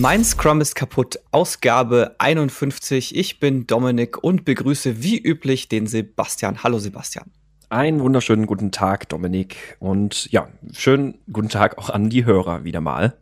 Mein 0.00 0.24
Scrum 0.24 0.62
ist 0.62 0.76
kaputt, 0.76 1.18
Ausgabe 1.30 2.14
51. 2.16 3.14
Ich 3.14 3.38
bin 3.38 3.66
Dominik 3.66 4.24
und 4.24 4.46
begrüße 4.46 5.02
wie 5.02 5.18
üblich 5.18 5.68
den 5.68 5.86
Sebastian. 5.86 6.62
Hallo 6.62 6.78
Sebastian. 6.78 7.30
Einen 7.68 8.00
wunderschönen 8.00 8.46
guten 8.46 8.72
Tag, 8.72 9.10
Dominik. 9.10 9.76
Und 9.78 10.32
ja, 10.32 10.48
schönen 10.72 11.18
guten 11.30 11.50
Tag 11.50 11.76
auch 11.76 11.90
an 11.90 12.08
die 12.08 12.24
Hörer 12.24 12.64
wieder 12.64 12.80
mal. 12.80 13.18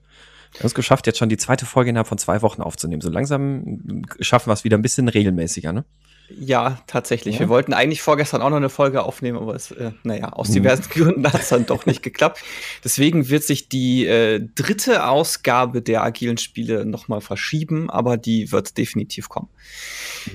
Wir 0.52 0.60
haben 0.60 0.66
es 0.68 0.74
geschafft, 0.74 1.08
jetzt 1.08 1.18
schon 1.18 1.28
die 1.28 1.36
zweite 1.36 1.66
Folge 1.66 1.90
innerhalb 1.90 2.06
von 2.06 2.16
zwei 2.16 2.42
Wochen 2.42 2.62
aufzunehmen. 2.62 3.02
So 3.02 3.10
langsam 3.10 4.04
schaffen 4.20 4.48
wir 4.48 4.54
es 4.54 4.62
wieder 4.62 4.78
ein 4.78 4.82
bisschen 4.82 5.08
regelmäßiger, 5.08 5.72
ne? 5.72 5.84
Ja, 6.30 6.78
tatsächlich. 6.86 7.36
Ja. 7.36 7.40
Wir 7.40 7.48
wollten 7.48 7.72
eigentlich 7.72 8.02
vorgestern 8.02 8.42
auch 8.42 8.50
noch 8.50 8.58
eine 8.58 8.68
Folge 8.68 9.02
aufnehmen, 9.02 9.38
aber 9.38 9.54
es, 9.54 9.70
äh, 9.70 9.92
naja, 10.02 10.30
aus 10.30 10.50
diversen 10.50 10.84
mhm. 10.84 10.90
Gründen 10.90 11.32
hat 11.32 11.40
es 11.40 11.48
dann 11.48 11.64
doch 11.64 11.86
nicht 11.86 12.02
geklappt. 12.02 12.42
Deswegen 12.84 13.28
wird 13.28 13.44
sich 13.44 13.68
die 13.68 14.06
äh, 14.06 14.46
dritte 14.54 15.06
Ausgabe 15.06 15.80
der 15.80 16.02
agilen 16.02 16.36
Spiele 16.36 16.84
nochmal 16.84 17.20
verschieben, 17.20 17.88
aber 17.88 18.16
die 18.16 18.52
wird 18.52 18.76
definitiv 18.76 19.28
kommen. 19.28 19.48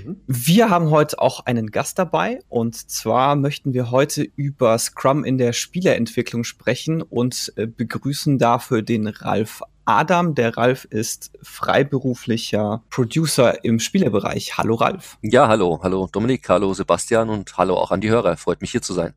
Mhm. 0.03 0.21
Wir 0.25 0.69
haben 0.69 0.89
heute 0.89 1.19
auch 1.19 1.45
einen 1.45 1.69
Gast 1.69 1.99
dabei 1.99 2.39
und 2.49 2.75
zwar 2.75 3.35
möchten 3.35 3.73
wir 3.73 3.91
heute 3.91 4.27
über 4.35 4.77
Scrum 4.79 5.23
in 5.23 5.37
der 5.37 5.53
Spieleentwicklung 5.53 6.43
sprechen 6.43 7.01
und 7.03 7.53
äh, 7.55 7.67
begrüßen 7.67 8.39
dafür 8.39 8.81
den 8.81 9.07
Ralf 9.07 9.61
Adam. 9.85 10.35
Der 10.35 10.57
Ralf 10.57 10.85
ist 10.85 11.31
freiberuflicher 11.41 12.83
Producer 12.89 13.63
im 13.63 13.79
Spielebereich. 13.79 14.57
Hallo 14.57 14.75
Ralf. 14.75 15.17
Ja, 15.21 15.47
hallo. 15.47 15.79
Hallo 15.83 16.07
Dominik, 16.11 16.47
hallo 16.49 16.73
Sebastian 16.73 17.29
und 17.29 17.57
hallo 17.57 17.75
auch 17.75 17.91
an 17.91 18.01
die 18.01 18.09
Hörer. 18.09 18.37
Freut 18.37 18.61
mich 18.61 18.71
hier 18.71 18.81
zu 18.81 18.93
sein. 18.93 19.13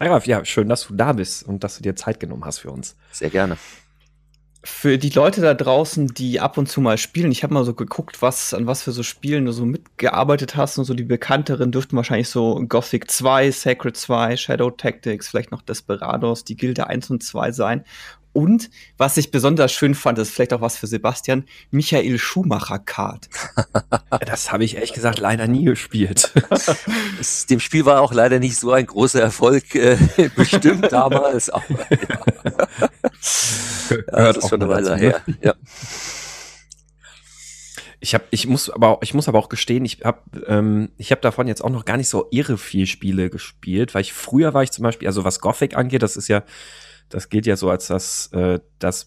Hi 0.00 0.08
Ralf, 0.08 0.26
ja, 0.26 0.44
schön, 0.44 0.68
dass 0.68 0.86
du 0.86 0.94
da 0.94 1.12
bist 1.12 1.46
und 1.46 1.64
dass 1.64 1.76
du 1.76 1.82
dir 1.82 1.96
Zeit 1.96 2.20
genommen 2.20 2.44
hast 2.44 2.58
für 2.58 2.70
uns. 2.70 2.96
Sehr 3.12 3.30
gerne. 3.30 3.56
Für 4.64 4.96
die 4.96 5.10
Leute 5.10 5.40
da 5.40 5.54
draußen, 5.54 6.08
die 6.08 6.38
ab 6.38 6.56
und 6.56 6.68
zu 6.68 6.80
mal 6.80 6.96
spielen, 6.96 7.32
ich 7.32 7.42
habe 7.42 7.52
mal 7.52 7.64
so 7.64 7.74
geguckt, 7.74 8.22
was 8.22 8.54
an 8.54 8.68
was 8.68 8.84
für 8.84 8.92
so 8.92 9.02
Spielen 9.02 9.44
du 9.44 9.52
so 9.52 9.64
mitgearbeitet 9.64 10.54
hast 10.54 10.78
und 10.78 10.84
so 10.84 10.94
die 10.94 11.02
bekannteren 11.02 11.72
dürften 11.72 11.96
wahrscheinlich 11.96 12.28
so 12.28 12.62
Gothic 12.68 13.10
2, 13.10 13.50
Sacred 13.50 13.96
2, 13.96 14.36
Shadow 14.36 14.70
Tactics, 14.70 15.28
vielleicht 15.28 15.50
noch 15.50 15.62
Desperados, 15.62 16.44
die 16.44 16.56
Gilde 16.56 16.86
1 16.86 17.10
und 17.10 17.24
2 17.24 17.50
sein. 17.50 17.84
Und 18.32 18.70
was 18.96 19.16
ich 19.16 19.30
besonders 19.30 19.72
schön 19.72 19.94
fand, 19.94 20.18
ist 20.18 20.30
vielleicht 20.30 20.52
auch 20.54 20.60
was 20.60 20.76
für 20.76 20.86
Sebastian, 20.86 21.44
Michael 21.70 22.18
Schumacher 22.18 22.78
Kart. 22.78 23.28
das 24.26 24.52
habe 24.52 24.64
ich 24.64 24.76
ehrlich 24.76 24.94
gesagt 24.94 25.18
leider 25.18 25.46
nie 25.46 25.64
gespielt. 25.64 26.32
Das, 27.18 27.46
dem 27.46 27.60
Spiel 27.60 27.84
war 27.84 28.00
auch 28.00 28.12
leider 28.12 28.38
nicht 28.38 28.56
so 28.56 28.72
ein 28.72 28.86
großer 28.86 29.20
Erfolg 29.20 29.74
äh, 29.74 29.96
bestimmt 30.36 30.90
damals. 30.90 31.50
Aber, 31.50 31.64
ja. 31.68 32.68
ja, 33.90 34.32
das 34.32 34.36
ist 34.38 34.48
schon 34.48 34.62
eine 34.62 34.70
Weile 34.70 34.96
her. 34.96 35.20
Ne? 35.26 35.38
Ja. 35.42 35.54
Ich 38.00 38.14
habe, 38.14 38.24
ich 38.30 38.46
muss 38.46 38.70
aber, 38.70 38.98
ich 39.02 39.14
muss 39.14 39.28
aber 39.28 39.38
auch 39.38 39.48
gestehen, 39.48 39.84
ich 39.84 40.00
habe, 40.04 40.20
ähm, 40.46 40.90
ich 40.98 41.10
habe 41.10 41.20
davon 41.20 41.46
jetzt 41.46 41.62
auch 41.62 41.70
noch 41.70 41.84
gar 41.84 41.96
nicht 41.96 42.08
so 42.08 42.26
irre 42.30 42.58
viel 42.58 42.86
Spiele 42.86 43.30
gespielt, 43.30 43.94
weil 43.94 44.02
ich 44.02 44.12
früher 44.12 44.54
war 44.54 44.62
ich 44.62 44.72
zum 44.72 44.82
Beispiel, 44.82 45.08
also 45.08 45.24
was 45.24 45.40
Gothic 45.40 45.76
angeht, 45.76 46.02
das 46.02 46.16
ist 46.16 46.28
ja 46.28 46.42
das 47.12 47.28
gilt 47.28 47.44
ja 47.46 47.56
so 47.56 47.68
als 47.68 47.88
das, 47.88 48.28
äh, 48.32 48.58
das 48.78 49.06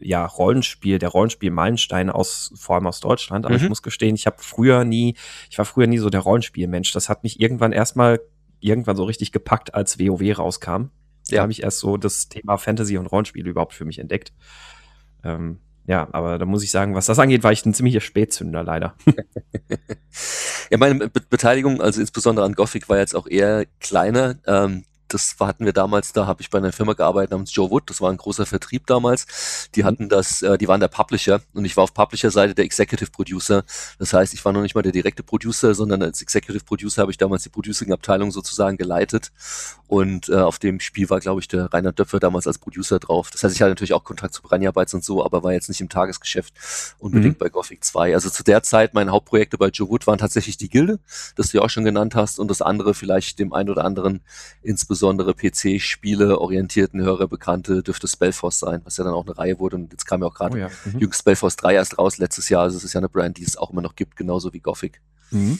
ja, 0.00 0.26
Rollenspiel, 0.26 0.98
der 0.98 1.08
Rollenspiel-Meilenstein 1.08 2.10
aus, 2.10 2.52
vor 2.56 2.74
allem 2.74 2.88
aus 2.88 2.98
Deutschland. 3.00 3.46
Aber 3.46 3.54
mhm. 3.56 3.62
ich 3.62 3.68
muss 3.68 3.82
gestehen, 3.82 4.16
ich 4.16 4.26
habe 4.26 4.36
früher 4.40 4.84
nie, 4.84 5.14
ich 5.50 5.56
war 5.56 5.64
früher 5.64 5.86
nie 5.86 5.98
so 5.98 6.10
der 6.10 6.20
Rollenspielmensch. 6.20 6.92
Das 6.92 7.08
hat 7.08 7.22
mich 7.22 7.40
irgendwann 7.40 7.70
erstmal 7.72 8.20
irgendwann 8.58 8.96
so 8.96 9.04
richtig 9.04 9.30
gepackt, 9.30 9.72
als 9.74 10.00
WoW 10.00 10.36
rauskam. 10.36 10.86
Da 11.30 11.42
habe 11.42 11.52
ich 11.52 11.62
erst 11.62 11.78
so 11.78 11.96
das 11.96 12.28
Thema 12.28 12.56
Fantasy 12.56 12.98
und 12.98 13.06
Rollenspiel 13.06 13.46
überhaupt 13.46 13.72
für 13.72 13.84
mich 13.84 14.00
entdeckt. 14.00 14.32
Ähm, 15.22 15.60
ja, 15.86 16.08
aber 16.12 16.38
da 16.38 16.46
muss 16.46 16.64
ich 16.64 16.70
sagen, 16.70 16.94
was 16.94 17.06
das 17.06 17.18
angeht, 17.18 17.44
war 17.44 17.52
ich 17.52 17.64
ein 17.64 17.74
ziemlicher 17.74 18.00
Spätzünder 18.00 18.64
leider. 18.64 18.94
ja, 20.70 20.78
meine 20.78 21.08
Be 21.08 21.20
Beteiligung, 21.30 21.80
also 21.80 22.00
insbesondere 22.00 22.44
an 22.46 22.54
Gothic, 22.54 22.88
war 22.88 22.98
jetzt 22.98 23.14
auch 23.14 23.28
eher 23.28 23.66
kleiner. 23.80 24.36
Ähm, 24.46 24.84
das 25.14 25.36
hatten 25.38 25.64
wir 25.64 25.72
damals, 25.72 26.12
da 26.12 26.26
habe 26.26 26.42
ich 26.42 26.50
bei 26.50 26.58
einer 26.58 26.72
Firma 26.72 26.92
gearbeitet 26.94 27.30
namens 27.30 27.54
Joe 27.54 27.70
Wood, 27.70 27.88
das 27.88 28.00
war 28.00 28.10
ein 28.10 28.16
großer 28.16 28.46
Vertrieb 28.46 28.86
damals. 28.86 29.70
Die 29.74 29.82
mhm. 29.82 29.86
hatten 29.86 30.08
das, 30.08 30.42
äh, 30.42 30.58
die 30.58 30.66
waren 30.66 30.80
der 30.80 30.88
Publisher 30.88 31.40
und 31.52 31.64
ich 31.64 31.76
war 31.76 31.84
auf 31.84 31.94
Publisher-Seite 31.94 32.54
der 32.54 32.64
Executive 32.64 33.10
Producer. 33.10 33.64
Das 33.98 34.12
heißt, 34.12 34.34
ich 34.34 34.44
war 34.44 34.52
noch 34.52 34.62
nicht 34.62 34.74
mal 34.74 34.82
der 34.82 34.92
direkte 34.92 35.22
Producer, 35.22 35.74
sondern 35.74 36.02
als 36.02 36.20
Executive 36.20 36.64
Producer 36.64 37.02
habe 37.02 37.12
ich 37.12 37.18
damals 37.18 37.44
die 37.44 37.48
Producing-Abteilung 37.48 38.32
sozusagen 38.32 38.76
geleitet. 38.76 39.30
Und 39.86 40.28
äh, 40.28 40.36
auf 40.36 40.58
dem 40.58 40.80
Spiel 40.80 41.08
war, 41.10 41.20
glaube 41.20 41.40
ich, 41.40 41.46
der 41.46 41.72
Rainer 41.72 41.92
Döpfer 41.92 42.18
damals 42.18 42.48
als 42.48 42.58
Producer 42.58 42.98
drauf. 42.98 43.30
Das 43.30 43.44
heißt, 43.44 43.54
ich 43.54 43.62
hatte 43.62 43.70
natürlich 43.70 43.92
auch 43.92 44.02
Kontakt 44.02 44.34
zu 44.34 44.42
Braniarbeits 44.42 44.94
und 44.94 45.04
so, 45.04 45.24
aber 45.24 45.44
war 45.44 45.52
jetzt 45.52 45.68
nicht 45.68 45.80
im 45.80 45.88
Tagesgeschäft 45.88 46.54
unbedingt 46.98 47.36
mhm. 47.36 47.38
bei 47.38 47.48
Gothic 47.50 47.84
2. 47.84 48.14
Also 48.14 48.30
zu 48.30 48.42
der 48.42 48.64
Zeit, 48.64 48.94
meine 48.94 49.12
Hauptprojekte 49.12 49.58
bei 49.58 49.68
Joe 49.68 49.88
Wood 49.88 50.08
waren 50.08 50.18
tatsächlich 50.18 50.56
die 50.56 50.68
Gilde, 50.68 50.98
das 51.36 51.50
du 51.50 51.58
ja 51.58 51.62
auch 51.62 51.70
schon 51.70 51.84
genannt 51.84 52.16
hast, 52.16 52.40
und 52.40 52.48
das 52.48 52.62
andere 52.62 52.94
vielleicht 52.94 53.38
dem 53.38 53.52
einen 53.52 53.70
oder 53.70 53.84
anderen 53.84 54.22
insbesondere 54.62 55.03
insbesondere 55.04 55.34
PC-Spiele 55.34 56.40
orientierten 56.40 57.02
Hörer 57.02 57.28
bekannte 57.28 57.82
dürfte 57.82 58.08
Spellforce 58.08 58.58
sein, 58.58 58.80
was 58.84 58.96
ja 58.96 59.04
dann 59.04 59.12
auch 59.12 59.26
eine 59.26 59.36
Reihe 59.36 59.58
wurde. 59.58 59.76
Und 59.76 59.92
jetzt 59.92 60.06
kam 60.06 60.22
ja 60.22 60.28
auch 60.28 60.34
gerade 60.34 60.56
oh 60.56 60.60
ja. 60.60 60.70
mhm. 60.84 60.98
jüngst 60.98 61.20
Spellforce 61.20 61.56
3 61.56 61.74
erst 61.74 61.98
raus 61.98 62.18
letztes 62.18 62.48
Jahr. 62.48 62.62
Also 62.62 62.78
es 62.78 62.84
ist 62.84 62.94
ja 62.94 63.00
eine 63.00 63.08
Brand, 63.08 63.36
die 63.36 63.44
es 63.44 63.56
auch 63.56 63.70
immer 63.70 63.82
noch 63.82 63.96
gibt, 63.96 64.16
genauso 64.16 64.52
wie 64.52 64.60
Gothic. 64.60 65.00
Mhm. 65.30 65.58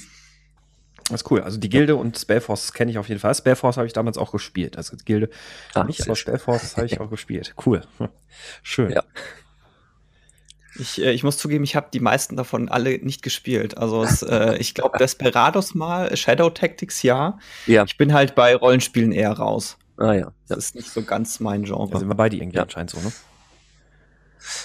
Das 1.11 1.21
ist 1.21 1.31
cool. 1.31 1.43
Also 1.43 1.59
die 1.59 1.69
Gilde 1.69 1.93
ja. 1.93 1.99
und 1.99 2.19
Spellforce 2.19 2.73
kenne 2.73 2.91
ich 2.91 2.97
auf 2.97 3.09
jeden 3.09 3.21
Fall. 3.21 3.35
Spellforce 3.35 3.77
habe 3.77 3.87
ich 3.87 3.93
damals 3.93 4.17
auch 4.17 4.33
gespielt. 4.33 4.79
Also 4.79 4.97
Gilde 5.05 5.29
ah, 5.75 5.85
nicht, 5.85 6.03
aber 6.03 6.17
Spellforce 6.17 6.79
habe 6.79 6.87
ich 6.87 7.01
auch 7.01 7.11
gespielt. 7.11 7.55
Cool. 7.67 7.83
Schön. 8.63 8.91
Ja. 8.91 9.05
Ich, 10.79 11.01
äh, 11.01 11.13
ich 11.13 11.23
muss 11.23 11.37
zugeben, 11.37 11.65
ich 11.65 11.77
habe 11.77 11.89
die 11.93 12.01
meisten 12.01 12.37
davon 12.37 12.69
alle 12.69 12.99
nicht 12.99 13.23
gespielt. 13.23 13.79
Also 13.79 14.03
es, 14.03 14.23
äh, 14.23 14.57
ich 14.59 14.75
glaube 14.75 14.99
Desperados 14.99 15.75
mal, 15.75 16.17
Shadow 16.17 16.51
Tactics 16.51 17.03
ja. 17.03 17.39
ja. 17.67 17.85
Ich 17.85 17.97
bin 17.97 18.13
halt 18.13 18.35
bei 18.35 18.55
Rollenspielen 18.55 19.13
eher 19.13 19.33
raus. 19.33 19.77
Ah 19.97 20.13
ja. 20.13 20.33
Das 20.49 20.59
ist 20.59 20.75
nicht 20.75 20.91
so 20.91 21.03
ganz 21.03 21.41
mein 21.41 21.65
Genre. 21.65 21.89
Da 21.91 21.99
sind 21.99 22.09
wir 22.09 22.15
beide 22.15 22.37
irgendwie 22.37 22.57
ja. 22.57 22.63
anscheinend 22.63 22.91
so, 22.91 23.01
ne? 23.01 23.13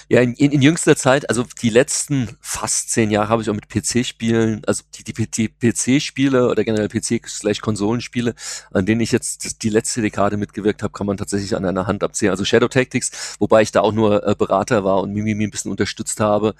Ja, 0.08 0.20
in, 0.20 0.34
in, 0.34 0.52
in 0.52 0.62
jüngster 0.62 0.96
Zeit, 0.96 1.28
also 1.28 1.44
die 1.62 1.70
letzten 1.70 2.36
fast 2.40 2.90
zehn 2.90 3.10
Jahre 3.10 3.28
habe 3.28 3.42
ich 3.42 3.50
auch 3.50 3.54
mit 3.54 3.68
PC-Spielen, 3.68 4.62
also 4.66 4.82
die, 4.94 5.04
die, 5.04 5.26
die 5.30 5.48
PC-Spiele 5.48 6.48
oder 6.48 6.64
generell 6.64 6.88
PC-Konsolenspiele, 6.88 8.34
an 8.72 8.86
denen 8.86 9.00
ich 9.00 9.12
jetzt 9.12 9.62
die 9.62 9.68
letzte 9.68 10.02
Dekade 10.02 10.36
mitgewirkt 10.36 10.82
habe, 10.82 10.92
kann 10.92 11.06
man 11.06 11.16
tatsächlich 11.16 11.56
an 11.56 11.64
einer 11.64 11.86
Hand 11.86 12.02
abzählen. 12.02 12.30
Also 12.30 12.44
Shadow 12.44 12.68
Tactics, 12.68 13.36
wobei 13.38 13.62
ich 13.62 13.72
da 13.72 13.80
auch 13.80 13.92
nur 13.92 14.26
äh, 14.26 14.34
Berater 14.34 14.84
war 14.84 15.00
und 15.00 15.12
Mimimi 15.12 15.44
ein 15.44 15.50
bisschen 15.50 15.70
unterstützt 15.70 16.20
habe, 16.20 16.54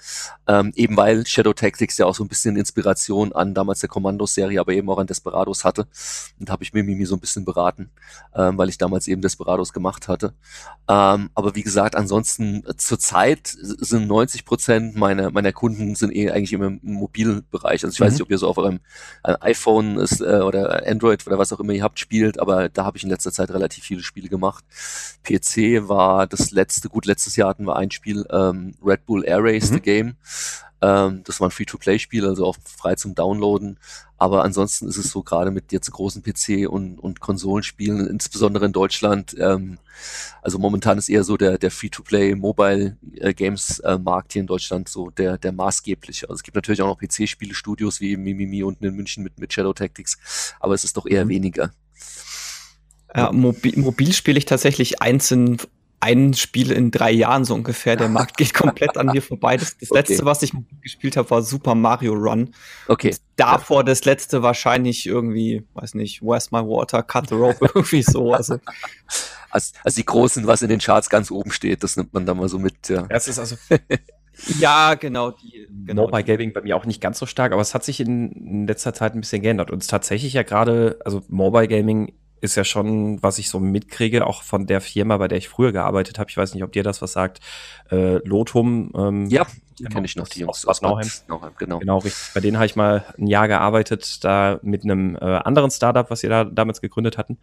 ähm, 0.47 0.71
eben 0.75 0.97
weil 0.97 1.25
Shadow 1.27 1.53
Tactics 1.53 1.97
ja 1.97 2.05
auch 2.05 2.15
so 2.15 2.23
ein 2.23 2.27
bisschen 2.27 2.55
Inspiration 2.55 3.33
an 3.33 3.53
damals 3.53 3.79
der 3.79 3.89
Commandos-Serie, 3.89 4.59
aber 4.59 4.73
eben 4.73 4.89
auch 4.89 4.97
an 4.97 5.07
Desperados 5.07 5.63
hatte. 5.63 5.87
Und 6.39 6.49
habe 6.49 6.63
ich 6.63 6.73
Mimimi 6.73 7.05
so 7.05 7.15
ein 7.15 7.19
bisschen 7.19 7.45
beraten, 7.45 7.91
ähm, 8.35 8.57
weil 8.57 8.69
ich 8.69 8.77
damals 8.77 9.07
eben 9.07 9.21
Desperados 9.21 9.73
gemacht 9.73 10.07
hatte. 10.07 10.33
Ähm, 10.87 11.29
aber 11.33 11.55
wie 11.55 11.63
gesagt, 11.63 11.95
ansonsten 11.95 12.63
äh, 12.65 12.75
zur 12.75 12.99
Zeit 12.99 13.10
sind 13.57 14.07
90 14.07 14.45
Prozent 14.45 14.95
meiner, 14.95 15.31
meiner 15.31 15.51
Kunden 15.51 15.95
sind 15.95 16.15
eh 16.15 16.31
eigentlich 16.31 16.53
immer 16.53 16.67
im 16.67 16.79
Mobilbereich. 16.81 17.83
Also 17.83 17.93
ich 17.93 17.99
mhm. 17.99 18.05
weiß 18.05 18.13
nicht, 18.13 18.21
ob 18.21 18.31
ihr 18.31 18.37
so 18.37 18.47
auf 18.47 18.57
eurem 18.57 18.79
äh, 19.23 19.35
iPhone 19.41 19.97
ist, 19.97 20.21
äh, 20.21 20.41
oder 20.41 20.87
Android 20.87 21.25
oder 21.27 21.37
was 21.37 21.51
auch 21.51 21.59
immer 21.59 21.73
ihr 21.73 21.83
habt 21.83 21.99
spielt, 21.99 22.39
aber 22.39 22.69
da 22.69 22.85
habe 22.85 22.97
ich 22.97 23.03
in 23.03 23.09
letzter 23.09 23.31
Zeit 23.31 23.51
relativ 23.51 23.83
viele 23.83 24.03
Spiele 24.03 24.29
gemacht. 24.29 24.63
PC 25.23 25.87
war 25.87 26.27
das 26.27 26.51
letzte, 26.51 26.89
gut, 26.89 27.05
letztes 27.05 27.35
Jahr 27.35 27.49
hatten 27.49 27.65
wir 27.65 27.75
ein 27.75 27.91
Spiel, 27.91 28.25
ähm, 28.31 28.75
Red 28.83 29.05
Bull 29.05 29.25
Air 29.25 29.39
Race, 29.41 29.69
mhm. 29.69 29.75
The 29.75 29.81
Game. 29.81 30.15
Ähm, 30.81 31.21
das 31.23 31.39
war 31.39 31.47
ein 31.47 31.51
Free-to-Play-Spiel, 31.51 32.25
also 32.25 32.45
auch 32.45 32.57
frei 32.63 32.95
zum 32.95 33.13
Downloaden. 33.13 33.77
Aber 34.17 34.43
ansonsten 34.43 34.87
ist 34.87 34.97
es 34.97 35.11
so 35.11 35.23
gerade 35.23 35.51
mit 35.51 35.71
jetzt 35.71 35.91
großen 35.91 36.23
PC- 36.23 36.67
und, 36.67 36.99
und 36.99 37.19
Konsolenspielen, 37.19 38.07
insbesondere 38.07 38.65
in 38.65 38.71
Deutschland, 38.71 39.35
ähm, 39.39 39.77
also 40.41 40.57
momentan 40.57 40.97
ist 40.97 41.09
eher 41.09 41.23
so 41.23 41.37
der, 41.37 41.57
der 41.57 41.71
Free-to-Play 41.71 42.35
Mobile 42.35 42.97
äh, 43.15 43.29
äh, 43.29 44.23
hier 44.31 44.41
in 44.41 44.47
Deutschland 44.47 44.89
so 44.89 45.09
der, 45.09 45.37
der 45.37 45.51
maßgebliche. 45.51 46.27
Also 46.27 46.35
es 46.35 46.43
gibt 46.43 46.55
natürlich 46.55 46.81
auch 46.81 46.87
noch 46.87 46.99
PC-Spiele-Studios 46.99 48.01
wie 48.01 48.17
Mimimi 48.17 48.63
unten 48.63 48.85
in 48.85 48.95
München 48.95 49.23
mit, 49.23 49.39
mit 49.39 49.53
Shadow 49.53 49.73
Tactics, 49.73 50.53
aber 50.59 50.73
es 50.73 50.83
ist 50.83 50.97
doch 50.97 51.05
eher 51.05 51.25
mhm. 51.25 51.29
weniger. 51.29 51.71
Ja, 53.15 53.31
mobil, 53.31 53.77
mobil 53.77 54.13
spiele 54.13 54.37
ich 54.37 54.45
tatsächlich 54.45 55.01
einzeln 55.01 55.57
ein 56.01 56.33
Spiel 56.33 56.71
in 56.71 56.89
drei 56.89 57.11
Jahren 57.11 57.45
so 57.45 57.53
ungefähr. 57.53 57.95
Der 57.95 58.09
Markt 58.09 58.35
geht 58.35 58.53
komplett 58.55 58.97
an 58.97 59.07
mir 59.07 59.21
vorbei. 59.21 59.55
Das, 59.55 59.77
das 59.77 59.91
okay. 59.91 59.99
letzte, 59.99 60.25
was 60.25 60.41
ich 60.41 60.51
gespielt 60.81 61.15
habe, 61.15 61.29
war 61.29 61.43
Super 61.43 61.75
Mario 61.75 62.13
Run. 62.13 62.53
Okay. 62.87 63.09
Und 63.09 63.21
davor 63.35 63.83
das 63.83 64.03
letzte 64.03 64.41
wahrscheinlich 64.41 65.05
irgendwie, 65.05 65.63
weiß 65.75 65.93
nicht, 65.93 66.21
Where's 66.23 66.51
My 66.51 66.59
Water, 66.59 67.03
Cut 67.03 67.29
the 67.29 67.35
Rope, 67.35 67.69
irgendwie 67.75 68.01
so. 68.01 68.33
Also. 68.33 68.57
also, 69.51 69.73
also 69.83 69.95
die 69.95 70.05
großen, 70.05 70.47
was 70.47 70.63
in 70.63 70.69
den 70.69 70.79
Charts 70.79 71.09
ganz 71.09 71.29
oben 71.29 71.51
steht, 71.51 71.83
das 71.83 71.95
nimmt 71.95 72.13
man 72.13 72.25
da 72.25 72.33
mal 72.33 72.49
so 72.49 72.57
mit. 72.57 72.89
Ja, 72.89 73.03
das 73.03 73.27
ist 73.27 73.37
also. 73.37 73.55
ja, 74.59 74.95
genau. 74.95 75.31
Die, 75.31 75.67
genau 75.85 76.07
Mobile 76.07 76.23
Gaming 76.23 76.51
bei 76.51 76.61
mir 76.61 76.75
auch 76.75 76.85
nicht 76.85 76.99
ganz 76.99 77.19
so 77.19 77.27
stark, 77.27 77.51
aber 77.51 77.61
es 77.61 77.75
hat 77.75 77.83
sich 77.83 77.99
in, 77.99 78.31
in 78.31 78.67
letzter 78.67 78.95
Zeit 78.95 79.13
ein 79.13 79.21
bisschen 79.21 79.43
geändert. 79.43 79.69
Und 79.69 79.83
es 79.83 79.87
tatsächlich 79.87 80.33
ja 80.33 80.41
gerade, 80.41 80.99
also 81.05 81.21
Mobile 81.27 81.67
Gaming 81.67 82.13
ist 82.41 82.55
ja 82.55 82.63
schon, 82.63 83.21
was 83.21 83.37
ich 83.37 83.49
so 83.49 83.59
mitkriege, 83.59 84.25
auch 84.25 84.41
von 84.41 84.65
der 84.65 84.81
Firma, 84.81 85.17
bei 85.17 85.27
der 85.27 85.37
ich 85.37 85.47
früher 85.47 85.71
gearbeitet 85.71 86.19
habe. 86.19 86.29
Ich 86.29 86.37
weiß 86.37 86.53
nicht, 86.53 86.63
ob 86.63 86.71
dir 86.71 86.83
das 86.83 87.01
was 87.01 87.13
sagt. 87.13 87.39
Äh, 87.91 88.17
Lotum. 88.27 88.91
Ähm, 88.95 89.25
ja, 89.27 89.45
genau, 89.77 89.89
kenne 89.91 90.05
ich 90.05 90.15
noch 90.15 90.27
die 90.27 90.41
Jungs 90.41 90.65
aus, 90.65 90.65
aus 90.65 90.81
Nauheim. 90.81 91.07
Nauheim. 91.27 91.51
Genau. 91.57 91.79
genau, 91.79 91.99
richtig. 91.99 92.33
Bei 92.33 92.39
denen 92.39 92.57
habe 92.57 92.65
ich 92.65 92.75
mal 92.75 93.05
ein 93.17 93.27
Jahr 93.27 93.47
gearbeitet, 93.47 94.23
da 94.23 94.59
mit 94.63 94.83
einem 94.83 95.15
äh, 95.15 95.19
anderen 95.19 95.69
Startup, 95.69 96.09
was 96.09 96.21
sie 96.21 96.29
da 96.29 96.43
damals 96.43 96.81
gegründet 96.81 97.17
hatten. 97.17 97.37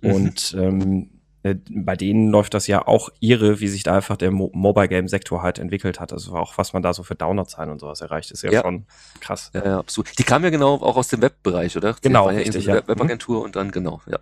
Mhm. 0.00 0.12
Und 0.12 0.56
ähm, 0.58 0.90
äh, 1.02 1.19
bei 1.42 1.96
denen 1.96 2.28
läuft 2.28 2.52
das 2.52 2.66
ja 2.66 2.86
auch 2.86 3.08
irre, 3.20 3.60
wie 3.60 3.68
sich 3.68 3.82
da 3.82 3.96
einfach 3.96 4.16
der 4.16 4.30
Mo 4.30 4.50
Mobile 4.52 4.88
Game 4.88 5.08
Sektor 5.08 5.42
halt 5.42 5.58
entwickelt 5.58 5.98
hat. 5.98 6.12
Also 6.12 6.34
auch 6.34 6.58
was 6.58 6.72
man 6.72 6.82
da 6.82 6.92
so 6.92 7.02
für 7.02 7.14
Downloadzahlen 7.14 7.70
und 7.70 7.80
sowas 7.80 8.02
erreicht, 8.02 8.30
ist 8.30 8.42
ja, 8.42 8.50
ja. 8.50 8.60
schon 8.60 8.86
krass. 9.20 9.50
Ja, 9.54 9.78
absolut. 9.78 10.18
Die 10.18 10.24
kamen 10.24 10.44
ja 10.44 10.50
genau 10.50 10.74
auch 10.74 10.96
aus 10.96 11.08
dem 11.08 11.22
Webbereich, 11.22 11.76
oder? 11.76 11.96
Genau, 12.02 12.30
Die 12.30 12.36
richtig, 12.36 12.66
ja. 12.66 12.86
Webagentur 12.86 13.38
mhm. 13.38 13.44
und 13.44 13.56
dann 13.56 13.70
genau, 13.70 14.02
ja. 14.06 14.18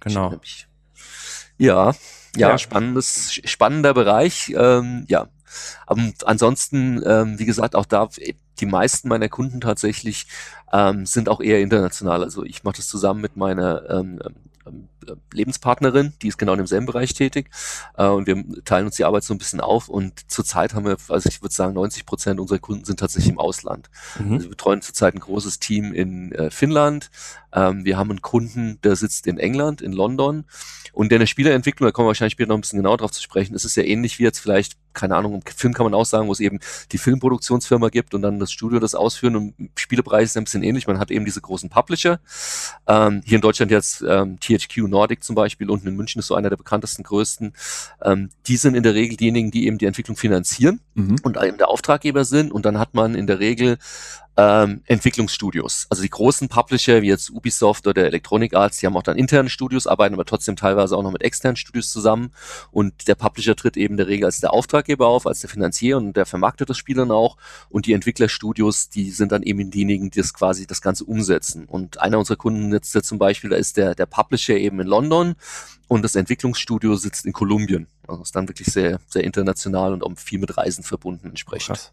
Genau. 0.00 0.34
Ja, 1.58 1.92
ja, 2.36 2.50
ja, 2.50 2.58
spannendes, 2.58 3.32
spannender 3.44 3.94
Bereich. 3.94 4.52
Ähm, 4.56 5.04
ja, 5.08 5.28
und 5.86 6.26
ansonsten, 6.26 7.02
ähm, 7.06 7.38
wie 7.38 7.46
gesagt, 7.46 7.76
auch 7.76 7.86
da 7.86 8.08
die 8.60 8.66
meisten 8.66 9.08
meiner 9.08 9.28
Kunden 9.28 9.60
tatsächlich 9.60 10.26
ähm, 10.72 11.06
sind 11.06 11.28
auch 11.28 11.40
eher 11.40 11.60
international. 11.60 12.22
Also 12.22 12.44
ich 12.44 12.64
mache 12.64 12.76
das 12.76 12.88
zusammen 12.88 13.20
mit 13.20 13.36
meiner 13.36 13.88
ähm, 13.88 14.20
ähm, 14.24 14.34
Lebenspartnerin, 15.32 16.12
die 16.22 16.28
ist 16.28 16.38
genau 16.38 16.52
in 16.52 16.58
demselben 16.58 16.86
Bereich 16.86 17.14
tätig. 17.14 17.50
Äh, 17.96 18.06
und 18.06 18.26
wir 18.26 18.44
teilen 18.64 18.86
uns 18.86 18.96
die 18.96 19.04
Arbeit 19.04 19.24
so 19.24 19.34
ein 19.34 19.38
bisschen 19.38 19.60
auf. 19.60 19.88
Und 19.88 20.30
zurzeit 20.30 20.74
haben 20.74 20.86
wir, 20.86 20.96
also 21.08 21.28
ich 21.28 21.42
würde 21.42 21.54
sagen, 21.54 21.74
90 21.74 22.06
Prozent 22.06 22.40
unserer 22.40 22.58
Kunden 22.58 22.84
sind 22.84 23.00
tatsächlich 23.00 23.32
im 23.32 23.38
Ausland. 23.38 23.90
Mhm. 24.18 24.32
Also 24.32 24.44
wir 24.44 24.50
betreuen 24.50 24.82
zurzeit 24.82 25.14
ein 25.14 25.20
großes 25.20 25.58
Team 25.58 25.92
in 25.92 26.32
äh, 26.32 26.50
Finnland. 26.50 27.10
Ähm, 27.56 27.84
wir 27.84 27.96
haben 27.96 28.10
einen 28.10 28.22
Kunden, 28.22 28.78
der 28.84 28.94
sitzt 28.94 29.26
in 29.26 29.38
England, 29.38 29.80
in 29.80 29.92
London. 29.92 30.44
Und 30.92 31.10
der 31.10 31.26
Spieleentwicklung, 31.26 31.86
da 31.86 31.92
kommen 31.92 32.06
wir 32.06 32.10
wahrscheinlich 32.10 32.32
später 32.32 32.48
noch 32.48 32.56
ein 32.56 32.62
bisschen 32.62 32.78
genauer 32.78 32.96
drauf 32.96 33.12
zu 33.12 33.20
sprechen, 33.20 33.54
ist 33.54 33.66
es 33.66 33.76
ja 33.76 33.82
ähnlich 33.82 34.18
wie 34.18 34.22
jetzt 34.22 34.38
vielleicht, 34.38 34.78
keine 34.94 35.14
Ahnung, 35.14 35.34
im 35.34 35.42
Film 35.44 35.74
kann 35.74 35.84
man 35.84 35.92
auch 35.92 36.06
sagen, 36.06 36.26
wo 36.26 36.32
es 36.32 36.40
eben 36.40 36.58
die 36.90 36.96
Filmproduktionsfirma 36.96 37.90
gibt 37.90 38.14
und 38.14 38.22
dann 38.22 38.38
das 38.38 38.50
Studio 38.50 38.78
das 38.78 38.94
ausführen. 38.94 39.36
Und 39.36 39.54
im 39.58 39.70
Spielebereich 39.76 40.24
ist 40.24 40.36
ein 40.38 40.44
bisschen 40.44 40.62
ähnlich. 40.62 40.86
Man 40.86 40.98
hat 40.98 41.10
eben 41.10 41.26
diese 41.26 41.42
großen 41.42 41.68
Publisher. 41.68 42.20
Ähm, 42.86 43.20
hier 43.26 43.36
in 43.36 43.42
Deutschland 43.42 43.70
jetzt 43.70 44.02
ähm, 44.08 44.38
THQ 44.40 44.88
Nordic 44.88 45.22
zum 45.22 45.34
Beispiel, 45.34 45.68
unten 45.68 45.88
in 45.88 45.96
München 45.96 46.18
ist 46.20 46.28
so 46.28 46.34
einer 46.34 46.48
der 46.48 46.56
bekanntesten, 46.56 47.02
größten. 47.02 47.52
Ähm, 48.02 48.30
die 48.46 48.56
sind 48.56 48.74
in 48.74 48.82
der 48.82 48.94
Regel 48.94 49.18
diejenigen, 49.18 49.50
die 49.50 49.66
eben 49.66 49.76
die 49.76 49.86
Entwicklung 49.86 50.16
finanzieren 50.16 50.80
mhm. 50.94 51.16
und 51.22 51.36
eben 51.42 51.58
der 51.58 51.68
Auftraggeber 51.68 52.24
sind. 52.24 52.52
Und 52.52 52.64
dann 52.64 52.78
hat 52.78 52.94
man 52.94 53.14
in 53.14 53.26
der 53.26 53.38
Regel 53.38 53.76
ähm, 54.36 54.82
Entwicklungsstudios. 54.84 55.86
Also 55.88 56.02
die 56.02 56.10
großen 56.10 56.48
Publisher 56.48 57.00
wie 57.02 57.08
jetzt 57.08 57.30
Ubisoft 57.30 57.86
oder 57.86 58.04
Electronic 58.04 58.54
Arts, 58.54 58.78
die 58.78 58.86
haben 58.86 58.96
auch 58.96 59.02
dann 59.02 59.16
interne 59.16 59.48
Studios, 59.48 59.86
arbeiten 59.86 60.14
aber 60.14 60.24
trotzdem 60.24 60.56
teilweise 60.56 60.96
auch 60.96 61.02
noch 61.02 61.12
mit 61.12 61.22
externen 61.22 61.56
Studios 61.56 61.90
zusammen. 61.90 62.32
Und 62.70 63.08
der 63.08 63.14
Publisher 63.14 63.56
tritt 63.56 63.76
eben 63.76 63.96
der 63.96 64.08
Regel 64.08 64.26
als 64.26 64.40
der 64.40 64.52
Auftraggeber 64.52 65.06
auf, 65.06 65.26
als 65.26 65.40
der 65.40 65.50
Finanzier 65.50 65.96
und 65.96 66.16
der 66.16 66.26
vermarktet 66.26 66.68
das 66.68 66.76
Spiel 66.76 66.96
dann 66.96 67.10
auch. 67.10 67.36
Und 67.70 67.86
die 67.86 67.94
Entwicklerstudios, 67.94 68.90
die 68.90 69.10
sind 69.10 69.32
dann 69.32 69.42
eben 69.42 69.70
diejenigen, 69.70 70.10
die 70.10 70.20
das 70.20 70.34
quasi 70.34 70.66
das 70.66 70.82
Ganze 70.82 71.04
umsetzen. 71.04 71.64
Und 71.64 72.00
einer 72.00 72.18
unserer 72.18 72.36
Kunden 72.36 72.72
jetzt 72.72 72.92
zum 72.92 73.18
Beispiel, 73.18 73.50
da 73.50 73.56
ist 73.56 73.76
der, 73.76 73.94
der 73.94 74.06
Publisher 74.06 74.56
eben 74.56 74.80
in 74.80 74.86
London 74.86 75.34
und 75.88 76.02
das 76.02 76.14
Entwicklungsstudio 76.14 76.96
sitzt 76.96 77.26
in 77.26 77.32
Kolumbien. 77.32 77.86
Also 78.06 78.22
ist 78.22 78.36
dann 78.36 78.48
wirklich 78.48 78.68
sehr, 78.68 79.00
sehr 79.08 79.24
international 79.24 79.92
und 79.92 80.02
auch 80.02 80.12
viel 80.16 80.38
mit 80.38 80.56
Reisen 80.56 80.84
verbunden 80.84 81.28
entsprechend. 81.28 81.76
Krass. 81.76 81.92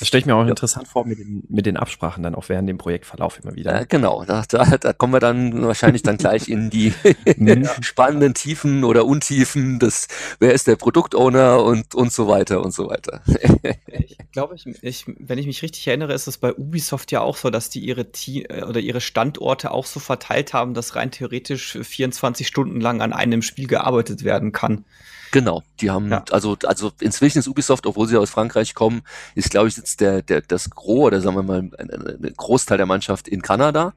Das 0.00 0.08
stelle 0.08 0.20
ich 0.20 0.26
mir 0.26 0.34
auch 0.34 0.44
ja. 0.44 0.48
interessant 0.48 0.88
vor 0.88 1.04
mit 1.04 1.18
den, 1.18 1.44
mit 1.50 1.66
den 1.66 1.76
Absprachen 1.76 2.22
dann 2.22 2.34
auch 2.34 2.48
während 2.48 2.66
dem 2.68 2.78
Projektverlauf 2.78 3.38
immer 3.42 3.54
wieder. 3.54 3.80
Ja, 3.80 3.84
genau, 3.84 4.24
da, 4.24 4.44
da, 4.48 4.78
da 4.78 4.94
kommen 4.94 5.12
wir 5.12 5.20
dann 5.20 5.62
wahrscheinlich 5.66 6.02
dann 6.02 6.16
gleich 6.16 6.48
in 6.48 6.70
die 6.70 6.94
mhm. 7.36 7.68
spannenden 7.82 8.32
Tiefen 8.32 8.84
oder 8.84 9.04
Untiefen 9.04 9.78
des, 9.78 10.08
wer 10.38 10.54
ist 10.54 10.66
der 10.66 10.76
Produktowner 10.76 11.62
und, 11.62 11.94
und 11.94 12.12
so 12.12 12.28
weiter 12.28 12.62
und 12.62 12.72
so 12.72 12.88
weiter. 12.88 13.20
ich 13.86 14.16
glaube, 14.32 14.54
ich, 14.54 14.64
ich, 14.82 15.04
wenn 15.06 15.36
ich 15.36 15.46
mich 15.46 15.62
richtig 15.62 15.86
erinnere, 15.86 16.14
ist 16.14 16.26
es 16.26 16.38
bei 16.38 16.54
Ubisoft 16.54 17.12
ja 17.12 17.20
auch 17.20 17.36
so, 17.36 17.50
dass 17.50 17.68
die 17.68 17.80
ihre 17.80 18.10
Team 18.10 18.46
äh, 18.48 18.62
oder 18.62 18.80
ihre 18.80 19.02
Standorte 19.02 19.70
auch 19.70 19.84
so 19.84 20.00
verteilt 20.00 20.54
haben, 20.54 20.72
dass 20.72 20.96
rein 20.96 21.10
theoretisch 21.10 21.76
24 21.78 22.46
Stunden 22.46 22.80
lang 22.80 23.02
an 23.02 23.12
einem 23.12 23.42
Spiel 23.42 23.66
gearbeitet 23.66 24.24
werden 24.24 24.52
kann. 24.52 24.86
Genau, 25.32 25.62
die 25.80 25.90
haben, 25.90 26.10
ja. 26.10 26.24
also, 26.30 26.56
also 26.64 26.90
inzwischen 27.00 27.38
ist 27.38 27.48
Ubisoft, 27.48 27.86
obwohl 27.86 28.08
sie 28.08 28.16
aus 28.16 28.30
Frankreich 28.30 28.74
kommen, 28.74 29.02
ist, 29.34 29.50
glaube 29.50 29.68
ich, 29.68 29.76
jetzt 29.76 30.00
der, 30.00 30.22
der, 30.22 30.40
das 30.40 30.70
Gros 30.70 31.06
oder 31.06 31.20
sagen 31.20 31.36
wir 31.36 31.42
mal, 31.42 31.58
ein, 31.60 31.72
ein 31.78 32.34
Großteil 32.36 32.78
der 32.78 32.86
Mannschaft 32.86 33.28
in 33.28 33.40
Kanada. 33.40 33.94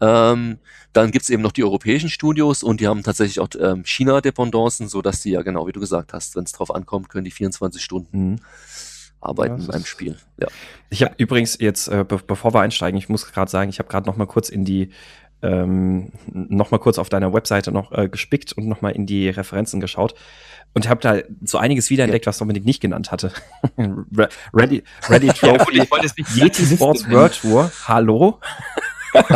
Ähm, 0.00 0.58
dann 0.92 1.10
gibt's 1.10 1.30
eben 1.30 1.42
noch 1.42 1.52
die 1.52 1.64
europäischen 1.64 2.10
Studios 2.10 2.62
und 2.62 2.80
die 2.80 2.88
haben 2.88 3.02
tatsächlich 3.02 3.40
auch 3.40 3.48
ähm, 3.58 3.84
China-Dependancen, 3.84 4.88
so 4.88 5.02
dass 5.02 5.20
die 5.20 5.30
ja 5.30 5.42
genau, 5.42 5.66
wie 5.66 5.72
du 5.72 5.80
gesagt 5.80 6.12
hast, 6.12 6.36
wenn 6.36 6.44
es 6.44 6.52
drauf 6.52 6.74
ankommt, 6.74 7.08
können 7.08 7.24
die 7.24 7.30
24 7.30 7.82
Stunden 7.82 8.32
mhm. 8.32 8.38
arbeiten 9.20 9.58
ja, 9.58 9.64
in 9.66 9.70
einem 9.72 9.84
Spiel. 9.86 10.16
Ja. 10.38 10.48
Ich 10.90 11.02
habe 11.02 11.14
übrigens 11.18 11.58
jetzt, 11.58 11.88
äh, 11.88 12.04
be 12.04 12.20
bevor 12.26 12.54
wir 12.54 12.60
einsteigen, 12.60 12.98
ich 12.98 13.08
muss 13.08 13.30
gerade 13.30 13.50
sagen, 13.50 13.70
ich 13.70 13.78
habe 13.78 13.88
gerade 13.88 14.06
noch 14.06 14.16
mal 14.16 14.26
kurz 14.26 14.48
in 14.48 14.64
die 14.64 14.90
ähm, 15.46 16.12
noch 16.32 16.70
mal 16.70 16.78
kurz 16.78 16.98
auf 16.98 17.08
deiner 17.08 17.32
Webseite 17.32 17.72
noch 17.72 17.92
äh, 17.92 18.08
gespickt 18.08 18.52
und 18.52 18.66
noch 18.66 18.80
mal 18.80 18.90
in 18.90 19.06
die 19.06 19.28
Referenzen 19.28 19.80
geschaut 19.80 20.14
und 20.74 20.88
habe 20.88 21.00
da 21.00 21.16
so 21.42 21.58
einiges 21.58 21.88
wiederentdeckt, 21.90 22.26
ja. 22.26 22.30
was 22.30 22.38
Dominik 22.38 22.64
nicht 22.64 22.80
genannt 22.80 23.10
hatte. 23.10 23.32
Ready, 24.52 24.82
Ready 25.08 25.28
Trophy, 25.28 25.88
Yeti 26.34 26.66
Sports 26.66 27.08
World 27.10 27.40
Tour, 27.40 27.70
hallo. 27.86 28.40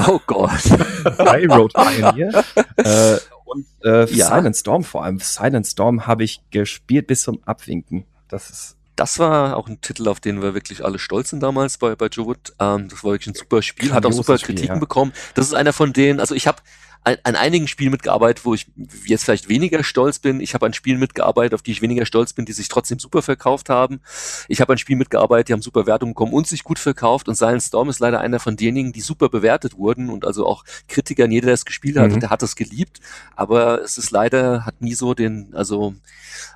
Oh 0.07 0.21
Gott. 0.27 0.61
Railroad 1.05 1.73
Pioneer. 1.73 2.45
äh, 2.77 3.17
und 3.47 3.67
äh, 3.83 4.05
ja. 4.13 4.27
Silent 4.27 4.55
Storm 4.55 4.85
vor 4.85 5.05
allem. 5.05 5.21
Silent 5.21 5.67
Storm 5.67 6.07
habe 6.07 6.23
ich 6.23 6.43
gespielt 6.51 7.07
bis 7.07 7.23
zum 7.23 7.43
Abwinken. 7.47 8.05
Das 8.29 8.51
ist 8.51 8.77
das 9.01 9.19
war 9.19 9.57
auch 9.57 9.67
ein 9.67 9.81
Titel, 9.81 10.09
auf 10.09 10.21
den 10.21 10.43
wir 10.43 10.53
wirklich 10.53 10.85
alle 10.85 10.99
stolz 10.99 11.31
sind 11.31 11.43
damals 11.43 11.79
bei, 11.79 11.97
bei 11.97 12.09
Joe 12.09 12.27
Wood. 12.27 12.53
Ähm, 12.61 12.91
das 12.91 13.03
war 13.03 13.13
wirklich 13.13 13.29
ein 13.29 13.35
super 13.35 13.63
Spiel, 13.63 13.95
hat 13.95 14.05
auch 14.05 14.13
super 14.13 14.37
Kritiken 14.37 14.59
Spiel, 14.59 14.75
ja. 14.75 14.79
bekommen. 14.79 15.15
Das 15.35 15.47
ist 15.47 15.55
einer 15.55 15.73
von 15.73 15.95
denen, 15.95 16.21
also 16.21 16.35
ich 16.35 16.47
habe 16.47 16.61
an 17.03 17.35
einigen 17.35 17.67
Spielen 17.67 17.93
mitgearbeitet, 17.93 18.45
wo 18.45 18.53
ich 18.53 18.67
jetzt 19.07 19.25
vielleicht 19.25 19.49
weniger 19.49 19.83
stolz 19.83 20.19
bin. 20.19 20.41
Ich 20.41 20.53
habe 20.53 20.67
an 20.67 20.75
Spielen 20.75 20.99
mitgearbeitet, 20.99 21.55
auf 21.55 21.63
die 21.63 21.71
ich 21.73 21.81
weniger 21.81 22.05
stolz 22.05 22.35
bin, 22.35 22.45
die 22.45 22.53
sich 22.53 22.69
trotzdem 22.69 22.99
super 22.99 23.23
verkauft 23.23 23.71
haben. 23.71 24.01
Ich 24.49 24.61
habe 24.61 24.73
an 24.73 24.79
Spielen 24.79 24.99
mitgearbeitet, 24.99 25.49
die 25.49 25.53
haben 25.55 25.63
super 25.63 25.87
Wertungen 25.87 26.13
bekommen 26.13 26.35
und 26.35 26.47
sich 26.47 26.63
gut 26.63 26.79
verkauft. 26.79 27.29
Und 27.29 27.37
Silent 27.37 27.63
Storm 27.63 27.89
ist 27.89 28.01
leider 28.01 28.21
einer 28.21 28.39
von 28.39 28.57
denjenigen, 28.57 28.93
die 28.93 29.01
super 29.01 29.31
bewertet 29.31 29.79
wurden 29.79 30.11
und 30.11 30.27
also 30.27 30.47
auch 30.47 30.65
Kritikern, 30.89 31.31
jeder, 31.31 31.47
der 31.47 31.55
es 31.55 31.65
gespielt 31.65 31.97
hat, 31.97 32.11
mhm. 32.11 32.21
der 32.21 32.31
hat 32.31 32.43
es 32.43 32.55
geliebt. 32.55 33.01
Aber 33.35 33.81
es 33.83 33.97
ist 33.97 34.11
leider, 34.11 34.67
hat 34.67 34.83
nie 34.83 34.95
so 34.95 35.15
den, 35.15 35.55
also 35.55 35.95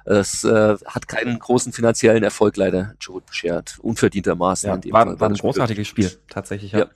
es 0.04 0.44
äh, 0.44 0.76
hat 0.84 1.08
keinen 1.08 1.38
großen 1.38 1.72
finanziellen 1.72 2.22
Erfolg 2.22 2.58
leider 2.58 2.94
Joe 3.00 3.22
beschert. 3.22 3.78
Unverdientermaßen. 3.80 4.68
Ja, 4.68 4.92
war, 4.92 5.18
war 5.18 5.28
ein 5.30 5.36
großartiges 5.36 5.88
Spiel, 5.88 6.12
tatsächlich, 6.28 6.72
ja. 6.72 6.80
ja. 6.80 6.86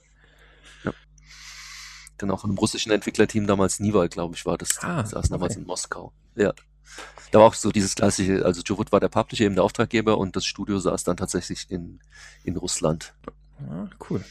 Genau, 2.19 2.37
von 2.37 2.51
einem 2.51 2.59
russischen 2.59 2.91
Entwicklerteam 2.91 3.47
damals 3.47 3.79
Nival, 3.79 4.09
glaube 4.09 4.35
ich, 4.35 4.45
war 4.45 4.57
das. 4.57 4.77
Ah, 4.81 5.03
saß 5.03 5.13
okay. 5.13 5.27
damals 5.29 5.55
in 5.55 5.65
Moskau. 5.65 6.11
Ja. 6.35 6.53
Da 7.31 7.39
war 7.39 7.47
auch 7.47 7.53
so 7.53 7.71
dieses 7.71 7.95
klassische, 7.95 8.45
also 8.45 8.61
Jovut 8.61 8.91
war 8.91 8.99
der 8.99 9.09
Publisher, 9.09 9.45
eben 9.45 9.55
der 9.55 9.63
Auftraggeber 9.63 10.17
und 10.17 10.35
das 10.35 10.45
Studio 10.45 10.79
saß 10.79 11.03
dann 11.03 11.17
tatsächlich 11.17 11.67
in, 11.69 11.99
in 12.43 12.57
Russland. 12.57 13.13
Ah, 13.67 13.87
cool. 14.09 14.23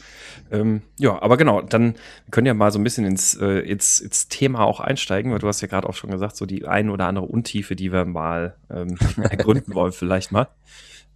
Ähm, 0.51 0.81
ja, 0.97 1.21
aber 1.21 1.37
genau, 1.37 1.61
dann 1.61 1.95
können 2.31 2.45
wir 2.45 2.51
ja 2.51 2.55
mal 2.55 2.71
so 2.71 2.79
ein 2.79 2.83
bisschen 2.83 3.05
ins, 3.05 3.35
äh, 3.35 3.59
ins, 3.59 3.99
ins 3.99 4.27
Thema 4.27 4.61
auch 4.61 4.79
einsteigen, 4.79 5.31
weil 5.31 5.39
du 5.39 5.47
hast 5.47 5.61
ja 5.61 5.67
gerade 5.67 5.87
auch 5.87 5.93
schon 5.93 6.09
gesagt, 6.09 6.35
so 6.35 6.45
die 6.45 6.67
ein 6.67 6.89
oder 6.89 7.05
andere 7.05 7.25
Untiefe, 7.25 7.75
die 7.75 7.91
wir 7.91 8.05
mal 8.05 8.55
ähm, 8.69 8.97
ergründen 9.17 9.73
wollen, 9.75 9.91
vielleicht 9.91 10.31
mal. 10.31 10.47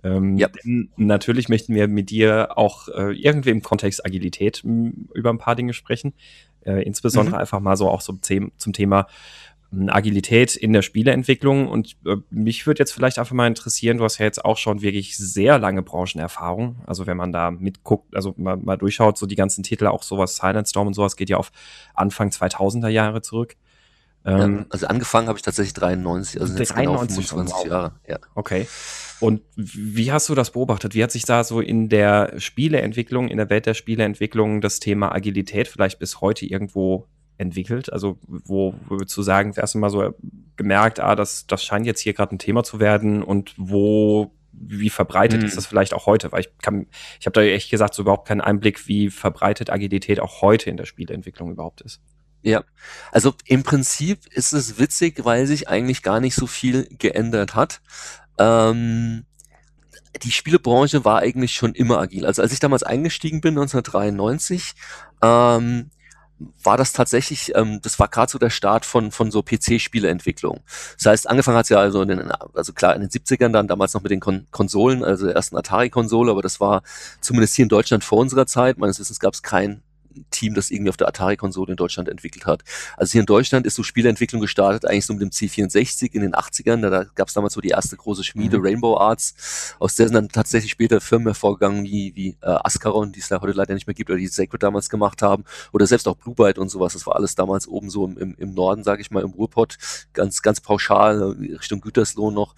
Ähm, 0.04 0.38
ja. 0.38 0.50
Denn 0.50 0.90
natürlich 0.98 1.50
möchten 1.50 1.74
wir 1.74 1.88
mit 1.88 2.10
dir 2.10 2.58
auch 2.58 2.88
äh, 2.90 3.14
irgendwie 3.14 3.50
im 3.50 3.64
Kontext 3.64 4.06
Agilität 4.06 4.64
über 4.64 5.30
ein 5.30 5.38
paar 5.38 5.56
Dinge 5.56 5.74
sprechen. 5.74 6.14
Äh, 6.66 6.84
insbesondere 6.84 7.36
mhm. 7.36 7.42
einfach 7.42 7.60
mal 7.60 7.78
so 7.78 7.90
auch 7.90 8.02
so 8.02 8.14
zum, 8.14 8.52
zum 8.58 8.74
Thema 8.74 9.08
hm, 9.72 9.90
Agilität 9.90 10.56
in 10.56 10.74
der 10.74 10.82
Spieleentwicklung. 10.82 11.68
Und 11.68 11.96
äh, 12.06 12.18
mich 12.30 12.66
würde 12.68 12.80
jetzt 12.80 12.92
vielleicht 12.92 13.20
einfach 13.20 13.34
mal 13.34 13.48
interessieren, 13.48 13.98
du 13.98 14.04
hast 14.04 14.18
ja 14.18 14.26
jetzt 14.26 14.44
auch 14.44 14.58
schon 14.58 14.82
wirklich 14.82 15.18
sehr 15.18 15.60
lange 15.60 15.82
Branchenerfahrung. 15.82 16.78
Also 16.86 17.06
wenn 17.08 17.18
man 17.18 17.32
da 17.32 17.52
mitguckt, 17.52 18.16
also 18.16 18.34
mal, 18.38 18.58
mal 18.58 18.78
durchschaut, 18.78 19.18
so 19.18 19.26
die 19.26 19.36
ganzen 19.36 19.64
Titel, 19.64 19.88
auch 19.88 20.04
sowas 20.04 20.38
Silent 20.38 20.68
Storm 20.68 20.88
und 20.88 20.94
sowas, 20.94 21.16
geht 21.16 21.30
ja 21.30 21.38
auf 21.38 21.52
Anfang 21.94 22.30
2000er 22.30 22.90
Jahre 22.90 23.22
zurück. 23.22 23.56
Ähm, 24.26 24.58
ja, 24.60 24.66
also 24.70 24.88
angefangen 24.88 25.28
habe 25.28 25.38
ich 25.38 25.44
tatsächlich 25.44 25.74
93, 25.74 26.40
also 26.40 26.56
93 26.56 26.76
genau 26.76 26.98
25 26.98 27.56
wow. 27.56 27.68
Jahre. 27.68 27.92
Ja. 28.08 28.20
Okay. 28.36 28.68
Und 29.20 29.42
wie 29.56 30.12
hast 30.12 30.28
du 30.30 30.36
das 30.36 30.52
beobachtet? 30.52 30.96
Wie 30.96 31.04
hat 31.04 31.12
sich 31.12 31.24
da 31.24 31.44
so 31.44 31.62
in 31.62 31.88
der 31.90 32.34
Spieleentwicklung, 32.38 33.30
in 33.30 33.38
der 33.38 33.50
Welt 33.50 33.66
der 33.66 33.74
Spieleentwicklung 33.74 34.60
das 34.60 34.80
Thema 34.80 35.14
Agilität 35.14 35.68
vielleicht 35.68 36.00
bis 36.00 36.20
heute 36.20 36.46
irgendwo 36.46 37.08
entwickelt? 37.38 37.92
Also, 37.92 38.18
wo, 38.28 38.74
würdest 38.88 39.16
du 39.16 39.22
sagen, 39.22 39.54
erst 39.56 39.76
mal 39.76 39.90
so 39.90 40.14
gemerkt, 40.56 41.00
ah, 41.00 41.16
das, 41.16 41.48
das 41.48 41.64
scheint 41.64 41.86
jetzt 41.86 42.02
hier 42.02 42.14
gerade 42.14 42.36
ein 42.36 42.40
Thema 42.40 42.64
zu 42.64 42.80
werden 42.80 43.24
und 43.24 43.54
wo, 43.58 44.34
wie 44.52 44.90
verbreitet 44.90 45.42
hm. 45.42 45.48
ist 45.48 45.58
das 45.58 45.66
vielleicht 45.66 45.94
auch 45.94 46.06
heute? 46.06 46.32
Weil 46.32 46.42
ich 46.42 46.58
kann, 46.62 46.88
ich 47.20 47.26
habe 47.26 47.34
da 47.34 47.42
echt 47.42 47.72
gesagt 47.72 47.94
so 47.94 48.02
überhaupt 48.02 48.28
keinen 48.28 48.42
Einblick, 48.42 48.88
wie 48.88 49.10
verbreitet 49.10 49.70
Agilität 49.70 50.20
auch 50.20 50.42
heute 50.42 50.70
in 50.70 50.78
der 50.78 50.86
Spieleentwicklung 50.86 51.52
überhaupt 51.52 51.82
ist. 51.82 52.02
Ja, 52.44 52.64
also 53.12 53.34
im 53.46 53.64
Prinzip 53.64 54.28
ist 54.28 54.52
es 54.52 54.78
witzig, 54.78 55.24
weil 55.24 55.48
sich 55.48 55.70
eigentlich 55.70 56.04
gar 56.04 56.20
nicht 56.20 56.36
so 56.36 56.46
viel 56.46 56.88
geändert 57.00 57.56
hat. 57.56 57.82
Ähm, 58.38 59.26
die 60.22 60.32
Spielebranche 60.32 61.06
war 61.06 61.20
eigentlich 61.20 61.54
schon 61.54 61.74
immer 61.74 62.00
agil. 62.00 62.26
Also 62.26 62.42
als 62.42 62.52
ich 62.52 62.60
damals 62.60 62.84
eingestiegen 62.84 63.40
bin, 63.40 63.58
1993, 63.58 64.74
ähm, 65.22 65.90
war 66.62 66.76
das 66.76 66.92
tatsächlich, 66.92 67.56
ähm, 67.56 67.80
das 67.82 67.98
war 67.98 68.10
gerade 68.10 68.30
so 68.30 68.38
der 68.38 68.50
Start 68.50 68.86
von, 68.86 69.12
von 69.12 69.32
so 69.32 69.42
PC-Spieleentwicklung. 69.42 70.62
Das 70.98 71.06
heißt, 71.06 71.30
angefangen 71.30 71.58
hat 71.58 71.66
es 71.66 71.70
ja 71.70 71.80
also, 71.80 72.02
in 72.02 72.10
den, 72.10 72.32
also 72.54 72.74
klar 72.74 72.94
in 72.96 73.02
den 73.02 73.10
70ern 73.10 73.54
dann 73.54 73.70
damals 73.70 73.94
noch 73.94 74.04
mit 74.04 74.12
den 74.12 74.20
Kon 74.20 74.48
Konsolen, 74.52 75.04
also 75.04 75.26
der 75.26 75.36
ersten 75.36 75.56
Atari-Konsole, 75.56 76.32
aber 76.32 76.42
das 76.42 76.60
war 76.60 76.84
zumindest 77.22 77.56
hier 77.56 77.64
in 77.64 77.70
Deutschland 77.70 78.04
vor 78.04 78.18
unserer 78.18 78.46
Zeit. 78.46 78.78
Meines 78.78 79.00
Wissens 79.00 79.22
gab 79.22 79.34
es 79.34 79.44
kein 79.44 79.82
Team, 80.32 80.54
das 80.54 80.72
irgendwie 80.72 80.90
auf 80.90 80.98
der 80.98 81.08
Atari-Konsole 81.08 81.72
in 81.72 81.78
Deutschland 81.78 82.10
entwickelt 82.10 82.46
hat. 82.46 82.64
Also 82.98 83.14
hier 83.14 83.22
in 83.22 83.26
Deutschland 83.26 83.66
ist 83.66 83.76
so 83.76 83.84
Spieleentwicklung 83.84 84.42
gestartet, 84.42 84.86
eigentlich 84.86 85.06
so 85.06 85.14
mit 85.14 85.22
dem 85.22 85.30
C64 85.30 86.14
in 86.14 86.22
den 86.22 86.34
80ern. 86.34 86.82
Da, 86.82 86.90
da 86.90 87.04
gab 87.16 87.28
es 87.28 87.34
damals 87.34 87.54
so 87.54 87.62
die 87.62 87.70
erste 87.70 87.96
große 87.96 88.24
Schmiede, 88.24 88.60
mhm. 88.60 88.66
Rainbow 88.66 88.98
Arts. 88.98 89.76
Aus 89.80 89.96
der 89.96 90.08
sind 90.08 90.16
dann 90.16 90.30
tatsächlich 90.30 90.72
später 90.72 91.02
Firmen 91.02 91.28
hervorgegangen, 91.28 91.84
wie, 91.84 92.16
wie 92.16 92.30
äh, 92.42 92.58
Ascaron, 92.64 93.12
die 93.12 93.20
es 93.20 93.30
ja 93.30 93.42
heute 93.42 93.54
leider 93.54 93.74
nicht 93.74 93.88
mehr 93.88 93.94
gibt, 93.94 94.10
oder 94.10 94.20
die 94.20 94.28
Sacred 94.28 94.64
damals 94.64 94.90
gemacht 94.90 95.22
haben. 95.22 95.44
Oder 95.72 95.88
selbst 95.88 96.08
auch 96.08 96.16
Blue 96.16 96.36
Byte 96.36 96.60
und 96.60 96.70
sowas. 96.70 96.94
Das 96.94 97.06
war 97.06 97.16
alles 97.16 97.36
damals 97.36 97.68
oben 97.68 97.90
so 97.90 98.06
im, 98.06 98.18
im, 98.18 98.36
im 98.38 98.54
Norden, 98.54 98.84
sage 98.84 99.02
ich 99.02 99.12
mal, 99.12 99.24
im 99.24 99.32
Ruhrpott. 99.32 99.78
Ganz, 100.14 100.42
ganz 100.42 100.62
pauschal, 100.62 101.22
äh, 101.22 101.56
Richtung 101.56 101.82
Gütersloh 101.82 102.32
noch. 102.32 102.56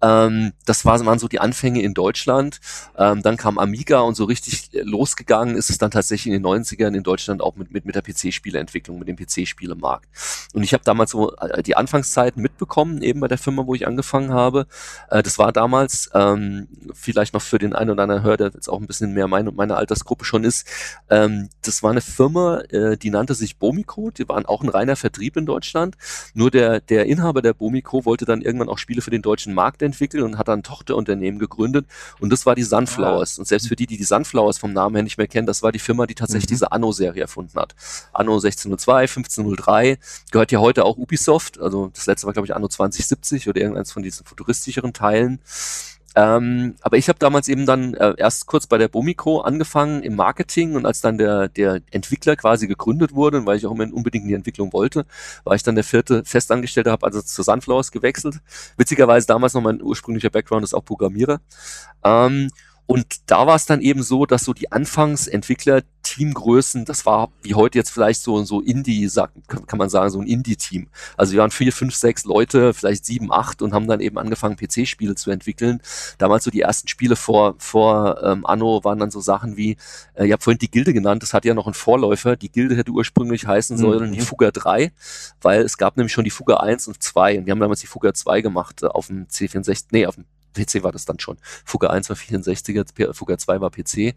Ähm, 0.00 0.52
das 0.66 0.84
war, 0.84 1.04
waren 1.04 1.18
so 1.18 1.28
die 1.28 1.40
Anfänge 1.40 1.82
in 1.82 1.94
Deutschland. 1.94 2.60
Ähm, 2.96 3.22
dann 3.22 3.36
kam 3.36 3.58
Amiga 3.58 4.00
und 4.00 4.14
so 4.14 4.24
richtig 4.24 4.70
losgegangen 4.72 5.56
ist 5.56 5.70
es 5.70 5.78
dann 5.78 5.90
tatsächlich 5.90 6.32
in 6.32 6.42
den 6.42 6.46
90ern 6.46 6.93
in 6.94 7.02
Deutschland 7.02 7.42
auch 7.42 7.56
mit, 7.56 7.72
mit, 7.72 7.84
mit 7.84 7.94
der 7.94 8.02
PC-Spieleentwicklung, 8.02 8.98
mit 8.98 9.08
dem 9.08 9.16
PC-Spielemarkt. 9.16 10.08
Und 10.52 10.62
ich 10.62 10.72
habe 10.72 10.84
damals 10.84 11.12
so 11.12 11.34
äh, 11.36 11.62
die 11.62 11.76
Anfangszeiten 11.76 12.42
mitbekommen, 12.42 13.02
eben 13.02 13.20
bei 13.20 13.28
der 13.28 13.38
Firma, 13.38 13.66
wo 13.66 13.74
ich 13.74 13.86
angefangen 13.86 14.32
habe. 14.32 14.66
Äh, 15.10 15.22
das 15.22 15.38
war 15.38 15.52
damals, 15.52 16.10
ähm, 16.14 16.68
vielleicht 16.92 17.34
noch 17.34 17.42
für 17.42 17.58
den 17.58 17.74
einen 17.74 17.90
oder 17.90 18.02
anderen 18.04 18.22
Hörer, 18.22 18.36
der 18.36 18.50
jetzt 18.54 18.68
auch 18.68 18.80
ein 18.80 18.86
bisschen 18.86 19.12
mehr 19.12 19.28
meine, 19.28 19.52
meine 19.52 19.76
Altersgruppe 19.76 20.24
schon 20.24 20.44
ist, 20.44 20.66
ähm, 21.10 21.48
das 21.62 21.82
war 21.82 21.90
eine 21.90 22.00
Firma, 22.00 22.60
äh, 22.70 22.96
die 22.96 23.10
nannte 23.10 23.34
sich 23.34 23.58
Bomico, 23.58 24.10
die 24.10 24.28
waren 24.28 24.46
auch 24.46 24.62
ein 24.62 24.68
reiner 24.68 24.96
Vertrieb 24.96 25.36
in 25.36 25.46
Deutschland. 25.46 25.96
Nur 26.34 26.50
der, 26.50 26.80
der 26.80 27.06
Inhaber 27.06 27.42
der 27.42 27.54
Bomico 27.54 28.04
wollte 28.04 28.24
dann 28.24 28.42
irgendwann 28.42 28.68
auch 28.68 28.78
Spiele 28.78 29.02
für 29.02 29.10
den 29.10 29.22
deutschen 29.22 29.54
Markt 29.54 29.82
entwickeln 29.82 30.22
und 30.22 30.38
hat 30.38 30.48
dann 30.48 30.60
ein 30.60 30.62
Tochterunternehmen 30.62 31.38
gegründet 31.38 31.86
und 32.20 32.30
das 32.30 32.46
war 32.46 32.54
die 32.54 32.62
Sunflowers. 32.62 33.38
Ah. 33.38 33.40
Und 33.40 33.46
selbst 33.46 33.68
für 33.68 33.76
die, 33.76 33.86
die 33.86 33.96
die 33.96 34.04
Sunflowers 34.04 34.58
vom 34.58 34.72
Namen 34.72 34.96
her 34.96 35.02
nicht 35.02 35.18
mehr 35.18 35.28
kennen, 35.28 35.46
das 35.46 35.62
war 35.62 35.72
die 35.72 35.78
Firma, 35.78 36.06
die 36.06 36.14
tatsächlich 36.14 36.50
mhm. 36.50 36.54
diese 36.54 36.72
Anno-Serie 36.84 37.22
erfunden 37.22 37.58
hat. 37.58 37.74
Anno 38.12 38.34
1602, 38.34 39.02
1503, 39.02 39.98
gehört 40.30 40.52
ja 40.52 40.60
heute 40.60 40.84
auch 40.84 40.96
Ubisoft, 40.96 41.58
also 41.58 41.90
das 41.94 42.06
letzte 42.06 42.26
war 42.26 42.32
glaube 42.34 42.46
ich 42.46 42.54
Anno 42.54 42.68
2070 42.68 43.48
oder 43.48 43.60
irgendeins 43.60 43.92
von 43.92 44.02
diesen 44.02 44.26
futuristischeren 44.26 44.92
Teilen. 44.92 45.40
Ähm, 46.16 46.76
aber 46.80 46.96
ich 46.96 47.08
habe 47.08 47.18
damals 47.18 47.48
eben 47.48 47.66
dann 47.66 47.94
äh, 47.94 48.14
erst 48.18 48.46
kurz 48.46 48.68
bei 48.68 48.78
der 48.78 48.86
Bomico 48.86 49.40
angefangen 49.40 50.04
im 50.04 50.14
Marketing 50.14 50.76
und 50.76 50.86
als 50.86 51.00
dann 51.00 51.18
der, 51.18 51.48
der 51.48 51.80
Entwickler 51.90 52.36
quasi 52.36 52.68
gegründet 52.68 53.14
wurde 53.14 53.44
weil 53.46 53.56
ich 53.56 53.66
auch 53.66 53.72
immer 53.72 53.92
unbedingt 53.92 54.22
in 54.22 54.28
die 54.28 54.34
Entwicklung 54.34 54.72
wollte, 54.72 55.06
war 55.42 55.56
ich 55.56 55.64
dann 55.64 55.74
der 55.74 55.82
vierte 55.82 56.22
Festangestellte, 56.24 56.92
habe 56.92 57.04
also 57.04 57.20
zu 57.20 57.42
Sunflowers 57.42 57.90
gewechselt. 57.90 58.36
Witzigerweise 58.76 59.26
damals 59.26 59.54
noch 59.54 59.62
mein 59.62 59.82
ursprünglicher 59.82 60.30
Background 60.30 60.62
ist 60.62 60.74
auch 60.74 60.84
Programmierer. 60.84 61.40
Ähm, 62.04 62.48
und 62.86 63.30
da 63.30 63.46
war 63.46 63.56
es 63.56 63.64
dann 63.64 63.80
eben 63.80 64.02
so, 64.02 64.26
dass 64.26 64.44
so 64.44 64.52
die 64.52 64.70
Anfangsentwickler 64.70 65.82
Teamgrößen, 66.02 66.84
das 66.84 67.06
war 67.06 67.30
wie 67.42 67.54
heute 67.54 67.78
jetzt 67.78 67.90
vielleicht 67.90 68.22
so 68.22 68.44
so 68.44 68.60
Indie, 68.60 69.10
kann 69.46 69.78
man 69.78 69.88
sagen, 69.88 70.10
so 70.10 70.20
ein 70.20 70.26
Indie-Team. 70.26 70.88
Also 71.16 71.32
wir 71.32 71.40
waren 71.40 71.50
vier, 71.50 71.72
fünf, 71.72 71.94
sechs 71.94 72.24
Leute, 72.24 72.74
vielleicht 72.74 73.06
sieben, 73.06 73.32
acht 73.32 73.62
und 73.62 73.72
haben 73.72 73.88
dann 73.88 74.00
eben 74.00 74.18
angefangen, 74.18 74.56
PC-Spiele 74.56 75.14
zu 75.14 75.30
entwickeln. 75.30 75.80
Damals 76.18 76.44
so 76.44 76.50
die 76.50 76.60
ersten 76.60 76.88
Spiele 76.88 77.16
vor, 77.16 77.54
vor 77.58 78.22
ähm, 78.22 78.44
Anno 78.44 78.84
waren 78.84 78.98
dann 78.98 79.10
so 79.10 79.20
Sachen 79.20 79.56
wie, 79.56 79.76
äh, 80.12 80.26
ihr 80.26 80.34
habt 80.34 80.44
vorhin 80.44 80.58
die 80.58 80.70
Gilde 80.70 80.92
genannt, 80.92 81.22
das 81.22 81.32
hat 81.32 81.46
ja 81.46 81.54
noch 81.54 81.66
einen 81.66 81.74
Vorläufer. 81.74 82.36
Die 82.36 82.52
Gilde 82.52 82.76
hätte 82.76 82.92
ursprünglich 82.92 83.46
heißen 83.46 83.78
sollen 83.78 84.10
mhm. 84.10 84.12
die 84.12 84.20
Fugger 84.20 84.52
3, 84.52 84.92
weil 85.40 85.62
es 85.62 85.78
gab 85.78 85.96
nämlich 85.96 86.12
schon 86.12 86.24
die 86.24 86.30
Fugger 86.30 86.62
1 86.62 86.86
und 86.88 87.02
2 87.02 87.38
und 87.38 87.46
wir 87.46 87.52
haben 87.52 87.60
damals 87.60 87.80
die 87.80 87.86
Fugger 87.86 88.12
2 88.12 88.42
gemacht 88.42 88.82
äh, 88.82 88.86
auf 88.86 89.06
dem 89.06 89.26
C64, 89.26 89.86
nee, 89.90 90.06
auf 90.06 90.16
dem 90.16 90.26
PC 90.54 90.82
war 90.82 90.92
das 90.92 91.04
dann 91.04 91.18
schon. 91.18 91.36
Fugger 91.64 91.90
1 91.90 92.08
war 92.08 92.16
64er, 92.16 93.12
Fugger 93.12 93.38
2 93.38 93.60
war 93.60 93.70
PC. 93.70 94.14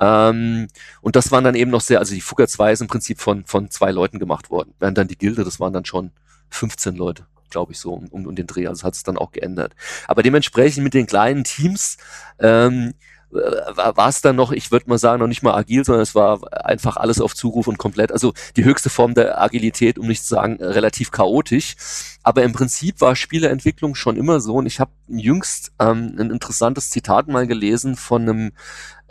Ähm, 0.00 0.68
und 1.00 1.16
das 1.16 1.30
waren 1.30 1.44
dann 1.44 1.54
eben 1.54 1.70
noch 1.70 1.80
sehr, 1.80 1.98
also 1.98 2.14
die 2.14 2.20
Fugger 2.20 2.48
2 2.48 2.72
ist 2.72 2.80
im 2.80 2.88
Prinzip 2.88 3.20
von, 3.20 3.44
von 3.44 3.70
zwei 3.70 3.90
Leuten 3.90 4.18
gemacht 4.18 4.50
worden. 4.50 4.74
Während 4.78 4.98
dann 4.98 5.08
die 5.08 5.18
Gilde, 5.18 5.44
das 5.44 5.60
waren 5.60 5.72
dann 5.72 5.84
schon 5.84 6.10
15 6.50 6.96
Leute 6.96 7.26
glaube 7.50 7.72
ich 7.72 7.78
so, 7.78 7.94
um, 7.94 8.26
um 8.26 8.36
den 8.36 8.46
Dreh. 8.46 8.66
Also 8.66 8.84
hat 8.84 8.94
es 8.94 9.02
dann 9.02 9.16
auch 9.16 9.32
geändert. 9.32 9.74
Aber 10.06 10.22
dementsprechend 10.22 10.84
mit 10.84 10.94
den 10.94 11.06
kleinen 11.06 11.44
Teams 11.44 11.96
ähm, 12.38 12.94
war 13.30 14.08
es 14.08 14.22
dann 14.22 14.36
noch, 14.36 14.52
ich 14.52 14.70
würde 14.70 14.88
mal 14.88 14.98
sagen, 14.98 15.20
noch 15.20 15.26
nicht 15.26 15.42
mal 15.42 15.54
agil, 15.54 15.84
sondern 15.84 16.02
es 16.02 16.14
war 16.14 16.40
einfach 16.64 16.96
alles 16.96 17.20
auf 17.20 17.34
Zuruf 17.34 17.66
und 17.66 17.78
komplett, 17.78 18.10
also 18.10 18.32
die 18.56 18.64
höchste 18.64 18.88
Form 18.90 19.14
der 19.14 19.40
Agilität, 19.40 19.98
um 19.98 20.06
nicht 20.06 20.22
zu 20.22 20.28
sagen, 20.28 20.56
relativ 20.60 21.10
chaotisch. 21.10 21.76
Aber 22.22 22.42
im 22.42 22.52
Prinzip 22.52 23.00
war 23.00 23.16
Spieleentwicklung 23.16 23.94
schon 23.94 24.16
immer 24.16 24.40
so 24.40 24.56
und 24.56 24.66
ich 24.66 24.80
habe 24.80 24.90
jüngst 25.08 25.72
ähm, 25.78 26.14
ein 26.18 26.30
interessantes 26.30 26.90
Zitat 26.90 27.28
mal 27.28 27.46
gelesen 27.46 27.96
von 27.96 28.22
einem 28.22 28.52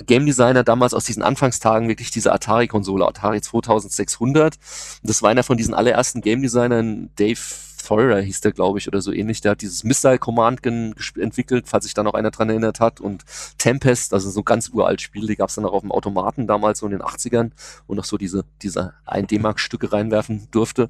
Game 0.06 0.26
Designer 0.26 0.64
damals 0.64 0.94
aus 0.94 1.06
diesen 1.06 1.24
Anfangstagen 1.24 1.88
wirklich 1.88 2.12
diese 2.12 2.32
Atari-Konsole, 2.32 3.08
Atari 3.08 3.42
2600. 3.42 4.56
Das 5.04 5.22
war 5.22 5.30
einer 5.30 5.44
von 5.44 5.58
diesen 5.58 5.74
allerersten 5.74 6.22
Game 6.22 6.42
Designern, 6.42 7.10
Dave 7.16 7.40
Thorer 7.78 8.20
hieß 8.20 8.42
der, 8.42 8.52
glaube 8.52 8.80
ich, 8.80 8.88
oder 8.88 9.02
so 9.02 9.12
ähnlich. 9.12 9.42
Der 9.42 9.52
hat 9.52 9.62
dieses 9.62 9.84
Missile 9.84 10.20
Command 10.20 10.66
entwickelt, 10.66 11.68
falls 11.68 11.86
sich 11.86 11.94
da 11.94 12.04
noch 12.04 12.14
einer 12.14 12.32
dran 12.32 12.50
erinnert 12.50 12.80
hat. 12.80 13.00
Und 13.00 13.24
Tempest, 13.58 14.14
also 14.14 14.30
so 14.30 14.44
ganz 14.44 14.70
uralt 14.70 15.02
Spiel, 15.02 15.28
die 15.28 15.36
gab 15.36 15.50
es 15.50 15.56
dann 15.56 15.66
auch 15.66 15.74
auf 15.74 15.82
dem 15.82 15.92
Automaten 15.92 16.48
damals 16.48 16.80
so 16.80 16.86
in 16.86 16.92
den 16.92 17.02
80ern, 17.02 17.52
wo 17.88 17.96
noch 17.96 18.06
so 18.06 18.18
diese, 18.18 18.46
diese 18.62 18.94
1 19.06 19.28
D-Mark-Stücke 19.28 19.92
reinwerfen 19.92 20.48
durfte. 20.52 20.90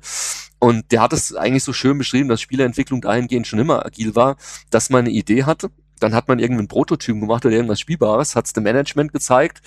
Und 0.60 0.92
der 0.92 1.02
hat 1.02 1.14
es 1.14 1.36
eigentlich 1.36 1.64
so 1.64 1.74
schön 1.74 1.98
beschrieben, 1.98 2.30
dass 2.30 2.42
Spieleentwicklung 2.42 3.02
dahingehend 3.02 3.48
schon 3.48 3.60
immer 3.60 3.86
agil 3.86 4.16
war, 4.16 4.38
dass 4.70 4.90
man 4.90 5.02
eine 5.02 5.12
Idee 5.12 5.44
hatte, 5.44 5.70
dann 6.00 6.14
hat 6.14 6.28
man 6.28 6.40
irgendeinen 6.40 6.68
Prototyp 6.68 7.20
gemacht 7.20 7.46
oder 7.46 7.56
irgendwas 7.56 7.80
Spielbares, 7.80 8.36
hat 8.36 8.46
es 8.46 8.54
dem 8.54 8.64
Management 8.64 9.14
gezeigt, 9.14 9.62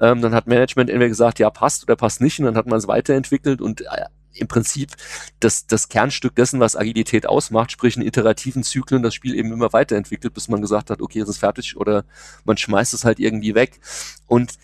ähm, 0.00 0.20
dann 0.20 0.34
hat 0.34 0.46
Management 0.46 0.90
entweder 0.90 1.08
gesagt, 1.08 1.38
ja, 1.38 1.50
passt 1.50 1.84
oder 1.84 1.96
passt 1.96 2.20
nicht, 2.20 2.38
und 2.38 2.46
dann 2.46 2.56
hat 2.56 2.66
man 2.66 2.78
es 2.78 2.88
weiterentwickelt 2.88 3.60
und 3.60 3.82
äh, 3.82 4.04
im 4.38 4.48
Prinzip 4.48 4.92
das, 5.40 5.66
das 5.66 5.88
Kernstück 5.88 6.34
dessen, 6.34 6.60
was 6.60 6.76
Agilität 6.76 7.26
ausmacht, 7.26 7.72
sprich 7.72 7.96
in 7.96 8.02
iterativen 8.02 8.62
Zyklen 8.62 9.02
das 9.02 9.14
Spiel 9.14 9.34
eben 9.34 9.52
immer 9.52 9.72
weiterentwickelt, 9.72 10.34
bis 10.34 10.48
man 10.48 10.60
gesagt 10.60 10.90
hat, 10.90 11.00
okay, 11.00 11.20
es 11.20 11.28
ist 11.28 11.38
fertig 11.38 11.76
oder 11.76 12.04
man 12.44 12.56
schmeißt 12.56 12.94
es 12.94 13.04
halt 13.04 13.18
irgendwie 13.18 13.54
weg. 13.54 13.80
Und 14.26 14.54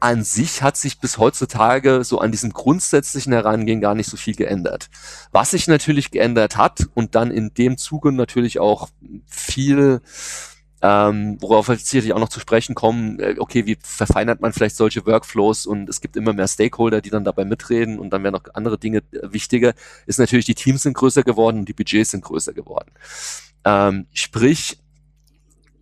an 0.00 0.24
sich 0.24 0.62
hat 0.62 0.76
sich 0.76 1.00
bis 1.00 1.18
heutzutage 1.18 2.04
so 2.04 2.18
an 2.18 2.30
diesem 2.30 2.52
grundsätzlichen 2.52 3.32
Herangehen 3.32 3.80
gar 3.80 3.94
nicht 3.94 4.10
so 4.10 4.16
viel 4.16 4.34
geändert. 4.34 4.90
Was 5.32 5.52
sich 5.52 5.68
natürlich 5.68 6.10
geändert 6.10 6.56
hat 6.56 6.86
und 6.94 7.14
dann 7.14 7.30
in 7.30 7.54
dem 7.54 7.78
Zuge 7.78 8.12
natürlich 8.12 8.58
auch 8.58 8.90
viel 9.26 10.00
ähm, 10.82 11.38
worauf 11.40 11.68
wir 11.68 11.76
sicherlich 11.76 12.12
auch 12.12 12.18
noch 12.18 12.28
zu 12.28 12.40
sprechen 12.40 12.74
kommen, 12.74 13.18
äh, 13.18 13.36
okay, 13.38 13.64
wie 13.66 13.78
verfeinert 13.80 14.40
man 14.40 14.52
vielleicht 14.52 14.76
solche 14.76 15.06
Workflows 15.06 15.66
und 15.66 15.88
es 15.88 16.00
gibt 16.00 16.16
immer 16.16 16.34
mehr 16.34 16.48
Stakeholder, 16.48 17.00
die 17.00 17.10
dann 17.10 17.24
dabei 17.24 17.44
mitreden 17.44 17.98
und 17.98 18.10
dann 18.10 18.22
werden 18.22 18.34
noch 18.34 18.54
andere 18.54 18.78
Dinge 18.78 18.98
äh, 18.98 19.32
wichtiger, 19.32 19.74
ist 20.06 20.18
natürlich, 20.18 20.44
die 20.44 20.54
Teams 20.54 20.82
sind 20.82 20.94
größer 20.94 21.22
geworden 21.22 21.60
und 21.60 21.68
die 21.68 21.72
Budgets 21.72 22.10
sind 22.10 22.24
größer 22.24 22.52
geworden. 22.52 22.90
Ähm, 23.64 24.06
sprich, 24.12 24.78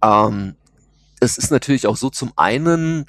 ähm, 0.02 0.54
es 1.20 1.38
ist 1.38 1.50
natürlich 1.50 1.86
auch 1.86 1.96
so 1.96 2.10
zum 2.10 2.32
einen, 2.36 3.06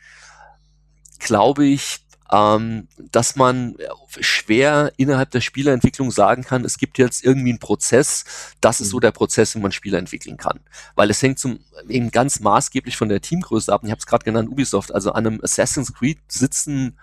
glaube 1.20 1.65
ich, 1.65 2.04
ähm, 2.32 2.88
dass 2.98 3.36
man 3.36 3.75
schwer 4.20 4.91
innerhalb 4.98 5.32
der 5.32 5.41
Spielerentwicklung 5.41 6.12
sagen 6.12 6.44
kann, 6.44 6.65
es 6.65 6.77
gibt 6.77 6.98
jetzt 6.98 7.24
irgendwie 7.24 7.50
einen 7.50 7.60
Prozess, 7.60 8.25
das 8.62 8.82
ist 8.82 8.89
so 8.89 8.98
mhm. 8.98 9.01
der 9.01 9.12
Prozess, 9.12 9.55
wie 9.55 9.60
man 9.60 9.72
Spieler 9.72 10.00
entwickeln 10.00 10.38
kann. 10.38 10.60
Weil 10.96 11.10
es 11.10 11.22
hängt 11.22 11.39
zum, 11.39 11.60
eben 11.88 12.12
ganz 12.12 12.39
maßgeblich 12.39 12.98
von 12.98 13.10
der 13.10 13.22
Teamgröße 13.22 13.72
ab. 13.72 13.84
Und 13.84 13.88
ich 13.88 13.91
habe 13.91 14.00
es 14.00 14.08
gerade 14.08 14.25
genannt, 14.25 14.50
Ubisoft, 14.50 14.94
also 14.94 15.12
an 15.12 15.27
einem 15.27 15.39
Assassin's 15.44 15.94
Creed 15.94 16.20
sitzen 16.27 16.98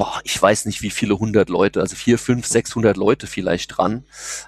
boah, 0.00 0.18
ich 0.24 0.40
weiß 0.40 0.64
nicht, 0.64 0.80
wie 0.80 0.88
viele 0.88 1.18
hundert 1.18 1.50
Leute, 1.50 1.82
also 1.82 1.94
vier, 1.94 2.18
fünf, 2.18 2.46
sechshundert 2.46 2.96
Leute 2.96 3.26
vielleicht 3.26 3.76
dran. 3.76 4.04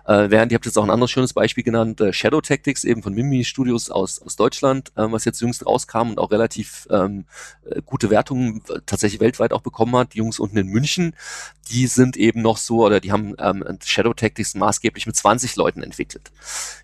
Äh, 0.06 0.30
während 0.30 0.50
ihr 0.50 0.56
habt 0.56 0.64
jetzt 0.64 0.78
auch 0.78 0.82
ein 0.82 0.88
anderes 0.88 1.10
schönes 1.10 1.34
Beispiel 1.34 1.62
genannt, 1.62 2.00
äh, 2.00 2.14
Shadow 2.14 2.40
Tactics 2.40 2.84
eben 2.84 3.02
von 3.02 3.12
Mimi 3.12 3.44
Studios 3.44 3.90
aus, 3.90 4.22
aus 4.22 4.36
Deutschland, 4.36 4.92
äh, 4.96 5.04
was 5.12 5.26
jetzt 5.26 5.42
jüngst 5.42 5.66
rauskam 5.66 6.08
und 6.08 6.18
auch 6.18 6.30
relativ 6.30 6.88
ähm, 6.88 7.26
äh, 7.66 7.82
gute 7.84 8.08
Wertungen 8.08 8.62
äh, 8.70 8.78
tatsächlich 8.86 9.20
weltweit 9.20 9.52
auch 9.52 9.60
bekommen 9.60 9.94
hat. 9.94 10.14
Die 10.14 10.18
Jungs 10.18 10.38
unten 10.38 10.56
in 10.56 10.68
München, 10.68 11.14
die 11.70 11.86
sind 11.86 12.16
eben 12.16 12.40
noch 12.40 12.56
so, 12.56 12.86
oder 12.86 13.00
die 13.00 13.12
haben 13.12 13.34
ähm, 13.38 13.62
Shadow 13.84 14.14
Tactics 14.14 14.54
maßgeblich 14.54 15.04
mit 15.06 15.16
20 15.16 15.56
Leuten 15.56 15.82
entwickelt. 15.82 16.30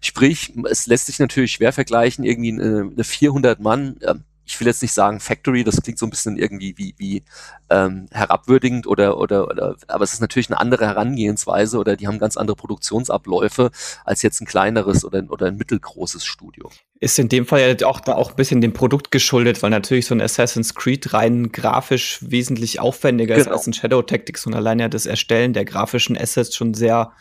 Sprich, 0.03 0.53
es 0.69 0.87
lässt 0.87 1.07
sich 1.07 1.19
natürlich 1.19 1.53
schwer 1.53 1.73
vergleichen, 1.73 2.23
irgendwie 2.23 2.53
eine, 2.53 2.91
eine 2.93 3.05
400 3.05 3.61
Mann, 3.61 3.97
äh, 4.03 4.17
ich 4.49 4.59
will 4.59 4.67
jetzt 4.67 4.81
nicht 4.81 4.95
sagen 4.95 5.21
Factory, 5.21 5.63
das 5.63 5.83
klingt 5.83 5.99
so 5.99 6.07
ein 6.07 6.11
bisschen 6.11 6.37
irgendwie 6.39 6.77
wie, 6.79 6.95
wie 6.97 7.23
ähm, 7.69 8.09
herabwürdigend 8.11 8.87
oder, 8.87 9.19
oder, 9.19 9.47
oder, 9.47 9.77
aber 9.89 10.05
es 10.05 10.15
ist 10.15 10.21
natürlich 10.21 10.49
eine 10.49 10.59
andere 10.59 10.87
Herangehensweise 10.87 11.77
oder 11.77 11.97
die 11.97 12.07
haben 12.09 12.19
ganz 12.19 12.39
andere 12.39 12.57
Produktionsabläufe 12.57 13.71
als 14.07 14.23
jetzt 14.23 14.41
ein 14.41 14.47
kleineres 14.47 15.05
oder, 15.05 15.23
oder 15.29 15.47
ein 15.47 15.57
mittelgroßes 15.57 16.25
Studio. 16.25 16.71
Ist 16.99 17.19
in 17.19 17.29
dem 17.29 17.45
Fall 17.45 17.61
ja 17.61 17.87
auch, 17.87 18.01
auch 18.07 18.31
ein 18.31 18.37
bisschen 18.37 18.63
dem 18.63 18.73
Produkt 18.73 19.11
geschuldet, 19.11 19.63
weil 19.63 19.71
natürlich 19.71 20.07
so 20.07 20.15
ein 20.15 20.23
Assassin's 20.23 20.75
Creed 20.75 21.13
rein 21.13 21.53
grafisch 21.53 22.19
wesentlich 22.23 22.81
aufwendiger 22.81 23.35
genau. 23.35 23.47
ist 23.47 23.53
als 23.53 23.67
ein 23.67 23.75
Shadow 23.75 24.01
Tactics 24.01 24.47
und 24.47 24.55
allein 24.55 24.79
ja 24.79 24.89
das 24.89 25.05
Erstellen 25.05 25.53
der 25.53 25.67
grafischen 25.67 26.17
Assets 26.17 26.57
schon 26.57 26.73
sehr 26.73 27.13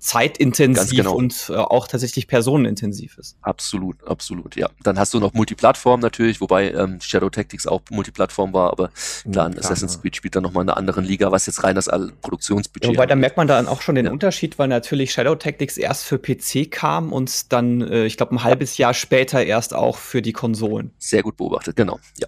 zeitintensiv 0.00 0.96
genau. 0.96 1.14
und 1.14 1.50
äh, 1.50 1.56
auch 1.56 1.86
tatsächlich 1.86 2.26
personenintensiv 2.26 3.18
ist. 3.18 3.36
Absolut, 3.42 4.02
absolut, 4.06 4.56
ja. 4.56 4.70
Dann 4.82 4.98
hast 4.98 5.12
du 5.12 5.20
noch 5.20 5.34
Multiplattform 5.34 6.00
natürlich, 6.00 6.40
wobei 6.40 6.72
ähm, 6.72 7.00
Shadow 7.02 7.28
Tactics 7.28 7.66
auch 7.66 7.82
Multiplattform 7.90 8.54
war, 8.54 8.70
aber 8.70 8.90
klar, 9.30 9.46
ein 9.46 9.58
Assassin's 9.58 10.00
Creed 10.00 10.16
spielt 10.16 10.34
dann 10.34 10.42
nochmal 10.42 10.62
in 10.62 10.70
einer 10.70 10.78
anderen 10.78 11.04
Liga, 11.04 11.30
was 11.30 11.44
jetzt 11.44 11.62
rein 11.64 11.74
das 11.74 11.90
Produktionsbudget 12.22 12.90
ja, 12.90 12.96
Wobei, 12.96 13.06
da 13.06 13.14
merkt 13.14 13.36
man 13.36 13.46
dann 13.46 13.68
auch 13.68 13.82
schon 13.82 13.94
den 13.94 14.06
ja. 14.06 14.12
Unterschied, 14.12 14.58
weil 14.58 14.68
natürlich 14.68 15.12
Shadow 15.12 15.34
Tactics 15.34 15.76
erst 15.76 16.04
für 16.04 16.18
PC 16.18 16.70
kam 16.70 17.12
und 17.12 17.52
dann, 17.52 17.82
äh, 17.82 18.06
ich 18.06 18.16
glaube, 18.16 18.34
ein 18.34 18.42
halbes 18.42 18.78
Jahr 18.78 18.94
später 18.94 19.44
erst 19.44 19.74
auch 19.74 19.98
für 19.98 20.22
die 20.22 20.32
Konsolen. 20.32 20.92
Sehr 20.98 21.22
gut 21.22 21.36
beobachtet, 21.36 21.76
genau, 21.76 22.00
ja. 22.18 22.26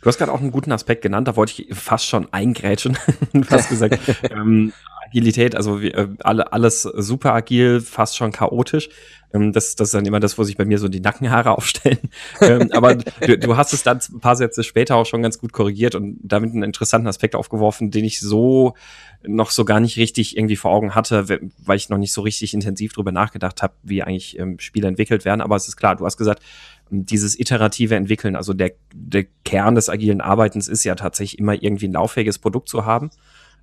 Du 0.00 0.06
hast 0.08 0.16
gerade 0.16 0.32
auch 0.32 0.40
einen 0.40 0.50
guten 0.52 0.72
Aspekt 0.72 1.02
genannt, 1.02 1.28
da 1.28 1.36
wollte 1.36 1.62
ich 1.62 1.74
fast 1.76 2.06
schon 2.06 2.32
eingrätschen, 2.32 2.96
fast 3.44 3.68
gesagt. 3.68 4.00
ähm, 4.30 4.72
Agilität, 5.12 5.54
also 5.54 5.78
äh, 5.78 6.08
alle, 6.20 6.52
alles 6.52 6.82
super 6.82 7.34
agil, 7.34 7.80
fast 7.80 8.16
schon 8.16 8.32
chaotisch. 8.32 8.88
Ähm, 9.34 9.52
das, 9.52 9.76
das 9.76 9.88
ist 9.88 9.94
dann 9.94 10.06
immer 10.06 10.20
das, 10.20 10.38
wo 10.38 10.44
sich 10.44 10.56
bei 10.56 10.64
mir 10.64 10.78
so 10.78 10.88
die 10.88 11.00
Nackenhaare 11.00 11.50
aufstellen. 11.56 11.98
ähm, 12.40 12.70
aber 12.72 12.94
du, 12.94 13.38
du 13.38 13.56
hast 13.56 13.72
es 13.72 13.82
dann 13.82 14.00
ein 14.12 14.20
paar 14.20 14.36
Sätze 14.36 14.64
später 14.64 14.96
auch 14.96 15.06
schon 15.06 15.22
ganz 15.22 15.38
gut 15.38 15.52
korrigiert 15.52 15.94
und 15.94 16.18
damit 16.22 16.52
einen 16.52 16.62
interessanten 16.62 17.08
Aspekt 17.08 17.34
aufgeworfen, 17.34 17.90
den 17.90 18.04
ich 18.04 18.20
so 18.20 18.74
noch 19.24 19.50
so 19.50 19.64
gar 19.64 19.80
nicht 19.80 19.96
richtig 19.98 20.36
irgendwie 20.36 20.56
vor 20.56 20.72
Augen 20.72 20.94
hatte, 20.94 21.28
weil 21.58 21.76
ich 21.76 21.88
noch 21.88 21.98
nicht 21.98 22.12
so 22.12 22.22
richtig 22.22 22.54
intensiv 22.54 22.92
drüber 22.92 23.12
nachgedacht 23.12 23.62
habe, 23.62 23.74
wie 23.82 24.02
eigentlich 24.02 24.38
ähm, 24.38 24.58
Spiele 24.58 24.88
entwickelt 24.88 25.24
werden. 25.24 25.40
Aber 25.40 25.56
es 25.56 25.68
ist 25.68 25.76
klar, 25.76 25.94
du 25.96 26.04
hast 26.04 26.16
gesagt, 26.16 26.42
dieses 26.90 27.38
iterative 27.38 27.94
Entwickeln, 27.94 28.36
also 28.36 28.52
der, 28.52 28.72
der 28.92 29.24
Kern 29.44 29.74
des 29.74 29.88
agilen 29.88 30.20
Arbeitens 30.20 30.68
ist 30.68 30.84
ja 30.84 30.94
tatsächlich 30.94 31.38
immer 31.38 31.54
irgendwie 31.54 31.88
ein 31.88 31.92
lauffähiges 31.92 32.38
Produkt 32.38 32.68
zu 32.68 32.84
haben. 32.84 33.10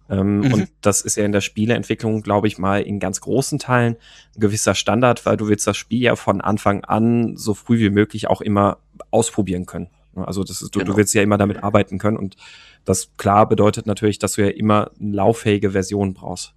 Ähm, 0.09 0.39
mhm. 0.39 0.53
Und 0.53 0.71
das 0.81 1.01
ist 1.01 1.17
ja 1.17 1.25
in 1.25 1.31
der 1.31 1.41
Spieleentwicklung, 1.41 2.21
glaube 2.21 2.47
ich 2.47 2.57
mal, 2.57 2.81
in 2.81 2.99
ganz 2.99 3.21
großen 3.21 3.59
Teilen 3.59 3.95
ein 4.35 4.39
gewisser 4.39 4.75
Standard, 4.75 5.25
weil 5.25 5.37
du 5.37 5.47
willst 5.47 5.67
das 5.67 5.77
Spiel 5.77 6.01
ja 6.01 6.15
von 6.15 6.41
Anfang 6.41 6.83
an 6.83 7.37
so 7.37 7.53
früh 7.53 7.79
wie 7.79 7.89
möglich 7.89 8.27
auch 8.27 8.41
immer 8.41 8.79
ausprobieren 9.11 9.65
können. 9.65 9.89
Also 10.15 10.43
das 10.43 10.61
ist, 10.61 10.75
du, 10.75 10.79
genau. 10.79 10.91
du 10.91 10.97
willst 10.97 11.13
ja 11.13 11.21
immer 11.21 11.37
damit 11.37 11.63
arbeiten 11.63 11.97
können 11.97 12.17
und 12.17 12.35
das 12.83 13.11
klar 13.17 13.47
bedeutet 13.47 13.85
natürlich, 13.85 14.19
dass 14.19 14.33
du 14.33 14.41
ja 14.41 14.49
immer 14.49 14.91
eine 14.99 15.15
lauffähige 15.15 15.71
Version 15.71 16.13
brauchst. 16.13 16.53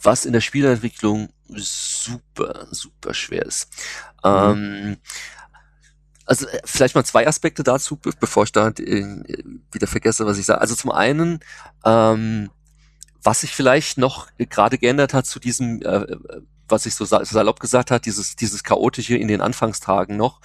Was 0.00 0.24
in 0.24 0.32
der 0.32 0.40
Spieleentwicklung 0.40 1.28
super, 1.48 2.66
super 2.70 3.14
schwer 3.14 3.44
ist. 3.44 3.68
Mhm. 4.24 4.30
Ähm, 4.30 4.96
also 6.26 6.46
äh, 6.46 6.60
vielleicht 6.64 6.94
mal 6.94 7.04
zwei 7.04 7.26
Aspekte 7.26 7.62
dazu, 7.62 7.98
bevor 8.20 8.44
ich 8.44 8.52
da 8.52 8.68
äh, 8.68 9.22
wieder 9.72 9.86
vergesse, 9.86 10.26
was 10.26 10.38
ich 10.38 10.46
sage. 10.46 10.60
Also 10.60 10.74
zum 10.74 10.90
einen, 10.90 11.40
ähm, 11.84 12.50
was 13.22 13.40
sich 13.40 13.54
vielleicht 13.54 13.98
noch 13.98 14.28
gerade 14.38 14.78
geändert 14.78 15.14
hat 15.14 15.26
zu 15.26 15.38
diesem, 15.38 15.82
äh, 15.82 16.16
was 16.68 16.86
ich 16.86 16.94
so 16.94 17.04
salopp 17.04 17.60
gesagt 17.60 17.90
hat, 17.90 18.06
dieses, 18.06 18.36
dieses 18.36 18.64
chaotische 18.64 19.16
in 19.16 19.28
den 19.28 19.40
Anfangstagen 19.40 20.16
noch, 20.16 20.40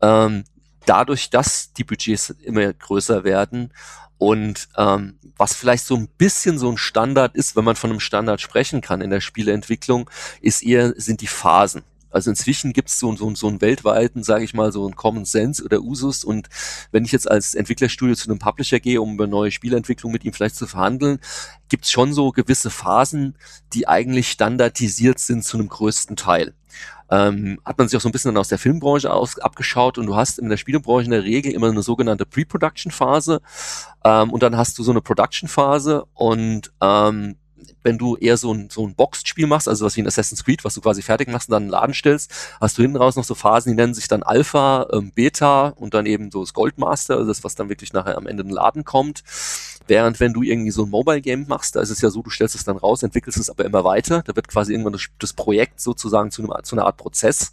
ähm, 0.00 0.44
dadurch, 0.86 1.30
dass 1.30 1.72
die 1.72 1.84
Budgets 1.84 2.30
immer 2.30 2.72
größer 2.72 3.24
werden 3.24 3.72
und 4.18 4.68
ähm, 4.76 5.18
was 5.36 5.54
vielleicht 5.54 5.84
so 5.84 5.96
ein 5.96 6.08
bisschen 6.08 6.58
so 6.58 6.70
ein 6.70 6.78
Standard 6.78 7.34
ist, 7.34 7.56
wenn 7.56 7.64
man 7.64 7.76
von 7.76 7.90
einem 7.90 8.00
Standard 8.00 8.40
sprechen 8.40 8.80
kann 8.80 9.02
in 9.02 9.10
der 9.10 9.20
Spieleentwicklung, 9.20 10.08
ist 10.40 10.62
eher 10.62 10.94
sind 10.96 11.20
die 11.20 11.26
Phasen. 11.26 11.82
Also 12.16 12.30
inzwischen 12.30 12.72
gibt 12.72 12.88
es 12.88 12.98
so, 12.98 13.14
so, 13.14 13.34
so 13.34 13.46
einen 13.46 13.60
weltweiten, 13.60 14.22
sage 14.22 14.42
ich 14.42 14.54
mal, 14.54 14.72
so 14.72 14.86
einen 14.86 14.96
Common 14.96 15.26
Sense 15.26 15.62
oder 15.62 15.82
Usus. 15.82 16.24
Und 16.24 16.48
wenn 16.90 17.04
ich 17.04 17.12
jetzt 17.12 17.30
als 17.30 17.54
Entwicklerstudio 17.54 18.14
zu 18.14 18.30
einem 18.30 18.38
Publisher 18.38 18.80
gehe, 18.80 19.02
um 19.02 19.20
eine 19.20 19.28
neue 19.28 19.50
Spielentwicklung 19.50 20.12
mit 20.12 20.24
ihm 20.24 20.32
vielleicht 20.32 20.56
zu 20.56 20.66
verhandeln, 20.66 21.18
gibt 21.68 21.84
es 21.84 21.90
schon 21.90 22.14
so 22.14 22.32
gewisse 22.32 22.70
Phasen, 22.70 23.36
die 23.74 23.86
eigentlich 23.86 24.30
standardisiert 24.30 25.18
sind 25.18 25.44
zu 25.44 25.58
einem 25.58 25.68
größten 25.68 26.16
Teil. 26.16 26.54
Ähm, 27.10 27.60
hat 27.66 27.76
man 27.76 27.86
sich 27.86 27.98
auch 27.98 28.00
so 28.00 28.08
ein 28.08 28.12
bisschen 28.12 28.30
dann 28.30 28.40
aus 28.40 28.48
der 28.48 28.58
Filmbranche 28.58 29.12
aus, 29.12 29.38
abgeschaut 29.38 29.98
und 29.98 30.06
du 30.06 30.16
hast 30.16 30.38
in 30.38 30.48
der 30.48 30.56
Spielebranche 30.56 31.04
in 31.04 31.10
der 31.10 31.22
Regel 31.22 31.52
immer 31.52 31.68
eine 31.68 31.82
sogenannte 31.82 32.24
Pre-Production-Phase 32.24 33.42
ähm, 34.04 34.30
und 34.32 34.42
dann 34.42 34.56
hast 34.56 34.78
du 34.78 34.82
so 34.82 34.90
eine 34.90 35.02
Production-Phase 35.02 36.06
und 36.14 36.72
ähm, 36.80 37.36
wenn 37.82 37.98
du 37.98 38.16
eher 38.16 38.36
so 38.36 38.52
ein, 38.52 38.68
so 38.70 38.86
ein 38.86 38.94
Boxed-Spiel 38.94 39.46
machst, 39.46 39.68
also 39.68 39.84
was 39.84 39.96
wie 39.96 40.02
ein 40.02 40.06
Assassin's 40.06 40.44
Creed, 40.44 40.64
was 40.64 40.74
du 40.74 40.80
quasi 40.80 41.02
fertig 41.02 41.28
machst 41.28 41.48
und 41.48 41.52
dann 41.52 41.64
einen 41.64 41.70
Laden 41.70 41.94
stellst, 41.94 42.30
hast 42.60 42.78
du 42.78 42.82
hinten 42.82 42.96
raus 42.96 43.16
noch 43.16 43.24
so 43.24 43.34
Phasen, 43.34 43.72
die 43.72 43.76
nennen 43.76 43.94
sich 43.94 44.08
dann 44.08 44.22
Alpha, 44.22 44.88
ähm, 44.92 45.12
Beta 45.12 45.68
und 45.68 45.94
dann 45.94 46.06
eben 46.06 46.30
so 46.30 46.40
das 46.40 46.52
Goldmaster, 46.52 47.16
also 47.16 47.28
das, 47.28 47.44
was 47.44 47.54
dann 47.54 47.68
wirklich 47.68 47.92
nachher 47.92 48.16
am 48.16 48.26
Ende 48.26 48.42
in 48.42 48.48
den 48.48 48.54
Laden 48.54 48.84
kommt. 48.84 49.22
Während 49.88 50.18
wenn 50.20 50.32
du 50.32 50.42
irgendwie 50.42 50.70
so 50.70 50.84
ein 50.84 50.90
Mobile-Game 50.90 51.46
machst, 51.48 51.76
da 51.76 51.80
ist 51.80 51.90
es 51.90 52.00
ja 52.00 52.10
so, 52.10 52.22
du 52.22 52.30
stellst 52.30 52.54
es 52.54 52.64
dann 52.64 52.76
raus, 52.76 53.02
entwickelst 53.02 53.38
es 53.38 53.50
aber 53.50 53.64
immer 53.64 53.84
weiter. 53.84 54.22
Da 54.24 54.34
wird 54.34 54.48
quasi 54.48 54.72
irgendwann 54.72 54.94
das, 54.94 55.06
das 55.18 55.32
Projekt 55.32 55.80
sozusagen 55.80 56.30
zu, 56.30 56.42
einem, 56.42 56.64
zu 56.64 56.76
einer 56.76 56.86
Art 56.86 56.96
Prozess. 56.96 57.52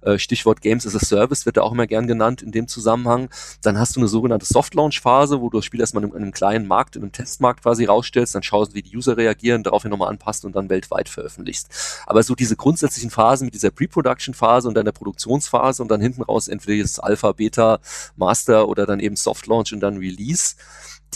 Äh, 0.00 0.18
Stichwort 0.18 0.62
Games 0.62 0.86
as 0.86 0.94
a 0.94 1.00
Service 1.00 1.44
wird 1.44 1.56
da 1.56 1.62
auch 1.62 1.72
immer 1.72 1.86
gern 1.86 2.06
genannt 2.06 2.40
in 2.40 2.52
dem 2.52 2.68
Zusammenhang. 2.68 3.28
Dann 3.62 3.78
hast 3.78 3.96
du 3.96 4.00
eine 4.00 4.08
sogenannte 4.08 4.46
Soft-Launch-Phase, 4.46 5.40
wo 5.40 5.50
du 5.50 5.58
das 5.58 5.64
Spiel 5.64 5.80
erstmal 5.80 6.04
in 6.04 6.14
einem 6.14 6.32
kleinen 6.32 6.66
Markt, 6.66 6.96
in 6.96 7.02
einem 7.02 7.12
Testmarkt 7.12 7.62
quasi 7.62 7.84
rausstellst, 7.84 8.34
dann 8.34 8.42
schaust, 8.42 8.74
wie 8.74 8.82
die 8.82 8.96
User 8.96 9.16
reagieren, 9.16 9.62
daraufhin 9.62 9.90
nochmal 9.90 10.08
anpasst 10.08 10.44
und 10.44 10.54
dann 10.56 10.70
weltweit 10.70 11.08
veröffentlichst. 11.08 11.68
Aber 12.06 12.22
so 12.22 12.34
diese 12.34 12.56
grundsätzlichen 12.56 13.10
Phasen 13.10 13.46
mit 13.46 13.54
dieser 13.54 13.70
Pre-Production-Phase 13.70 14.68
und 14.68 14.74
dann 14.74 14.84
der 14.84 14.92
Produktionsphase 14.92 15.82
und 15.82 15.88
dann 15.88 16.00
hinten 16.00 16.22
raus 16.22 16.48
entweder 16.48 16.76
jetzt 16.76 17.02
Alpha, 17.02 17.32
Beta, 17.32 17.80
Master 18.16 18.68
oder 18.68 18.86
dann 18.86 19.00
eben 19.00 19.16
Soft-Launch 19.16 19.72
und 19.72 19.80
dann 19.80 19.98
Release 19.98 20.54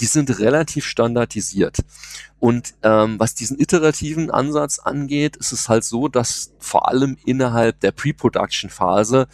die 0.01 0.07
sind 0.07 0.39
relativ 0.39 0.87
standardisiert. 0.87 1.79
Und 2.39 2.75
ähm, 2.83 3.21
was 3.21 3.35
diesen 3.35 3.61
iterativen 3.61 4.31
Ansatz 4.31 4.79
angeht, 4.79 5.37
ist 5.37 5.53
es 5.53 5.69
halt 5.69 5.85
so, 5.85 6.09
dass 6.09 6.53
vor 6.59 6.89
allem 6.89 7.19
innerhalb 7.25 7.81
der 7.81 7.93
Pre-Production-Phase 7.93 9.29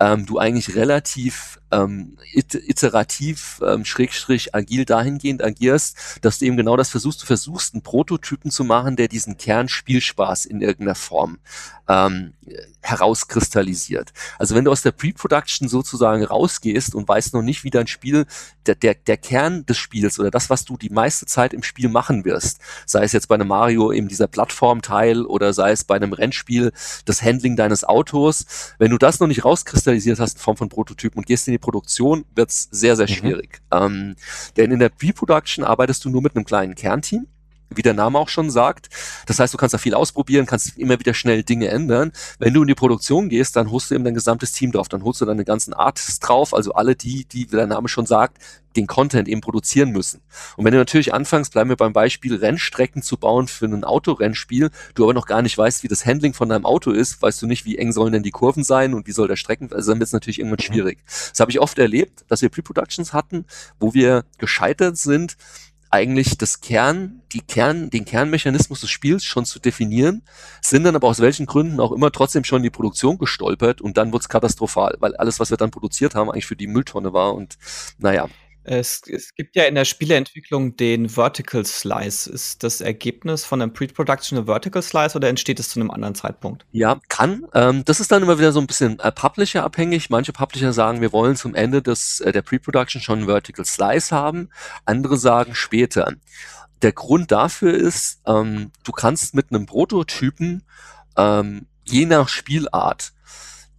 ähm, 0.00 0.26
du 0.26 0.38
eigentlich 0.38 0.74
relativ 0.74 1.60
ähm, 1.70 2.16
iterativ, 2.32 3.60
ähm, 3.64 3.84
schrägstrich 3.84 4.54
agil 4.54 4.84
dahingehend 4.84 5.42
agierst, 5.42 6.18
dass 6.22 6.38
du 6.38 6.44
eben 6.44 6.56
genau 6.56 6.76
das 6.76 6.90
versuchst. 6.90 7.22
Du 7.22 7.26
versuchst, 7.26 7.74
einen 7.74 7.82
Prototypen 7.82 8.50
zu 8.50 8.64
machen, 8.64 8.96
der 8.96 9.08
diesen 9.08 9.36
Kernspielspaß 9.36 10.46
in 10.46 10.60
irgendeiner 10.60 10.94
Form 10.94 11.38
ähm, 11.88 12.32
herauskristallisiert. 12.80 14.12
Also 14.38 14.54
wenn 14.54 14.64
du 14.64 14.70
aus 14.70 14.82
der 14.82 14.92
Pre-Production 14.92 15.68
sozusagen 15.68 16.24
rausgehst 16.24 16.94
und 16.94 17.08
weißt 17.08 17.34
noch 17.34 17.42
nicht, 17.42 17.64
wie 17.64 17.70
dein 17.70 17.86
Spiel, 17.86 18.26
der, 18.66 18.74
der, 18.74 18.94
der 18.94 19.16
Kern 19.16 19.66
des 19.66 19.78
Spiels 19.78 20.18
oder 20.18 20.30
das, 20.30 20.50
was 20.50 20.64
du 20.64 20.76
die 20.76 20.90
meiste 20.90 21.26
Zeit 21.26 21.52
im 21.52 21.62
Spiel 21.62 21.88
machen 21.88 22.24
wirst, 22.24 22.60
sei 22.86 23.02
es 23.04 23.12
jetzt 23.12 23.28
bei 23.28 23.34
einem 23.34 23.48
Mario 23.48 23.92
eben 23.92 24.08
dieser 24.08 24.26
Plattformteil 24.26 25.24
oder 25.24 25.52
sei 25.52 25.72
es 25.72 25.84
bei 25.84 25.96
einem 25.96 26.12
Rennspiel 26.12 26.72
das 27.04 27.22
Handling 27.22 27.56
deines 27.56 27.84
Autos, 27.84 28.46
wenn 28.78 28.90
du 28.90 28.98
das 28.98 29.20
noch 29.20 29.28
nicht 29.28 29.44
rauskristallisiert 29.44 30.20
hast 30.20 30.36
in 30.36 30.42
Form 30.42 30.56
von 30.56 30.68
Prototypen 30.68 31.18
und 31.18 31.26
gehst 31.26 31.48
in 31.48 31.54
die 31.56 31.62
Produktion, 31.62 32.24
wird's 32.34 32.68
sehr, 32.70 32.96
sehr 32.96 33.08
mhm. 33.08 33.12
schwierig. 33.12 33.60
Mhm. 33.72 33.78
Ähm, 33.78 34.16
denn 34.56 34.70
in 34.70 34.78
der 34.78 34.90
Pre-Production 34.90 35.64
arbeitest 35.64 36.04
du 36.04 36.10
nur 36.10 36.22
mit 36.22 36.36
einem 36.36 36.44
kleinen 36.44 36.74
Kernteam 36.74 37.26
wie 37.74 37.82
der 37.82 37.94
Name 37.94 38.18
auch 38.18 38.28
schon 38.28 38.50
sagt. 38.50 38.88
Das 39.26 39.38
heißt, 39.38 39.52
du 39.52 39.58
kannst 39.58 39.74
da 39.74 39.78
viel 39.78 39.94
ausprobieren, 39.94 40.46
kannst 40.46 40.78
immer 40.78 40.98
wieder 40.98 41.14
schnell 41.14 41.42
Dinge 41.42 41.68
ändern. 41.68 42.12
Wenn 42.38 42.54
du 42.54 42.62
in 42.62 42.68
die 42.68 42.74
Produktion 42.74 43.28
gehst, 43.28 43.56
dann 43.56 43.70
holst 43.70 43.90
du 43.90 43.94
eben 43.94 44.04
dein 44.04 44.14
gesamtes 44.14 44.52
Team 44.52 44.72
drauf, 44.72 44.88
dann 44.88 45.02
holst 45.02 45.20
du 45.20 45.24
deine 45.24 45.44
ganzen 45.44 45.74
Artists 45.74 46.20
drauf, 46.20 46.54
also 46.54 46.72
alle 46.72 46.96
die, 46.96 47.24
die, 47.24 47.50
wie 47.50 47.56
der 47.56 47.66
Name 47.66 47.88
schon 47.88 48.06
sagt, 48.06 48.38
den 48.76 48.86
Content 48.86 49.26
eben 49.28 49.40
produzieren 49.40 49.90
müssen. 49.90 50.20
Und 50.56 50.64
wenn 50.64 50.72
du 50.72 50.78
natürlich 50.78 51.14
anfängst, 51.14 51.52
bleiben 51.52 51.70
wir 51.70 51.76
beim 51.76 51.92
Beispiel, 51.92 52.36
Rennstrecken 52.36 53.02
zu 53.02 53.16
bauen 53.16 53.48
für 53.48 53.64
ein 53.66 53.84
Autorennspiel, 53.84 54.70
du 54.94 55.04
aber 55.04 55.14
noch 55.14 55.26
gar 55.26 55.42
nicht 55.42 55.56
weißt, 55.56 55.82
wie 55.82 55.88
das 55.88 56.04
Handling 56.04 56.34
von 56.34 56.48
deinem 56.48 56.66
Auto 56.66 56.90
ist, 56.90 57.20
weißt 57.22 57.40
du 57.42 57.46
nicht, 57.46 57.64
wie 57.64 57.78
eng 57.78 57.92
sollen 57.92 58.12
denn 58.12 58.22
die 58.22 58.30
Kurven 58.30 58.64
sein 58.64 58.94
und 58.94 59.06
wie 59.06 59.12
soll 59.12 59.28
der 59.28 59.36
Strecken, 59.36 59.72
also 59.72 59.90
dann 59.90 59.98
wird 59.98 60.08
es 60.08 60.12
natürlich 60.12 60.38
irgendwann 60.38 60.58
mhm. 60.60 60.72
schwierig. 60.72 60.98
Das 61.30 61.40
habe 61.40 61.50
ich 61.50 61.60
oft 61.60 61.78
erlebt, 61.78 62.24
dass 62.28 62.42
wir 62.42 62.48
Pre-Productions 62.48 63.12
hatten, 63.12 63.46
wo 63.80 63.94
wir 63.94 64.24
gescheitert 64.38 64.98
sind, 64.98 65.36
eigentlich 65.90 66.38
das 66.38 66.60
Kern, 66.60 67.22
die 67.32 67.40
Kern, 67.40 67.90
den 67.90 68.04
Kernmechanismus 68.04 68.80
des 68.80 68.90
Spiels 68.90 69.24
schon 69.24 69.44
zu 69.44 69.58
definieren, 69.58 70.22
sind 70.60 70.84
dann 70.84 70.96
aber 70.96 71.08
aus 71.08 71.20
welchen 71.20 71.46
Gründen 71.46 71.80
auch 71.80 71.92
immer 71.92 72.12
trotzdem 72.12 72.44
schon 72.44 72.58
in 72.58 72.64
die 72.64 72.70
Produktion 72.70 73.18
gestolpert 73.18 73.80
und 73.80 73.96
dann 73.96 74.12
wurde 74.12 74.22
es 74.22 74.28
katastrophal, 74.28 74.96
weil 75.00 75.16
alles, 75.16 75.40
was 75.40 75.50
wir 75.50 75.56
dann 75.56 75.70
produziert 75.70 76.14
haben, 76.14 76.30
eigentlich 76.30 76.46
für 76.46 76.56
die 76.56 76.66
Mülltonne 76.66 77.12
war 77.12 77.34
und 77.34 77.56
naja. 77.98 78.28
Es, 78.68 79.02
es, 79.06 79.32
gibt 79.34 79.54
ja 79.54 79.64
in 79.64 79.76
der 79.76 79.84
Spieleentwicklung 79.84 80.76
den 80.76 81.08
Vertical 81.08 81.64
Slice. 81.64 82.26
Ist 82.26 82.64
das 82.64 82.80
Ergebnis 82.80 83.44
von 83.44 83.62
einem 83.62 83.72
Pre-Production 83.72 84.38
ein 84.38 84.46
Vertical 84.46 84.82
Slice 84.82 85.16
oder 85.16 85.28
entsteht 85.28 85.60
es 85.60 85.68
zu 85.68 85.78
einem 85.78 85.92
anderen 85.92 86.16
Zeitpunkt? 86.16 86.66
Ja, 86.72 86.98
kann. 87.08 87.46
Ähm, 87.54 87.84
das 87.84 88.00
ist 88.00 88.10
dann 88.10 88.24
immer 88.24 88.38
wieder 88.38 88.50
so 88.50 88.60
ein 88.60 88.66
bisschen 88.66 88.98
äh, 88.98 89.12
Publisher 89.12 89.62
abhängig. 89.62 90.10
Manche 90.10 90.32
Publisher 90.32 90.72
sagen, 90.72 91.00
wir 91.00 91.12
wollen 91.12 91.36
zum 91.36 91.54
Ende 91.54 91.80
des, 91.80 92.20
äh, 92.20 92.32
der 92.32 92.42
Pre-Production 92.42 93.00
schon 93.00 93.20
einen 93.20 93.28
Vertical 93.28 93.64
Slice 93.64 94.10
haben. 94.10 94.50
Andere 94.84 95.16
sagen 95.16 95.54
später. 95.54 96.12
Der 96.82 96.92
Grund 96.92 97.30
dafür 97.30 97.72
ist, 97.72 98.20
ähm, 98.26 98.72
du 98.82 98.90
kannst 98.90 99.34
mit 99.34 99.50
einem 99.50 99.66
Prototypen 99.66 100.64
ähm, 101.16 101.66
je 101.84 102.04
nach 102.04 102.28
Spielart 102.28 103.12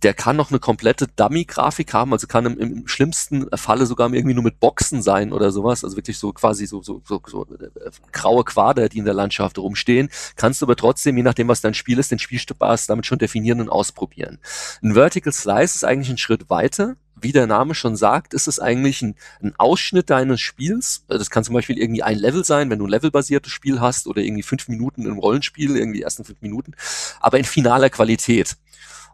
der 0.04 0.14
kann 0.14 0.36
noch 0.36 0.52
eine 0.52 0.60
komplette 0.60 1.08
Dummy-Grafik 1.08 1.94
haben, 1.94 2.14
also 2.14 2.28
kann 2.28 2.46
im, 2.46 2.60
im, 2.60 2.88
schlimmsten 2.88 3.48
Falle 3.56 3.86
sogar 3.86 4.14
irgendwie 4.14 4.36
nur 4.36 4.44
mit 4.44 4.60
Boxen 4.60 5.02
sein 5.02 5.34
oder 5.34 5.52
sowas, 5.52 5.84
also 5.84 5.96
wirklich 5.96 6.18
so 6.20 6.32
quasi 6.34 6.68
so, 6.68 6.82
so, 6.82 7.02
so, 7.06 7.22
so 7.26 7.46
äh, 7.46 7.90
graue 8.12 8.44
Quader, 8.44 8.90
die 8.90 9.00
in 9.00 9.06
der 9.06 9.14
Landschaft 9.14 9.58
rumstehen, 9.58 10.10
kannst 10.36 10.62
du 10.62 10.66
aber 10.66 10.76
trotzdem, 10.76 11.18
je 11.18 11.24
nachdem, 11.24 11.48
was 11.48 11.62
dein 11.62 11.74
Spiel 11.74 11.98
ist, 11.98 12.12
den 12.12 12.20
Spielspaß 12.20 12.88
damit 12.88 13.06
schon 13.06 13.18
definieren 13.18 13.60
und 13.62 13.70
ausprobieren. 13.70 14.40
Ein 14.84 14.94
Vertical 14.94 15.34
Slice 15.34 15.76
ist 15.76 15.84
eigentlich 15.84 16.10
ein 16.10 16.18
Schritt 16.18 16.50
weiter, 16.50 16.96
wie 17.20 17.32
der 17.32 17.48
Name 17.48 17.74
schon 17.74 17.96
sagt, 17.96 18.34
ist 18.34 18.48
es 18.48 18.60
eigentlich 18.60 19.02
ein, 19.02 19.16
ein, 19.42 19.54
Ausschnitt 19.58 20.10
deines 20.10 20.40
Spiels. 20.40 21.04
Das 21.08 21.30
kann 21.30 21.44
zum 21.44 21.56
Beispiel 21.56 21.78
irgendwie 21.78 22.04
ein 22.04 22.18
Level 22.18 22.44
sein, 22.44 22.70
wenn 22.70 22.80
du 22.80 22.86
ein 22.86 22.92
levelbasiertes 22.92 23.52
Spiel 23.52 23.82
hast 23.82 24.08
oder 24.08 24.22
irgendwie 24.22 24.44
fünf 24.44 24.68
Minuten 24.68 25.06
im 25.06 25.18
Rollenspiel, 25.18 25.76
irgendwie 25.76 25.98
die 25.98 26.04
ersten 26.04 26.24
fünf 26.24 26.42
Minuten, 26.42 26.74
aber 27.20 27.40
in 27.40 27.46
finaler 27.46 27.90
Qualität. 27.90 28.56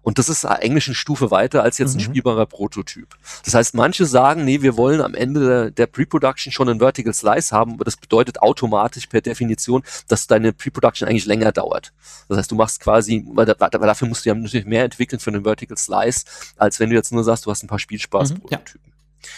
Und 0.04 0.20
das 0.20 0.30
ist 0.30 0.46
eigentlich 0.46 0.88
eine 0.88 0.96
Stufe 0.96 1.32
weiter 1.32 1.64
als 1.64 1.78
jetzt 1.78 1.96
ein 1.96 1.98
mhm. 1.98 2.02
spielbarer 2.02 2.46
Prototyp. 2.46 3.08
Das 3.46 3.54
heißt, 3.54 3.74
manche 3.74 4.06
sagen, 4.06 4.44
nee, 4.44 4.62
wir 4.62 4.78
wollen 4.78 5.02
am 5.02 5.16
Ende 5.16 5.46
der, 5.46 5.72
der 5.72 5.88
Pre-Production 5.88 6.52
schon 6.52 6.70
einen 6.70 6.80
Vertical 6.80 7.14
Slice 7.14 7.56
haben, 7.56 7.74
aber 7.74 7.86
das 7.86 7.96
bedeutet 7.96 8.42
automatisch 8.42 9.08
per 9.08 9.22
Definition, 9.22 9.82
dass 10.10 10.28
deine 10.28 10.52
Pre-Production 10.52 11.08
eigentlich 11.08 11.26
länger 11.26 11.54
dauert. 11.54 11.94
Das 12.28 12.38
heißt, 12.38 12.52
du 12.52 12.56
machst 12.56 12.82
quasi, 12.82 13.26
weil, 13.34 13.46
dafür 13.46 14.08
musst 14.08 14.26
du 14.26 14.30
ja 14.30 14.36
natürlich 14.36 14.66
mehr 14.66 14.84
entwickeln 14.84 15.20
für 15.20 15.32
einen 15.32 15.44
Vertical 15.44 15.78
Slice, 15.78 16.26
als 16.58 16.80
wenn 16.80 16.90
du 16.90 16.96
jetzt 16.96 17.12
nur 17.12 17.24
sagst, 17.24 17.46
du 17.46 17.52
hast 17.52 17.64
ein 17.64 17.68
paar 17.68 17.80
Spielspaß-Prototypen. 17.80 18.82
Mhm, 18.84 18.92
ja. 19.24 19.30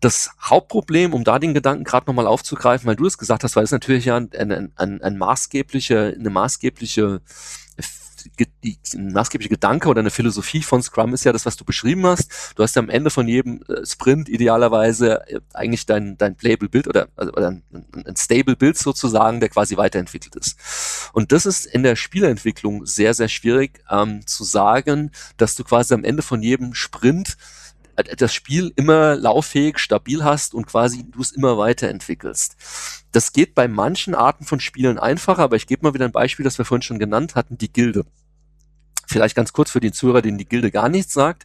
Das 0.00 0.30
Hauptproblem, 0.40 1.14
um 1.14 1.22
da 1.22 1.38
den 1.38 1.54
Gedanken 1.54 1.84
gerade 1.84 2.06
nochmal 2.06 2.26
aufzugreifen, 2.26 2.88
weil 2.88 2.96
du 2.96 3.06
es 3.06 3.18
gesagt 3.18 3.44
hast, 3.44 3.54
weil 3.54 3.62
es 3.62 3.70
natürlich 3.70 4.06
ja 4.06 4.16
ein, 4.16 4.30
ein, 4.36 4.72
ein, 4.74 5.00
ein 5.00 5.18
maßgebliche, 5.18 6.16
eine 6.18 6.30
maßgebliche 6.30 7.20
die, 8.62 8.78
ein 8.94 9.12
maßgeblicher 9.12 9.50
Gedanke 9.50 9.88
oder 9.88 10.00
eine 10.00 10.10
Philosophie 10.10 10.62
von 10.62 10.82
Scrum 10.82 11.14
ist 11.14 11.24
ja 11.24 11.32
das, 11.32 11.46
was 11.46 11.56
du 11.56 11.64
beschrieben 11.64 12.06
hast. 12.06 12.52
Du 12.56 12.62
hast 12.62 12.76
ja 12.76 12.82
am 12.82 12.88
Ende 12.88 13.10
von 13.10 13.28
jedem 13.28 13.62
äh, 13.68 13.84
Sprint 13.84 14.28
idealerweise 14.28 15.26
äh, 15.28 15.40
eigentlich 15.52 15.86
dein, 15.86 16.16
dein 16.18 16.36
Playable 16.36 16.68
Bild 16.68 16.88
oder, 16.88 17.08
also, 17.16 17.32
oder 17.32 17.48
ein, 17.48 17.62
ein 17.72 18.16
Stable 18.16 18.56
Bild 18.56 18.78
sozusagen, 18.78 19.40
der 19.40 19.48
quasi 19.48 19.76
weiterentwickelt 19.76 20.36
ist. 20.36 21.10
Und 21.12 21.32
das 21.32 21.46
ist 21.46 21.66
in 21.66 21.82
der 21.82 21.96
Spielentwicklung 21.96 22.86
sehr, 22.86 23.14
sehr 23.14 23.28
schwierig 23.28 23.82
ähm, 23.90 24.26
zu 24.26 24.44
sagen, 24.44 25.10
dass 25.36 25.54
du 25.54 25.64
quasi 25.64 25.94
am 25.94 26.04
Ende 26.04 26.22
von 26.22 26.42
jedem 26.42 26.74
Sprint 26.74 27.36
das 27.96 28.32
Spiel 28.32 28.72
immer 28.76 29.16
lauffähig, 29.16 29.78
stabil 29.78 30.24
hast 30.24 30.54
und 30.54 30.66
quasi 30.66 31.04
du 31.10 31.20
es 31.20 31.32
immer 31.32 31.58
weiterentwickelst. 31.58 32.56
Das 33.12 33.32
geht 33.32 33.54
bei 33.54 33.68
manchen 33.68 34.14
Arten 34.14 34.44
von 34.44 34.60
Spielen 34.60 34.98
einfacher, 34.98 35.42
aber 35.42 35.56
ich 35.56 35.66
gebe 35.66 35.86
mal 35.86 35.94
wieder 35.94 36.06
ein 36.06 36.12
Beispiel, 36.12 36.44
das 36.44 36.58
wir 36.58 36.64
vorhin 36.64 36.82
schon 36.82 36.98
genannt 36.98 37.34
hatten, 37.34 37.58
die 37.58 37.72
Gilde. 37.72 38.04
Vielleicht 39.06 39.36
ganz 39.36 39.52
kurz 39.52 39.70
für 39.70 39.80
die 39.80 39.92
Zuhörer, 39.92 40.22
denen 40.22 40.38
die 40.38 40.48
Gilde 40.48 40.70
gar 40.70 40.88
nichts 40.88 41.12
sagt. 41.12 41.44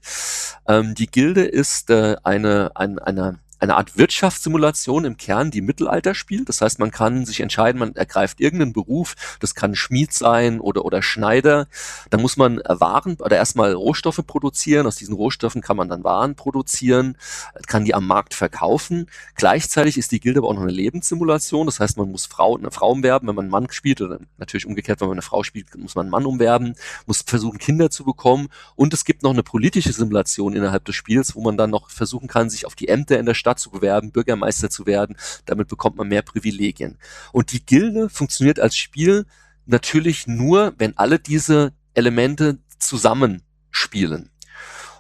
Ähm, 0.68 0.96
die 0.96 1.08
Gilde 1.08 1.44
ist 1.44 1.90
äh, 1.90 2.16
eine, 2.24 2.72
ein, 2.76 3.00
eine 3.00 3.40
eine 3.60 3.76
Art 3.76 3.98
Wirtschaftssimulation 3.98 5.06
im 5.06 5.18
Kern, 5.18 5.52
die 5.52 5.62
Mittelalter 5.62 6.14
spielt. 6.14 6.50
Das 6.50 6.62
heißt, 6.62 6.80
man 6.80 6.92
kann 6.92 7.26
sich 7.26 7.40
entscheiden, 7.40 7.80
man 7.80 7.96
ergreift 7.96 8.40
irgendeinen 8.40 8.74
Beruf. 8.74 9.16
Das 9.40 9.56
kann 9.56 9.76
Schmied 9.76 10.14
sein 10.14 10.60
oder, 10.60 10.86
oder 10.86 11.02
Schneider. 11.02 11.68
Da 12.10 12.18
muss 12.18 12.38
man 12.38 12.62
Waren 12.68 13.16
oder 13.20 13.36
erstmal 13.36 13.74
Rohstoffe 13.74 14.22
produzieren. 14.26 14.86
Aus 14.86 14.98
diesen 14.98 15.16
Rohstoffen 15.16 15.62
kann 15.62 15.78
man 15.78 15.90
dann 15.90 16.04
Waren 16.04 16.36
produzieren, 16.36 17.18
kann 17.66 17.86
die 17.86 17.96
am 17.96 18.06
Markt 18.06 18.34
verkaufen. 18.34 19.08
Gleichzeitig 19.36 19.98
ist 19.98 20.12
die 20.12 20.20
Gilde 20.20 20.40
aber 20.40 20.50
auch 20.50 20.54
noch 20.54 20.62
eine 20.62 20.72
Lebenssimulation. 20.72 21.66
Das 21.66 21.80
heißt, 21.80 21.98
man 21.98 22.12
muss 22.12 22.26
Frau, 22.26 22.58
eine 22.58 22.72
Frau 22.72 22.92
umwerben, 22.92 23.28
wenn 23.28 23.36
man 23.36 23.46
einen 23.46 23.52
Mann 23.52 23.68
spielt 23.72 24.02
oder 24.02 24.20
natürlich 24.38 24.66
umgekehrt, 24.66 25.02
wenn 25.02 25.08
man 25.08 25.16
eine 25.16 25.22
Frau 25.24 25.44
spielt, 25.44 25.76
muss 25.76 25.96
man 25.96 26.06
einen 26.06 26.12
Mann 26.12 26.26
umwerben, 26.26 26.76
muss 27.06 27.22
versuchen, 27.22 27.58
Kinder 27.58 27.90
zu 27.90 28.04
bekommen. 28.04 28.50
Und 28.76 28.94
es 28.94 29.04
gibt 29.04 29.24
noch 29.24 29.32
eine 29.32 29.44
politische 29.44 29.92
Simulation 29.92 30.56
innerhalb 30.56 30.86
des 30.86 30.96
Spiels, 30.96 31.36
wo 31.36 31.42
man 31.42 31.58
dann 31.58 31.72
noch 31.72 31.90
versuchen 31.90 32.28
kann, 32.28 32.50
sich 32.50 32.66
auf 32.66 32.76
die 32.76 32.88
Ämter 32.88 33.18
in 33.20 33.26
der 33.26 33.34
Stadt 33.34 33.47
Stadt 33.48 33.60
zu 33.60 33.72
bewerben, 33.72 34.12
Bürgermeister 34.12 34.70
zu 34.70 34.86
werden. 34.86 35.16
Damit 35.46 35.70
bekommt 35.70 35.96
man 35.96 36.10
mehr 36.10 36.22
Privilegien. 36.22 36.98
Und 37.32 37.54
die 37.54 37.66
Gilde 37.66 38.10
funktioniert 38.10 38.60
als 38.60 38.76
Spiel 38.76 39.26
natürlich 39.66 40.28
nur, 40.28 40.74
wenn 40.78 40.98
alle 40.98 41.18
diese 41.18 41.74
Elemente 41.94 42.60
zusammenspielen. 42.78 44.32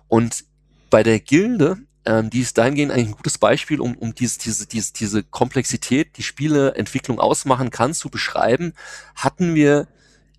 Und 0.07 0.45
bei 0.89 1.03
der 1.03 1.19
Gilde, 1.19 1.77
ähm, 2.05 2.29
die 2.29 2.39
ist 2.39 2.57
dahingehend 2.57 2.93
eigentlich 2.93 3.09
ein 3.09 3.17
gutes 3.17 3.37
Beispiel, 3.37 3.81
um, 3.81 3.97
um 3.97 4.15
diese, 4.15 4.39
diese, 4.39 4.65
diese, 4.65 4.93
diese 4.93 5.23
Komplexität, 5.23 6.17
die 6.17 6.23
Spieleentwicklung 6.23 7.19
ausmachen 7.19 7.69
kann, 7.69 7.93
zu 7.93 8.09
beschreiben, 8.09 8.73
hatten 9.13 9.55
wir 9.55 9.89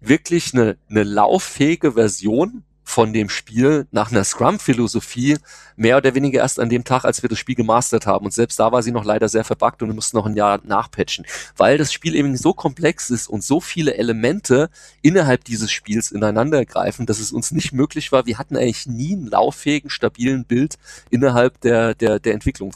wirklich 0.01 0.55
eine, 0.55 0.79
eine 0.89 1.03
lauffähige 1.03 1.93
Version 1.93 2.65
von 2.89 3.13
dem 3.13 3.29
Spiel 3.29 3.87
nach 3.91 4.11
einer 4.11 4.25
Scrum-Philosophie 4.25 5.37
mehr 5.77 5.99
oder 5.99 6.15
weniger 6.15 6.41
erst 6.41 6.59
an 6.59 6.71
dem 6.71 6.85
Tag, 6.85 7.05
als 7.05 7.21
wir 7.21 7.29
das 7.29 7.39
Spiel 7.39 7.55
gemastert 7.55 8.07
haben. 8.07 8.25
Und 8.25 8.33
selbst 8.33 8.59
da 8.59 8.73
war 8.73 8.83
sie 8.83 8.93
noch 8.93 9.05
leider 9.05 9.29
sehr 9.29 9.45
verbuggt 9.45 9.83
und 9.83 9.89
wir 9.89 9.95
mussten 9.95 10.17
noch 10.17 10.25
ein 10.25 10.35
Jahr 10.35 10.59
nachpatchen, 10.65 11.27
weil 11.59 11.77
das 11.77 11.93
Spiel 11.93 12.15
eben 12.15 12.35
so 12.39 12.55
komplex 12.55 13.11
ist 13.11 13.29
und 13.29 13.45
so 13.45 13.61
viele 13.61 13.95
Elemente 13.95 14.71
innerhalb 15.03 15.45
dieses 15.45 15.71
Spiels 15.71 16.11
ineinander 16.11 16.65
greifen, 16.65 17.05
dass 17.05 17.19
es 17.19 17.31
uns 17.31 17.51
nicht 17.51 17.73
möglich 17.73 18.11
war. 18.11 18.25
Wir 18.25 18.39
hatten 18.39 18.57
eigentlich 18.57 18.87
nie 18.87 19.13
einen 19.13 19.27
lauffähigen, 19.27 19.91
stabilen 19.91 20.47
Bild 20.47 20.79
innerhalb 21.11 21.61
der, 21.61 21.95
der, 21.95 22.19
der 22.19 22.33
Entwicklung 22.33 22.73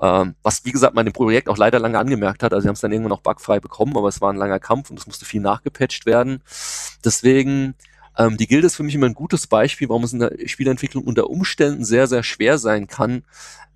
ähm, 0.00 0.36
was, 0.42 0.64
wie 0.64 0.72
gesagt, 0.72 0.94
man 0.94 1.04
dem 1.04 1.12
Projekt 1.12 1.48
auch 1.48 1.58
leider 1.58 1.78
lange 1.78 1.98
angemerkt 1.98 2.42
hat. 2.42 2.52
Also 2.52 2.62
sie 2.62 2.68
haben 2.68 2.74
es 2.74 2.80
dann 2.80 2.92
irgendwann 2.92 3.12
auch 3.12 3.20
bugfrei 3.20 3.60
bekommen, 3.60 3.96
aber 3.96 4.08
es 4.08 4.20
war 4.20 4.32
ein 4.32 4.36
langer 4.36 4.60
Kampf 4.60 4.90
und 4.90 4.98
es 4.98 5.06
musste 5.06 5.24
viel 5.24 5.40
nachgepatcht 5.42 6.06
werden. 6.06 6.42
Deswegen 7.04 7.74
ähm, 8.20 8.36
die 8.36 8.46
Gilde 8.46 8.66
ist 8.66 8.76
für 8.76 8.82
mich 8.82 8.94
immer 8.94 9.06
ein 9.06 9.14
gutes 9.14 9.46
Beispiel, 9.46 9.88
warum 9.88 10.04
es 10.04 10.12
in 10.12 10.18
der 10.18 10.32
Spielentwicklung 10.46 11.04
unter 11.04 11.30
Umständen 11.30 11.84
sehr, 11.84 12.06
sehr 12.06 12.22
schwer 12.22 12.58
sein 12.58 12.86
kann, 12.86 13.22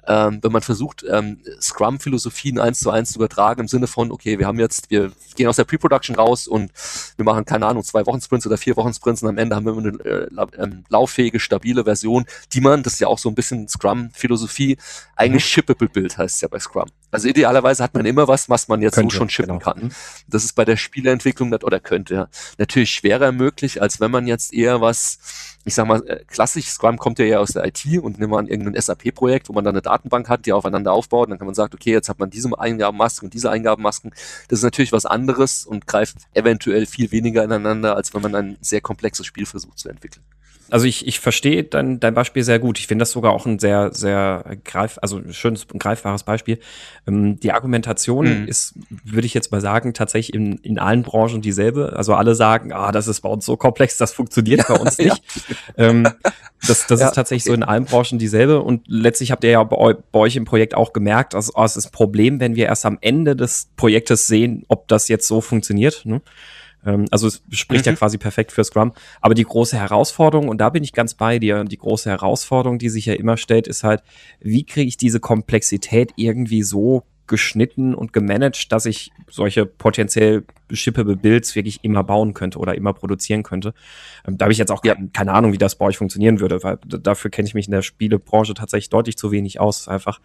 ähm, 0.07 0.41
wenn 0.43 0.53
man 0.53 0.61
versucht, 0.61 1.03
ähm, 1.11 1.41
Scrum-Philosophien 1.63 2.59
eins 2.59 2.81
zu 2.81 2.91
eins 2.91 3.13
zu 3.13 3.19
übertragen, 3.19 3.63
im 3.63 3.69
Sinne 3.69 3.87
von, 3.87 4.13
okay, 4.13 4.39
wir 4.39 4.47
haben 4.47 4.59
jetzt, 4.59 4.91
wir 4.91 5.13
gehen 5.35 5.49
aus 5.49 5.57
der 5.57 5.65
Pre-Production 5.65 6.17
raus 6.17 6.47
und 6.47 6.73
wir 7.17 7.25
machen, 7.25 7.47
keine 7.47 7.67
Ahnung, 7.67 7.83
zwei 7.85 8.05
Wochen 8.05 8.21
Sprints 8.21 8.47
oder 8.47 8.59
vier 8.59 8.77
Wochen 8.77 8.93
Sprints 8.93 9.23
und 9.23 9.31
am 9.31 9.39
Ende 9.39 9.57
haben 9.57 9.65
wir 9.65 9.77
eine 9.79 9.99
äh, 10.05 10.63
ähm, 10.63 10.85
lauffähige, 10.91 11.41
stabile 11.41 11.85
Version, 11.85 12.27
die 12.53 12.61
man, 12.61 12.83
das 12.83 12.95
ist 12.95 13.01
ja 13.01 13.09
auch 13.09 13.19
so 13.19 13.31
ein 13.31 13.35
bisschen 13.35 13.67
Scrum-Philosophie, 13.67 14.77
eigentlich 15.17 15.45
mhm. 15.45 15.49
shippable 15.49 15.89
Bild 15.89 16.19
heißt 16.19 16.35
es 16.35 16.41
ja 16.43 16.49
bei 16.49 16.59
Scrum. 16.59 16.91
Also 17.15 17.29
idealerweise 17.29 17.83
hat 17.83 17.95
man 17.95 18.05
immer 18.07 18.29
was, 18.29 18.49
was 18.49 18.69
man 18.69 18.83
jetzt 18.83 18.95
könnte, 18.95 19.15
so 19.15 19.19
schon 19.19 19.31
shippen 19.31 19.59
genau. 19.59 19.73
kann. 19.73 19.95
Das 20.29 20.45
ist 20.45 20.55
bei 20.55 20.65
der 20.65 20.77
Spieleentwicklung, 20.77 21.53
oder 21.53 21.81
könnte, 21.81 22.15
ja, 22.15 22.29
natürlich 22.59 22.91
schwerer 22.91 23.33
möglich, 23.33 23.81
als 23.81 24.01
wenn 24.01 24.11
man 24.11 24.27
jetzt 24.27 24.53
eher 24.53 24.81
was 24.81 25.19
ich 25.65 25.75
sag 25.75 25.87
mal, 25.87 26.07
äh, 26.07 26.25
klassisch, 26.27 26.67
Scrum 26.67 26.99
kommt 26.99 27.19
ja 27.19 27.25
eher 27.25 27.41
aus 27.41 27.53
der 27.53 27.65
IT 27.65 27.87
und 28.03 28.19
nimmt 28.19 28.33
man 28.33 28.47
irgendein 28.47 28.81
SAP-Projekt, 28.81 29.49
wo 29.49 29.53
man 29.55 29.65
dann 29.65 29.75
eine 29.75 29.83
Datenbank 29.83 30.29
hat, 30.29 30.45
die 30.47 30.53
aufeinander 30.53 30.93
aufbaut, 30.93 31.27
und 31.27 31.31
dann 31.31 31.39
kann 31.39 31.47
man 31.47 31.55
sagen, 31.55 31.73
okay, 31.75 31.93
jetzt 31.93 32.09
hat 32.09 32.19
man 32.19 32.31
diese 32.31 32.51
Eingabenmasken 32.59 33.27
und 33.27 33.35
diese 33.35 33.51
Eingabenmasken. 33.51 34.13
Das 34.49 34.59
ist 34.59 34.63
natürlich 34.65 34.93
was 34.93 35.07
anderes 35.07 35.65
und 35.65 35.87
greift 35.87 36.17
eventuell 36.35 36.87
viel 36.87 37.11
weniger 37.13 37.43
ineinander, 37.43 37.97
als 37.97 38.13
wenn 38.13 38.23
man 38.23 38.35
ein 38.35 38.59
sehr 38.61 38.81
komplexes 38.81 39.27
Spiel 39.27 39.47
versucht 39.47 39.79
zu 39.79 39.89
entwickeln 39.89 40.25
also 40.75 40.87
ich, 40.87 41.07
ich 41.07 41.21
verstehe 41.21 41.63
dein, 41.63 42.01
dein 42.01 42.15
Beispiel 42.15 42.43
sehr 42.43 42.59
gut. 42.59 42.81
Ich 42.81 42.89
finde 42.89 43.03
das 43.03 43.13
sogar 43.13 43.33
auch 43.33 43.47
ein 43.47 43.61
sehr, 43.61 43.93
sehr 43.95 44.57
greif, 44.65 44.99
also 45.01 45.23
schönes 45.31 45.67
und 45.73 45.79
greifbares 45.79 46.25
Beispiel. 46.25 46.59
Ähm, 47.07 47.39
die 47.39 47.53
Argumentation 47.53 48.41
mhm. 48.41 48.49
ist, 48.49 48.75
würde 49.05 49.25
ich 49.25 49.35
jetzt 49.35 49.53
mal 49.53 49.61
sagen, 49.61 49.95
tatsächlich 49.95 50.35
in, 50.35 50.55
in 50.59 50.81
allen 50.81 51.03
Branchen 51.03 51.43
dieselbe. 51.43 51.93
Also 51.95 52.15
alle 52.15 52.35
sagen, 52.35 52.73
ah, 52.73 52.91
das 52.91 53.07
ist 53.07 53.21
bei 53.21 53.29
uns 53.29 53.47
so 53.47 53.57
komplex, 53.57 53.99
das 53.99 54.13
funktioniert 54.13 54.69
ja, 54.69 54.75
bei 54.75 54.81
uns 54.81 54.99
nicht. 54.99 55.23
Ja. 55.77 55.85
Ähm, 55.91 56.09
das 56.67 56.89
das 56.89 56.99
ja, 56.99 57.07
ist 57.07 57.15
tatsächlich 57.15 57.45
okay. 57.45 57.51
so 57.51 57.55
in 57.55 57.63
allen 57.63 57.85
Branchen 57.85 58.19
dieselbe. 58.19 58.61
Und 58.61 58.83
letztlich 58.89 59.31
habt 59.31 59.45
ihr 59.45 59.51
ja 59.51 59.63
bei, 59.63 59.95
bei 60.11 60.19
euch 60.19 60.35
im 60.35 60.45
Projekt 60.45 60.75
auch 60.75 60.93
gemerkt, 60.93 61.37
also, 61.37 61.53
oh, 61.55 61.63
es 61.63 61.77
ist 61.77 61.87
ein 61.87 61.93
Problem, 61.93 62.41
wenn 62.41 62.57
wir 62.57 62.67
erst 62.67 62.85
am 62.85 62.99
Ende 63.01 63.37
des 63.37 63.69
Projektes 63.77 64.27
sehen, 64.27 64.65
ob 64.67 64.89
das 64.89 65.07
jetzt 65.07 65.29
so 65.29 65.41
funktioniert. 65.41 66.05
Ne? 66.05 66.21
Ähm, 66.85 67.07
also 67.11 67.27
es 67.27 67.43
spricht 67.51 67.87
mhm. 67.87 67.93
ja 67.93 67.97
quasi 67.97 68.19
perfekt 68.19 68.53
für 68.53 68.65
Scrum. 68.65 68.93
Aber 69.21 69.35
die 69.35 69.45
große 69.45 69.77
Herausforderung, 69.77 70.49
und 70.49 70.59
da 70.59 70.71
bin 70.71 70.85
ich 70.85 70.93
ganz 70.93 71.15
bei 71.15 71.39
dir, 71.39 71.65
die 71.65 71.79
große 71.79 72.11
Herausforderung, 72.11 72.79
die 72.79 72.89
sich 72.89 73.07
ja 73.07 73.15
immer 73.15 73.37
stellt, 73.37 73.67
ist 73.67 73.85
halt, 73.85 74.03
wie 74.41 74.65
kriege 74.65 74.89
ich 74.89 74.97
diese 74.97 75.21
Komplexität 75.21 76.13
irgendwie 76.17 76.63
so 76.63 77.05
geschnitten 77.27 77.95
und 77.95 78.13
gemanagt, 78.13 78.71
dass 78.71 78.85
ich 78.85 79.11
solche 79.31 79.65
potenziell 79.65 80.45
shippable 80.71 81.17
Builds 81.17 81.55
wirklich 81.55 81.83
immer 81.83 82.05
bauen 82.05 82.35
könnte 82.35 82.59
oder 82.59 82.75
immer 82.75 82.93
produzieren 82.93 83.43
könnte. 83.43 83.73
Ähm, 84.27 84.37
da 84.37 84.45
habe 84.45 84.53
ich 84.53 84.59
jetzt 84.59 84.71
auch 84.71 84.85
ja. 84.85 84.95
keine 85.13 85.33
Ahnung, 85.33 85.53
wie 85.53 85.59
das 85.59 85.77
bei 85.77 85.87
euch 85.87 85.97
funktionieren 85.97 86.41
würde, 86.41 86.63
weil 86.63 86.79
dafür 86.85 87.31
kenne 87.31 87.49
ich 87.49 87.55
mich 87.55 87.67
in 87.67 87.73
der 87.73 87.83
Spielebranche 87.83 88.55
tatsächlich 88.55 88.91
deutlich 88.91 89.17
zu 89.17 89.31
wenig 89.31 89.59
aus, 89.59 89.89
einfach. 89.89 90.21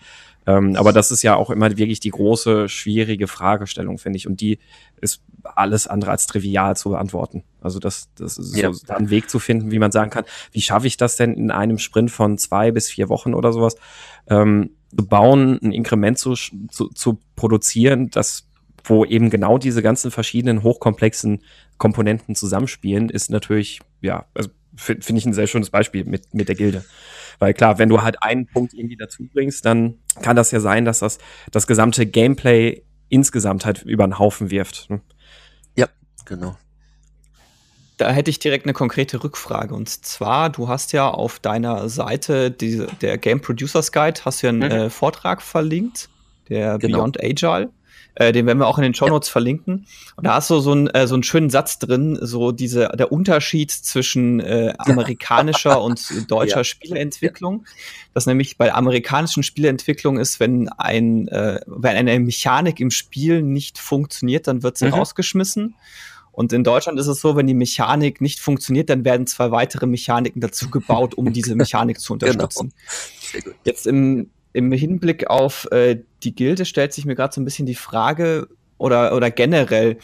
Ähm, 0.45 0.76
aber 0.76 0.91
das 0.91 1.12
ist 1.12 1.24
ja 1.24 1.36
auch 1.36 1.50
immer 1.50 1.78
wirklich 1.78 2.00
die 2.02 2.10
große, 2.10 2.67
schwierige 2.67 3.28
Fragestellung, 3.28 3.98
finde 3.98 4.17
ich. 4.17 4.28
Und 4.28 4.41
die 4.41 4.60
ist 5.00 5.22
alles 5.43 5.88
andere 5.88 6.12
als 6.12 6.28
trivial 6.28 6.75
zu 6.75 6.89
beantworten. 6.89 7.43
Also 7.62 7.80
das, 7.80 8.10
das 8.15 8.38
ist 8.38 8.56
ja. 8.56 8.71
so, 8.71 8.86
da 8.86 8.95
einen 8.95 9.10
Weg 9.10 9.30
zu 9.30 9.39
finden, 9.39 9.71
wie 9.71 9.80
man 9.80 9.91
sagen 9.91 10.10
kann, 10.10 10.25
wie 10.52 10.62
schaffe 10.62 10.88
ich 10.88 10.97
das 10.97 11.15
denn 11.15 11.34
in 11.34 11.52
einem 11.52 11.78
Sprint 11.78 12.12
von 12.12 12.38
zwei 12.38 12.71
bis 12.71 12.89
vier 12.89 13.10
Wochen 13.10 13.34
oder 13.34 13.54
sowas? 13.54 13.75
Ähm, 14.28 14.71
zu 14.95 15.06
bauen, 15.06 15.60
ein 15.62 15.71
Inkrement 15.71 16.17
zu, 16.17 16.34
zu, 16.34 16.89
zu 16.89 17.19
produzieren, 17.36 18.10
das 18.10 18.49
wo 18.86 19.06
eben 19.06 19.30
genau 19.30 19.58
diese 19.58 19.82
ganzen 19.82 20.10
verschiedenen 20.10 20.63
hochkomplexen 20.63 21.43
Komponenten 21.78 22.36
zusammenspielen, 22.36 23.10
ist 23.10 23.30
natürlich, 23.30 23.82
ja, 24.02 24.25
also 24.34 24.49
finde 24.75 25.06
find 25.06 25.19
ich 25.19 25.25
ein 25.25 25.34
sehr 25.34 25.47
schönes 25.47 25.69
Beispiel 25.69 26.06
mit, 26.06 26.34
mit 26.34 26.47
der 26.47 26.56
Gilde. 26.56 26.86
Weil 27.39 27.54
klar, 27.54 27.78
wenn 27.78 27.89
du 27.89 28.02
halt 28.02 28.21
einen 28.23 28.47
Punkt 28.47 28.73
irgendwie 28.73 28.97
dazu 28.97 29.28
bringst, 29.32 29.65
dann 29.65 29.95
kann 30.21 30.36
das 30.36 30.52
ja 30.52 30.60
sein, 30.60 30.86
dass 30.86 30.99
das 30.99 31.19
das 31.52 31.67
gesamte 31.67 32.06
Gameplay 32.06 32.84
insgesamt 33.10 33.65
halt 33.65 33.84
über 33.84 34.06
den 34.06 34.19
Haufen 34.19 34.52
wirft. 34.52 34.89
Ne? 34.89 35.02
Genau. 36.30 36.56
Da 37.98 38.12
hätte 38.12 38.30
ich 38.30 38.39
direkt 38.39 38.65
eine 38.65 38.74
konkrete 38.74 39.22
Rückfrage. 39.24 39.74
Und 39.76 39.89
zwar, 39.89 40.50
du 40.50 40.70
hast 40.70 40.94
ja 40.94 41.10
auf 41.10 41.39
deiner 41.39 41.89
Seite 41.89 42.50
die, 42.50 42.86
der 43.02 43.18
Game 43.18 43.42
Producers 43.42 43.92
Guide, 43.92 44.22
hast 44.24 44.42
du 44.42 44.48
ja 44.48 44.54
einen 44.54 44.60
mhm. 44.60 44.86
äh, 44.86 44.89
Vortrag 44.89 45.42
verlinkt, 45.42 46.08
der 46.48 46.78
genau. 46.78 47.00
Beyond 47.00 47.22
Agile. 47.22 47.72
Äh, 48.15 48.32
den 48.32 48.46
werden 48.46 48.60
wir 48.60 48.68
auch 48.68 48.78
in 48.78 48.84
den 48.84 48.94
Show 48.94 49.08
Notes 49.08 49.30
ja. 49.30 49.34
verlinken. 49.34 49.86
Und 50.15 50.26
da 50.26 50.36
hast 50.36 50.50
du 50.50 50.60
so, 50.60 50.74
ein, 50.74 50.88
äh, 50.88 51.08
so 51.08 51.15
einen 51.15 51.24
schönen 51.24 51.50
Satz 51.50 51.80
drin, 51.80 52.18
so 52.22 52.52
diese, 52.52 52.89
der 52.89 53.12
Unterschied 53.12 53.72
zwischen 53.72 54.39
äh, 54.39 54.74
amerikanischer 54.78 55.82
und 55.84 56.30
deutscher 56.30 56.58
ja. 56.58 56.63
Spieleentwicklung. 56.63 57.65
Das 58.13 58.26
nämlich 58.26 58.58
bei 58.58 58.74
amerikanischen 58.74 59.44
Spieleentwicklung 59.44 60.20
ist, 60.20 60.39
wenn 60.39 60.70
ein, 60.70 61.28
äh, 61.30 61.62
wenn 61.65 61.96
eine 61.96 62.20
Mechanik 62.20 62.80
im 62.80 62.92
Spiel 62.92 63.42
nicht 63.42 63.78
funktioniert, 63.78 64.48
dann 64.48 64.63
wird 64.63 64.78
sie 64.78 64.88
mhm. 64.88 64.96
rausgeschmissen. 64.96 65.76
Und 66.39 66.54
in 66.54 66.63
Deutschland 66.63 66.97
ist 66.97 67.08
es 67.08 67.19
so, 67.19 67.36
wenn 67.36 67.47
die 67.47 67.54
Mechanik 67.54 68.21
nicht 68.21 68.39
funktioniert, 68.39 68.89
dann 68.89 69.04
werden 69.04 69.28
zwei 69.28 69.52
weitere 69.52 69.86
Mechaniken 69.86 70.39
dazu 70.39 70.69
gebaut, 70.69 71.13
um 71.15 71.34
diese 71.34 71.54
Mechanik 71.58 71.99
zu 71.99 72.17
genau. 72.17 72.32
unterstützen. 72.32 72.71
Genau. 73.34 73.56
Jetzt 73.65 73.86
im, 73.86 74.30
im 74.54 74.71
Hinblick 74.71 75.30
auf 75.30 75.67
äh, 75.71 75.99
die 76.23 76.34
Gilde 76.34 76.63
stellt 76.63 76.93
sich 76.93 77.04
mir 77.04 77.15
gerade 77.15 77.36
so 77.36 77.41
ein 77.41 77.43
bisschen 77.43 77.65
die 77.65 77.75
Frage 77.75 78.47
oder, 78.78 79.13
oder 79.17 79.32
generell, 79.32 79.97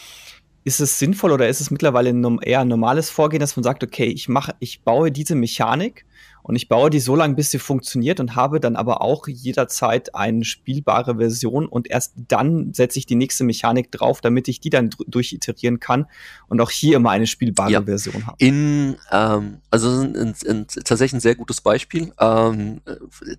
ist 0.65 0.81
es 0.81 0.99
sinnvoll 0.99 1.31
oder 1.31 1.47
ist 1.47 1.61
es 1.61 1.71
mittlerweile 1.71 2.09
ein 2.09 2.39
eher 2.41 2.59
ein 2.59 2.67
normales 2.67 3.09
Vorgehen, 3.09 3.39
dass 3.39 3.55
man 3.55 3.63
sagt, 3.63 3.81
okay, 3.81 4.07
ich 4.07 4.27
mache, 4.27 4.55
ich 4.59 4.81
baue 4.81 5.13
diese 5.13 5.35
Mechanik 5.35 6.05
und 6.47 6.55
ich 6.55 6.67
baue 6.67 6.91
die 6.91 6.99
so 6.99 7.15
lange, 7.15 7.33
bis 7.33 7.49
sie 7.49 7.57
funktioniert 7.57 8.19
und 8.19 8.35
habe 8.35 8.59
dann 8.59 8.75
aber 8.75 9.01
auch 9.01 9.27
jederzeit 9.27 10.13
eine 10.13 10.45
spielbare 10.45 11.15
Version 11.17 11.65
und 11.65 11.89
erst 11.89 12.13
dann 12.27 12.71
setze 12.71 12.99
ich 12.99 13.07
die 13.07 13.15
nächste 13.15 13.43
Mechanik 13.43 13.91
drauf, 13.91 14.21
damit 14.21 14.47
ich 14.47 14.59
die 14.59 14.69
dann 14.69 14.91
durchiterieren 15.07 15.79
kann 15.79 16.05
und 16.47 16.61
auch 16.61 16.69
hier 16.69 16.97
immer 16.97 17.09
eine 17.09 17.25
spielbare 17.25 17.71
ja. 17.71 17.81
Version 17.81 18.27
habe. 18.27 18.37
In, 18.37 18.95
ähm, 19.11 19.57
also 19.71 19.89
ein, 19.89 20.15
ein, 20.15 20.35
ein, 20.47 20.67
tatsächlich 20.67 21.13
ein 21.13 21.19
sehr 21.19 21.33
gutes 21.33 21.61
Beispiel, 21.61 22.13
ähm, 22.19 22.81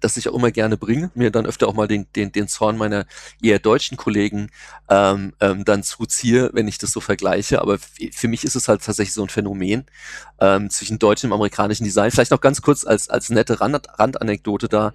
das 0.00 0.16
ich 0.16 0.28
auch 0.28 0.34
immer 0.34 0.50
gerne 0.50 0.76
bringe, 0.76 1.12
mir 1.14 1.30
dann 1.30 1.46
öfter 1.46 1.68
auch 1.68 1.74
mal 1.74 1.86
den, 1.86 2.08
den, 2.16 2.32
den 2.32 2.48
Zorn 2.48 2.76
meiner 2.76 3.06
eher 3.40 3.60
deutschen 3.60 3.96
Kollegen 3.96 4.50
ähm, 4.88 5.32
ähm, 5.38 5.64
dann 5.64 5.84
zuziehe, 5.84 6.50
wenn 6.54 6.66
ich 6.66 6.78
das 6.78 6.90
so 6.90 7.00
vergleiche. 7.00 7.62
Aber 7.62 7.78
für 7.78 8.26
mich 8.26 8.42
ist 8.42 8.56
es 8.56 8.66
halt 8.66 8.82
tatsächlich 8.82 9.14
so 9.14 9.22
ein 9.22 9.28
Phänomen 9.28 9.84
ähm, 10.40 10.70
zwischen 10.70 10.98
deutschem 10.98 11.30
und 11.30 11.34
amerikanischem 11.34 11.84
Design. 11.84 12.10
Vielleicht 12.10 12.30
noch 12.30 12.40
ganz 12.40 12.62
kurz 12.62 12.84
als, 12.84 12.95
als 13.08 13.30
nette 13.30 13.60
Rand, 13.60 13.88
Randanekdote 13.98 14.68
da. 14.68 14.92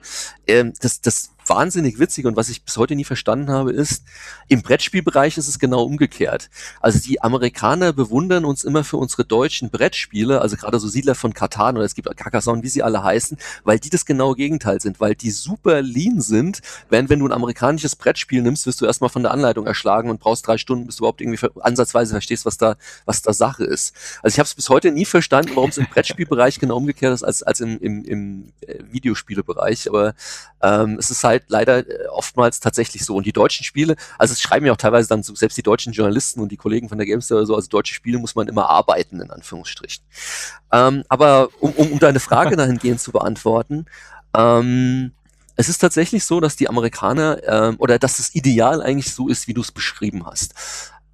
Ähm, 0.48 0.74
das, 0.82 1.02
das 1.02 1.32
wahnsinnig 1.52 2.00
witzig 2.00 2.26
und 2.26 2.38
was 2.38 2.48
ich 2.48 2.64
bis 2.64 2.78
heute 2.78 2.96
nie 2.96 3.04
verstanden 3.04 3.52
habe, 3.52 3.74
ist, 3.74 4.06
im 4.48 4.62
Brettspielbereich 4.62 5.38
ist 5.38 5.50
es 5.50 5.60
genau 5.60 5.84
umgekehrt. 5.84 6.50
Also 6.80 7.00
die 7.00 7.22
Amerikaner 7.22 7.92
bewundern 7.92 8.46
uns 8.46 8.64
immer 8.64 8.86
für 8.86 8.96
unsere 8.96 9.26
deutschen 9.26 9.70
Brettspiele, 9.70 10.40
also 10.40 10.56
gerade 10.56 10.80
so 10.80 10.88
Siedler 10.88 11.14
von 11.14 11.34
Katan 11.34 11.76
oder 11.76 11.86
es 11.86 11.94
gibt 11.94 12.08
Carcassonne, 12.16 12.64
wie 12.64 12.70
sie 12.70 12.84
alle 12.84 13.04
heißen, 13.04 13.38
weil 13.66 13.80
die 13.80 13.90
das 13.90 14.06
genaue 14.06 14.36
Gegenteil 14.36 14.80
sind, 14.80 15.02
weil 15.02 15.14
die 15.14 15.30
super 15.30 15.82
lean 15.82 16.22
sind, 16.22 16.62
während 16.90 17.10
wenn 17.10 17.20
du 17.20 17.28
ein 17.28 17.34
amerikanisches 17.34 17.98
Brettspiel 17.98 18.42
nimmst, 18.42 18.66
wirst 18.66 18.80
du 18.80 18.86
erstmal 18.86 19.10
von 19.10 19.24
der 19.24 19.34
Anleitung 19.34 19.68
erschlagen 19.68 20.10
und 20.10 20.22
brauchst 20.22 20.48
drei 20.48 20.58
Stunden, 20.58 20.86
bis 20.86 20.96
du 20.96 21.02
überhaupt 21.02 21.20
irgendwie 21.20 21.46
ansatzweise 21.60 22.12
verstehst, 22.12 22.46
was 22.46 22.58
da, 22.58 22.78
was 23.04 23.22
da 23.22 23.34
Sache 23.34 23.66
ist. 23.66 23.94
Also 24.24 24.36
ich 24.36 24.40
habe 24.40 24.48
es 24.48 24.56
bis 24.56 24.70
heute 24.70 24.92
nie 24.92 25.06
verstanden, 25.06 25.52
warum 25.56 25.70
es 25.70 25.78
im 25.78 25.88
Brettspielbereich 25.88 26.60
genau 26.62 26.78
umgekehrt 26.78 27.14
ist 27.14 27.24
als, 27.24 27.44
als 27.44 27.60
im, 27.60 27.78
im, 27.80 28.06
im 28.06 28.54
äh, 28.62 28.80
Videospielebereich, 28.90 29.90
aber 29.90 30.14
ähm, 30.62 30.98
es 30.98 31.12
ist 31.12 31.24
halt 31.24 31.41
leider 31.48 31.80
äh, 31.80 32.08
oftmals 32.08 32.60
tatsächlich 32.60 33.06
so. 33.06 33.16
Und 33.16 33.26
die 33.26 33.34
deutschen 33.34 33.64
Spiele, 33.64 33.96
also 34.18 34.34
es 34.34 34.42
schreiben 34.42 34.66
ja 34.66 34.74
auch 34.74 34.78
teilweise 34.78 35.10
dann 35.10 35.24
so, 35.24 35.36
selbst 35.36 35.58
die 35.58 35.64
deutschen 35.64 35.94
Journalisten 35.94 36.42
und 36.42 36.52
die 36.52 36.58
Kollegen 36.58 36.90
von 36.90 36.98
der 36.98 37.08
Gamester 37.08 37.36
oder 37.36 37.46
so, 37.46 37.56
also 37.56 37.68
deutsche 37.68 37.94
Spiele 37.94 38.20
muss 38.20 38.36
man 38.36 38.48
immer 38.48 38.70
arbeiten, 38.70 39.22
in 39.22 39.32
Anführungsstrichen. 39.32 40.04
Ähm, 40.72 41.04
aber 41.10 41.50
um, 41.60 41.72
um, 41.72 41.92
um 41.94 42.00
deine 42.00 42.20
Frage 42.20 42.56
dahingehend 42.58 43.00
zu 43.00 43.12
beantworten, 43.12 43.86
ähm, 44.36 45.12
es 45.56 45.70
ist 45.70 45.80
tatsächlich 45.80 46.24
so, 46.26 46.40
dass 46.40 46.56
die 46.56 46.70
Amerikaner 46.70 47.40
ähm, 47.46 47.76
oder 47.78 48.00
dass 48.00 48.18
das 48.18 48.34
Ideal 48.34 48.82
eigentlich 48.82 49.14
so 49.14 49.28
ist, 49.28 49.48
wie 49.48 49.54
du 49.54 49.62
es 49.62 49.72
beschrieben 49.72 50.26
hast. 50.26 50.54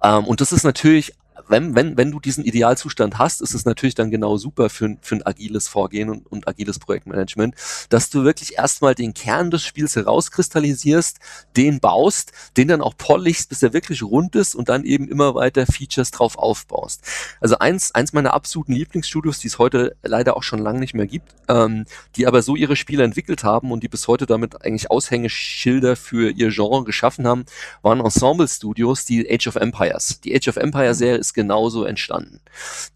Ähm, 0.02 0.24
und 0.24 0.40
das 0.40 0.52
ist 0.52 0.64
natürlich 0.64 1.14
wenn, 1.48 1.74
wenn, 1.74 1.96
wenn 1.96 2.10
du 2.10 2.20
diesen 2.20 2.44
Idealzustand 2.44 3.18
hast, 3.18 3.40
ist 3.40 3.54
es 3.54 3.64
natürlich 3.64 3.94
dann 3.94 4.10
genau 4.10 4.36
super 4.36 4.70
für, 4.70 4.96
für 5.00 5.16
ein 5.16 5.26
agiles 5.26 5.68
Vorgehen 5.68 6.10
und, 6.10 6.26
und 6.26 6.48
agiles 6.48 6.78
Projektmanagement, 6.78 7.54
dass 7.88 8.10
du 8.10 8.24
wirklich 8.24 8.58
erstmal 8.58 8.94
den 8.94 9.14
Kern 9.14 9.50
des 9.50 9.64
Spiels 9.64 9.96
herauskristallisierst, 9.96 11.18
den 11.56 11.80
baust, 11.80 12.32
den 12.56 12.68
dann 12.68 12.82
auch 12.82 12.96
pollichst, 12.96 13.48
bis 13.48 13.62
er 13.62 13.72
wirklich 13.72 14.02
rund 14.02 14.36
ist 14.36 14.54
und 14.54 14.68
dann 14.68 14.84
eben 14.84 15.08
immer 15.08 15.34
weiter 15.34 15.66
Features 15.66 16.10
drauf 16.10 16.36
aufbaust. 16.36 17.02
Also 17.40 17.58
eins, 17.58 17.94
eins 17.94 18.12
meiner 18.12 18.34
absoluten 18.34 18.72
Lieblingsstudios, 18.72 19.38
die 19.38 19.48
es 19.48 19.58
heute 19.58 19.96
leider 20.02 20.36
auch 20.36 20.42
schon 20.42 20.60
lange 20.60 20.80
nicht 20.80 20.94
mehr 20.94 21.06
gibt, 21.06 21.34
ähm, 21.48 21.86
die 22.16 22.26
aber 22.26 22.42
so 22.42 22.56
ihre 22.56 22.76
Spiele 22.76 23.04
entwickelt 23.04 23.44
haben 23.44 23.72
und 23.72 23.82
die 23.82 23.88
bis 23.88 24.08
heute 24.08 24.26
damit 24.26 24.62
eigentlich 24.64 24.90
Aushängeschilder 24.90 25.96
für 25.96 26.30
ihr 26.30 26.50
Genre 26.50 26.84
geschaffen 26.84 27.26
haben, 27.26 27.44
waren 27.82 28.00
Ensemble-Studios, 28.00 29.04
die 29.04 29.28
Age 29.30 29.48
of 29.48 29.56
Empires. 29.56 30.20
Die 30.20 30.34
Age 30.34 30.48
of 30.48 30.56
Empires 30.56 30.98
Serie 30.98 31.18
ist 31.18 31.34
genauso 31.38 31.84
entstanden. 31.84 32.40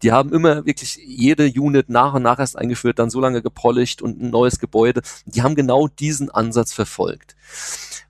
Die 0.01 0.11
haben 0.11 0.33
immer 0.33 0.65
wirklich 0.65 0.99
jede 1.01 1.45
Unit 1.45 1.87
nach 1.87 2.13
und 2.13 2.23
nach 2.23 2.39
erst 2.39 2.57
eingeführt, 2.57 2.99
dann 2.99 3.09
so 3.09 3.21
lange 3.21 3.41
gepolished 3.41 4.01
und 4.01 4.21
ein 4.21 4.31
neues 4.31 4.59
Gebäude. 4.59 5.01
Die 5.25 5.43
haben 5.43 5.55
genau 5.55 5.87
diesen 5.87 6.29
Ansatz 6.29 6.73
verfolgt. 6.73 7.37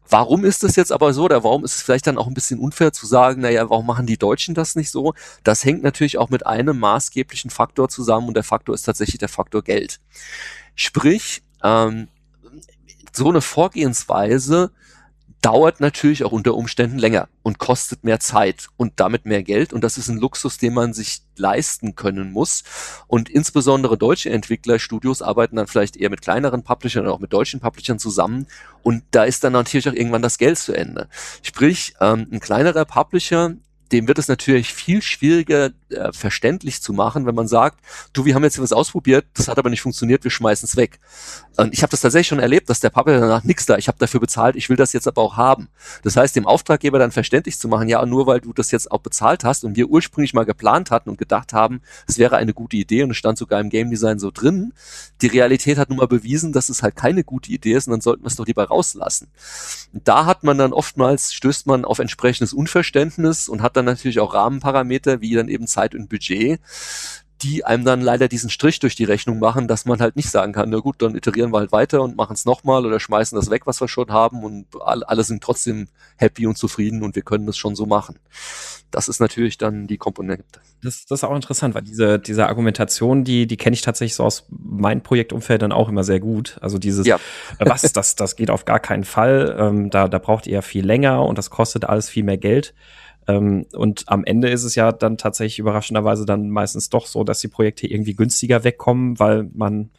Warum 0.09 0.43
ist 0.43 0.63
es 0.63 0.75
jetzt 0.75 0.91
aber 0.91 1.13
so, 1.13 1.25
oder 1.25 1.43
warum 1.43 1.63
ist 1.63 1.75
es 1.75 1.83
vielleicht 1.83 2.07
dann 2.07 2.17
auch 2.17 2.25
ein 2.25 2.33
bisschen 2.33 2.59
unfair 2.59 2.91
zu 2.93 3.05
sagen, 3.05 3.41
naja, 3.41 3.69
warum 3.69 3.85
machen 3.85 4.07
die 4.07 4.17
Deutschen 4.17 4.55
das 4.55 4.75
nicht 4.75 4.89
so? 4.89 5.13
Das 5.43 5.63
hängt 5.63 5.83
natürlich 5.83 6.17
auch 6.17 6.31
mit 6.31 6.47
einem 6.47 6.79
maßgeblichen 6.79 7.51
Faktor 7.51 7.89
zusammen 7.89 8.27
und 8.27 8.33
der 8.33 8.43
Faktor 8.43 8.73
ist 8.73 8.83
tatsächlich 8.83 9.19
der 9.19 9.29
Faktor 9.29 9.61
Geld. 9.61 9.99
Sprich, 10.73 11.43
ähm, 11.63 12.07
so 13.11 13.29
eine 13.29 13.41
Vorgehensweise 13.41 14.71
dauert 15.43 15.81
natürlich 15.81 16.23
auch 16.23 16.31
unter 16.31 16.55
Umständen 16.55 16.97
länger 16.97 17.27
und 17.43 17.59
kostet 17.59 18.05
mehr 18.05 18.21
Zeit 18.21 18.69
und 18.77 18.93
damit 18.95 19.25
mehr 19.25 19.43
Geld. 19.43 19.73
Und 19.73 19.83
das 19.83 19.97
ist 19.97 20.07
ein 20.07 20.17
Luxus, 20.17 20.57
den 20.57 20.73
man 20.73 20.93
sich 20.93 21.21
leisten 21.35 21.95
können 21.95 22.31
muss. 22.31 22.63
Und 23.07 23.29
insbesondere 23.29 23.97
deutsche 23.97 24.29
Entwicklerstudios 24.29 25.21
arbeiten 25.21 25.57
dann 25.57 25.67
vielleicht 25.67 25.97
eher 25.97 26.09
mit 26.09 26.21
kleineren 26.21 26.63
Publishern 26.63 27.03
oder 27.03 27.13
auch 27.13 27.19
mit 27.19 27.33
deutschen 27.33 27.59
Publishern 27.59 27.99
zusammen. 27.99 28.47
Und 28.83 29.03
da 29.11 29.25
ist 29.25 29.43
dann 29.43 29.51
natürlich 29.51 29.89
auch 29.89 29.93
irgendwann 29.93 30.21
das 30.21 30.37
Geld 30.37 30.57
zu 30.57 30.73
Ende. 30.73 31.09
Sprich, 31.41 31.93
ähm, 31.99 32.27
ein 32.31 32.39
kleinerer 32.39 32.85
Publisher 32.85 33.53
dem 33.93 34.07
wird 34.07 34.19
es 34.19 34.27
natürlich 34.27 34.73
viel 34.73 35.01
schwieriger 35.01 35.71
äh, 35.89 36.11
verständlich 36.11 36.81
zu 36.81 36.91
machen, 36.93 37.25
wenn 37.25 37.35
man 37.35 37.47
sagt, 37.47 37.79
du, 38.11 38.25
wir 38.25 38.33
haben 38.35 38.43
jetzt 38.43 38.55
hier 38.55 38.63
was 38.63 38.73
ausprobiert, 38.73 39.25
das 39.35 39.47
hat 39.47 39.59
aber 39.59 39.69
nicht 39.69 39.81
funktioniert, 39.81 40.23
wir 40.23 40.31
schmeißen 40.31 40.67
es 40.67 40.75
weg. 40.75 40.99
Und 41.55 41.73
ich 41.73 41.83
habe 41.83 41.91
das 41.91 42.01
tatsächlich 42.01 42.27
schon 42.27 42.39
erlebt, 42.39 42.69
dass 42.69 42.79
der 42.79 42.89
Papa 42.89 43.11
danach 43.11 43.43
nix 43.43 43.67
da, 43.67 43.77
ich 43.77 43.87
habe 43.87 43.99
dafür 43.99 44.19
bezahlt, 44.19 44.55
ich 44.55 44.69
will 44.69 44.75
das 44.75 44.91
jetzt 44.93 45.07
aber 45.07 45.21
auch 45.21 45.37
haben. 45.37 45.69
Das 46.03 46.17
heißt, 46.17 46.35
dem 46.35 46.47
Auftraggeber 46.47 46.97
dann 46.97 47.11
verständlich 47.11 47.59
zu 47.59 47.67
machen, 47.67 47.87
ja, 47.87 48.03
nur 48.05 48.25
weil 48.25 48.41
du 48.41 48.53
das 48.53 48.71
jetzt 48.71 48.91
auch 48.91 48.99
bezahlt 48.99 49.43
hast 49.43 49.63
und 49.63 49.75
wir 49.75 49.87
ursprünglich 49.87 50.33
mal 50.33 50.45
geplant 50.45 50.89
hatten 50.89 51.09
und 51.09 51.17
gedacht 51.19 51.53
haben, 51.53 51.81
es 52.07 52.17
wäre 52.17 52.37
eine 52.37 52.53
gute 52.53 52.75
Idee 52.77 53.03
und 53.03 53.11
es 53.11 53.17
stand 53.17 53.37
sogar 53.37 53.61
im 53.61 53.69
Game 53.69 53.91
Design 53.91 54.17
so 54.17 54.31
drin, 54.31 54.73
die 55.21 55.27
Realität 55.27 55.77
hat 55.77 55.89
nun 55.89 55.99
mal 55.99 56.07
bewiesen, 56.07 56.51
dass 56.51 56.69
es 56.69 56.81
halt 56.81 56.95
keine 56.95 57.23
gute 57.23 57.51
Idee 57.51 57.73
ist 57.73 57.87
und 57.87 57.91
dann 57.91 58.01
sollten 58.01 58.23
wir 58.23 58.27
es 58.27 58.35
doch 58.35 58.47
lieber 58.47 58.65
rauslassen. 58.65 59.27
Und 59.93 60.07
da 60.07 60.25
hat 60.25 60.43
man 60.43 60.57
dann 60.57 60.73
oftmals, 60.73 61.33
stößt 61.33 61.67
man 61.67 61.85
auf 61.85 61.99
entsprechendes 61.99 62.53
Unverständnis 62.53 63.47
und 63.47 63.61
hat 63.61 63.77
dann 63.77 63.82
natürlich 63.85 64.19
auch 64.19 64.33
Rahmenparameter, 64.33 65.21
wie 65.21 65.33
dann 65.33 65.47
eben 65.47 65.67
Zeit 65.67 65.95
und 65.95 66.09
Budget, 66.09 66.59
die 67.43 67.65
einem 67.65 67.83
dann 67.83 68.01
leider 68.01 68.27
diesen 68.27 68.49
Strich 68.49 68.79
durch 68.79 68.95
die 68.95 69.03
Rechnung 69.03 69.39
machen, 69.39 69.67
dass 69.67 69.85
man 69.85 69.99
halt 69.99 70.15
nicht 70.15 70.29
sagen 70.29 70.53
kann, 70.53 70.69
na 70.69 70.79
gut, 70.79 71.01
dann 71.01 71.15
iterieren 71.15 71.51
wir 71.51 71.59
halt 71.59 71.71
weiter 71.71 72.01
und 72.01 72.15
machen 72.15 72.33
es 72.33 72.45
nochmal 72.45 72.85
oder 72.85 72.99
schmeißen 72.99 73.35
das 73.35 73.49
weg, 73.49 73.67
was 73.67 73.81
wir 73.81 73.89
schon 73.89 74.11
haben 74.11 74.43
und 74.43 74.67
alle, 74.81 75.07
alle 75.07 75.23
sind 75.23 75.43
trotzdem 75.43 75.87
happy 76.15 76.47
und 76.47 76.57
zufrieden 76.57 77.03
und 77.03 77.15
wir 77.15 77.23
können 77.23 77.45
das 77.45 77.57
schon 77.57 77.75
so 77.75 77.85
machen. 77.85 78.17
Das 78.91 79.07
ist 79.07 79.19
natürlich 79.19 79.57
dann 79.57 79.87
die 79.87 79.97
Komponente. 79.97 80.61
Das, 80.83 81.05
das 81.05 81.19
ist 81.19 81.23
auch 81.23 81.35
interessant, 81.35 81.73
weil 81.73 81.81
diese, 81.81 82.19
diese 82.19 82.47
Argumentation, 82.47 83.23
die, 83.23 83.47
die 83.47 83.57
kenne 83.57 83.73
ich 83.73 83.81
tatsächlich 83.81 84.13
so 84.13 84.23
aus 84.23 84.45
meinem 84.49 85.01
Projektumfeld 85.01 85.63
dann 85.63 85.71
auch 85.71 85.89
immer 85.89 86.03
sehr 86.03 86.19
gut. 86.19 86.57
Also 86.61 86.77
dieses, 86.77 87.07
ja. 87.07 87.15
Äh, 87.57 87.67
was, 87.67 87.81
das, 87.91 88.15
das 88.15 88.35
geht 88.35 88.51
auf 88.51 88.65
gar 88.65 88.79
keinen 88.79 89.03
Fall. 89.03 89.55
Ähm, 89.57 89.89
da, 89.89 90.07
da 90.07 90.19
braucht 90.19 90.45
ihr 90.45 90.53
ja 90.53 90.61
viel 90.61 90.85
länger 90.85 91.25
und 91.25 91.39
das 91.39 91.49
kostet 91.49 91.85
alles 91.85 92.07
viel 92.07 92.23
mehr 92.23 92.37
Geld. 92.37 92.75
Ähm, 93.27 93.65
und 93.73 94.03
am 94.07 94.23
Ende 94.25 94.49
ist 94.49 94.63
es 94.63 94.75
ja 94.75 94.91
dann 94.91 95.17
tatsächlich 95.17 95.59
überraschenderweise 95.59 96.25
dann 96.25 96.49
meistens 96.49 96.89
doch 96.89 97.05
so, 97.05 97.23
dass 97.23 97.39
die 97.39 97.47
Projekte 97.47 97.87
irgendwie 97.87 98.15
günstiger 98.15 98.63
wegkommen, 98.63 99.19
weil 99.19 99.49
man 99.53 99.89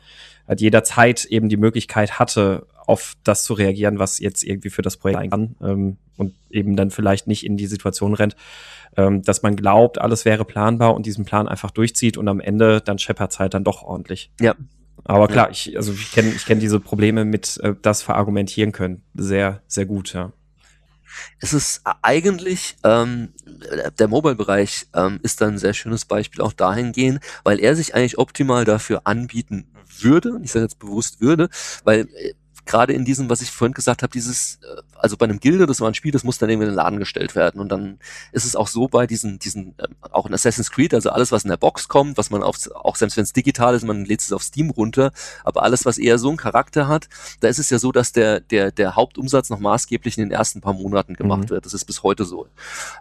halt 0.46 0.60
jederzeit 0.60 1.24
eben 1.24 1.48
die 1.48 1.56
Möglichkeit 1.56 2.18
hatte, 2.18 2.66
auf 2.86 3.14
das 3.24 3.44
zu 3.44 3.54
reagieren, 3.54 3.98
was 3.98 4.18
jetzt 4.18 4.44
irgendwie 4.44 4.70
für 4.70 4.82
das 4.82 4.96
Projekt 4.96 5.30
kann 5.30 5.56
ähm, 5.62 5.96
und 6.16 6.34
eben 6.50 6.76
dann 6.76 6.90
vielleicht 6.90 7.26
nicht 7.26 7.44
in 7.44 7.56
die 7.56 7.66
Situation 7.66 8.14
rennt, 8.14 8.36
ähm, 8.96 9.22
dass 9.22 9.42
man 9.42 9.56
glaubt, 9.56 10.00
alles 10.00 10.24
wäre 10.24 10.44
planbar 10.44 10.94
und 10.94 11.06
diesen 11.06 11.24
Plan 11.24 11.48
einfach 11.48 11.70
durchzieht 11.70 12.16
und 12.16 12.28
am 12.28 12.40
Ende 12.40 12.80
dann 12.80 12.98
scheppert 12.98 13.38
halt 13.38 13.54
dann 13.54 13.64
doch 13.64 13.82
ordentlich. 13.82 14.30
Ja. 14.40 14.54
Aber 15.04 15.28
klar, 15.28 15.46
ja. 15.46 15.50
ich, 15.50 15.76
also 15.76 15.92
ich 15.92 16.12
kenne 16.12 16.30
ich 16.30 16.46
kenn 16.46 16.60
diese 16.60 16.80
Probleme 16.80 17.24
mit 17.24 17.58
äh, 17.62 17.74
das 17.80 18.02
verargumentieren 18.02 18.72
können 18.72 19.02
sehr, 19.14 19.62
sehr 19.66 19.86
gut, 19.86 20.12
ja. 20.14 20.32
Es 21.38 21.52
ist 21.52 21.82
eigentlich, 22.02 22.76
ähm, 22.84 23.32
der 23.98 24.08
Mobile-Bereich 24.08 24.86
ähm, 24.94 25.20
ist 25.22 25.40
dann 25.40 25.54
ein 25.54 25.58
sehr 25.58 25.74
schönes 25.74 26.04
Beispiel 26.04 26.40
auch 26.40 26.52
dahingehend, 26.52 27.20
weil 27.42 27.60
er 27.60 27.76
sich 27.76 27.94
eigentlich 27.94 28.18
optimal 28.18 28.64
dafür 28.64 29.02
anbieten 29.04 29.66
würde, 30.00 30.40
ich 30.42 30.52
sage 30.52 30.64
jetzt 30.64 30.78
bewusst 30.78 31.20
würde, 31.20 31.48
weil 31.84 32.08
äh, 32.16 32.34
gerade 32.66 32.92
in 32.92 33.04
diesem, 33.04 33.28
was 33.30 33.42
ich 33.42 33.50
vorhin 33.50 33.74
gesagt 33.74 34.02
habe, 34.02 34.10
dieses, 34.10 34.56
äh, 34.62 34.82
also 34.96 35.16
bei 35.16 35.24
einem 35.24 35.40
Gilde, 35.40 35.66
das 35.66 35.80
war 35.80 35.88
ein 35.88 35.94
Spiel, 35.94 36.12
das 36.12 36.24
muss 36.24 36.38
dann 36.38 36.48
irgendwie 36.48 36.66
in 36.66 36.72
den 36.72 36.76
Laden 36.76 36.98
gestellt 36.98 37.34
werden. 37.34 37.60
Und 37.60 37.70
dann 37.70 37.98
ist 38.32 38.44
es 38.44 38.56
auch 38.56 38.68
so 38.68 38.88
bei 38.88 39.06
diesen, 39.06 39.38
diesen, 39.38 39.74
äh, 39.78 39.86
auch 40.10 40.26
in 40.26 40.34
Assassin's 40.34 40.70
Creed, 40.70 40.94
also 40.94 41.10
alles, 41.10 41.32
was 41.32 41.44
in 41.44 41.50
der 41.50 41.56
Box 41.56 41.88
kommt, 41.88 42.16
was 42.16 42.30
man 42.30 42.42
auf, 42.42 42.56
auch 42.74 42.96
selbst 42.96 43.16
wenn 43.16 43.24
es 43.24 43.32
digital 43.32 43.74
ist, 43.74 43.84
man 43.84 44.04
lädt 44.04 44.20
es 44.20 44.32
auf 44.32 44.42
Steam 44.42 44.70
runter, 44.70 45.12
aber 45.44 45.62
alles, 45.62 45.84
was 45.84 45.98
eher 45.98 46.18
so 46.18 46.28
einen 46.28 46.36
Charakter 46.36 46.88
hat, 46.88 47.08
da 47.40 47.48
ist 47.48 47.58
es 47.58 47.70
ja 47.70 47.78
so, 47.78 47.92
dass 47.92 48.12
der, 48.12 48.40
der, 48.40 48.72
der 48.72 48.96
Hauptumsatz 48.96 49.50
noch 49.50 49.60
maßgeblich 49.60 50.18
in 50.18 50.24
den 50.24 50.32
ersten 50.32 50.60
paar 50.60 50.74
Monaten 50.74 51.14
gemacht 51.14 51.44
mhm. 51.44 51.50
wird. 51.50 51.66
Das 51.66 51.74
ist 51.74 51.84
bis 51.84 52.02
heute 52.02 52.24
so. 52.24 52.46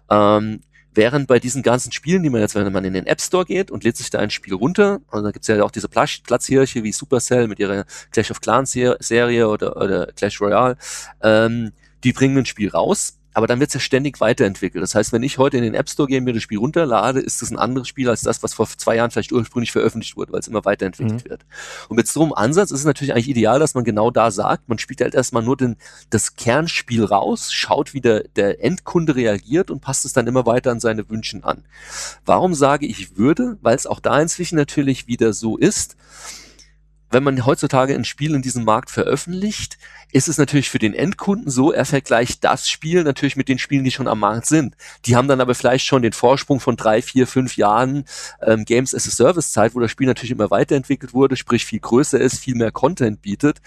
Ähm, 0.09 0.61
Während 0.95 1.27
bei 1.27 1.39
diesen 1.39 1.63
ganzen 1.63 1.91
Spielen, 1.91 2.23
die 2.23 2.29
man 2.29 2.41
jetzt, 2.41 2.55
wenn 2.55 2.71
man 2.71 2.85
in 2.85 2.93
den 2.93 3.07
App 3.07 3.21
Store 3.21 3.45
geht 3.45 3.71
und 3.71 3.83
lädt 3.83 3.97
sich 3.97 4.09
da 4.09 4.19
ein 4.19 4.29
Spiel 4.29 4.53
runter, 4.53 5.01
und 5.11 5.23
da 5.23 5.31
gibt's 5.31 5.47
ja 5.47 5.63
auch 5.63 5.71
diese 5.71 5.87
Platzhirche 5.87 6.83
wie 6.83 6.91
Supercell 6.91 7.47
mit 7.47 7.59
ihrer 7.59 7.85
Clash 8.11 8.31
of 8.31 8.41
Clans 8.41 8.71
Serie 8.71 9.47
oder, 9.47 9.77
oder 9.77 10.07
Clash 10.07 10.39
Royale, 10.39 10.77
ähm, 11.21 11.71
die 12.03 12.13
bringen 12.13 12.37
ein 12.37 12.45
Spiel 12.45 12.69
raus, 12.69 13.17
aber 13.33 13.47
dann 13.47 13.59
wird 13.59 13.69
es 13.69 13.73
ja 13.73 13.79
ständig 13.79 14.19
weiterentwickelt. 14.21 14.83
Das 14.83 14.95
heißt, 14.95 15.11
wenn 15.11 15.23
ich 15.23 15.37
heute 15.37 15.57
in 15.57 15.63
den 15.63 15.73
App 15.73 15.89
Store 15.89 16.07
gehe 16.07 16.19
und 16.19 16.23
mir 16.23 16.33
das 16.33 16.43
Spiel 16.43 16.59
runterlade, 16.59 17.19
ist 17.19 17.41
das 17.41 17.51
ein 17.51 17.57
anderes 17.57 17.87
Spiel 17.87 18.09
als 18.09 18.21
das, 18.21 18.43
was 18.43 18.53
vor 18.53 18.67
zwei 18.67 18.95
Jahren 18.95 19.11
vielleicht 19.11 19.31
ursprünglich 19.31 19.71
veröffentlicht 19.71 20.15
wurde, 20.15 20.33
weil 20.33 20.39
es 20.39 20.47
immer 20.47 20.65
weiterentwickelt 20.65 21.25
mhm. 21.25 21.29
wird. 21.29 21.45
Und 21.89 21.97
mit 21.97 22.07
so 22.07 22.21
einem 22.23 22.33
Ansatz 22.33 22.71
ist 22.71 22.79
es 22.79 22.85
natürlich 22.85 23.13
eigentlich 23.13 23.29
ideal, 23.29 23.59
dass 23.59 23.73
man 23.73 23.83
genau 23.83 24.11
da 24.11 24.31
sagt, 24.31 24.69
man 24.69 24.77
spielt 24.77 25.01
halt 25.01 25.15
erstmal 25.15 25.43
nur 25.43 25.57
den, 25.57 25.77
das 26.09 26.35
Kernspiel 26.35 27.03
raus, 27.03 27.51
schaut, 27.51 27.93
wie 27.93 28.01
der, 28.01 28.23
der 28.35 28.63
Endkunde 28.63 29.15
reagiert 29.15 29.71
und 29.71 29.81
passt 29.81 30.05
es 30.05 30.13
dann 30.13 30.27
immer 30.27 30.45
weiter 30.45 30.71
an 30.71 30.79
seine 30.79 31.09
Wünschen 31.09 31.43
an. 31.43 31.63
Warum 32.25 32.53
sage 32.53 32.85
ich 32.85 33.17
würde? 33.17 33.57
Weil 33.61 33.75
es 33.75 33.87
auch 33.87 33.99
da 33.99 34.19
inzwischen 34.21 34.55
natürlich 34.55 35.07
wieder 35.07 35.33
so 35.33 35.57
ist, 35.57 35.95
wenn 37.13 37.23
man 37.23 37.45
heutzutage 37.45 37.93
ein 37.93 38.05
Spiel 38.05 38.35
in 38.35 38.41
diesem 38.41 38.63
Markt 38.63 38.89
veröffentlicht, 38.89 39.77
ist 40.11 40.27
es 40.27 40.37
natürlich 40.37 40.69
für 40.69 40.79
den 40.79 40.93
Endkunden 40.93 41.49
so, 41.49 41.71
er 41.71 41.85
vergleicht 41.85 42.43
das 42.43 42.69
Spiel 42.69 43.03
natürlich 43.03 43.35
mit 43.35 43.49
den 43.49 43.57
Spielen, 43.57 43.83
die 43.83 43.91
schon 43.91 44.07
am 44.07 44.19
Markt 44.19 44.45
sind. 44.45 44.75
Die 45.05 45.15
haben 45.15 45.27
dann 45.27 45.41
aber 45.41 45.55
vielleicht 45.55 45.85
schon 45.85 46.01
den 46.01 46.13
Vorsprung 46.13 46.59
von 46.59 46.75
drei, 46.75 47.01
vier, 47.01 47.25
fünf 47.25 47.57
Jahren 47.57 48.05
ähm, 48.41 48.65
Games 48.65 48.93
as 48.93 49.07
a 49.07 49.11
Service 49.11 49.51
Zeit, 49.51 49.73
wo 49.73 49.79
das 49.79 49.89
Spiel 49.89 50.07
natürlich 50.07 50.31
immer 50.31 50.51
weiterentwickelt 50.51 51.13
wurde, 51.13 51.35
sprich 51.35 51.65
viel 51.65 51.79
größer 51.79 52.19
ist, 52.19 52.39
viel 52.39 52.55
mehr 52.55 52.71
Content 52.71 53.21
bietet. 53.21 53.61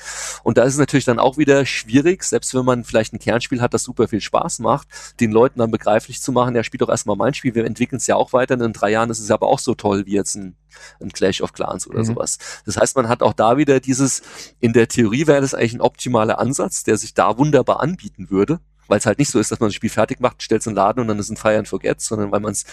Und 0.45 0.57
da 0.59 0.63
ist 0.63 0.75
es 0.75 0.79
natürlich 0.79 1.05
dann 1.05 1.19
auch 1.19 1.37
wieder 1.37 1.67
schwierig, 1.67 2.23
selbst 2.23 2.55
wenn 2.55 2.65
man 2.65 2.85
vielleicht 2.85 3.13
ein 3.13 3.19
Kernspiel 3.19 3.61
hat, 3.61 3.75
das 3.75 3.83
super 3.83 4.09
viel 4.09 4.21
Spaß 4.21 4.61
macht, 4.61 4.89
den 5.21 5.33
Leuten 5.33 5.59
dann 5.59 5.71
begreiflich 5.71 6.21
zu 6.23 6.33
machen, 6.33 6.55
ja, 6.55 6.63
spielt 6.63 6.83
doch 6.83 6.89
erstmal 6.89 7.17
mein 7.17 7.35
Spiel, 7.35 7.55
wir 7.55 7.65
entwickeln 7.65 7.99
es 7.99 8.07
ja 8.07 8.17
auch 8.17 8.33
weiter, 8.33 8.61
in 8.61 8.73
drei 8.73 8.91
Jahren 8.91 9.11
ist 9.11 9.21
es 9.21 9.31
aber 9.31 9.49
auch 9.49 9.59
so 9.59 9.75
toll 9.75 10.07
wie 10.07 10.15
jetzt 10.15 10.37
ein 10.37 10.57
ein 11.01 11.13
Clash 11.13 11.41
of 11.41 11.53
Clans 11.53 11.87
oder 11.87 12.01
mhm. 12.01 12.05
sowas. 12.05 12.39
Das 12.65 12.77
heißt, 12.77 12.97
man 12.97 13.09
hat 13.09 13.23
auch 13.23 13.33
da 13.33 13.57
wieder 13.57 13.81
dieses, 13.81 14.23
in 14.61 14.73
der 14.73 14.89
Theorie 14.89 15.27
wäre 15.27 15.41
das 15.41 15.55
eigentlich 15.55 15.75
ein 15.75 15.81
optimaler 15.81 16.39
Ansatz, 16.39 16.85
der 16.85 16.97
sich 16.97 17.15
da 17.15 17.39
wunderbar 17.39 17.81
anbieten 17.81 18.31
würde 18.31 18.61
weil 18.89 18.99
es 18.99 19.07
halt 19.07 19.19
nicht 19.19 19.31
so 19.31 19.39
ist, 19.39 19.51
dass 19.51 19.61
man 19.61 19.69
das 19.69 19.75
Spiel 19.75 19.91
fertig 19.91 20.21
macht, 20.21 20.43
stellt 20.43 20.61
es 20.61 20.67
in 20.67 20.73
den 20.73 20.77
Laden 20.77 21.01
und 21.01 21.09
dann 21.09 21.19
ist 21.19 21.31
ein 21.31 21.37
Fire 21.37 21.59
and 21.59 21.69
Forget, 21.69 22.01
sondern 22.01 22.31
weil 22.31 22.41
man 22.41 22.53
es 22.53 22.65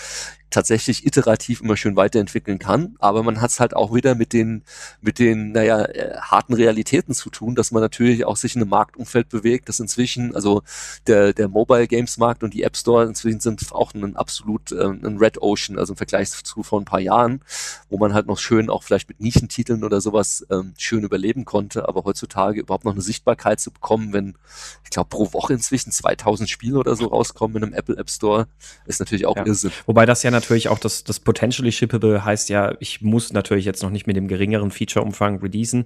tatsächlich 0.53 1.05
iterativ 1.05 1.61
immer 1.61 1.75
schön 1.75 1.95
weiterentwickeln 1.95 2.59
kann. 2.59 2.95
Aber 2.99 3.23
man 3.23 3.41
hat 3.41 3.51
es 3.51 3.59
halt 3.59 3.75
auch 3.75 3.93
wieder 3.93 4.15
mit 4.15 4.33
den, 4.33 4.63
mit 5.01 5.19
den, 5.19 5.51
naja, 5.51 5.83
äh, 5.85 6.15
harten 6.17 6.53
Realitäten 6.53 7.13
zu 7.13 7.29
tun, 7.29 7.55
dass 7.55 7.71
man 7.71 7.81
natürlich 7.81 8.25
auch 8.25 8.37
sich 8.37 8.55
in 8.55 8.61
einem 8.61 8.69
Marktumfeld 8.69 9.29
bewegt, 9.29 9.67
das 9.67 9.79
inzwischen, 9.79 10.35
also 10.35 10.61
der, 11.07 11.33
der 11.33 11.47
Mobile 11.47 11.87
Games 11.87 12.17
Markt 12.17 12.43
und 12.43 12.53
die 12.53 12.63
App 12.63 12.77
Store 12.77 13.05
inzwischen 13.05 13.39
sind 13.39 13.71
auch 13.71 13.93
ein 13.93 14.15
absolut 14.15 14.71
äh, 14.71 14.83
ein 14.83 15.17
Red 15.17 15.41
Ocean, 15.41 15.79
also 15.79 15.93
im 15.93 15.97
Vergleich 15.97 16.29
zu 16.29 16.63
vor 16.63 16.79
ein 16.79 16.85
paar 16.85 16.99
Jahren, 16.99 17.41
wo 17.89 17.97
man 17.97 18.13
halt 18.13 18.27
noch 18.27 18.37
schön 18.37 18.69
auch 18.69 18.83
vielleicht 18.83 19.09
mit 19.09 19.19
Nischentiteln 19.19 19.83
oder 19.83 20.01
sowas 20.01 20.45
ähm, 20.51 20.73
schön 20.77 21.03
überleben 21.03 21.45
konnte, 21.45 21.87
aber 21.87 22.03
heutzutage 22.03 22.61
überhaupt 22.61 22.85
noch 22.85 22.93
eine 22.93 23.01
Sichtbarkeit 23.01 23.59
zu 23.59 23.71
bekommen, 23.71 24.13
wenn, 24.13 24.35
ich 24.83 24.91
glaube, 24.91 25.09
pro 25.09 25.33
Woche 25.33 25.53
inzwischen 25.53 25.91
2000 25.91 26.47
Spiele 26.49 26.77
oder 26.77 26.95
so 26.95 27.07
rauskommen 27.07 27.57
in 27.57 27.63
einem 27.63 27.73
Apple 27.73 27.97
App 27.97 28.09
Store, 28.09 28.47
ist 28.85 28.99
natürlich 28.99 29.25
auch 29.25 29.35
ja. 29.35 29.45
Irrsinn. 29.45 29.71
Wobei 29.87 30.05
das 30.05 30.21
ja 30.21 30.29
natürlich 30.29 30.42
auch 30.69 30.79
das, 30.79 31.03
das 31.03 31.19
potentially 31.19 31.71
shippable 31.71 32.23
heißt 32.23 32.49
ja, 32.49 32.75
ich 32.79 33.01
muss 33.01 33.34
natürlich 33.34 33.65
jetzt 33.65 33.84
noch 33.84 33.89
nicht 33.89 34.08
mit 34.08 34.15
dem 34.15 34.27
geringeren 34.27 34.71
Feature-Umfang 34.71 35.39
releasen. 35.39 35.86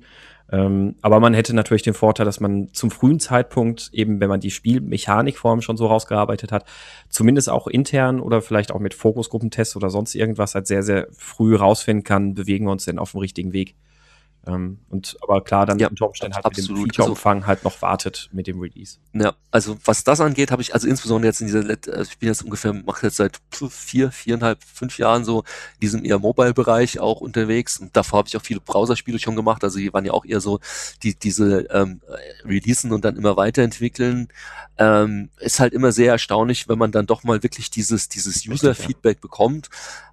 Ähm, 0.52 0.96
aber 1.02 1.20
man 1.20 1.34
hätte 1.34 1.54
natürlich 1.54 1.84
den 1.84 1.94
Vorteil, 1.94 2.26
dass 2.26 2.40
man 2.40 2.70
zum 2.74 2.90
frühen 2.90 3.20
Zeitpunkt, 3.20 3.90
eben 3.92 4.20
wenn 4.20 4.30
man 4.30 4.40
die 4.40 4.52
Spielmechanikform 4.52 5.62
schon 5.62 5.78
so 5.78 5.88
rausgearbeitet 5.88 6.52
hat, 6.52 6.66
zumindest 7.10 7.50
auch 7.50 7.68
intern 7.68 8.20
oder 8.20 8.42
vielleicht 8.42 8.72
auch 8.72 8.80
mit 8.80 8.94
Fokusgruppentests 8.94 9.76
oder 9.76 9.90
sonst 9.90 10.16
irgendwas 10.16 10.56
halt 10.56 10.68
sehr, 10.68 10.84
sehr 10.84 11.08
früh 11.12 11.56
rausfinden 11.56 12.04
kann, 12.04 12.34
bewegen 12.34 12.66
wir 12.66 12.72
uns 12.72 12.86
denn 12.86 13.00
auf 13.00 13.12
dem 13.12 13.20
richtigen 13.20 13.54
Weg. 13.54 13.76
Ähm, 14.48 14.80
und 14.90 15.18
aber 15.22 15.44
klar, 15.44 15.66
dann 15.66 15.78
ja, 15.78 15.90
unter 15.90 16.08
Umständen 16.08 16.36
halt 16.36 16.46
absolut. 16.46 16.70
mit 16.70 16.78
dem 16.78 16.86
Feature-Umfang 16.86 17.38
also, 17.38 17.48
halt 17.48 17.64
noch 17.64 17.82
wartet 17.82 18.30
mit 18.32 18.48
dem 18.48 18.60
Release. 18.60 18.98
Ja, 19.14 19.34
also 19.52 19.78
was 19.84 20.04
das 20.04 20.22
angeht, 20.22 20.52
habe 20.52 20.62
ich 20.62 20.74
also 20.74 20.88
insbesondere 20.88 21.28
jetzt 21.28 21.42
in 21.42 21.48
dieser, 21.48 21.60
also 21.94 22.10
ich 22.10 22.18
bin 22.18 22.30
jetzt 22.30 22.44
ungefähr, 22.44 22.74
mache 22.74 23.08
jetzt 23.08 23.18
seit 23.18 23.40
vier, 23.70 24.12
viereinhalb, 24.12 24.64
fünf 24.64 24.98
Jahren 24.98 25.26
so 25.26 25.40
in 25.40 25.80
diesem 25.82 26.06
eher 26.06 26.20
Mobile-Bereich 26.20 27.00
auch 27.00 27.20
unterwegs 27.20 27.78
und 27.78 27.96
davor 27.96 28.20
habe 28.20 28.30
ich 28.30 28.38
auch 28.38 28.42
viele 28.42 28.62
Browserspiele 28.62 29.20
schon 29.20 29.36
gemacht, 29.36 29.64
also 29.64 29.80
die 29.80 29.94
waren 29.94 30.06
ja 30.06 30.14
auch 30.14 30.26
eher 30.26 30.40
so 30.40 30.60
die 31.04 31.16
diese 31.16 31.68
ähm, 31.72 32.02
Releasen 32.46 32.94
und 32.94 33.04
dann 33.04 33.18
immer 33.18 33.36
weiterentwickeln. 33.36 34.30
Ähm, 34.80 35.30
ist 35.40 35.60
halt 35.60 35.74
immer 35.74 35.92
sehr 35.92 36.12
erstaunlich, 36.12 36.70
wenn 36.70 36.78
man 36.78 36.92
dann 36.92 37.08
doch 37.08 37.24
mal 37.24 37.42
wirklich 37.42 37.72
dieses 37.72 38.10
dieses 38.10 38.48
User-Feedback 38.48 39.18
ja. 39.18 39.22
bekommt 39.22 39.70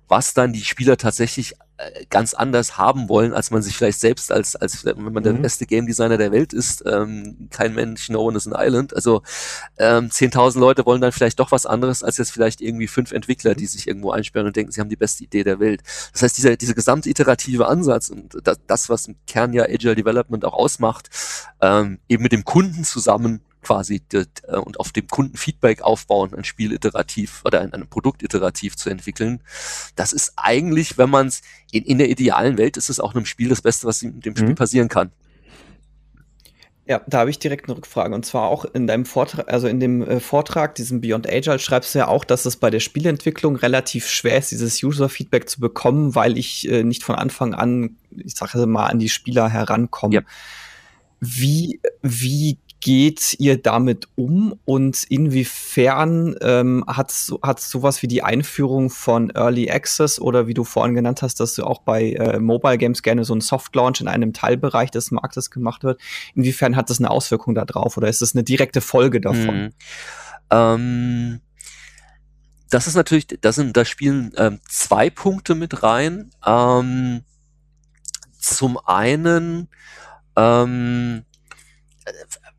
was 0.09 0.35
dann 0.35 0.53
die 0.53 0.65
Spieler 0.65 0.97
tatsächlich 0.97 1.55
äh, 1.77 2.07
ganz 2.09 2.35
anders 2.35 2.79
haben 2.79 3.09
wollen, 3.09 3.33
als 3.33 3.51
man 3.51 3.61
sich 3.61 3.77
vielleicht 3.77 3.99
selbst 3.99 4.31
als, 4.31 4.55
als 4.55 4.85
wenn 4.85 5.03
man 5.03 5.13
mhm. 5.15 5.23
der 5.23 5.33
beste 5.33 5.67
Game 5.67 5.87
Designer 5.87 6.17
der 6.17 6.31
Welt 6.31 6.53
ist, 6.53 6.85
ähm, 6.87 7.49
kein 7.51 7.75
Mensch, 7.75 8.09
no 8.11 8.21
one 8.21 8.37
is 8.37 8.47
an 8.47 8.55
island. 8.57 8.95
Also 8.95 9.23
ähm, 9.79 10.09
10.000 10.09 10.61
Leute 10.61 10.87
wollen 10.87 11.01
dann 11.01 11.11
vielleicht 11.11 11.41
doch 11.41 11.51
was 11.51 11.67
anderes 11.67 12.05
als 12.05 12.19
jetzt 12.19 12.31
vielleicht 12.31 12.61
irgendwie 12.61 12.87
fünf 12.87 13.11
Entwickler, 13.11 13.57
die 13.57 13.67
sich 13.67 13.89
irgendwo 13.89 14.13
einsperren 14.13 14.47
und 14.47 14.55
denken, 14.55 14.71
sie 14.71 14.81
haben 14.81 14.89
die 14.89 14.97
beste 14.97 15.25
Idee 15.25 15.43
der 15.43 15.59
Welt. 15.59 15.83
Das 16.13 16.23
heißt, 16.23 16.39
dieser, 16.39 16.57
dieser 16.57 16.75
gesamte 16.75 17.11
iterative 17.11 17.67
Ansatz 17.67 18.09
und 18.09 18.39
das, 18.45 18.59
das 18.69 18.89
was 18.89 19.07
im 19.07 19.17
Kern 19.27 19.53
ja 19.53 19.65
Agile 19.65 19.97
Development 19.97 20.45
auch 20.45 20.55
ausmacht, 20.55 21.11
ähm, 21.61 21.99
eben 22.09 22.23
mit 22.23 22.31
dem 22.31 22.45
Kunden 22.45 22.85
zusammen 22.85 23.41
quasi 23.65 24.03
äh, 24.13 24.25
und 24.57 24.79
auf 24.79 24.93
dem 24.93 25.09
Kundenfeedback 25.09 25.83
aufbauen, 25.83 26.35
ein 26.35 26.45
Spiel 26.45 26.73
iterativ 26.73 27.43
oder 27.45 27.61
ein, 27.61 27.73
ein 27.73 27.89
Produkt 27.89 28.23
iterativ 28.23 28.77
zu 28.77 28.91
entwickeln. 28.91 29.41
Das 29.97 30.13
ist 30.13 30.35
eigentlich, 30.37 30.97
wenn 30.99 31.11
man 31.11 31.27
es 31.27 31.43
in, 31.73 31.85
in 31.85 31.99
der 31.99 32.09
idealen 32.09 32.59
Welt 32.59 32.77
ist 32.77 32.91
es 32.91 33.01
auch 33.01 33.15
einem 33.15 33.27
Spiel 33.27 33.49
das 33.49 33.63
Beste, 33.63 33.87
was 33.87 34.01
dem 34.01 34.37
Spiel 34.37 34.51
mhm. 34.51 34.55
passieren 34.55 34.89
kann. 34.89 35.11
Ja, 36.87 37.01
da 37.07 37.21
habe 37.21 37.31
ich 37.31 37.39
direkt 37.39 37.67
eine 37.67 37.79
Rückfrage. 37.79 38.15
Und 38.15 38.27
zwar 38.27 38.49
auch 38.49 38.67
in 38.67 38.87
deinem 38.87 39.07
Vortrag, 39.07 39.51
also 39.51 39.69
in 39.69 39.81
dem 39.81 40.03
äh, 40.03 40.21
Vortrag, 40.21 40.75
diesem 40.75 41.01
Beyond 41.01 41.27
Agile, 41.27 41.59
schreibst 41.59 41.95
du 41.95 42.01
ja 42.01 42.09
auch, 42.09 42.25
dass 42.25 42.45
es 42.45 42.59
bei 42.59 42.69
der 42.69 42.81
Spielentwicklung 42.81 43.57
relativ 43.57 44.07
schwer 44.07 44.37
ist, 44.37 44.51
dieses 44.51 44.83
User-Feedback 44.83 45.49
zu 45.49 45.61
bekommen, 45.61 46.15
weil 46.15 46.37
ich 46.37 46.69
äh, 46.69 46.85
nicht 46.85 47.03
von 47.03 47.15
Anfang 47.15 47.55
an, 47.55 47.97
ich 48.11 48.35
sage 48.35 48.67
mal, 48.67 48.87
an 48.87 48.99
die 48.99 49.09
Spieler 49.09 49.49
herankomme. 49.49 50.15
Ja. 50.15 50.23
Wie, 51.21 51.81
wie 52.03 52.59
geht 52.85 53.37
ihr 53.39 53.61
damit 53.63 54.09
um 54.15 54.61
und 54.67 55.05
inwiefern 55.05 56.37
ähm, 56.43 56.85
hat 56.87 57.11
sowas 57.11 58.03
wie 58.03 58.09
die 58.09 58.23
Einführung 58.23 58.91
von 58.91 59.31
Early 59.31 59.71
Access 59.71 60.21
oder 60.21 60.47
wie 60.47 60.53
du 60.53 60.65
vorhin 60.65 60.95
genannt 60.95 61.23
hast, 61.23 61.41
dass 61.41 61.55
du 61.55 61.65
auch 61.65 61.79
bei 61.81 62.13
äh, 62.13 62.39
Mobile 62.39 62.77
Games 62.77 63.03
gerne 63.03 63.25
so 63.25 63.35
ein 63.35 63.41
Soft 63.41 63.75
Launch 63.75 64.03
in 64.03 64.09
einem 64.09 64.35
Teilbereich 64.35 64.91
des 64.91 65.11
Marktes 65.13 65.51
gemacht 65.51 65.83
wird, 65.83 65.99
inwiefern 66.35 66.77
hat 66.77 66.91
das 66.91 66.99
eine 66.99 67.11
Auswirkung 67.11 67.55
darauf 67.55 67.97
oder 67.97 68.09
ist 68.09 68.21
das 68.21 68.35
eine 68.35 68.45
direkte 68.45 68.83
Folge 68.83 69.23
davon? 69.23 69.63
Mhm. 69.63 69.71
Ähm, 70.51 71.41
das 72.69 72.87
ist 72.87 72.97
natürlich, 72.97 73.29
das 73.41 73.55
sind, 73.55 73.75
da 73.79 73.87
spielen 73.87 74.33
ähm, 74.37 74.61
zwei 74.69 75.09
Punkte 75.09 75.55
mit 75.55 75.83
rein. 75.83 76.33
Ähm, 76.45 77.23
zum 78.39 78.77
einen 78.85 79.69
ähm, 80.37 81.25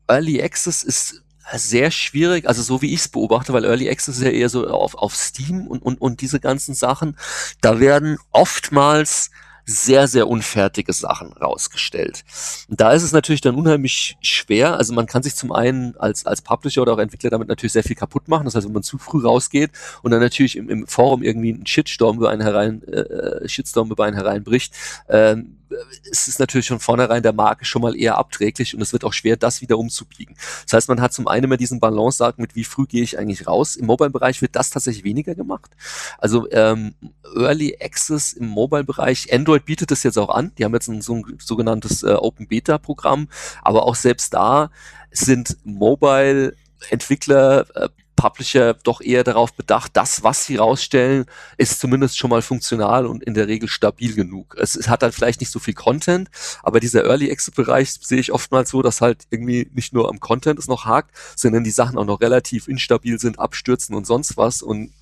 Early 0.08 0.42
Access 0.42 0.82
ist 0.82 1.22
sehr 1.52 1.90
schwierig, 1.90 2.48
also 2.48 2.62
so 2.62 2.82
wie 2.82 2.92
ich 2.92 3.00
es 3.00 3.08
beobachte, 3.08 3.52
weil 3.52 3.64
Early 3.64 3.88
Access 3.88 4.16
ist 4.16 4.24
ja 4.24 4.30
eher 4.30 4.48
so 4.48 4.66
auf, 4.68 4.94
auf 4.96 5.14
Steam 5.14 5.66
und, 5.66 5.80
und, 5.80 6.00
und 6.00 6.20
diese 6.20 6.40
ganzen 6.40 6.74
Sachen, 6.74 7.16
da 7.60 7.78
werden 7.78 8.18
oftmals 8.32 9.30
sehr, 9.66 10.06
sehr 10.06 10.28
unfertige 10.28 10.92
Sachen 10.92 11.32
rausgestellt. 11.32 12.24
Und 12.68 12.80
da 12.80 12.92
ist 12.92 13.02
es 13.02 13.10
natürlich 13.10 13.40
dann 13.40 13.56
unheimlich 13.56 14.16
schwer. 14.20 14.76
Also 14.76 14.94
man 14.94 15.06
kann 15.06 15.24
sich 15.24 15.34
zum 15.34 15.50
einen 15.50 15.96
als, 15.96 16.24
als 16.24 16.40
Publisher 16.40 16.82
oder 16.82 16.94
auch 16.94 16.98
Entwickler 16.98 17.30
damit 17.30 17.48
natürlich 17.48 17.72
sehr 17.72 17.82
viel 17.82 17.96
kaputt 17.96 18.28
machen. 18.28 18.44
Das 18.44 18.54
heißt, 18.54 18.64
wenn 18.64 18.72
man 18.72 18.84
zu 18.84 18.96
früh 18.96 19.22
rausgeht 19.22 19.72
und 20.02 20.12
dann 20.12 20.20
natürlich 20.20 20.56
im, 20.56 20.70
im 20.70 20.86
Forum 20.86 21.22
irgendwie 21.22 21.52
einen 21.52 21.66
Shitstorm 21.66 22.18
über 22.18 22.30
einen 22.30 22.42
herein, 22.42 22.82
äh, 22.84 23.48
Shitstorm 23.48 23.90
über 23.90 24.04
einen 24.04 24.16
hereinbricht, 24.16 24.72
ähm, 25.08 25.56
es 26.10 26.28
ist 26.28 26.38
natürlich 26.38 26.68
von 26.68 26.80
vornherein 26.80 27.22
der 27.22 27.32
Marke 27.32 27.64
schon 27.64 27.82
mal 27.82 27.96
eher 27.96 28.18
abträglich 28.18 28.74
und 28.74 28.80
es 28.80 28.92
wird 28.92 29.04
auch 29.04 29.12
schwer, 29.12 29.36
das 29.36 29.60
wieder 29.60 29.78
umzubiegen. 29.78 30.36
Das 30.64 30.74
heißt, 30.74 30.88
man 30.88 31.00
hat 31.00 31.12
zum 31.12 31.28
einen 31.28 31.44
immer 31.44 31.56
diesen 31.56 31.80
Balance 31.80 32.18
sagt, 32.18 32.38
mit 32.38 32.54
wie 32.54 32.64
früh 32.64 32.86
gehe 32.86 33.02
ich 33.02 33.18
eigentlich 33.18 33.46
raus. 33.46 33.76
Im 33.76 33.86
Mobile-Bereich 33.86 34.42
wird 34.42 34.56
das 34.56 34.70
tatsächlich 34.70 35.04
weniger 35.04 35.34
gemacht. 35.34 35.70
Also 36.18 36.48
ähm, 36.50 36.94
Early 37.34 37.76
Access 37.80 38.32
im 38.32 38.46
Mobile-Bereich, 38.46 39.32
Android 39.32 39.55
bietet 39.64 39.90
es 39.92 40.02
jetzt 40.02 40.18
auch 40.18 40.30
an. 40.30 40.52
Die 40.58 40.64
haben 40.64 40.74
jetzt 40.74 40.88
ein, 40.88 41.02
so 41.02 41.14
ein 41.14 41.38
sogenanntes 41.38 42.02
äh, 42.02 42.12
Open 42.12 42.48
Beta-Programm, 42.48 43.28
aber 43.62 43.84
auch 43.84 43.94
selbst 43.94 44.34
da 44.34 44.70
sind 45.10 45.56
Mobile 45.64 46.54
Entwickler 46.90 47.66
äh, 47.74 47.88
Publisher 48.16 48.74
doch 48.82 49.00
eher 49.00 49.22
darauf 49.22 49.52
bedacht, 49.52 49.92
das, 49.94 50.22
was 50.22 50.46
sie 50.46 50.56
rausstellen, 50.56 51.26
ist 51.58 51.78
zumindest 51.78 52.18
schon 52.18 52.30
mal 52.30 52.42
funktional 52.42 53.06
und 53.06 53.22
in 53.22 53.34
der 53.34 53.46
Regel 53.46 53.68
stabil 53.68 54.14
genug. 54.14 54.56
Es, 54.58 54.74
es 54.74 54.88
hat 54.88 55.02
dann 55.02 55.12
vielleicht 55.12 55.40
nicht 55.40 55.50
so 55.50 55.58
viel 55.58 55.74
Content, 55.74 56.30
aber 56.62 56.80
dieser 56.80 57.04
Early 57.04 57.28
Exit 57.28 57.54
Bereich 57.54 57.92
sehe 57.92 58.18
ich 58.18 58.32
oftmals 58.32 58.70
so, 58.70 58.82
dass 58.82 59.00
halt 59.00 59.24
irgendwie 59.30 59.70
nicht 59.74 59.92
nur 59.92 60.08
am 60.08 60.18
Content 60.18 60.58
es 60.58 60.66
noch 60.66 60.86
hakt, 60.86 61.14
sondern 61.36 61.62
die 61.62 61.70
Sachen 61.70 61.98
auch 61.98 62.04
noch 62.04 62.20
relativ 62.20 62.68
instabil 62.68 63.20
sind, 63.20 63.38
abstürzen 63.38 63.94
und 63.94 64.06
sonst 64.06 64.36
was 64.36 64.62
und 64.62 64.92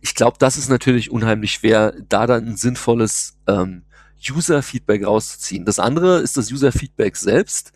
ich 0.00 0.14
glaube, 0.14 0.36
das 0.38 0.56
ist 0.56 0.68
natürlich 0.68 1.10
unheimlich 1.10 1.52
schwer, 1.52 1.94
da 2.08 2.26
dann 2.26 2.48
ein 2.48 2.56
sinnvolles 2.56 3.36
ähm, 3.46 3.84
User-Feedback 4.28 5.06
rauszuziehen. 5.06 5.64
Das 5.64 5.78
andere 5.78 6.20
ist 6.20 6.36
das 6.36 6.50
User-Feedback 6.50 7.16
selbst, 7.16 7.72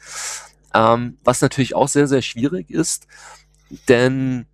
ähm, 0.75 1.19
was 1.25 1.41
natürlich 1.41 1.75
auch 1.75 1.89
sehr, 1.89 2.09
sehr 2.09 2.23
schwierig 2.23 2.71
ist 2.71 3.07
denn 3.89 4.47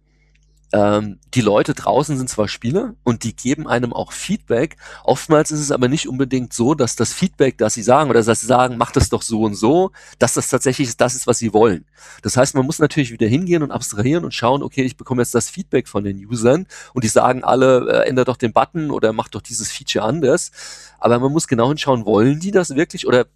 ähm, 0.74 1.20
die 1.34 1.40
Leute 1.40 1.72
draußen 1.72 2.16
sind 2.16 2.28
zwar 2.28 2.48
Spieler 2.48 2.94
und 3.04 3.22
die 3.22 3.36
geben 3.36 3.68
einem 3.68 3.92
auch 3.92 4.10
Feedback. 4.10 4.76
Oftmals 5.04 5.52
ist 5.52 5.60
es 5.60 5.70
aber 5.70 5.86
nicht 5.86 6.08
unbedingt 6.08 6.52
so, 6.52 6.74
dass 6.74 6.96
das 6.96 7.12
Feedback, 7.12 7.58
das 7.58 7.74
sie 7.74 7.82
sagen 7.84 8.10
oder 8.10 8.24
dass 8.24 8.40
sie 8.40 8.46
sagen, 8.46 8.76
mach 8.76 8.90
das 8.90 9.08
doch 9.08 9.22
so 9.22 9.42
und 9.42 9.54
so, 9.54 9.92
dass 10.18 10.34
das 10.34 10.48
tatsächlich 10.48 10.96
das 10.96 11.14
ist, 11.14 11.28
was 11.28 11.38
sie 11.38 11.54
wollen. 11.54 11.84
Das 12.22 12.36
heißt, 12.36 12.56
man 12.56 12.66
muss 12.66 12.80
natürlich 12.80 13.12
wieder 13.12 13.28
hingehen 13.28 13.62
und 13.62 13.70
abstrahieren 13.70 14.24
und 14.24 14.34
schauen, 14.34 14.64
okay, 14.64 14.82
ich 14.82 14.96
bekomme 14.96 15.22
jetzt 15.22 15.34
das 15.34 15.48
Feedback 15.48 15.86
von 15.86 16.02
den 16.02 16.16
Usern 16.26 16.66
und 16.92 17.04
die 17.04 17.08
sagen 17.08 17.44
alle, 17.44 17.88
äh, 17.88 18.08
ändert 18.08 18.26
doch 18.26 18.36
den 18.36 18.52
Button 18.52 18.90
oder 18.90 19.12
mach 19.12 19.28
doch 19.28 19.42
dieses 19.42 19.70
Feature 19.70 20.04
anders. 20.04 20.50
Aber 20.98 21.20
man 21.20 21.30
muss 21.30 21.46
genau 21.46 21.68
hinschauen, 21.68 22.04
wollen 22.04 22.40
die 22.40 22.50
das 22.50 22.74
wirklich 22.74 23.06
oder 23.06 23.26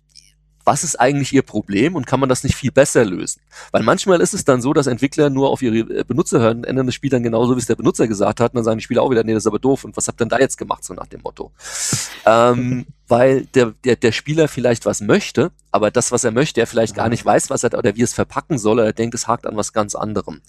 was 0.68 0.84
ist 0.84 1.00
eigentlich 1.00 1.32
ihr 1.32 1.40
Problem 1.40 1.96
und 1.96 2.06
kann 2.06 2.20
man 2.20 2.28
das 2.28 2.44
nicht 2.44 2.54
viel 2.54 2.70
besser 2.70 3.02
lösen? 3.02 3.40
Weil 3.72 3.82
manchmal 3.82 4.20
ist 4.20 4.34
es 4.34 4.44
dann 4.44 4.60
so, 4.60 4.74
dass 4.74 4.86
Entwickler 4.86 5.30
nur 5.30 5.48
auf 5.48 5.62
ihre 5.62 5.78
äh, 5.78 6.04
Benutzer 6.06 6.40
hören, 6.40 6.62
ändern 6.62 6.84
das 6.84 6.94
Spiel 6.94 7.08
dann 7.08 7.22
genauso, 7.22 7.56
wie 7.56 7.58
es 7.58 7.64
der 7.64 7.76
Benutzer 7.76 8.06
gesagt 8.06 8.38
hat, 8.38 8.52
und 8.52 8.56
dann 8.56 8.64
sagen 8.64 8.76
die 8.76 8.84
Spieler 8.84 9.00
auch 9.00 9.10
wieder, 9.10 9.24
nee, 9.24 9.32
das 9.32 9.44
ist 9.44 9.46
aber 9.46 9.58
doof 9.58 9.84
und 9.84 9.96
was 9.96 10.06
habt 10.08 10.20
ihr 10.20 10.26
denn 10.26 10.28
da 10.28 10.38
jetzt 10.38 10.58
gemacht, 10.58 10.84
so 10.84 10.92
nach 10.92 11.06
dem 11.06 11.22
Motto. 11.22 11.52
ähm, 12.26 12.84
weil 13.08 13.46
der, 13.46 13.74
der, 13.84 13.96
der 13.96 14.12
Spieler 14.12 14.48
vielleicht 14.48 14.86
was 14.86 15.00
möchte, 15.00 15.50
aber 15.70 15.90
das, 15.90 16.12
was 16.12 16.24
er 16.24 16.30
möchte, 16.30 16.60
er 16.60 16.66
vielleicht 16.66 16.94
gar 16.94 17.08
nicht 17.08 17.24
weiß, 17.24 17.50
was 17.50 17.62
er 17.62 17.76
oder 17.76 17.94
wie 17.94 18.02
es 18.02 18.14
verpacken 18.14 18.58
soll, 18.58 18.78
er 18.78 18.92
denkt, 18.92 19.14
es 19.14 19.28
hakt 19.28 19.46
an 19.46 19.56
was 19.56 19.72
ganz 19.72 19.94
anderem. 19.94 20.40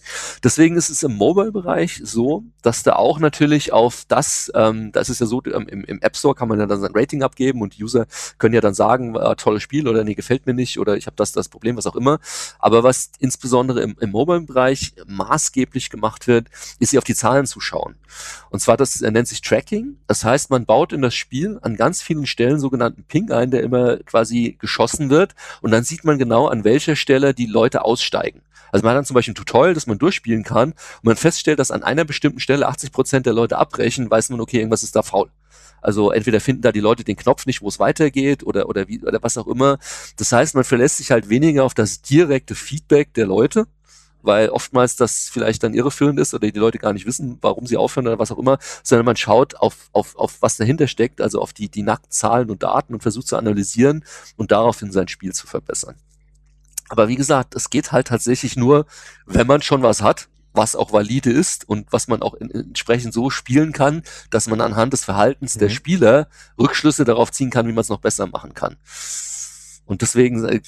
Deswegen 0.44 0.78
ist 0.78 0.90
es 0.90 1.04
im 1.04 1.16
Mobile-Bereich 1.16 2.02
so, 2.04 2.44
dass 2.62 2.84
da 2.84 2.94
auch 2.94 3.20
natürlich 3.20 3.74
auf 3.74 4.06
das, 4.08 4.52
ähm, 4.56 4.92
das 4.92 5.10
ist 5.10 5.20
ja 5.20 5.26
so, 5.26 5.42
ähm, 5.46 5.68
im, 5.68 5.84
im 5.84 6.02
App 6.02 6.16
Store 6.16 6.36
kann 6.36 6.48
man 6.48 6.60
ja 6.60 6.66
dann 6.66 6.80
sein 6.80 6.92
Rating 6.94 7.22
abgeben 7.22 7.62
und 7.62 7.80
User 7.80 8.08
können 8.38 8.54
ja 8.54 8.62
dann 8.62 8.74
sagen, 8.74 9.16
äh, 9.16 9.36
tolles 9.36 9.62
Spiel 9.62 9.88
oder 9.88 10.04
nee, 10.04 10.16
gefällt 10.16 10.46
mir 10.46 10.54
nicht 10.54 10.80
oder 10.80 10.96
ich 10.96 11.06
habe 11.06 11.16
das, 11.18 11.32
das 11.34 11.50
Problem, 11.50 11.76
was 11.76 11.86
auch 11.86 11.96
immer. 11.96 12.20
Aber 12.58 12.84
was 12.84 13.12
insbesondere 13.20 13.82
im, 13.82 13.98
im 14.00 14.12
Mobile-Bereich 14.12 14.94
maßgeblich 15.06 15.90
gemacht 15.90 16.28
wird, 16.28 16.48
ist, 16.80 16.90
sich 16.90 16.98
auf 16.98 17.04
die 17.04 17.16
Zahlen 17.16 17.46
zu 17.46 17.60
schauen. 17.60 17.96
Und 18.50 18.62
zwar, 18.62 18.78
das 18.78 19.00
nennt 19.02 19.28
sich 19.28 19.42
Tracking. 19.42 19.98
Das 20.08 20.24
heißt, 20.24 20.50
man 20.50 20.66
baut 20.66 20.94
in 20.94 21.02
das 21.02 21.14
Spiel 21.14 21.60
an 21.62 21.76
ganz 21.76 22.02
vielen 22.02 22.26
Stellen 22.26 22.49
sogenannten 22.58 23.04
Ping 23.04 23.32
ein, 23.32 23.52
der 23.52 23.62
immer 23.62 23.98
quasi 23.98 24.58
geschossen 24.60 25.10
wird. 25.10 25.36
Und 25.62 25.72
dann 25.72 25.84
sieht 25.84 26.06
man 26.06 26.18
genau, 26.18 26.48
an 26.48 26.64
welcher 26.64 26.96
Stelle 26.96 27.34
die 27.34 27.46
Leute 27.46 27.86
aussteigen. 27.86 28.42
Also 28.72 28.84
man 28.84 28.92
hat 28.92 29.00
dann 29.00 29.06
zum 29.06 29.16
Beispiel 29.16 29.34
ein 29.34 29.36
Tutorial, 29.36 29.74
das 29.74 29.88
man 29.88 29.98
durchspielen 30.00 30.44
kann 30.44 30.72
und 30.72 31.04
man 31.04 31.16
feststellt, 31.16 31.60
dass 31.60 31.72
an 31.72 31.84
einer 31.84 32.06
bestimmten 32.06 32.40
Stelle 32.40 32.68
80 32.68 32.92
Prozent 32.92 33.26
der 33.26 33.34
Leute 33.34 33.58
abbrechen, 33.58 34.10
weiß 34.10 34.30
man, 34.30 34.40
okay, 34.42 34.58
irgendwas 34.58 34.84
ist 34.84 34.96
da 34.96 35.04
faul. 35.04 35.30
Also 35.82 36.12
entweder 36.12 36.40
finden 36.40 36.62
da 36.62 36.72
die 36.72 36.82
Leute 36.82 37.04
den 37.04 37.16
Knopf 37.16 37.46
nicht, 37.46 37.62
wo 37.62 37.68
es 37.68 37.80
weitergeht 37.80 38.44
oder, 38.44 38.68
oder 38.68 38.88
wie, 38.88 39.02
oder 39.02 39.24
was 39.24 39.38
auch 39.38 39.48
immer. 39.48 39.80
Das 40.18 40.32
heißt, 40.32 40.56
man 40.56 40.64
verlässt 40.64 40.98
sich 40.98 41.12
halt 41.12 41.30
weniger 41.30 41.64
auf 41.64 41.74
das 41.74 42.02
direkte 42.02 42.56
Feedback 42.56 43.14
der 43.14 43.28
Leute, 43.28 43.68
weil 44.30 44.50
oftmals 44.50 44.96
das 44.96 45.28
vielleicht 45.34 45.64
dann 45.64 45.74
irreführend 45.74 46.20
ist 46.20 46.36
oder 46.36 46.52
die 46.52 46.60
Leute 46.60 46.78
gar 46.78 46.94
nicht 46.94 47.08
wissen, 47.08 47.40
warum 47.42 47.66
sie 47.66 47.78
aufhören 47.78 48.06
oder 48.06 48.20
was 48.20 48.32
auch 48.32 48.38
immer, 48.38 48.60
sondern 48.84 49.08
man 49.08 49.16
schaut 49.16 49.56
auf, 49.56 49.90
auf, 49.92 50.16
auf 50.18 50.40
was 50.44 50.56
dahinter 50.56 50.88
steckt, 50.88 51.20
also 51.20 51.42
auf 51.42 51.52
die, 51.52 51.68
die 51.68 51.82
nackten 51.82 52.12
Zahlen 52.12 52.52
und 52.52 52.62
Daten 52.62 52.94
und 52.94 53.02
versucht 53.02 53.28
zu 53.28 53.38
analysieren 53.38 54.06
und 54.38 54.52
daraufhin 54.52 54.92
sein 54.92 55.08
Spiel 55.08 55.34
zu 55.34 55.48
verbessern. 55.48 55.96
Aber 56.90 57.08
wie 57.08 57.16
gesagt, 57.16 57.56
es 57.56 57.72
geht 57.72 57.92
halt 57.92 58.08
tatsächlich 58.10 58.56
nur, 58.56 58.86
wenn 59.26 59.48
man 59.48 59.64
schon 59.64 59.82
was 59.82 60.04
hat, 60.04 60.30
was 60.54 60.76
auch 60.76 60.94
valide 60.94 61.32
ist 61.32 61.68
und 61.68 61.92
was 61.92 62.08
man 62.08 62.22
auch 62.22 62.36
in, 62.36 62.52
entsprechend 62.52 63.16
so 63.16 63.32
spielen 63.32 63.72
kann, 63.72 64.04
dass 64.30 64.46
man 64.46 64.62
anhand 64.62 64.94
des 64.94 65.06
Verhaltens 65.06 65.56
mhm. 65.56 65.60
der 65.62 65.70
Spieler 65.70 66.28
Rückschlüsse 66.60 67.04
darauf 67.04 67.32
ziehen 67.32 67.50
kann, 67.50 67.68
wie 67.68 67.74
man 67.74 67.82
es 67.82 67.90
noch 67.90 68.00
besser 68.00 68.28
machen 68.28 68.54
kann. 68.54 68.78
Und 69.90 70.04
deswegen, 70.04 70.46
äh, 70.46 70.62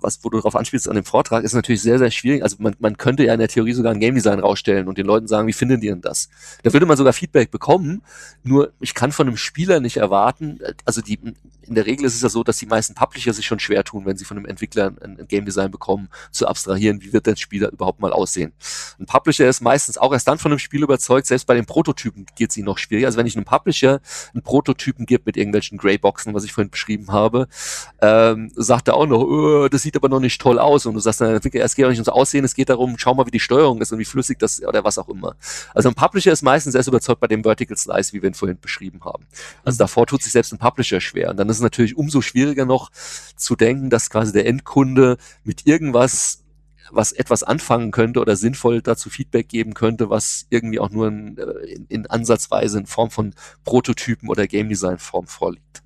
was, 0.00 0.20
wo 0.22 0.30
du 0.30 0.38
darauf 0.38 0.54
anspielst 0.54 0.88
an 0.88 0.94
dem 0.94 1.04
Vortrag, 1.04 1.42
ist 1.42 1.54
natürlich 1.54 1.82
sehr, 1.82 1.98
sehr 1.98 2.12
schwierig. 2.12 2.44
Also 2.44 2.54
man, 2.60 2.76
man 2.78 2.96
könnte 2.96 3.24
ja 3.24 3.32
in 3.32 3.40
der 3.40 3.48
Theorie 3.48 3.72
sogar 3.72 3.92
ein 3.92 3.98
Game 3.98 4.14
Design 4.14 4.38
rausstellen 4.38 4.86
und 4.86 4.96
den 4.96 5.06
Leuten 5.06 5.26
sagen, 5.26 5.48
wie 5.48 5.52
finden 5.52 5.80
die 5.80 5.88
denn 5.88 6.02
das? 6.02 6.28
Da 6.62 6.72
würde 6.72 6.86
man 6.86 6.96
sogar 6.96 7.12
Feedback 7.12 7.50
bekommen. 7.50 8.02
Nur 8.44 8.72
ich 8.78 8.94
kann 8.94 9.10
von 9.10 9.26
einem 9.26 9.36
Spieler 9.36 9.80
nicht 9.80 9.96
erwarten, 9.96 10.60
äh, 10.60 10.74
also 10.84 11.00
die, 11.00 11.18
in 11.70 11.76
der 11.76 11.86
Regel 11.86 12.04
ist 12.04 12.16
es 12.16 12.22
ja 12.22 12.28
so, 12.28 12.42
dass 12.42 12.58
die 12.58 12.66
meisten 12.66 12.94
Publisher 12.96 13.32
sich 13.32 13.46
schon 13.46 13.60
schwer 13.60 13.84
tun, 13.84 14.04
wenn 14.04 14.16
sie 14.16 14.24
von 14.24 14.36
einem 14.36 14.44
Entwickler 14.44 14.92
ein, 15.00 15.20
ein 15.20 15.28
Game 15.28 15.44
Design 15.44 15.70
bekommen, 15.70 16.08
zu 16.32 16.48
abstrahieren, 16.48 17.00
wie 17.00 17.12
wird 17.12 17.26
der 17.26 17.36
Spieler 17.36 17.70
überhaupt 17.70 18.00
mal 18.00 18.12
aussehen. 18.12 18.52
Ein 18.98 19.06
Publisher 19.06 19.48
ist 19.48 19.60
meistens 19.60 19.96
auch 19.96 20.12
erst 20.12 20.26
dann 20.26 20.38
von 20.38 20.50
einem 20.50 20.58
Spiel 20.58 20.82
überzeugt, 20.82 21.28
selbst 21.28 21.46
bei 21.46 21.54
den 21.54 21.66
Prototypen 21.66 22.26
geht 22.34 22.50
es 22.50 22.56
ihnen 22.56 22.66
noch 22.66 22.76
schwierig. 22.76 23.06
Also 23.06 23.18
wenn 23.18 23.26
ich 23.26 23.36
einem 23.36 23.44
Publisher 23.44 24.00
einen 24.34 24.42
Prototypen 24.42 25.06
gebe 25.06 25.22
mit 25.26 25.36
irgendwelchen 25.36 25.78
Greyboxen, 25.78 26.34
was 26.34 26.42
ich 26.42 26.52
vorhin 26.52 26.70
beschrieben 26.70 27.12
habe, 27.12 27.46
ähm, 28.02 28.50
sagt 28.56 28.88
er 28.88 28.94
auch 28.94 29.06
noch, 29.06 29.20
oh, 29.20 29.68
das 29.68 29.82
sieht 29.82 29.94
aber 29.94 30.08
noch 30.08 30.18
nicht 30.18 30.40
toll 30.40 30.58
aus. 30.58 30.86
Und 30.86 30.94
du 30.94 31.00
sagst 31.00 31.20
dann, 31.20 31.36
es 31.36 31.42
geht 31.76 31.84
auch 31.84 31.90
nicht 31.90 31.98
ums 31.98 32.08
Aussehen, 32.08 32.44
es 32.44 32.54
geht 32.54 32.68
darum, 32.68 32.96
schau 32.98 33.14
mal, 33.14 33.26
wie 33.26 33.30
die 33.30 33.38
Steuerung 33.38 33.80
ist 33.80 33.92
und 33.92 34.00
wie 34.00 34.04
flüssig 34.04 34.40
das 34.40 34.60
oder 34.60 34.82
was 34.82 34.98
auch 34.98 35.08
immer. 35.08 35.36
Also 35.72 35.88
ein 35.88 35.94
Publisher 35.94 36.32
ist 36.32 36.42
meistens 36.42 36.74
erst 36.74 36.88
überzeugt 36.88 37.20
bei 37.20 37.28
dem 37.28 37.44
Vertical 37.44 37.76
Slice, 37.76 38.12
wie 38.12 38.22
wir 38.22 38.28
ihn 38.28 38.34
vorhin 38.34 38.58
beschrieben 38.58 39.04
haben. 39.04 39.24
Also 39.64 39.76
mhm. 39.76 39.78
davor 39.78 40.08
tut 40.08 40.20
sich 40.24 40.32
selbst 40.32 40.52
ein 40.52 40.58
Publisher 40.58 41.00
schwer. 41.00 41.30
Und 41.30 41.36
dann 41.36 41.48
ist 41.48 41.59
es 41.60 41.64
natürlich 41.64 41.96
umso 41.96 42.20
schwieriger 42.20 42.64
noch 42.64 42.90
zu 43.36 43.56
denken, 43.56 43.90
dass 43.90 44.10
quasi 44.10 44.32
der 44.32 44.46
Endkunde 44.46 45.16
mit 45.44 45.66
irgendwas 45.66 46.44
was 46.92 47.12
etwas 47.12 47.42
anfangen 47.42 47.92
könnte 47.92 48.20
oder 48.20 48.36
sinnvoll 48.36 48.82
dazu 48.82 49.10
Feedback 49.10 49.48
geben 49.48 49.74
könnte, 49.74 50.10
was 50.10 50.46
irgendwie 50.50 50.80
auch 50.80 50.90
nur 50.90 51.08
in, 51.08 51.38
äh, 51.38 51.42
in, 51.72 51.86
in 51.86 52.06
Ansatzweise 52.06 52.78
in 52.78 52.86
Form 52.86 53.10
von 53.10 53.34
Prototypen 53.64 54.28
oder 54.28 54.46
Game 54.46 54.68
Design 54.68 54.98
Form 54.98 55.26
vorliegt. 55.26 55.82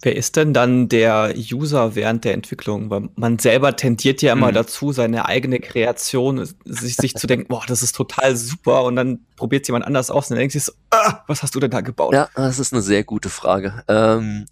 Wer 0.00 0.14
ist 0.14 0.36
denn 0.36 0.54
dann 0.54 0.88
der 0.88 1.34
User 1.36 1.96
während 1.96 2.24
der 2.24 2.34
Entwicklung? 2.34 2.88
Weil 2.88 3.08
man 3.16 3.38
selber 3.38 3.74
tendiert 3.74 4.22
ja 4.22 4.32
immer 4.32 4.48
mhm. 4.48 4.54
dazu, 4.54 4.92
seine 4.92 5.26
eigene 5.26 5.58
Kreation, 5.58 6.48
sich, 6.64 6.96
sich 6.96 7.14
zu 7.14 7.26
denken, 7.26 7.48
boah, 7.48 7.64
das 7.66 7.82
ist 7.82 7.96
total 7.96 8.36
super 8.36 8.84
und 8.84 8.96
dann 8.96 9.26
probiert 9.36 9.66
jemand 9.66 9.84
anders 9.84 10.10
aus 10.10 10.26
und 10.26 10.30
dann 10.30 10.38
denkt 10.38 10.52
sich 10.52 10.64
so, 10.64 10.72
ah, 10.90 11.24
was 11.26 11.42
hast 11.42 11.54
du 11.54 11.60
denn 11.60 11.70
da 11.70 11.80
gebaut? 11.80 12.14
Ja, 12.14 12.28
das 12.36 12.58
ist 12.58 12.72
eine 12.72 12.82
sehr 12.82 13.02
gute 13.02 13.28
Frage. 13.28 13.82
Ähm, 13.88 14.46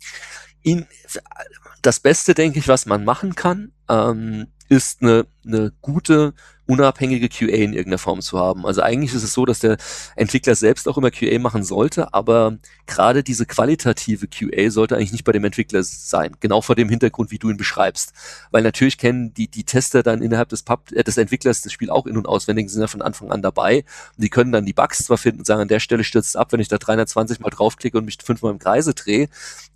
in, 0.63 0.87
das 1.83 2.01
Beste, 2.01 2.35
denke 2.35 2.59
ich, 2.59 2.67
was 2.67 2.87
man 2.87 3.05
machen 3.05 3.37
kann, 3.37 3.71
ähm, 3.89 4.49
ist 4.69 5.03
eine, 5.03 5.27
eine 5.47 5.73
gute 5.81 6.35
unabhängige 6.67 7.29
QA 7.29 7.57
in 7.57 7.73
irgendeiner 7.73 7.99
Form 7.99 8.21
zu 8.21 8.39
haben. 8.39 8.67
Also 8.67 8.83
eigentlich 8.83 9.15
ist 9.15 9.23
es 9.23 9.33
so, 9.33 9.47
dass 9.47 9.61
der 9.61 9.77
Entwickler 10.17 10.55
selbst 10.55 10.89
auch 10.89 10.99
immer 10.99 11.11
QA 11.11 11.39
machen 11.39 11.65
sollte, 11.65 12.13
aber 12.13 12.59
gerade 12.87 13.23
diese 13.23 13.47
qualitative 13.47 14.27
QA 14.27 14.71
sollte 14.71 14.97
eigentlich 14.97 15.13
nicht 15.13 15.25
bei 15.25 15.33
dem 15.33 15.45
Entwickler 15.45 15.83
sein. 15.83 16.37
Genau 16.41 16.61
vor 16.61 16.75
dem 16.75 16.89
Hintergrund, 16.89 17.31
wie 17.31 17.39
du 17.39 17.51
ihn 17.51 17.57
beschreibst. 17.57 18.13
Weil 18.51 18.63
natürlich 18.63 18.99
kennen 18.99 19.33
die, 19.35 19.49
die 19.49 19.65
Tester 19.65 20.03
dann 20.03 20.23
innerhalb 20.23 20.49
des, 20.49 20.63
Pub, 20.63 20.91
äh, 20.93 21.05
des 21.05 21.17
Entwicklers 21.17 21.63
das 21.63 21.73
Spiel 21.73 21.91
auch 21.91 22.07
in- 22.07 22.17
und 22.17 22.27
auswendig, 22.27 22.71
sind 22.71 22.81
ja 22.81 22.87
von 22.87 23.03
Anfang 23.03 23.31
an 23.31 23.43
dabei. 23.43 23.85
Und 24.17 24.25
die 24.25 24.31
können 24.31 24.53
dann 24.53 24.67
die 24.67 24.73
Bugs 24.73 24.99
zwar 24.99 25.19
finden 25.19 25.41
und 25.41 25.47
sagen, 25.47 25.61
an 25.63 25.69
der 25.69 25.81
Stelle 25.81 26.05
stürzt 26.05 26.31
es 26.31 26.37
ab, 26.37 26.53
wenn 26.53 26.61
ich 26.61 26.69
da 26.69 26.79
320 26.79 27.41
mal 27.41 27.51
draufklicke 27.51 27.99
und 27.99 28.05
mich 28.05 28.19
fünfmal 28.23 28.53
im 28.53 28.59
Kreise 28.59 28.95
drehe. 28.95 29.29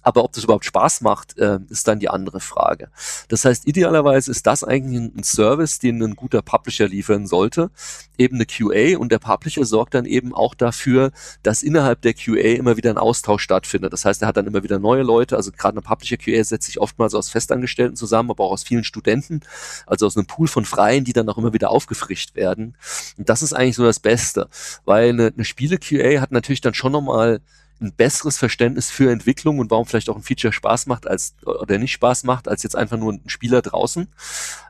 Aber 0.03 0.25
ob 0.25 0.33
das 0.33 0.45
überhaupt 0.45 0.65
Spaß 0.65 1.03
macht, 1.03 1.39
äh, 1.39 1.59
ist 1.69 1.87
dann 1.87 2.01
die 2.01 2.09
andere 2.09 2.41
Frage. 2.41 2.89
Das 3.29 3.45
heißt, 3.45 3.67
idealerweise 3.67 4.31
ist 4.31 4.47
das 4.47 4.65
eigentlich 4.65 4.99
ein 4.99 5.23
Service, 5.23 5.79
den 5.79 6.03
ein 6.03 6.17
guter 6.17 6.43
Publisher 6.43 6.80
liefern 6.87 7.27
sollte, 7.27 7.71
eben 8.19 8.37
eine 8.37 8.47
QA 8.47 8.99
und 8.99 9.13
der 9.13 9.19
Publisher 9.19 9.65
sorgt 9.65 9.95
dann 9.95 10.05
eben 10.05 10.35
auch 10.35 10.55
dafür, 10.55 11.13
dass 11.43 11.63
innerhalb 11.63 12.03
der 12.03 12.15
QA 12.15 12.57
immer 12.57 12.77
wieder 12.77 12.91
ein 12.91 12.99
Austausch 12.99 13.43
stattfindet. 13.43 13.93
Das 13.93 14.05
heißt, 14.05 14.23
er 14.23 14.29
hat 14.29 14.37
dann 14.37 14.47
immer 14.47 14.63
wieder 14.63 14.79
neue 14.79 15.03
Leute, 15.03 15.37
also 15.37 15.51
gerade 15.53 15.75
eine 15.75 15.83
Publisher 15.83 16.17
QA 16.17 16.45
setzt 16.45 16.67
sich 16.67 16.81
oftmals 16.81 17.15
aus 17.15 17.31
Festangestellten 17.31 17.97
zusammen, 17.97 18.31
aber 18.31 18.45
auch 18.45 18.53
aus 18.53 18.63
vielen 18.63 18.85
Studenten, 18.85 19.41
also 19.87 20.07
aus 20.07 20.17
einem 20.17 20.27
Pool 20.27 20.49
von 20.49 20.65
Freien, 20.65 21.05
die 21.05 21.13
dann 21.13 21.29
auch 21.29 21.39
immer 21.39 21.53
wieder 21.53 21.71
aufgefrischt 21.71 22.35
werden. 22.35 22.77
Und 23.17 23.29
das 23.29 23.43
ist 23.43 23.53
eigentlich 23.53 23.77
so 23.77 23.85
das 23.85 24.01
Beste, 24.01 24.49
weil 24.85 25.11
eine, 25.11 25.33
eine 25.35 25.45
Spiele-QA 25.45 26.21
hat 26.21 26.33
natürlich 26.33 26.61
dann 26.61 26.75
schon 26.75 26.93
nochmal 26.93 27.41
ein 27.81 27.93
besseres 27.95 28.37
Verständnis 28.37 28.91
für 28.91 29.11
Entwicklung 29.11 29.59
und 29.59 29.71
warum 29.71 29.87
vielleicht 29.87 30.11
auch 30.11 30.17
ein 30.17 30.23
Feature 30.23 30.53
Spaß 30.53 30.87
macht 30.87 31.07
als 31.07 31.35
oder 31.45 31.79
nicht 31.79 31.93
Spaß 31.93 32.25
macht, 32.25 32.47
als 32.47 32.63
jetzt 32.63 32.77
einfach 32.77 32.99
nur 32.99 33.15
ein 33.15 33.29
Spieler 33.29 33.63
draußen. 33.63 34.09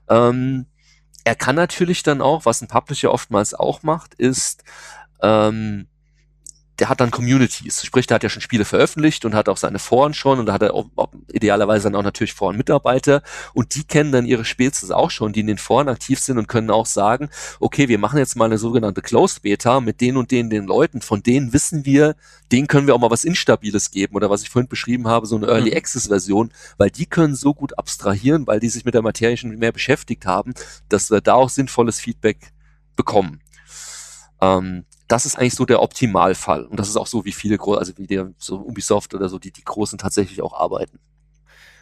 Ähm, 0.09 0.67
er 1.25 1.35
kann 1.35 1.57
natürlich 1.57 2.03
dann 2.03 2.21
auch, 2.21 2.45
was 2.45 2.61
ein 2.61 2.69
Publisher 2.69 3.13
oftmals 3.13 3.55
auch 3.55 3.83
macht, 3.83 4.15
ist 4.15 4.65
ähm, 5.23 5.89
der 6.81 6.89
hat 6.89 7.01
dann 7.01 7.11
Communities. 7.11 7.85
Sprich, 7.85 8.07
der 8.07 8.17
hat 8.17 8.23
ja 8.23 8.29
schon 8.29 8.43
Spiele 8.43 8.65
veröffentlicht 8.65 9.25
und 9.25 9.35
hat 9.35 9.49
auch 9.49 9.59
seine 9.59 9.79
Foren 9.79 10.15
schon 10.15 10.39
und 10.39 10.47
da 10.47 10.55
hat 10.55 10.63
er 10.63 10.75
auch, 10.75 10.87
auch 10.97 11.11
idealerweise 11.31 11.85
dann 11.85 11.95
auch 11.95 12.03
natürlich 12.03 12.33
Foren-Mitarbeiter 12.33 13.23
und 13.53 13.75
die 13.75 13.85
kennen 13.85 14.13
dann 14.13 14.27
ihre 14.27 14.45
Spezies 14.45 14.91
auch 14.91 15.11
schon, 15.11 15.33
die 15.33 15.41
in 15.41 15.47
den 15.47 15.59
Foren 15.59 15.89
aktiv 15.89 16.19
sind 16.19 16.39
und 16.39 16.49
können 16.49 16.71
auch 16.71 16.87
sagen, 16.87 17.29
okay, 17.61 17.89
wir 17.89 17.99
machen 17.99 18.19
jetzt 18.19 18.35
mal 18.35 18.47
eine 18.47 18.59
sogenannte 18.59 19.03
Closed 19.03 19.43
Beta 19.43 19.81
mit 19.81 20.01
den 20.01 20.17
und 20.17 20.31
den 20.31 20.49
den 20.49 20.65
Leuten, 20.65 21.03
von 21.03 21.23
denen 21.23 21.53
wissen 21.53 21.85
wir, 21.85 22.17
denen 22.51 22.67
können 22.67 22.87
wir 22.87 22.95
auch 22.95 23.01
mal 23.01 23.11
was 23.11 23.25
Instabiles 23.25 23.91
geben 23.91 24.17
oder 24.17 24.31
was 24.31 24.43
ich 24.43 24.51
vorhin 24.51 24.69
beschrieben 24.69 25.07
habe, 25.07 25.27
so 25.27 25.37
eine 25.37 25.47
Early 25.47 25.71
mhm. 25.71 25.77
Access 25.77 26.07
Version, 26.07 26.51
weil 26.79 26.91
die 26.91 27.07
können 27.07 27.35
so 27.35 27.53
gut 27.53 27.79
abstrahieren, 27.79 28.47
weil 28.47 28.61
die 28.61 28.71
sich 28.71 28.85
mit 28.85 28.95
der 28.95 29.03
Materie 29.03 29.37
schon 29.37 29.51
mehr 29.51 29.73
beschäftigt 29.73 30.25
haben, 30.25 30.55
dass 30.89 31.11
wir 31.11 31.21
da 31.21 31.35
auch 31.35 31.51
sinnvolles 31.51 32.01
Feedback 32.01 32.53
bekommen. 32.97 33.41
Ähm, 34.41 34.85
das 35.11 35.27
ist 35.27 35.37
eigentlich 35.37 35.55
so 35.55 35.65
der 35.65 35.83
Optimalfall. 35.83 36.65
Und 36.65 36.79
das 36.79 36.89
ist 36.89 36.97
auch 36.97 37.07
so, 37.07 37.25
wie 37.25 37.33
viele, 37.33 37.59
also 37.61 37.93
wie 37.97 38.07
der, 38.07 38.33
so 38.39 38.57
Ubisoft 38.57 39.15
oder 39.15 39.29
so, 39.29 39.39
die, 39.39 39.51
die 39.51 39.65
Großen 39.65 39.99
tatsächlich 39.99 40.41
auch 40.41 40.53
arbeiten. 40.53 41.01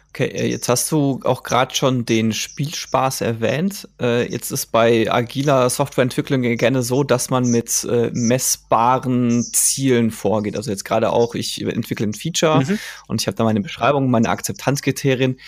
Okay, 0.09 0.25
äh, 0.25 0.47
jetzt 0.47 0.67
hast 0.67 0.91
du 0.91 1.19
auch 1.23 1.43
gerade 1.43 1.75
schon 1.75 2.03
den 2.05 2.33
Spielspaß 2.33 3.21
erwähnt. 3.21 3.87
Äh, 4.01 4.31
jetzt 4.31 4.51
ist 4.51 4.67
bei 4.67 5.11
agiler 5.11 5.69
Softwareentwicklung 5.69 6.41
gerne 6.41 6.81
so, 6.81 7.03
dass 7.03 7.29
man 7.29 7.51
mit 7.51 7.83
äh, 7.83 8.09
messbaren 8.13 9.43
Zielen 9.43 10.09
vorgeht. 10.09 10.57
Also 10.57 10.71
jetzt 10.71 10.83
gerade 10.83 11.11
auch, 11.11 11.35
ich 11.35 11.61
entwickle 11.61 12.07
ein 12.07 12.13
Feature 12.13 12.65
mhm. 12.65 12.79
und 13.07 13.21
ich 13.21 13.27
habe 13.27 13.35
da 13.35 13.43
meine 13.43 13.61
Beschreibung, 13.61 14.09
meine 14.09 14.29
Akzeptanzkriterien 14.29 15.39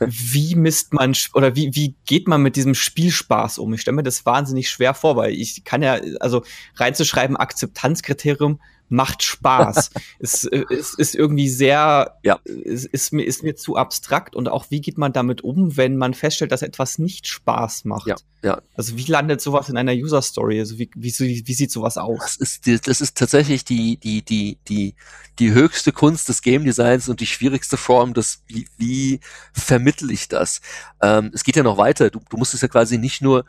wie 0.00 0.54
misst 0.54 0.92
man 0.92 1.14
oder 1.34 1.56
wie, 1.56 1.74
wie 1.74 1.96
geht 2.06 2.28
man 2.28 2.42
mit 2.42 2.56
diesem 2.56 2.74
Spielspaß 2.74 3.58
um? 3.58 3.72
Ich 3.74 3.80
stelle 3.80 3.96
mir 3.96 4.02
das 4.02 4.24
wahnsinnig 4.26 4.70
schwer 4.70 4.94
vor, 4.94 5.16
weil 5.16 5.32
ich 5.32 5.64
kann 5.64 5.82
ja, 5.82 5.98
also 6.20 6.44
reinzuschreiben, 6.76 7.36
Akzeptanzkriterium 7.36 8.60
macht 8.92 9.22
Spaß. 9.22 9.90
es, 10.20 10.44
es 10.44 10.94
ist 10.94 11.14
irgendwie 11.14 11.48
sehr, 11.48 12.18
ja. 12.22 12.38
es 12.44 12.84
ist 12.84 13.12
mir, 13.12 13.24
ist 13.24 13.42
mir 13.42 13.56
zu 13.56 13.76
abstrakt 13.76 14.36
und 14.36 14.48
auch 14.48 14.66
wie 14.70 14.80
geht 14.80 14.98
man 14.98 15.12
damit 15.12 15.40
um, 15.40 15.76
wenn 15.76 15.96
man 15.96 16.14
feststellt, 16.14 16.52
dass 16.52 16.62
etwas 16.62 16.98
nicht 16.98 17.26
Spaß 17.26 17.86
macht? 17.86 18.06
Ja, 18.06 18.16
ja. 18.42 18.62
Also 18.74 18.96
wie 18.96 19.04
landet 19.04 19.40
sowas 19.40 19.68
in 19.68 19.76
einer 19.76 19.92
User 19.92 20.22
Story? 20.22 20.60
Also 20.60 20.78
wie, 20.78 20.90
wie, 20.94 21.12
wie 21.46 21.54
sieht 21.54 21.70
sowas 21.70 21.96
aus? 21.98 22.18
Das 22.18 22.36
ist, 22.36 22.86
das 22.86 23.00
ist 23.00 23.16
tatsächlich 23.16 23.64
die, 23.64 23.96
die, 23.96 24.22
die, 24.22 24.58
die, 24.68 24.94
die 25.38 25.52
höchste 25.52 25.92
Kunst 25.92 26.28
des 26.28 26.42
Game 26.42 26.64
Designs 26.64 27.08
und 27.08 27.20
die 27.20 27.26
schwierigste 27.26 27.76
Form 27.76 28.14
des, 28.14 28.42
wie, 28.46 28.68
wie 28.76 29.20
vermittel 29.52 30.10
ich 30.10 30.28
das? 30.28 30.60
Ähm, 31.00 31.30
es 31.32 31.44
geht 31.44 31.56
ja 31.56 31.62
noch 31.62 31.78
weiter. 31.78 32.10
Du, 32.10 32.20
du 32.28 32.36
musst 32.36 32.54
es 32.54 32.60
ja 32.60 32.68
quasi 32.68 32.98
nicht 32.98 33.22
nur 33.22 33.44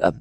ähm, 0.00 0.20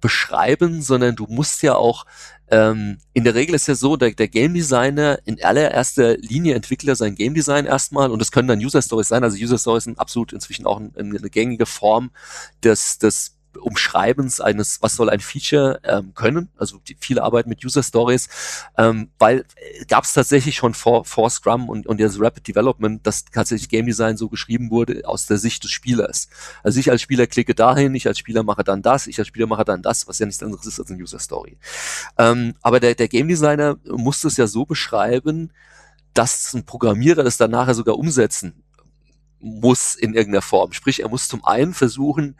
beschreiben, 0.00 0.82
sondern 0.82 1.16
du 1.16 1.26
musst 1.28 1.62
ja 1.62 1.74
auch 1.74 2.04
ähm, 2.50 2.98
in 3.12 3.24
der 3.24 3.34
Regel 3.34 3.54
ist 3.54 3.66
ja 3.66 3.74
so, 3.74 3.96
der, 3.96 4.12
der 4.12 4.28
Game 4.28 4.54
Designer 4.54 5.18
in 5.26 5.42
allererster 5.42 6.16
Linie 6.16 6.54
entwickelt 6.54 6.88
er 6.88 6.96
sein 6.96 7.14
Game 7.14 7.34
Design 7.34 7.66
erstmal 7.66 8.10
und 8.10 8.22
es 8.22 8.32
können 8.32 8.48
dann 8.48 8.58
User 8.58 8.80
Stories 8.80 9.08
sein. 9.08 9.22
Also 9.22 9.36
User 9.36 9.58
Stories 9.58 9.84
sind 9.84 9.98
absolut 9.98 10.32
inzwischen 10.32 10.66
auch 10.66 10.78
eine, 10.78 10.92
eine 10.96 11.30
gängige 11.30 11.66
Form 11.66 12.10
des, 12.62 12.98
des 12.98 13.37
Umschreibens 13.60 14.40
eines, 14.40 14.82
was 14.82 14.96
soll 14.96 15.10
ein 15.10 15.20
Feature 15.20 15.80
ähm, 15.84 16.14
können. 16.14 16.48
Also 16.56 16.78
die, 16.86 16.96
viele 16.98 17.22
arbeiten 17.22 17.48
mit 17.48 17.64
User 17.64 17.82
Stories, 17.82 18.28
ähm, 18.76 19.10
weil 19.18 19.44
äh, 19.56 19.84
gab 19.86 20.04
es 20.04 20.12
tatsächlich 20.12 20.56
schon 20.56 20.74
vor, 20.74 21.04
vor 21.04 21.30
Scrum 21.30 21.68
und, 21.68 21.86
und 21.86 22.00
das 22.00 22.20
Rapid 22.20 22.48
Development, 22.48 23.06
dass 23.06 23.24
tatsächlich 23.24 23.68
Game 23.68 23.86
Design 23.86 24.16
so 24.16 24.28
geschrieben 24.28 24.70
wurde 24.70 25.02
aus 25.04 25.26
der 25.26 25.38
Sicht 25.38 25.64
des 25.64 25.70
Spielers. 25.70 26.28
Also 26.62 26.80
ich 26.80 26.90
als 26.90 27.02
Spieler 27.02 27.26
klicke 27.26 27.54
dahin, 27.54 27.94
ich 27.94 28.06
als 28.06 28.18
Spieler 28.18 28.42
mache 28.42 28.64
dann 28.64 28.82
das, 28.82 29.06
ich 29.06 29.18
als 29.18 29.28
Spieler 29.28 29.46
mache 29.46 29.64
dann 29.64 29.82
das, 29.82 30.08
was 30.08 30.18
ja 30.18 30.26
nichts 30.26 30.42
anderes 30.42 30.66
ist 30.66 30.78
als 30.78 30.90
eine 30.90 31.02
User 31.02 31.18
Story. 31.18 31.58
Ähm, 32.16 32.54
aber 32.62 32.80
der, 32.80 32.94
der 32.94 33.08
Game 33.08 33.28
Designer 33.28 33.76
muss 33.84 34.24
es 34.24 34.36
ja 34.36 34.46
so 34.46 34.64
beschreiben, 34.64 35.52
dass 36.14 36.52
ein 36.54 36.64
Programmierer 36.64 37.22
das 37.22 37.36
dann 37.36 37.50
nachher 37.50 37.74
sogar 37.74 37.96
umsetzen 37.96 38.64
muss 39.40 39.94
in 39.94 40.14
irgendeiner 40.14 40.42
Form. 40.42 40.72
Sprich, 40.72 41.00
er 41.00 41.08
muss 41.08 41.28
zum 41.28 41.44
einen 41.44 41.74
versuchen, 41.74 42.36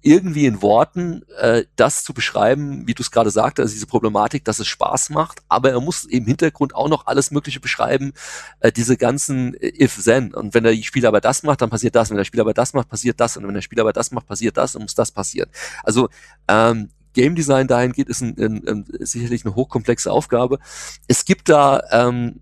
irgendwie 0.00 0.46
in 0.46 0.62
Worten 0.62 1.22
äh, 1.38 1.64
das 1.76 2.04
zu 2.04 2.14
beschreiben, 2.14 2.86
wie 2.86 2.94
du 2.94 3.02
es 3.02 3.10
gerade 3.10 3.30
sagte, 3.30 3.62
also 3.62 3.74
diese 3.74 3.86
Problematik, 3.86 4.44
dass 4.44 4.60
es 4.60 4.68
Spaß 4.68 5.10
macht, 5.10 5.40
aber 5.48 5.70
er 5.70 5.80
muss 5.80 6.04
im 6.04 6.24
Hintergrund 6.24 6.74
auch 6.74 6.88
noch 6.88 7.06
alles 7.06 7.30
Mögliche 7.30 7.60
beschreiben, 7.60 8.12
äh, 8.60 8.70
diese 8.70 8.96
ganzen 8.96 9.54
äh, 9.54 9.84
If-Then. 9.84 10.34
Und 10.34 10.54
wenn 10.54 10.64
der 10.64 10.74
Spieler 10.82 11.08
aber 11.08 11.20
das 11.20 11.42
macht, 11.42 11.62
dann 11.62 11.70
passiert 11.70 11.96
das. 11.96 12.10
Und 12.10 12.16
wenn 12.16 12.18
der 12.18 12.24
Spieler 12.24 12.42
aber 12.42 12.54
das 12.54 12.74
macht, 12.74 12.88
passiert 12.88 13.18
das. 13.20 13.36
Und 13.36 13.46
wenn 13.46 13.54
der 13.54 13.62
Spieler 13.62 13.82
aber 13.82 13.92
das 13.92 14.12
macht, 14.12 14.26
passiert 14.26 14.56
das 14.56 14.76
und 14.76 14.82
muss 14.82 14.94
das 14.94 15.10
passieren. 15.10 15.50
Also 15.82 16.08
ähm, 16.46 16.90
Game 17.18 17.34
Design 17.34 17.66
dahin 17.66 17.92
geht, 17.92 18.08
ist 18.08 18.20
ein, 18.20 18.36
ein, 18.38 18.68
ein, 18.68 18.84
sicherlich 19.00 19.44
eine 19.44 19.56
hochkomplexe 19.56 20.12
Aufgabe. 20.12 20.60
Es 21.08 21.24
gibt 21.24 21.48
da 21.48 21.82
ähm, 21.90 22.38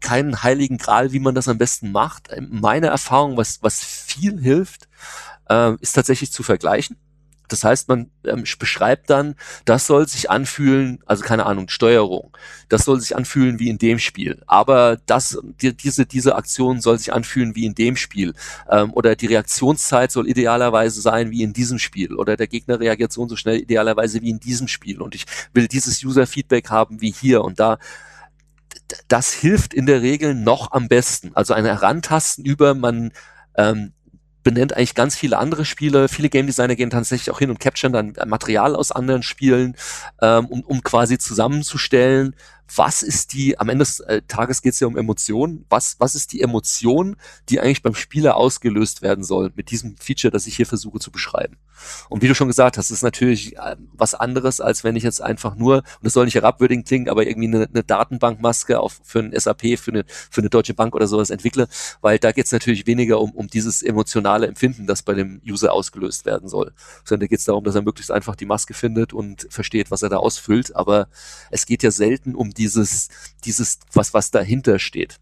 keinen 0.00 0.42
heiligen 0.42 0.76
Gral, 0.76 1.12
wie 1.12 1.20
man 1.20 1.34
das 1.34 1.48
am 1.48 1.56
besten 1.56 1.90
macht. 1.90 2.28
Meine 2.50 2.88
Erfahrung, 2.88 3.38
was, 3.38 3.62
was 3.62 3.82
viel 3.82 4.38
hilft, 4.38 4.88
äh, 5.50 5.72
ist 5.80 5.92
tatsächlich 5.92 6.32
zu 6.32 6.42
vergleichen. 6.42 6.96
Das 7.50 7.64
heißt, 7.64 7.88
man 7.88 8.10
ähm, 8.24 8.44
beschreibt 8.58 9.10
dann, 9.10 9.34
das 9.64 9.86
soll 9.86 10.06
sich 10.06 10.30
anfühlen, 10.30 11.00
also 11.04 11.24
keine 11.24 11.46
Ahnung, 11.46 11.68
Steuerung, 11.68 12.30
das 12.68 12.84
soll 12.84 13.00
sich 13.00 13.16
anfühlen 13.16 13.58
wie 13.58 13.68
in 13.68 13.78
dem 13.78 13.98
Spiel. 13.98 14.40
Aber 14.46 14.98
das, 15.06 15.38
die, 15.60 15.76
diese, 15.76 16.06
diese 16.06 16.36
Aktion 16.36 16.80
soll 16.80 16.98
sich 16.98 17.12
anfühlen 17.12 17.56
wie 17.56 17.66
in 17.66 17.74
dem 17.74 17.96
Spiel. 17.96 18.34
Ähm, 18.70 18.92
oder 18.94 19.16
die 19.16 19.26
Reaktionszeit 19.26 20.12
soll 20.12 20.28
idealerweise 20.28 21.00
sein 21.00 21.32
wie 21.32 21.42
in 21.42 21.52
diesem 21.52 21.80
Spiel. 21.80 22.14
Oder 22.14 22.36
der 22.36 22.46
Gegner 22.46 22.78
reagiert 22.78 23.12
so 23.12 23.22
und 23.22 23.28
so 23.28 23.36
schnell 23.36 23.58
idealerweise 23.58 24.22
wie 24.22 24.30
in 24.30 24.38
diesem 24.38 24.68
Spiel. 24.68 25.02
Und 25.02 25.16
ich 25.16 25.26
will 25.52 25.66
dieses 25.66 26.04
User-Feedback 26.04 26.70
haben 26.70 27.00
wie 27.00 27.10
hier 27.10 27.42
und 27.42 27.58
da 27.58 27.78
das 29.06 29.32
hilft 29.32 29.72
in 29.74 29.86
der 29.86 30.02
Regel 30.02 30.34
noch 30.34 30.72
am 30.72 30.88
besten. 30.88 31.30
Also 31.34 31.54
ein 31.54 31.64
Herantasten 31.64 32.44
über 32.44 32.74
man 32.74 33.12
ähm, 33.56 33.92
benennt 34.42 34.76
eigentlich 34.76 34.94
ganz 34.94 35.16
viele 35.16 35.38
andere 35.38 35.64
Spiele. 35.64 36.08
Viele 36.08 36.28
Game 36.28 36.46
Designer 36.46 36.76
gehen 36.76 36.90
tatsächlich 36.90 37.30
auch 37.30 37.38
hin 37.38 37.50
und 37.50 37.60
capturen 37.60 37.92
dann 37.92 38.14
Material 38.26 38.74
aus 38.74 38.92
anderen 38.92 39.22
Spielen, 39.22 39.76
ähm, 40.20 40.46
um, 40.46 40.60
um 40.62 40.82
quasi 40.82 41.18
zusammenzustellen, 41.18 42.34
was 42.74 43.02
ist 43.02 43.32
die, 43.32 43.58
am 43.58 43.68
Ende 43.68 43.84
des 43.84 44.00
äh, 44.00 44.22
Tages 44.28 44.62
geht 44.62 44.74
es 44.74 44.80
ja 44.80 44.86
um 44.86 44.96
Emotionen, 44.96 45.64
was, 45.68 45.96
was 45.98 46.14
ist 46.14 46.32
die 46.32 46.40
Emotion, 46.40 47.16
die 47.48 47.60
eigentlich 47.60 47.82
beim 47.82 47.94
Spieler 47.94 48.36
ausgelöst 48.36 49.02
werden 49.02 49.24
soll 49.24 49.50
mit 49.54 49.70
diesem 49.70 49.96
Feature, 49.96 50.30
das 50.30 50.46
ich 50.46 50.56
hier 50.56 50.66
versuche 50.66 51.00
zu 51.00 51.10
beschreiben. 51.10 51.56
Und 52.08 52.22
wie 52.22 52.28
du 52.28 52.34
schon 52.34 52.48
gesagt 52.48 52.78
hast, 52.78 52.90
ist 52.90 53.02
natürlich 53.02 53.56
äh, 53.56 53.76
was 53.92 54.14
anderes, 54.14 54.60
als 54.60 54.84
wenn 54.84 54.96
ich 54.96 55.02
jetzt 55.02 55.20
einfach 55.20 55.56
nur, 55.56 55.76
und 55.76 55.84
das 56.02 56.12
soll 56.12 56.24
nicht 56.24 56.36
herabwürdigend 56.36 56.86
klingen, 56.86 57.08
aber 57.08 57.26
irgendwie 57.26 57.48
eine, 57.48 57.66
eine 57.66 57.82
Datenbankmaske 57.82 58.78
auf, 58.78 59.00
für 59.02 59.18
ein 59.18 59.38
SAP, 59.38 59.78
für 59.78 59.90
eine, 59.90 60.04
für 60.06 60.40
eine 60.40 60.50
Deutsche 60.50 60.74
Bank 60.74 60.94
oder 60.94 61.06
sowas 61.06 61.30
entwickle, 61.30 61.68
weil 62.00 62.18
da 62.18 62.32
geht 62.32 62.46
es 62.46 62.52
natürlich 62.52 62.86
weniger 62.86 63.20
um, 63.20 63.32
um 63.32 63.48
dieses 63.48 63.82
emotionale 63.82 64.46
Empfinden, 64.46 64.86
das 64.86 65.02
bei 65.02 65.14
dem 65.14 65.40
User 65.46 65.72
ausgelöst 65.72 66.24
werden 66.24 66.48
soll, 66.48 66.72
sondern 67.04 67.26
da 67.26 67.26
geht 67.26 67.40
es 67.40 67.44
darum, 67.44 67.64
dass 67.64 67.74
er 67.74 67.82
möglichst 67.82 68.10
einfach 68.10 68.36
die 68.36 68.46
Maske 68.46 68.74
findet 68.74 69.12
und 69.12 69.46
versteht, 69.50 69.90
was 69.90 70.02
er 70.02 70.08
da 70.08 70.18
ausfüllt, 70.18 70.74
aber 70.76 71.08
es 71.50 71.66
geht 71.66 71.82
ja 71.82 71.90
selten 71.90 72.34
um 72.34 72.50
die 72.50 72.60
dieses, 72.60 73.08
dieses, 73.44 73.78
was, 73.92 74.14
was 74.14 74.30
dahinter 74.30 74.78
steht. 74.78 75.16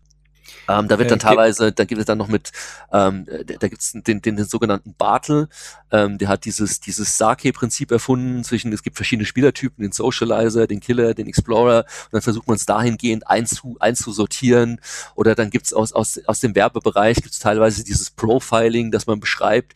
Ähm, 0.69 0.89
da 0.89 0.99
wird 0.99 1.11
dann 1.11 1.19
teilweise, 1.19 1.73
da 1.73 1.85
gibt 1.85 1.99
es 1.99 2.07
dann 2.07 2.19
noch 2.19 2.29
mit, 2.29 2.53
ähm, 2.93 3.27
da 3.27 3.69
gibt 3.69 3.83
es 3.83 3.93
den, 3.93 4.23
den, 4.23 4.37
den 4.37 4.45
sogenannten 4.45 4.95
Bartel, 4.95 5.49
ähm, 5.91 6.19
der 6.19 6.29
hat 6.29 6.45
dieses, 6.45 6.81
dieses 6.81 7.17
Sake-Prinzip 7.17 7.91
erfunden 7.91 8.45
zwischen, 8.45 8.73
es 8.73 8.83
gibt 8.83 8.97
verschiedene 8.97 9.27
Spielertypen, 9.27 9.83
den 9.83 9.93
Socializer, 9.93 10.67
den 10.67 10.81
Killer, 10.81 11.15
den 11.15 11.27
Explorer, 11.27 11.79
und 12.05 12.13
dann 12.13 12.23
versucht 12.23 12.47
man 12.47 12.57
es 12.57 12.67
dahingehend 12.67 13.27
einzu, 13.29 13.77
einzusortieren. 13.81 14.81
Oder 15.15 15.35
dann 15.35 15.51
gibt 15.51 15.67
es 15.67 15.73
aus, 15.73 15.93
aus, 15.93 16.21
aus 16.27 16.41
dem 16.41 16.55
Werbebereich 16.55 17.17
gibt 17.17 17.33
es 17.33 17.39
teilweise 17.39 17.85
dieses 17.85 18.11
Profiling, 18.11 18.91
dass 18.91 19.07
man 19.07 19.21
beschreibt, 19.21 19.75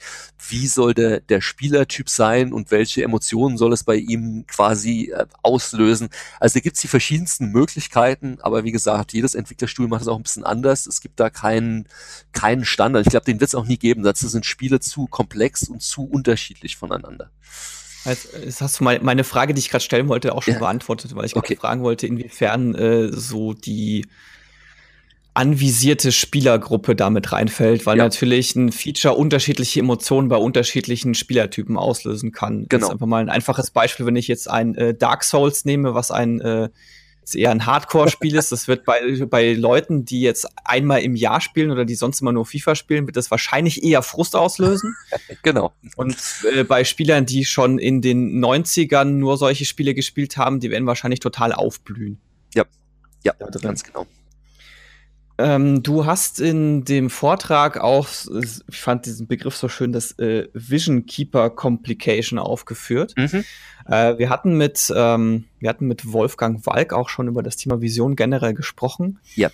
wie 0.49 0.67
soll 0.67 0.95
der, 0.95 1.21
der 1.21 1.41
Spielertyp 1.41 2.09
sein 2.09 2.53
und 2.53 2.71
welche 2.71 3.03
Emotionen 3.03 3.57
soll 3.57 3.73
es 3.73 3.85
bei 3.85 3.97
ihm 3.97 4.45
quasi 4.47 5.13
äh, 5.15 5.27
auslösen. 5.43 6.09
Also 6.41 6.55
da 6.55 6.61
gibt 6.61 6.77
es 6.77 6.83
die 6.83 6.89
verschiedensten 6.89 7.47
Möglichkeiten, 7.47 8.39
aber 8.43 8.65
wie 8.65 8.73
gesagt, 8.73 9.13
jedes 9.13 9.35
Entwicklerstuhl 9.35 9.89
macht 9.89 10.03
es 10.03 10.09
auch 10.09 10.17
ein 10.17 10.23
bisschen 10.23 10.45
anders. 10.45 10.82
Es 10.87 11.01
gibt 11.01 11.21
da 11.21 11.31
keinen, 11.31 11.89
keinen 12.33 12.65
Standard. 12.65 13.07
Ich 13.07 13.11
glaube, 13.11 13.25
den 13.25 13.41
wird 13.41 13.49
es 13.49 13.55
auch 13.55 13.67
nie 13.67 13.79
geben. 13.79 14.03
Dazu 14.03 14.29
sind 14.29 14.47
Spiele 14.47 14.81
zu 14.81 15.07
komplex 15.07 15.69
und 15.69 15.83
zu 15.83 16.05
unterschiedlich 16.05 16.77
voneinander. 16.77 17.31
Jetzt 18.05 18.61
hast 18.61 18.81
du 18.81 18.85
meine 18.85 19.25
Frage, 19.25 19.55
die 19.55 19.61
ich 19.61 19.71
gerade 19.71 19.85
stellen 19.85 20.09
wollte, 20.09 20.35
auch 20.35 20.43
schon 20.43 20.55
ja. 20.55 20.61
beantwortet, 20.61 21.15
weil 21.15 21.25
ich 21.25 21.37
okay. 21.37 21.55
fragen 21.55 21.83
wollte, 21.83 22.07
inwiefern 22.07 22.75
äh, 22.75 23.13
so 23.13 23.53
die 23.53 24.07
anvisierte 25.35 26.13
Spielergruppe 26.13 26.95
damit 26.95 27.33
reinfällt, 27.33 27.87
weil 27.87 27.97
ja. 27.97 28.05
natürlich 28.05 28.55
ein 28.55 28.71
Feature 28.71 29.15
unterschiedliche 29.15 29.81
Emotionen 29.81 30.29
bei 30.29 30.37
unterschiedlichen 30.37 31.15
Spielertypen 31.15 31.79
auslösen 31.79 32.33
kann. 32.33 32.67
Genau. 32.69 32.69
Das 32.69 32.83
ist 32.83 32.93
einfach 32.93 33.07
mal 33.07 33.23
ein 33.23 33.31
einfaches 33.31 33.71
Beispiel, 33.71 34.05
wenn 34.05 34.17
ich 34.17 34.29
jetzt 34.29 34.51
ein 34.51 34.75
äh, 34.75 34.95
Dark 34.95 35.25
Souls 35.25 35.65
nehme, 35.65 35.95
was 35.95 36.11
ein 36.11 36.41
äh, 36.41 36.69
eher 37.35 37.51
ein 37.51 37.67
Hardcore-Spiel 37.67 38.35
ist. 38.35 38.53
Das 38.53 38.69
wird 38.69 38.85
bei, 38.85 39.01
bei 39.27 39.53
Leuten, 39.53 40.05
die 40.05 40.21
jetzt 40.21 40.49
einmal 40.65 41.03
im 41.03 41.17
Jahr 41.17 41.41
spielen 41.41 41.71
oder 41.71 41.85
die 41.85 41.95
sonst 41.95 42.21
immer 42.21 42.33
nur 42.33 42.47
FIFA 42.47 42.75
spielen, 42.75 43.07
wird 43.07 43.17
das 43.17 43.31
wahrscheinlich 43.31 43.83
eher 43.83 44.03
Frust 44.03 44.37
auslösen. 44.37 44.97
genau. 45.43 45.73
Und 45.97 46.17
äh, 46.55 46.65
bei 46.65 46.85
Spielern, 46.85 47.27
die 47.27 47.45
schon 47.45 47.79
in 47.79 48.01
den 48.03 48.45
90ern 48.45 49.05
nur 49.05 49.37
solche 49.37 49.65
Spiele 49.65 49.95
gespielt 49.95 50.37
haben, 50.37 50.61
die 50.61 50.71
werden 50.71 50.87
wahrscheinlich 50.87 51.21
total 51.21 51.53
aufblühen. 51.53 52.21
Ja, 52.55 52.65
ja, 53.25 53.33
ganz 53.61 53.85
genau. 53.85 54.07
Ähm, 55.39 55.83
du 55.83 56.07
hast 56.07 56.41
in 56.41 56.85
dem 56.85 57.11
Vortrag 57.11 57.79
auch, 57.79 58.09
ich 58.69 58.77
fand 58.77 59.07
diesen 59.07 59.27
Begriff 59.27 59.57
so 59.57 59.69
schön, 59.69 59.93
das 59.93 60.19
äh, 60.19 60.49
Vision 60.53 61.07
Keeper 61.07 61.51
Complication 61.51 62.39
aufgeführt. 62.39 63.15
Mhm. 63.17 63.45
Äh, 63.87 64.19
wir 64.19 64.31
hatten 64.31 64.57
mit, 64.57 64.93
ähm, 64.95 65.45
wir 65.59 65.69
hatten 65.69 65.87
mit 65.87 66.13
Wolfgang 66.13 66.65
Walk 66.67 66.93
auch 66.93 67.09
schon 67.09 67.29
über 67.29 67.43
das 67.43 67.57
Thema 67.57 67.81
Vision 67.81 68.17
generell 68.17 68.55
gesprochen. 68.55 69.19
Ja. 69.35 69.51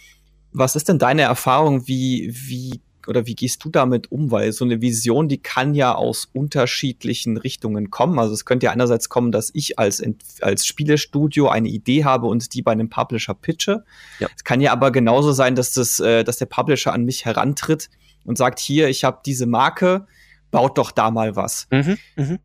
Was 0.53 0.77
ist 0.77 0.89
denn 0.89 0.99
deine 0.99 1.23
Erfahrung? 1.23 1.87
Wie, 1.87 2.33
wie 2.35 2.81
oder 3.09 3.27
wie 3.27 3.35
gehst 3.35 3.65
du 3.65 3.71
damit 3.71 4.13
um? 4.13 4.31
Weil 4.31 4.53
so 4.53 4.65
eine 4.65 4.81
Vision, 4.81 5.29
die 5.29 5.39
kann 5.39 5.75
ja 5.75 5.95
aus 5.95 6.29
unterschiedlichen 6.33 7.37
Richtungen 7.37 7.91
kommen. 7.91 8.19
Also 8.19 8.35
es 8.35 8.45
könnte 8.45 8.67
ja 8.67 8.73
einerseits 8.73 9.09
kommen, 9.09 9.33
dass 9.33 9.51
ich 9.55 9.79
als, 9.79 10.03
als 10.41 10.67
Spielestudio 10.67 11.49
eine 11.49 11.69
Idee 11.69 12.05
habe 12.05 12.27
und 12.27 12.55
die 12.55 12.63
bei 12.63 12.73
einem 12.73 12.91
Publisher 12.91 13.35
pitche. 13.35 13.85
Ja. 14.21 14.29
Es 14.37 14.45
kann 14.45 14.61
ja 14.61 14.73
aber 14.73 14.91
genauso 14.91 15.33
sein, 15.33 15.55
dass, 15.55 15.73
das, 15.73 16.01
äh, 16.01 16.23
dass 16.25 16.37
der 16.37 16.47
Publisher 16.47 16.93
an 16.93 17.05
mich 17.05 17.25
herantritt 17.25 17.89
und 18.25 18.37
sagt, 18.37 18.59
hier, 18.59 18.89
ich 18.89 19.05
habe 19.05 19.21
diese 19.25 19.47
Marke, 19.47 20.07
baut 20.51 20.79
doch 20.79 20.91
da 20.91 21.11
mal 21.11 21.37
was. 21.37 21.67
Mhm, 21.71 21.99
mh. 22.17 22.39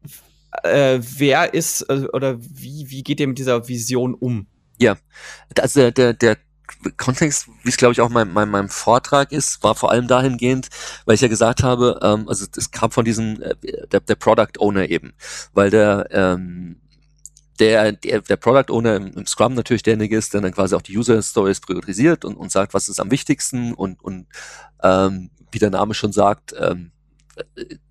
äh, 0.64 0.99
wer 1.01 1.53
ist 1.53 1.82
äh, 1.89 2.07
oder 2.14 2.38
wie, 2.39 2.89
wie 2.89 3.03
geht 3.03 3.20
ihr 3.20 3.28
mit 3.28 3.38
dieser 3.38 3.68
Vision 3.68 4.14
um? 4.14 4.47
Ja, 4.80 4.97
also 5.59 5.91
der, 5.91 6.14
der 6.14 6.38
Kontext, 6.97 7.47
wie 7.63 7.69
es 7.69 7.78
glaube 7.78 7.93
ich 7.93 8.01
auch 8.01 8.09
mein, 8.09 8.32
mein, 8.32 8.49
meinem 8.49 8.69
Vortrag 8.69 9.32
ist, 9.32 9.63
war 9.63 9.76
vor 9.76 9.91
allem 9.91 10.07
dahingehend, 10.07 10.69
weil 11.05 11.15
ich 11.15 11.21
ja 11.21 11.28
gesagt 11.28 11.63
habe, 11.63 11.99
ähm, 12.01 12.28
also 12.28 12.45
es 12.55 12.71
kam 12.71 12.91
von 12.91 13.05
diesem 13.05 13.41
äh, 13.41 13.55
der, 13.91 13.99
der 14.01 14.15
Product 14.15 14.59
Owner 14.59 14.89
eben, 14.89 15.13
weil 15.53 15.69
der 15.69 16.07
ähm, 16.11 16.78
der, 17.59 17.91
der, 17.91 18.21
der 18.21 18.38
Product 18.38 18.74
Owner 18.74 18.95
im, 18.95 19.13
im 19.13 19.26
Scrum 19.26 19.53
natürlich 19.53 19.84
derjenige 19.84 20.17
ist, 20.17 20.34
der 20.34 20.41
dann 20.41 20.51
quasi 20.51 20.76
auch 20.76 20.82
die 20.82 20.97
User 20.97 21.21
Stories 21.21 21.59
priorisiert 21.59 22.26
und, 22.26 22.36
und 22.36 22.51
sagt, 22.51 22.74
was 22.74 22.89
ist 22.89 22.99
am 22.99 23.11
wichtigsten 23.11 23.74
und, 23.74 24.03
und 24.03 24.28
ähm, 24.82 25.30
wie 25.51 25.59
der 25.59 25.69
Name 25.69 25.93
schon 25.93 26.11
sagt, 26.11 26.53
ähm, 26.59 26.93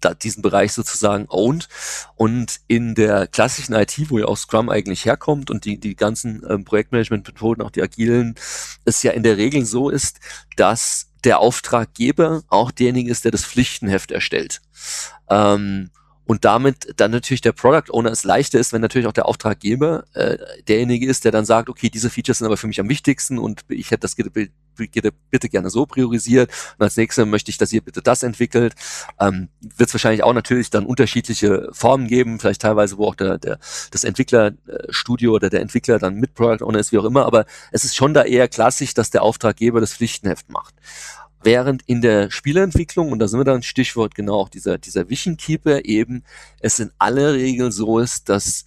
da 0.00 0.14
diesen 0.14 0.42
Bereich 0.42 0.72
sozusagen 0.72 1.26
owned. 1.28 1.68
Und 2.16 2.60
in 2.68 2.94
der 2.94 3.26
klassischen 3.26 3.74
IT, 3.74 4.10
wo 4.10 4.18
ja 4.18 4.26
auch 4.26 4.36
Scrum 4.36 4.68
eigentlich 4.68 5.04
herkommt 5.04 5.50
und 5.50 5.64
die, 5.64 5.78
die 5.78 5.96
ganzen 5.96 6.42
ähm, 6.48 6.64
Projektmanagement-Methoden, 6.64 7.62
auch 7.62 7.70
die 7.70 7.82
agilen, 7.82 8.34
es 8.84 9.02
ja 9.02 9.12
in 9.12 9.22
der 9.22 9.36
Regel 9.36 9.64
so 9.64 9.88
ist, 9.88 10.20
dass 10.56 11.08
der 11.24 11.38
Auftraggeber 11.38 12.42
auch 12.48 12.70
derjenige 12.70 13.10
ist, 13.10 13.24
der 13.24 13.30
das 13.30 13.44
Pflichtenheft 13.44 14.10
erstellt. 14.10 14.60
Ähm, 15.30 15.90
und 16.26 16.44
damit 16.44 16.94
dann 16.96 17.10
natürlich 17.10 17.40
der 17.40 17.52
Product 17.52 17.92
Owner 17.92 18.10
es 18.10 18.24
leichter 18.24 18.58
ist, 18.58 18.72
wenn 18.72 18.80
natürlich 18.80 19.06
auch 19.06 19.12
der 19.12 19.26
Auftraggeber 19.26 20.04
äh, 20.14 20.38
derjenige 20.68 21.06
ist, 21.06 21.24
der 21.24 21.32
dann 21.32 21.44
sagt, 21.44 21.68
okay, 21.68 21.90
diese 21.90 22.10
Features 22.10 22.38
sind 22.38 22.46
aber 22.46 22.56
für 22.56 22.68
mich 22.68 22.80
am 22.80 22.88
wichtigsten 22.88 23.38
und 23.38 23.62
ich 23.68 23.90
hätte 23.90 24.02
das 24.02 24.14
bitte 24.14 25.48
gerne 25.48 25.70
so 25.70 25.84
priorisiert 25.84 26.50
und 26.78 26.84
als 26.84 26.96
nächstes 26.96 27.26
möchte 27.26 27.50
ich, 27.50 27.58
dass 27.58 27.72
ihr 27.72 27.80
bitte 27.80 28.02
das 28.02 28.22
entwickelt. 28.22 28.74
Ähm, 29.20 29.48
Wird 29.60 29.88
es 29.88 29.94
wahrscheinlich 29.94 30.22
auch 30.22 30.32
natürlich 30.32 30.70
dann 30.70 30.86
unterschiedliche 30.86 31.68
Formen 31.72 32.06
geben, 32.06 32.38
vielleicht 32.38 32.62
teilweise, 32.62 32.98
wo 32.98 33.06
auch 33.06 33.14
der, 33.14 33.38
der 33.38 33.58
das 33.90 34.04
Entwicklerstudio 34.04 35.32
oder 35.32 35.50
der 35.50 35.60
Entwickler 35.60 35.98
dann 35.98 36.14
mit 36.14 36.34
Product 36.34 36.64
Owner 36.64 36.78
ist, 36.78 36.92
wie 36.92 36.98
auch 36.98 37.04
immer, 37.04 37.26
aber 37.26 37.46
es 37.72 37.84
ist 37.84 37.96
schon 37.96 38.14
da 38.14 38.22
eher 38.22 38.48
klassisch, 38.48 38.94
dass 38.94 39.10
der 39.10 39.22
Auftraggeber 39.22 39.80
das 39.80 39.94
Pflichtenheft 39.94 40.48
macht. 40.50 40.74
Während 41.44 41.82
in 41.86 42.00
der 42.00 42.30
Spielentwicklung, 42.30 43.12
und 43.12 43.18
da 43.18 43.28
sind 43.28 43.40
wir 43.40 43.44
dann 43.44 43.62
Stichwort 43.62 44.14
genau 44.14 44.34
auch 44.40 44.48
dieser, 44.48 44.78
dieser 44.78 45.08
Vision 45.08 45.36
Keeper 45.36 45.84
eben, 45.84 46.24
es 46.60 46.78
in 46.78 46.92
aller 46.98 47.34
Regel 47.34 47.72
so 47.72 47.98
ist, 47.98 48.28
dass 48.28 48.64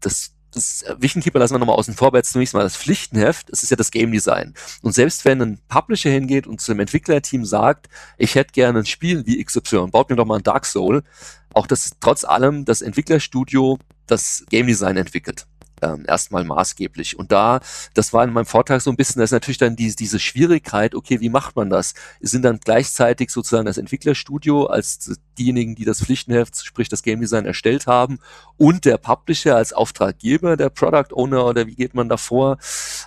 das 0.00 0.32
das 0.50 0.84
Vision 0.98 1.22
Keeper 1.22 1.38
lassen 1.38 1.54
wir 1.54 1.58
nochmal 1.58 1.76
außen 1.76 1.94
vor, 1.94 2.08
aber 2.08 2.18
jetzt 2.18 2.32
zunächst 2.32 2.54
mal 2.54 2.62
das 2.62 2.76
Pflichtenheft, 2.76 3.50
es 3.50 3.62
ist 3.62 3.70
ja 3.70 3.76
das 3.76 3.90
Game 3.90 4.12
Design. 4.12 4.54
Und 4.82 4.94
selbst 4.94 5.24
wenn 5.24 5.42
ein 5.42 5.60
Publisher 5.68 6.10
hingeht 6.10 6.46
und 6.46 6.60
zu 6.60 6.72
einem 6.72 6.80
Entwicklerteam 6.80 7.44
sagt, 7.44 7.88
ich 8.16 8.34
hätte 8.34 8.52
gerne 8.52 8.80
ein 8.80 8.86
Spiel 8.86 9.26
wie 9.26 9.44
XY, 9.44 9.88
baut 9.90 10.08
mir 10.08 10.16
doch 10.16 10.24
mal 10.24 10.36
ein 10.36 10.42
Dark 10.42 10.64
Soul, 10.64 11.04
auch 11.52 11.66
das 11.66 11.92
trotz 12.00 12.24
allem 12.24 12.64
das 12.64 12.82
Entwicklerstudio 12.82 13.78
das 14.06 14.44
Game 14.48 14.66
Design 14.66 14.96
entwickelt 14.96 15.46
ähm, 15.82 16.04
erstmal 16.06 16.44
maßgeblich. 16.44 17.18
Und 17.18 17.32
da, 17.32 17.60
das 17.94 18.12
war 18.12 18.24
in 18.24 18.32
meinem 18.32 18.46
Vortrag 18.46 18.80
so 18.80 18.90
ein 18.90 18.96
bisschen, 18.96 19.20
das 19.20 19.28
ist 19.28 19.32
natürlich 19.32 19.58
dann 19.58 19.76
die, 19.76 19.94
diese 19.94 20.18
Schwierigkeit, 20.18 20.94
okay, 20.94 21.20
wie 21.20 21.28
macht 21.28 21.56
man 21.56 21.70
das? 21.70 21.94
Sind 22.20 22.42
dann 22.42 22.60
gleichzeitig 22.60 23.30
sozusagen 23.30 23.66
das 23.66 23.78
Entwicklerstudio 23.78 24.66
als 24.66 25.18
diejenigen, 25.38 25.74
die 25.74 25.84
das 25.84 26.02
Pflichtenheft, 26.02 26.64
sprich 26.64 26.88
das 26.88 27.02
Game 27.02 27.20
Design 27.20 27.46
erstellt 27.46 27.86
haben 27.86 28.18
und 28.56 28.84
der 28.84 28.98
Publisher 28.98 29.56
als 29.56 29.72
Auftraggeber, 29.72 30.56
der 30.56 30.70
Product 30.70 31.12
Owner 31.12 31.46
oder 31.46 31.66
wie 31.66 31.74
geht 31.74 31.94
man 31.94 32.08
da 32.08 32.16
vor? 32.16 32.58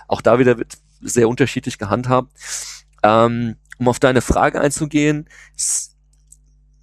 Auch 0.08 0.20
da 0.20 0.38
wieder 0.38 0.58
wird 0.58 0.78
sehr 1.00 1.28
unterschiedlich 1.28 1.78
gehandhabt. 1.78 2.30
Ähm, 3.02 3.56
um 3.78 3.88
auf 3.88 3.98
deine 3.98 4.22
Frage 4.22 4.60
einzugehen, 4.60 5.28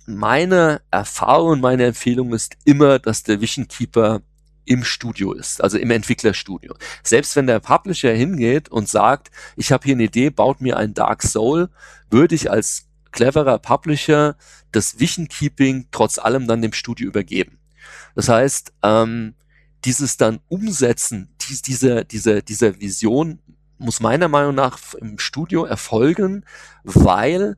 meine 0.05 0.81
Erfahrung 0.91 1.59
meine 1.59 1.85
Empfehlung 1.85 2.33
ist 2.33 2.57
immer, 2.65 2.99
dass 2.99 3.23
der 3.23 3.41
Vision 3.41 3.67
Keeper 3.67 4.21
im 4.69 4.83
Studio 4.83 5.33
ist, 5.33 5.63
also 5.63 5.79
im 5.79 5.89
Entwicklerstudio. 5.89 6.75
Selbst 7.01 7.35
wenn 7.35 7.47
der 7.47 7.59
Publisher 7.59 8.13
hingeht 8.13 8.69
und 8.69 8.87
sagt, 8.87 9.31
ich 9.55 9.71
habe 9.71 9.83
hier 9.83 9.95
eine 9.95 10.03
Idee, 10.03 10.29
baut 10.29 10.61
mir 10.61 10.77
ein 10.77 10.93
Dark 10.93 11.23
Soul, 11.23 11.69
würde 12.11 12.35
ich 12.35 12.51
als 12.51 12.87
cleverer 13.11 13.57
Publisher 13.57 14.37
das 14.71 14.99
Vision 14.99 15.27
Keeping 15.27 15.87
trotz 15.89 16.19
allem 16.19 16.47
dann 16.47 16.61
dem 16.61 16.73
Studio 16.73 17.07
übergeben. 17.07 17.57
Das 18.13 18.29
heißt, 18.29 18.73
ähm, 18.83 19.33
dieses 19.85 20.17
dann 20.17 20.39
Umsetzen 20.49 21.33
dies, 21.41 21.63
dieser, 21.63 22.03
dieser, 22.03 22.43
dieser 22.43 22.79
Vision 22.79 23.39
muss 23.79 24.01
meiner 24.01 24.27
Meinung 24.27 24.53
nach 24.53 24.93
im 24.93 25.17
Studio 25.17 25.65
erfolgen, 25.65 26.45
weil 26.83 27.57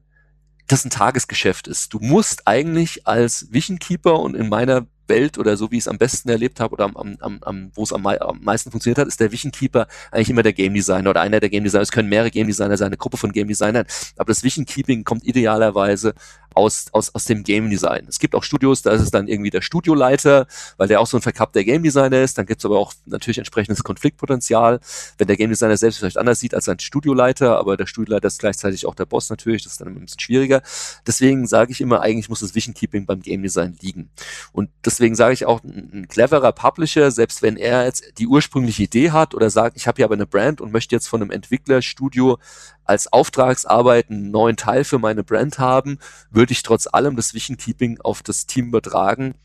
das 0.67 0.85
ein 0.85 0.91
Tagesgeschäft 0.91 1.67
ist. 1.67 1.93
Du 1.93 1.99
musst 1.99 2.47
eigentlich 2.47 3.05
als 3.05 3.51
Vision 3.51 3.79
Keeper 3.79 4.17
und 4.21 4.33
in 4.35 4.47
meiner 4.47 4.87
Welt 5.11 5.37
oder 5.37 5.57
so 5.57 5.69
wie 5.71 5.77
ich 5.77 5.83
es 5.83 5.87
am 5.87 5.97
besten 5.97 6.29
erlebt 6.29 6.59
habe 6.59 6.73
oder 6.73 6.85
am, 6.85 6.95
am, 6.95 7.39
am, 7.41 7.71
wo 7.75 7.83
es 7.83 7.93
am, 7.93 8.07
meisten 8.41 8.71
funktioniert 8.71 8.97
hat, 8.97 9.07
ist 9.07 9.19
der 9.19 9.31
Vision 9.31 9.51
Keeper 9.51 9.87
eigentlich 10.11 10.29
immer 10.29 10.41
der 10.41 10.53
Game 10.53 10.73
Designer 10.73 11.09
oder 11.11 11.21
einer 11.21 11.39
der 11.39 11.49
Game 11.49 11.63
Designer. 11.63 11.83
Es 11.83 11.91
können 11.91 12.09
mehrere 12.09 12.31
Game 12.31 12.47
Designer 12.47 12.77
sein, 12.77 12.87
eine 12.87 12.97
Gruppe 12.97 13.17
von 13.17 13.31
Game 13.31 13.47
Designern, 13.47 13.85
aber 14.17 14.27
das 14.29 14.43
Vision 14.43 14.65
Keeping 14.65 15.03
kommt 15.03 15.25
idealerweise 15.25 16.13
aus, 16.53 16.87
aus, 16.91 17.13
aus 17.15 17.25
dem 17.25 17.43
Game 17.43 17.69
Design. 17.69 18.05
Es 18.07 18.19
gibt 18.19 18.35
auch 18.35 18.43
Studios, 18.43 18.81
da 18.81 18.91
ist 18.91 19.01
es 19.01 19.11
dann 19.11 19.27
irgendwie 19.27 19.49
der 19.49 19.61
Studioleiter, 19.61 20.47
weil 20.77 20.87
der 20.87 20.99
auch 20.99 21.07
so 21.07 21.17
ein 21.17 21.21
verkappter 21.21 21.63
Game 21.63 21.83
Designer 21.83 22.21
ist. 22.21 22.37
Dann 22.37 22.45
gibt 22.45 22.61
es 22.61 22.65
aber 22.65 22.79
auch 22.79 22.93
natürlich 23.05 23.37
entsprechendes 23.37 23.83
Konfliktpotenzial, 23.83 24.79
wenn 25.17 25.27
der 25.27 25.37
Game 25.37 25.49
Designer 25.49 25.77
selbst 25.77 25.99
vielleicht 25.99 26.17
anders 26.17 26.39
sieht 26.39 26.53
als 26.53 26.67
ein 26.67 26.79
Studioleiter, 26.79 27.57
aber 27.57 27.77
der 27.77 27.85
Studioleiter 27.85 28.27
ist 28.27 28.39
gleichzeitig 28.39 28.85
auch 28.85 28.95
der 28.95 29.05
Boss 29.05 29.29
natürlich, 29.29 29.63
das 29.63 29.73
ist 29.73 29.81
dann 29.81 29.89
ein 29.89 29.99
bisschen 29.99 30.19
schwieriger. 30.19 30.61
Deswegen 31.07 31.47
sage 31.47 31.71
ich 31.71 31.81
immer, 31.81 32.01
eigentlich 32.01 32.29
muss 32.29 32.41
das 32.41 32.55
Vision 32.55 32.73
Keeping 32.73 33.05
beim 33.05 33.21
Game 33.21 33.41
Design 33.41 33.77
liegen. 33.81 34.09
Und 34.51 34.69
deswegen 34.85 35.15
sage 35.15 35.33
ich 35.33 35.45
auch, 35.45 35.63
ein, 35.63 35.89
ein 35.93 36.07
cleverer 36.07 36.51
Publisher, 36.51 37.11
selbst 37.11 37.41
wenn 37.41 37.57
er 37.57 37.85
jetzt 37.85 38.17
die 38.17 38.27
ursprüngliche 38.27 38.83
Idee 38.83 39.11
hat 39.11 39.33
oder 39.33 39.49
sagt, 39.49 39.77
ich 39.77 39.87
habe 39.87 39.97
hier 39.97 40.05
aber 40.05 40.15
eine 40.15 40.27
Brand 40.27 40.61
und 40.61 40.71
möchte 40.71 40.95
jetzt 40.95 41.07
von 41.07 41.21
einem 41.21 41.31
Entwicklerstudio 41.31 42.37
als 42.83 43.11
Auftragsarbeit 43.11 44.09
einen 44.09 44.31
neuen 44.31 44.57
Teil 44.57 44.83
für 44.83 44.99
meine 44.99 45.23
Brand 45.23 45.59
haben, 45.59 45.99
würde 46.29 46.53
ich 46.53 46.63
trotz 46.63 46.87
allem 46.87 47.15
das 47.15 47.33
Vision 47.33 47.57
Keeping 47.57 47.99
auf 48.01 48.23
das 48.23 48.45
Team 48.45 48.67
übertragen, 48.67 49.35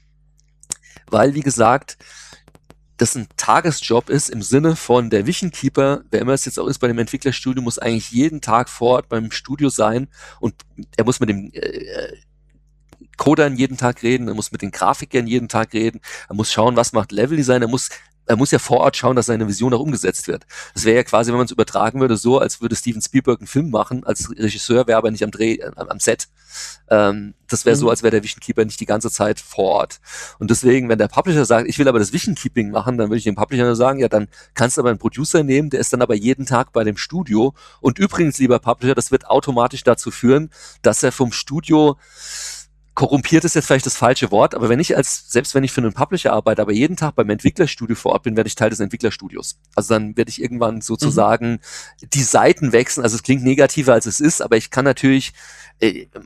weil, 1.10 1.34
wie 1.34 1.40
gesagt, 1.40 1.98
das 2.96 3.14
ein 3.14 3.28
Tagesjob 3.36 4.08
ist 4.08 4.30
im 4.30 4.42
Sinne 4.42 4.74
von 4.74 5.10
der 5.10 5.26
Vision 5.26 5.50
Keeper, 5.50 6.02
wer 6.10 6.20
immer 6.20 6.32
es 6.32 6.46
jetzt 6.46 6.58
auch 6.58 6.66
ist 6.66 6.78
bei 6.78 6.88
dem 6.88 6.98
Entwicklerstudio, 6.98 7.62
muss 7.62 7.78
eigentlich 7.78 8.10
jeden 8.10 8.40
Tag 8.40 8.70
vor 8.70 8.96
Ort 8.96 9.08
beim 9.08 9.30
Studio 9.30 9.68
sein 9.68 10.08
und 10.40 10.54
er 10.96 11.04
muss 11.04 11.20
mit 11.20 11.28
dem 11.28 11.50
äh, 11.52 12.12
Codern 13.18 13.56
jeden 13.56 13.76
Tag 13.76 14.02
reden, 14.02 14.28
er 14.28 14.34
muss 14.34 14.52
mit 14.52 14.62
den 14.62 14.70
Grafikern 14.70 15.26
jeden 15.26 15.48
Tag 15.48 15.74
reden, 15.74 16.00
er 16.28 16.34
muss 16.34 16.52
schauen, 16.52 16.76
was 16.76 16.92
macht 16.92 17.12
Leveldesign, 17.12 17.62
er 17.62 17.68
muss 17.68 17.90
er 18.26 18.36
muss 18.36 18.50
ja 18.50 18.58
vor 18.58 18.78
Ort 18.78 18.96
schauen, 18.96 19.16
dass 19.16 19.26
seine 19.26 19.48
Vision 19.48 19.72
auch 19.74 19.80
umgesetzt 19.80 20.28
wird. 20.28 20.46
Das 20.74 20.84
wäre 20.84 20.96
ja 20.96 21.02
quasi, 21.04 21.30
wenn 21.30 21.38
man 21.38 21.46
es 21.46 21.52
übertragen 21.52 22.00
würde, 22.00 22.16
so, 22.16 22.38
als 22.38 22.60
würde 22.60 22.76
Steven 22.76 23.00
Spielberg 23.00 23.40
einen 23.40 23.46
Film 23.46 23.70
machen, 23.70 24.04
als 24.04 24.30
Regisseur 24.30 24.86
wäre 24.86 24.98
aber 24.98 25.10
nicht 25.10 25.24
am 25.24 25.30
Dreh, 25.30 25.54
äh, 25.54 25.70
am 25.76 26.00
Set. 26.00 26.28
Ähm, 26.88 27.34
das 27.48 27.64
wäre 27.64 27.76
mhm. 27.76 27.80
so, 27.80 27.90
als 27.90 28.02
wäre 28.02 28.10
der 28.10 28.22
Vision 28.22 28.40
Keeper 28.40 28.64
nicht 28.64 28.80
die 28.80 28.86
ganze 28.86 29.10
Zeit 29.10 29.40
vor 29.40 29.64
Ort. 29.64 30.00
Und 30.38 30.50
deswegen, 30.50 30.88
wenn 30.88 30.98
der 30.98 31.08
Publisher 31.08 31.44
sagt, 31.44 31.68
ich 31.68 31.78
will 31.78 31.88
aber 31.88 31.98
das 31.98 32.12
Vision 32.12 32.34
Keeping 32.34 32.70
machen, 32.70 32.98
dann 32.98 33.08
würde 33.08 33.18
ich 33.18 33.24
dem 33.24 33.34
Publisher 33.34 33.64
nur 33.64 33.76
sagen, 33.76 34.00
ja, 34.00 34.08
dann 34.08 34.28
kannst 34.54 34.76
du 34.76 34.82
aber 34.82 34.90
einen 34.90 34.98
Producer 34.98 35.42
nehmen, 35.42 35.70
der 35.70 35.80
ist 35.80 35.92
dann 35.92 36.02
aber 36.02 36.14
jeden 36.14 36.46
Tag 36.46 36.72
bei 36.72 36.84
dem 36.84 36.96
Studio. 36.96 37.54
Und 37.80 37.98
übrigens, 37.98 38.38
lieber 38.38 38.58
Publisher, 38.58 38.94
das 38.94 39.10
wird 39.10 39.26
automatisch 39.26 39.84
dazu 39.84 40.10
führen, 40.10 40.50
dass 40.82 41.02
er 41.02 41.12
vom 41.12 41.32
Studio 41.32 41.96
korrumpiert 42.96 43.44
ist 43.44 43.54
jetzt 43.54 43.66
vielleicht 43.66 43.86
das 43.86 43.96
falsche 43.96 44.30
Wort, 44.30 44.54
aber 44.54 44.70
wenn 44.70 44.80
ich 44.80 44.96
als, 44.96 45.30
selbst 45.30 45.54
wenn 45.54 45.62
ich 45.62 45.70
für 45.70 45.82
einen 45.82 45.92
Publisher 45.92 46.32
arbeite, 46.32 46.62
aber 46.62 46.72
jeden 46.72 46.96
Tag 46.96 47.14
beim 47.14 47.28
Entwicklerstudio 47.28 47.94
vor 47.94 48.12
Ort 48.12 48.22
bin, 48.22 48.36
werde 48.36 48.48
ich 48.48 48.54
Teil 48.54 48.70
des 48.70 48.80
Entwicklerstudios. 48.80 49.58
Also 49.74 49.94
dann 49.94 50.16
werde 50.16 50.30
ich 50.30 50.40
irgendwann 50.40 50.80
sozusagen 50.80 51.52
mhm. 51.52 52.10
die 52.14 52.22
Seiten 52.22 52.72
wechseln. 52.72 53.04
Also 53.04 53.16
es 53.16 53.22
klingt 53.22 53.44
negativer 53.44 53.92
als 53.92 54.06
es 54.06 54.18
ist, 54.18 54.40
aber 54.40 54.56
ich 54.56 54.70
kann 54.70 54.86
natürlich, 54.86 55.34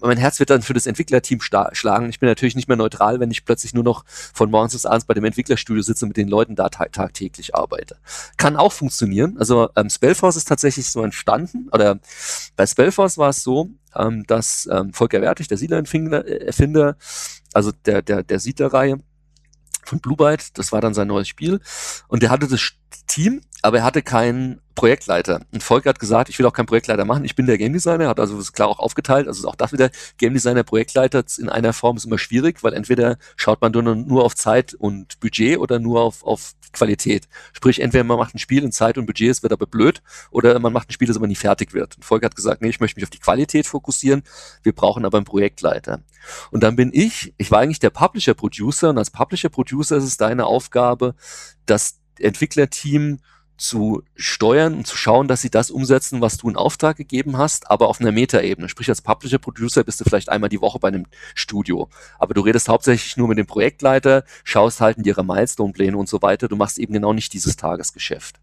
mein 0.00 0.16
Herz 0.16 0.38
wird 0.38 0.50
dann 0.50 0.62
für 0.62 0.74
das 0.74 0.86
Entwicklerteam 0.86 1.40
schlagen. 1.40 2.08
Ich 2.08 2.20
bin 2.20 2.28
natürlich 2.28 2.54
nicht 2.54 2.68
mehr 2.68 2.76
neutral, 2.76 3.18
wenn 3.20 3.30
ich 3.30 3.44
plötzlich 3.44 3.74
nur 3.74 3.82
noch 3.82 4.04
von 4.06 4.50
morgens 4.50 4.72
bis 4.72 4.86
abends 4.86 5.06
bei 5.06 5.14
dem 5.14 5.24
Entwicklerstudio 5.24 5.82
sitze 5.82 6.04
und 6.04 6.10
mit 6.10 6.16
den 6.16 6.28
Leuten 6.28 6.54
da 6.54 6.68
tag 6.68 6.92
tagtäglich 6.92 7.54
arbeite. 7.54 7.96
Kann 8.36 8.56
auch 8.56 8.72
funktionieren. 8.72 9.36
Also 9.38 9.68
ähm, 9.76 9.90
Spellforce 9.90 10.36
ist 10.36 10.48
tatsächlich 10.48 10.90
so 10.90 11.02
entstanden, 11.02 11.68
oder 11.72 11.98
bei 12.56 12.66
Spellforce 12.66 13.18
war 13.18 13.30
es 13.30 13.42
so, 13.42 13.70
ähm, 13.96 14.24
dass 14.26 14.68
ähm, 14.70 14.92
Volker 14.92 15.20
Wertig, 15.20 15.48
der 15.48 15.58
Siedler-Erfinder, 15.58 16.96
also 17.52 17.72
der, 17.72 18.02
der, 18.02 18.22
der 18.22 18.38
Siedler-Reihe 18.38 18.98
von 19.84 20.00
Blue 20.00 20.16
Byte, 20.16 20.56
das 20.58 20.70
war 20.72 20.80
dann 20.80 20.94
sein 20.94 21.08
neues 21.08 21.28
Spiel. 21.28 21.60
Und 22.06 22.22
der 22.22 22.30
hatte 22.30 22.46
das 22.46 22.60
Team, 23.06 23.42
aber 23.62 23.78
er 23.78 23.84
hatte 23.84 24.02
keinen 24.02 24.60
Projektleiter. 24.74 25.42
Und 25.52 25.62
Volker 25.62 25.90
hat 25.90 25.98
gesagt, 25.98 26.28
ich 26.30 26.38
will 26.38 26.46
auch 26.46 26.52
keinen 26.52 26.66
Projektleiter 26.66 27.04
machen, 27.04 27.24
ich 27.24 27.34
bin 27.34 27.46
der 27.46 27.58
Game 27.58 27.72
Designer, 27.72 28.08
hat 28.08 28.20
also 28.20 28.38
klar 28.52 28.68
auch 28.68 28.78
aufgeteilt. 28.78 29.28
Also 29.28 29.46
auch 29.48 29.56
das 29.56 29.72
wieder 29.72 29.90
Game 30.16 30.32
Designer, 30.32 30.62
Projektleiter 30.62 31.24
in 31.38 31.48
einer 31.48 31.72
Form 31.72 31.96
ist 31.96 32.06
immer 32.06 32.18
schwierig, 32.18 32.62
weil 32.62 32.72
entweder 32.72 33.18
schaut 33.36 33.60
man 33.60 33.72
nur 33.72 34.24
auf 34.24 34.34
Zeit 34.34 34.74
und 34.74 35.20
Budget 35.20 35.58
oder 35.58 35.78
nur 35.78 36.00
auf, 36.00 36.24
auf 36.24 36.54
Qualität. 36.72 37.28
Sprich, 37.52 37.80
entweder 37.80 38.04
man 38.04 38.18
macht 38.18 38.34
ein 38.34 38.38
Spiel 38.38 38.62
in 38.62 38.72
Zeit 38.72 38.96
und 38.96 39.06
Budget, 39.06 39.30
es 39.30 39.42
wird 39.42 39.52
aber 39.52 39.66
blöd, 39.66 40.02
oder 40.30 40.58
man 40.58 40.72
macht 40.72 40.88
ein 40.88 40.92
Spiel, 40.92 41.08
das 41.08 41.16
aber 41.16 41.26
nie 41.26 41.36
fertig 41.36 41.74
wird. 41.74 41.96
Und 41.96 42.04
Volker 42.04 42.26
hat 42.26 42.36
gesagt, 42.36 42.62
nee, 42.62 42.68
ich 42.68 42.80
möchte 42.80 42.98
mich 42.98 43.04
auf 43.04 43.10
die 43.10 43.18
Qualität 43.18 43.66
fokussieren, 43.66 44.22
wir 44.62 44.72
brauchen 44.72 45.04
aber 45.04 45.18
einen 45.18 45.24
Projektleiter. 45.24 46.00
Und 46.50 46.62
dann 46.62 46.76
bin 46.76 46.90
ich, 46.92 47.34
ich 47.38 47.50
war 47.50 47.60
eigentlich 47.60 47.80
der 47.80 47.90
Publisher-Producer 47.90 48.90
und 48.90 48.98
als 48.98 49.10
Publisher-Producer 49.10 49.96
ist 49.96 50.04
es 50.04 50.16
deine 50.16 50.46
Aufgabe, 50.46 51.14
das 51.66 51.99
Entwicklerteam 52.20 53.18
zu 53.60 54.02
steuern 54.16 54.74
und 54.74 54.86
zu 54.86 54.96
schauen, 54.96 55.28
dass 55.28 55.42
sie 55.42 55.50
das 55.50 55.70
umsetzen, 55.70 56.22
was 56.22 56.38
du 56.38 56.48
in 56.48 56.56
Auftrag 56.56 56.96
gegeben 56.96 57.36
hast, 57.36 57.70
aber 57.70 57.88
auf 57.88 58.00
einer 58.00 58.10
Metaebene. 58.10 58.70
Sprich, 58.70 58.88
als 58.88 59.02
Publisher, 59.02 59.38
Producer 59.38 59.84
bist 59.84 60.00
du 60.00 60.04
vielleicht 60.04 60.30
einmal 60.30 60.48
die 60.48 60.62
Woche 60.62 60.78
bei 60.78 60.88
einem 60.88 61.04
Studio. 61.34 61.90
Aber 62.18 62.32
du 62.32 62.40
redest 62.40 62.70
hauptsächlich 62.70 63.18
nur 63.18 63.28
mit 63.28 63.36
dem 63.36 63.46
Projektleiter, 63.46 64.24
schaust 64.44 64.80
halt 64.80 64.96
in 64.96 65.04
ihre 65.04 65.24
Milestone-Pläne 65.24 65.96
und 65.96 66.08
so 66.08 66.22
weiter. 66.22 66.48
Du 66.48 66.56
machst 66.56 66.78
eben 66.78 66.94
genau 66.94 67.12
nicht 67.12 67.34
dieses 67.34 67.56
Tagesgeschäft. 67.56 68.40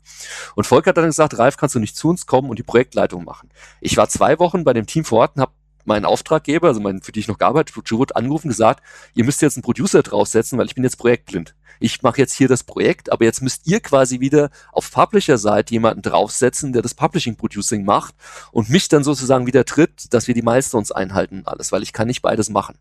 Und 0.55 0.67
Volker 0.67 0.89
hat 0.89 0.97
dann 0.97 1.05
gesagt, 1.05 1.39
Ralf, 1.39 1.57
kannst 1.57 1.73
du 1.73 1.79
nicht 1.79 1.95
zu 1.95 2.09
uns 2.09 2.27
kommen 2.27 2.51
und 2.51 2.59
die 2.59 2.63
Projektleitung 2.63 3.23
machen? 3.23 3.49
Ich 3.81 3.97
war 3.97 4.07
zwei 4.09 4.37
Wochen 4.37 4.63
bei 4.63 4.73
dem 4.73 4.85
Team 4.85 5.03
vor 5.03 5.21
Ort 5.21 5.35
und 5.35 5.41
habe 5.41 5.53
meinen 5.85 6.05
Auftraggeber, 6.05 6.67
also 6.67 6.79
mein, 6.79 7.01
für 7.01 7.11
die 7.11 7.21
ich 7.21 7.27
noch 7.27 7.39
gearbeitet 7.39 7.75
habe, 7.75 8.15
angerufen 8.15 8.49
gesagt, 8.49 8.83
ihr 9.15 9.23
müsst 9.23 9.41
jetzt 9.41 9.57
einen 9.57 9.63
Producer 9.63 10.03
draufsetzen, 10.03 10.59
weil 10.59 10.67
ich 10.67 10.75
bin 10.75 10.83
jetzt 10.83 10.97
projektblind. 10.97 11.55
Ich 11.79 12.01
mache 12.01 12.19
jetzt 12.19 12.33
hier 12.33 12.47
das 12.47 12.63
Projekt, 12.63 13.11
aber 13.11 13.25
jetzt 13.25 13.41
müsst 13.41 13.67
ihr 13.67 13.79
quasi 13.79 14.19
wieder 14.19 14.49
auf 14.71 14.91
Publisher-Seite 14.91 15.73
jemanden 15.73 16.01
draufsetzen, 16.01 16.73
der 16.73 16.81
das 16.81 16.93
Publishing-Producing 16.93 17.85
macht 17.85 18.15
und 18.51 18.69
mich 18.69 18.87
dann 18.87 19.03
sozusagen 19.03 19.47
wieder 19.47 19.65
tritt, 19.65 20.13
dass 20.13 20.27
wir 20.27 20.33
die 20.33 20.41
Milestones 20.41 20.91
einhalten 20.91 21.43
alles, 21.45 21.71
weil 21.71 21.83
ich 21.83 21.93
kann 21.93 22.07
nicht 22.07 22.21
beides 22.21 22.49
machen. 22.49 22.77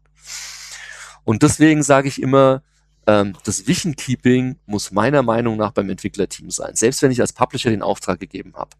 Und 1.25 1.43
deswegen 1.43 1.83
sage 1.83 2.09
ich 2.09 2.23
immer, 2.23 2.63
ähm, 3.07 3.35
das 3.45 3.67
Vision 3.67 3.97
Keeping 3.97 4.57
muss 4.67 4.91
meiner 4.91 5.23
Meinung 5.23 5.57
nach 5.57 5.71
beim 5.73 5.89
Entwicklerteam 5.89 6.51
sein, 6.51 6.75
selbst 6.75 7.03
wenn 7.03 7.11
ich 7.11 7.21
als 7.21 7.33
Publisher 7.33 7.71
den 7.71 7.83
Auftrag 7.83 8.21
gegeben 8.21 8.55
habe. 8.57 8.71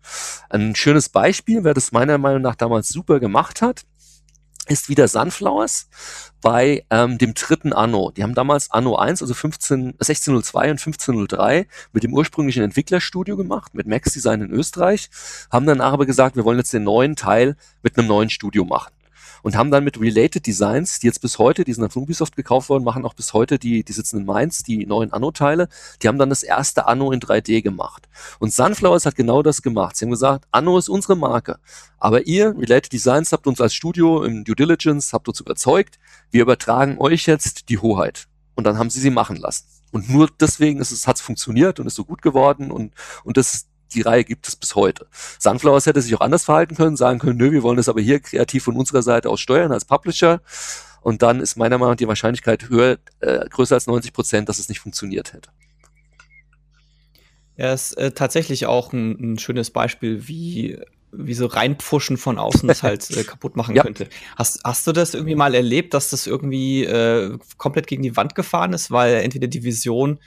Ein 0.51 0.75
schönes 0.75 1.09
Beispiel, 1.09 1.65
wer 1.65 1.75
das 1.75 1.93
meiner 1.93 2.19
Meinung 2.19 2.43
nach 2.43 2.57
damals 2.57 2.89
super 2.89 3.21
gemacht 3.21 3.63
hat, 3.63 3.83
ist 4.67 4.89
wieder 4.89 5.09
Sunflowers 5.09 5.89
bei 6.41 6.85
ähm, 6.91 7.19
dem 7.19 7.35
dritten 7.35 7.73
Anno. 7.73 8.11
Die 8.11 8.23
haben 8.23 8.35
damals 8.35 8.71
Anno 8.71 8.97
1, 8.97 9.23
also 9.23 9.35
15, 9.35 9.95
1602 9.99 10.61
und 10.71 10.79
1503 10.79 11.67
mit 11.93 12.03
dem 12.03 12.13
ursprünglichen 12.13 12.63
Entwicklerstudio 12.63 13.37
gemacht, 13.37 13.75
mit 13.75 13.87
Max 13.87 14.13
Design 14.13 14.43
in 14.43 14.51
Österreich, 14.51 15.11
haben 15.51 15.67
danach 15.67 15.93
aber 15.93 16.07
gesagt, 16.07 16.37
wir 16.37 16.45
wollen 16.45 16.59
jetzt 16.59 16.73
den 16.73 16.85
neuen 16.85 17.17
Teil 17.17 17.57
mit 17.83 17.99
einem 17.99 18.09
neuen 18.09 18.31
Studio 18.31 18.65
machen 18.65 18.96
und 19.47 19.55
haben 19.55 19.71
dann 19.71 19.85
mit 19.85 20.01
Related 20.01 20.45
Designs, 20.45 20.99
die 20.99 21.07
jetzt 21.07 21.21
bis 21.21 21.39
heute, 21.39 21.63
die 21.63 21.73
sind 21.73 21.83
dann 21.83 21.93
von 21.93 22.03
Ubisoft 22.03 22.35
gekauft 22.35 22.69
worden, 22.69 22.83
machen 22.83 23.05
auch 23.05 23.15
bis 23.15 23.33
heute, 23.33 23.61
die, 23.61 23.85
die 23.85 23.93
sitzen 23.93 24.19
in 24.19 24.27
Mainz, 24.27 24.65
die 24.65 24.85
neuen 24.87 25.13
Anno-Teile, 25.13 25.69
die 26.03 26.09
haben 26.09 26.19
dann 26.19 26.31
das 26.31 26.43
erste 26.43 26.89
Anno 26.89 27.13
in 27.13 27.21
3D 27.21 27.63
gemacht. 27.63 28.09
Und 28.41 28.53
Sunflowers 28.53 29.07
hat 29.07 29.15
genau 29.15 29.45
das 29.45 29.63
gemacht. 29.63 29.97
Sie 29.97 30.05
haben 30.05 30.11
gesagt, 30.11 30.49
Anno 30.51 30.77
ist 30.77 30.89
unsere 30.89 31.15
Marke. 31.15 31.61
Aber 31.99 32.27
ihr, 32.27 32.59
Related 32.59 32.93
Designs, 32.93 33.31
habt 33.31 33.47
uns 33.47 33.61
als 33.61 33.73
Studio 33.73 34.25
im 34.25 34.43
Due 34.43 34.57
Diligence, 34.57 35.13
habt 35.13 35.29
uns 35.29 35.39
überzeugt, 35.39 36.01
wir 36.33 36.43
übertragen 36.43 36.99
euch 36.99 37.27
jetzt 37.27 37.69
die 37.69 37.79
Hoheit. 37.79 38.27
Und 38.57 38.65
dann 38.65 38.79
haben 38.79 38.91
sie 38.91 38.99
sie 38.99 39.11
machen 39.11 39.37
lassen. 39.37 39.67
Und 39.93 40.11
nur 40.11 40.29
deswegen 40.41 40.81
hat 40.81 40.91
es 40.91 41.21
funktioniert 41.21 41.79
und 41.79 41.87
ist 41.87 41.95
so 41.95 42.05
gut 42.05 42.21
geworden 42.21 42.73
und, 42.73 42.95
und 43.23 43.37
das, 43.37 43.67
die 43.97 44.03
Reihe 44.03 44.25
gibt 44.25 44.47
es 44.47 44.57
bis 44.57 44.75
heute. 44.75 45.07
Sunflowers 45.39 45.87
hätte 45.87 46.01
sich 46.03 46.15
auch 46.15 46.21
anders 46.21 46.45
verhalten 46.45 46.77
können, 46.77 46.97
sagen 46.97 47.19
können, 47.19 47.39
nö, 47.39 47.51
wir 47.53 47.63
wollen 47.63 47.77
das 47.77 47.89
aber 47.89 48.01
hier 48.01 48.21
kreativ 48.21 48.65
von 48.65 48.77
unserer 48.77 49.03
Seite 49.03 49.29
aus 49.29 49.41
steuern 49.41 49.73
als 49.73 49.85
Publisher. 49.85 50.41
Und 51.01 51.23
dann 51.23 51.41
ist 51.41 51.57
meiner 51.57 51.79
Meinung 51.79 51.93
nach 51.93 51.97
die 51.97 52.09
Wahrscheinlichkeit 52.09 52.69
höher, 52.69 52.99
äh, 53.21 53.49
größer 53.49 53.75
als 53.75 53.87
90 53.87 54.13
Prozent, 54.13 54.49
dass 54.49 54.59
es 54.59 54.69
nicht 54.69 54.81
funktioniert 54.81 55.33
hätte. 55.33 55.51
Ja, 57.57 57.73
ist 57.73 57.95
äh, 57.95 58.13
tatsächlich 58.13 58.67
auch 58.67 58.93
ein, 58.93 59.35
ein 59.35 59.39
schönes 59.39 59.71
Beispiel, 59.71 60.29
wie 60.29 60.79
wie 61.19 61.35
so 61.35 61.47
reinpfuschen 61.47 62.17
von 62.17 62.39
außen 62.39 62.69
das 62.69 62.83
halt 62.83 63.11
äh, 63.11 63.25
kaputt 63.25 63.57
machen 63.57 63.75
ja. 63.75 63.83
könnte. 63.83 64.09
Hast, 64.37 64.61
hast 64.65 64.87
du 64.87 64.93
das 64.93 65.15
irgendwie 65.15 65.35
mal 65.35 65.55
erlebt, 65.55 65.95
dass 65.95 66.11
das 66.11 66.27
irgendwie 66.27 66.85
äh, 66.85 67.39
komplett 67.57 67.87
gegen 67.87 68.03
die 68.03 68.17
Wand 68.17 68.35
gefahren 68.35 68.73
ist, 68.73 68.91
weil 68.91 69.15
entweder 69.17 69.47
die 69.47 69.63
Vision 69.63 70.19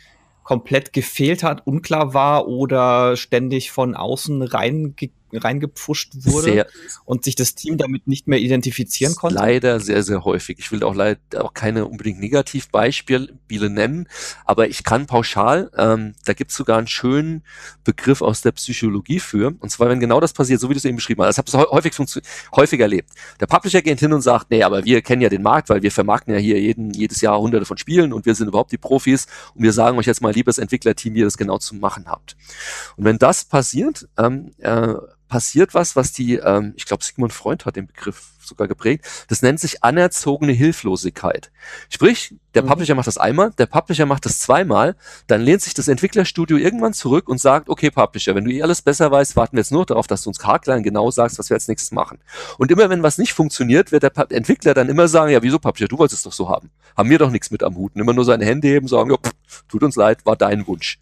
komplett 0.50 0.93
gefehlt 0.93 1.43
hat, 1.43 1.68
unklar 1.68 2.16
war 2.16 2.47
oder 2.47 3.16
ständig 3.18 3.70
von 3.70 3.93
außen 3.93 4.41
reinge 4.41 4.93
reingepfuscht 5.34 6.14
wurde 6.26 6.44
sehr, 6.44 6.68
und 7.06 7.24
sich 7.24 7.36
das 7.36 7.56
Team 7.56 7.78
damit 7.78 8.08
nicht 8.08 8.28
mehr 8.28 8.40
identifizieren 8.40 9.16
konnte? 9.16 9.36
Leider 9.36 9.80
sehr, 9.80 10.04
sehr 10.04 10.24
häufig. 10.26 10.60
Ich 10.60 10.72
will 10.72 10.84
auch 10.84 10.96
leider 10.96 11.20
auch 11.44 11.54
keine 11.54 11.86
unbedingt 11.86 12.20
Negativbeispiele 12.20 13.70
nennen, 13.70 14.08
aber 14.46 14.70
ich 14.70 14.84
kann 14.84 15.06
pauschal, 15.06 15.72
ähm, 15.78 16.14
da 16.26 16.34
gibt 16.34 16.52
es 16.52 16.58
sogar 16.58 16.78
einen 16.78 16.88
schönen 16.88 17.44
Begriff 17.84 18.22
aus 18.22 18.42
der 18.42 18.52
Psychologie 18.52 19.20
für, 19.20 19.56
und 19.60 19.70
zwar, 19.70 19.90
wenn 19.90 20.00
genau 20.00 20.20
das 20.20 20.34
passiert, 20.34 20.60
so 20.60 20.70
wie 20.70 20.74
du 20.74 20.78
es 20.78 20.86
eben 20.86 20.98
beschrieben 20.98 21.22
hast, 21.22 21.38
das 21.38 21.54
habe 21.54 21.64
ich 21.64 21.72
häufig, 21.72 22.24
häufig 22.56 22.80
erlebt. 22.80 23.10
Der 23.40 23.48
Publisher 23.48 23.82
geht 23.82 24.00
hin 24.00 24.14
und 24.14 24.22
sagt, 24.22 24.52
nee, 24.52 24.64
aber 24.64 24.86
wir 24.86 25.02
kennen 25.02 25.22
ja 25.22 25.30
den 25.30 25.42
Markt, 25.42 25.70
weil 25.70 25.82
wir 25.82 25.92
vermarkten 25.92 26.34
ja 26.34 26.40
hier 26.40 26.60
jeden, 26.60 26.92
jedes 26.92 27.22
Jahr 27.22 27.40
hunderte 27.40 27.66
von 27.66 27.78
Spielen 27.78 28.14
und 28.14 28.26
wir 28.26 28.36
sind 28.36 28.48
überhaupt 28.48 28.72
die 28.72 28.78
Profis 28.78 29.28
und 29.56 29.64
wir 29.64 29.74
sagen 29.74 29.98
euch 29.98 30.06
jetzt 30.06 30.22
mal, 30.22 30.34
liebes 30.34 30.58
Entwicklerteam, 30.58 31.14
wie 31.14 31.20
ihr 31.20 31.26
das 31.26 31.38
genau 31.38 31.58
zu 31.58 31.76
machen 31.76 32.06
habt. 32.08 32.36
Und 32.96 33.06
wenn 33.06 33.18
das 33.18 33.46
passiert, 33.46 34.08
ähm, 34.18 34.52
äh, 34.60 34.94
passiert 35.30 35.74
was, 35.74 35.96
was 35.96 36.12
die, 36.12 36.36
ähm, 36.36 36.74
ich 36.76 36.86
glaube, 36.86 37.04
Sigmund 37.04 37.32
Freund 37.32 37.66
hat 37.66 37.78
den 37.78 37.88
Begriff 37.88 38.32
sogar 38.50 38.68
geprägt. 38.68 39.06
Das 39.30 39.42
nennt 39.42 39.60
sich 39.60 39.84
anerzogene 39.84 40.52
Hilflosigkeit. 40.52 41.52
Sprich, 41.90 42.36
der 42.56 42.64
mhm. 42.64 42.68
Publisher 42.68 42.96
macht 42.96 43.08
das 43.08 43.18
einmal, 43.18 43.52
der 43.52 43.68
Publisher 43.68 44.06
macht 44.06 44.26
das 44.26 44.40
zweimal, 44.40 44.96
dann 45.28 45.42
lehnt 45.42 45.62
sich 45.62 45.74
das 45.76 45.88
Entwicklerstudio 45.88 46.58
irgendwann 46.58 46.94
zurück 46.94 47.30
und 47.30 47.40
sagt, 47.40 47.70
okay, 47.70 47.92
Publisher, 47.92 48.36
wenn 48.36 48.44
du 48.44 48.52
eh 48.52 48.64
alles 48.64 48.82
besser 48.82 49.12
weißt, 49.12 49.36
warten 49.36 49.56
wir 49.56 49.62
jetzt 49.62 49.72
nur 49.72 49.86
darauf, 49.86 50.08
dass 50.08 50.24
du 50.24 50.30
uns 50.30 50.44
haarklein 50.44 50.84
genau 50.84 51.12
sagst, 51.12 51.40
was 51.40 51.50
wir 51.50 51.56
als 51.56 51.68
nächstes 51.68 51.92
machen. 51.92 52.20
Und 52.58 52.72
immer 52.72 52.90
wenn 52.90 53.04
was 53.04 53.18
nicht 53.18 53.34
funktioniert, 53.34 53.92
wird 53.92 54.04
der 54.04 54.12
Entwickler 54.32 54.74
dann 54.74 54.90
immer 54.90 55.08
sagen, 55.08 55.32
ja, 55.32 55.42
wieso 55.44 55.60
Publisher, 55.60 55.88
du 55.88 55.98
wolltest 56.00 56.20
es 56.20 56.24
doch 56.24 56.34
so 56.34 56.50
haben. 56.50 56.72
Haben 56.98 57.10
wir 57.10 57.20
doch 57.20 57.32
nichts 57.32 57.52
mit 57.52 57.64
am 57.64 57.76
Hut. 57.76 57.96
Und 57.96 58.02
immer 58.02 58.14
nur 58.14 58.26
seine 58.26 58.46
Hände 58.46 58.68
heben, 58.68 58.88
sagen, 58.88 59.12
ja, 59.12 59.18
pff, 59.18 59.64
tut 59.70 59.84
uns 59.84 59.96
leid, 59.96 60.26
war 60.26 60.36
dein 60.36 60.66
Wunsch. 60.68 61.00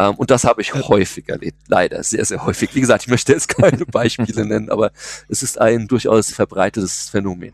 Ähm, 0.00 0.14
und 0.16 0.30
das 0.30 0.44
habe 0.44 0.62
ich 0.62 0.74
häufig 0.74 1.28
erlebt, 1.28 1.58
leider, 1.68 2.02
sehr, 2.02 2.24
sehr 2.24 2.44
häufig. 2.44 2.74
Wie 2.74 2.80
gesagt, 2.80 3.02
ich 3.02 3.08
möchte 3.08 3.32
jetzt 3.32 3.48
keine 3.48 3.84
Beispiele 3.86 4.46
nennen, 4.46 4.70
aber 4.70 4.92
es 5.28 5.42
ist 5.42 5.60
ein 5.60 5.88
durchaus 5.88 6.32
verbreitetes 6.32 7.10
Phänomen 7.10 7.52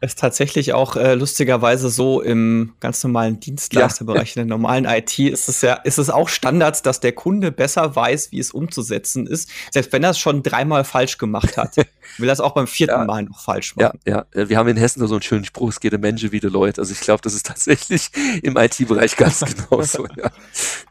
ist 0.00 0.18
tatsächlich 0.18 0.72
auch 0.72 0.96
äh, 0.96 1.14
lustigerweise 1.14 1.88
so 1.88 2.20
im 2.20 2.74
ganz 2.80 3.02
normalen 3.02 3.40
Dienstleisterbereich, 3.40 4.34
ja. 4.34 4.42
in 4.42 4.48
der 4.48 4.56
normalen 4.56 4.84
IT 4.84 5.18
ist 5.18 5.48
es 5.48 5.62
ja, 5.62 5.74
ist 5.74 5.98
es 5.98 6.10
auch 6.10 6.28
Standards, 6.28 6.82
dass 6.82 7.00
der 7.00 7.12
Kunde 7.12 7.52
besser 7.52 7.96
weiß, 7.96 8.32
wie 8.32 8.38
es 8.38 8.50
umzusetzen 8.50 9.26
ist, 9.26 9.50
selbst 9.70 9.92
wenn 9.92 10.04
er 10.04 10.10
es 10.10 10.18
schon 10.18 10.42
dreimal 10.42 10.84
falsch 10.84 11.18
gemacht 11.18 11.56
hat. 11.56 11.76
will 12.18 12.28
er 12.28 12.32
es 12.32 12.40
auch 12.40 12.52
beim 12.52 12.66
vierten 12.66 13.00
ja. 13.00 13.04
Mal 13.04 13.24
noch 13.24 13.40
falsch 13.40 13.76
machen. 13.76 13.98
Ja, 14.06 14.26
ja. 14.32 14.40
Äh, 14.42 14.48
wir 14.48 14.58
haben 14.58 14.68
in 14.68 14.76
Hessen 14.76 15.06
so 15.06 15.14
einen 15.14 15.22
schönen 15.22 15.44
Spruch, 15.44 15.70
es 15.70 15.80
geht 15.80 15.94
um 15.94 16.00
Menschen 16.00 16.32
wie 16.32 16.40
die 16.40 16.46
Leute. 16.46 16.80
Also 16.80 16.92
ich 16.92 17.00
glaube, 17.00 17.20
das 17.22 17.34
ist 17.34 17.46
tatsächlich 17.46 18.10
im 18.42 18.56
IT-Bereich 18.56 19.16
ganz 19.16 19.40
genauso. 19.68 20.06
ja. 20.16 20.30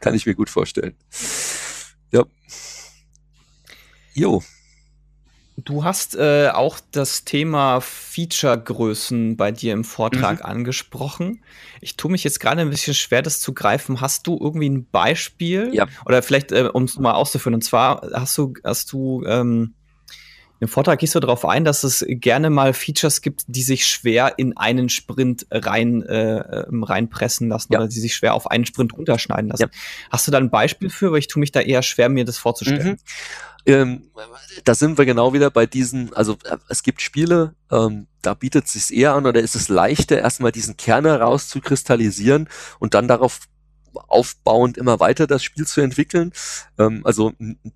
Kann 0.00 0.14
ich 0.14 0.26
mir 0.26 0.34
gut 0.34 0.50
vorstellen. 0.50 0.94
Ja. 2.12 2.24
Jo. 4.14 4.42
Du 5.56 5.84
hast 5.84 6.14
äh, 6.16 6.50
auch 6.52 6.78
das 6.90 7.24
Thema 7.24 7.80
Feature-Größen 7.80 9.38
bei 9.38 9.52
dir 9.52 9.72
im 9.72 9.84
Vortrag 9.84 10.40
mhm. 10.40 10.44
angesprochen. 10.44 11.42
Ich 11.80 11.96
tue 11.96 12.10
mich 12.10 12.24
jetzt 12.24 12.40
gerade 12.40 12.60
ein 12.60 12.68
bisschen 12.68 12.94
schwer, 12.94 13.22
das 13.22 13.40
zu 13.40 13.54
greifen. 13.54 14.02
Hast 14.02 14.26
du 14.26 14.38
irgendwie 14.38 14.68
ein 14.68 14.86
Beispiel? 14.86 15.70
Ja. 15.72 15.86
Oder 16.04 16.22
vielleicht, 16.22 16.52
äh, 16.52 16.68
um 16.72 16.84
es 16.84 16.98
mal 16.98 17.14
auszuführen, 17.14 17.54
und 17.54 17.62
zwar 17.62 18.02
hast 18.12 18.36
du, 18.36 18.52
hast 18.64 18.92
du 18.92 19.24
ähm, 19.26 19.74
im 20.58 20.68
Vortrag 20.68 20.98
gehst 20.98 21.14
du 21.14 21.20
darauf 21.20 21.44
ein, 21.44 21.64
dass 21.64 21.84
es 21.84 22.04
gerne 22.08 22.50
mal 22.50 22.72
Features 22.72 23.20
gibt, 23.20 23.44
die 23.46 23.62
sich 23.62 23.86
schwer 23.86 24.38
in 24.38 24.56
einen 24.56 24.88
Sprint 24.88 25.46
rein 25.50 26.02
äh, 26.02 26.64
ähm, 26.66 26.82
reinpressen 26.82 27.48
lassen 27.48 27.72
ja. 27.72 27.78
oder 27.78 27.88
die 27.88 28.00
sich 28.00 28.14
schwer 28.14 28.34
auf 28.34 28.50
einen 28.50 28.64
Sprint 28.64 28.94
runterschneiden 28.94 29.50
lassen. 29.50 29.62
Ja. 29.62 29.68
Hast 30.10 30.26
du 30.26 30.30
da 30.30 30.38
ein 30.38 30.50
Beispiel 30.50 30.88
für? 30.88 31.12
Weil 31.12 31.18
ich 31.18 31.28
tue 31.28 31.40
mich 31.40 31.52
da 31.52 31.60
eher 31.60 31.82
schwer, 31.82 32.08
mir 32.08 32.24
das 32.24 32.38
vorzustellen. 32.38 32.88
Mhm. 32.88 32.98
Ähm, 33.66 34.02
da 34.64 34.76
sind 34.76 34.96
wir 34.96 35.04
genau 35.04 35.32
wieder 35.32 35.50
bei 35.50 35.66
diesen, 35.66 36.14
also 36.14 36.34
äh, 36.44 36.56
es 36.68 36.84
gibt 36.84 37.02
Spiele, 37.02 37.54
ähm, 37.70 38.06
da 38.22 38.34
bietet 38.34 38.66
es 38.66 38.72
sich 38.72 38.96
eher 38.96 39.14
an 39.14 39.26
oder 39.26 39.40
ist 39.40 39.56
es 39.56 39.68
leichter, 39.68 40.18
erstmal 40.18 40.52
diesen 40.52 40.76
Kern 40.76 41.04
herauszukristallisieren 41.04 42.48
und 42.78 42.94
dann 42.94 43.08
darauf 43.08 43.40
aufbauend 43.98 44.78
immer 44.78 45.00
weiter 45.00 45.26
das 45.26 45.42
Spiel 45.42 45.66
zu 45.66 45.80
entwickeln. 45.80 46.32
Ähm, 46.78 47.02
also 47.04 47.32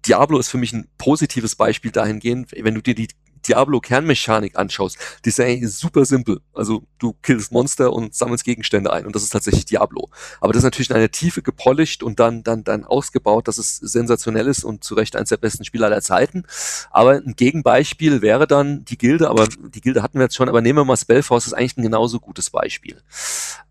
Diablo 0.07 0.39
ist 0.39 0.49
für 0.49 0.59
mich 0.59 0.73
ein 0.73 0.89
positives 0.99 1.57
Beispiel 1.57 1.91
dahingehend, 1.91 2.53
wenn 2.53 2.75
du 2.75 2.83
dir 2.83 2.95
die 2.95 3.09
Diablo-Kernmechanik 3.47 4.59
anschaust, 4.59 4.99
die 5.25 5.31
ist 5.31 5.41
eigentlich 5.41 5.73
super 5.75 6.05
simpel. 6.05 6.41
Also 6.55 6.83
du 6.99 7.15
killst 7.23 7.53
Monster 7.53 7.93
und 7.93 8.15
sammelst 8.15 8.45
Gegenstände 8.45 8.93
ein 8.93 9.07
und 9.07 9.15
das 9.15 9.23
ist 9.23 9.31
tatsächlich 9.31 9.65
Diablo. 9.65 10.09
Aber 10.41 10.53
das 10.53 10.61
ist 10.61 10.65
natürlich 10.65 10.91
in 10.91 10.97
einer 10.97 11.11
Tiefe 11.11 11.43
gepolished 11.43 12.03
und 12.03 12.21
dann, 12.21 12.43
dann, 12.43 12.65
dann 12.65 12.85
ausgebaut, 12.85 13.49
dass 13.49 13.59
es 13.59 13.77
sensationell 13.77 14.47
ist 14.47 14.65
und 14.65 14.85
zu 14.85 14.95
Recht 14.95 15.17
eines 15.17 15.31
der 15.31 15.39
besten 15.39 15.65
Spiele 15.65 15.87
aller 15.87 16.03
Zeiten. 16.03 16.45
Aber 16.91 17.13
ein 17.13 17.35
Gegenbeispiel 17.37 18.23
wäre 18.23 18.47
dann 18.47 18.85
die 18.85 18.99
Gilde, 18.99 19.31
aber 19.31 19.47
die 19.49 19.81
Gilde 19.81 20.03
hatten 20.03 20.19
wir 20.19 20.25
jetzt 20.25 20.37
schon, 20.37 20.49
aber 20.49 20.61
nehmen 20.61 20.79
wir 20.79 20.85
mal 20.85 20.97
Spellforce, 20.97 21.47
ist 21.47 21.55
eigentlich 21.55 21.77
ein 21.77 21.83
genauso 21.83 22.21
gutes 22.21 22.51
Beispiel. 22.51 23.01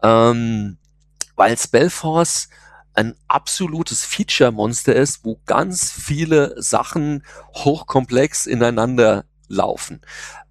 Ähm, 0.02 0.78
weil 1.39 1.57
Spellforce 1.57 2.49
ein 2.93 3.15
absolutes 3.29 4.03
Feature-Monster 4.03 4.93
ist, 4.93 5.23
wo 5.23 5.39
ganz 5.45 5.89
viele 5.89 6.61
Sachen 6.61 7.23
hochkomplex 7.55 8.45
ineinander 8.45 9.23
laufen. 9.47 10.01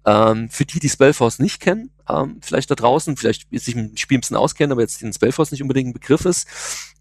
Ähm, 0.03 0.49
für 0.49 0.65
die, 0.65 0.79
die 0.79 0.89
Spellforce 0.89 1.37
nicht 1.37 1.59
kennen, 1.59 1.91
ähm, 2.09 2.39
vielleicht 2.41 2.71
da 2.71 2.75
draußen, 2.75 3.17
vielleicht 3.17 3.47
sich 3.51 3.75
im 3.75 3.95
Spiel 3.97 4.17
ein 4.17 4.21
bisschen 4.21 4.35
auskennen, 4.35 4.71
aber 4.71 4.81
jetzt 4.81 4.99
den 5.03 5.13
Spellforce 5.13 5.51
nicht 5.51 5.61
unbedingt 5.61 5.89
ein 5.89 5.93
Begriff 5.93 6.25
ist. 6.25 6.47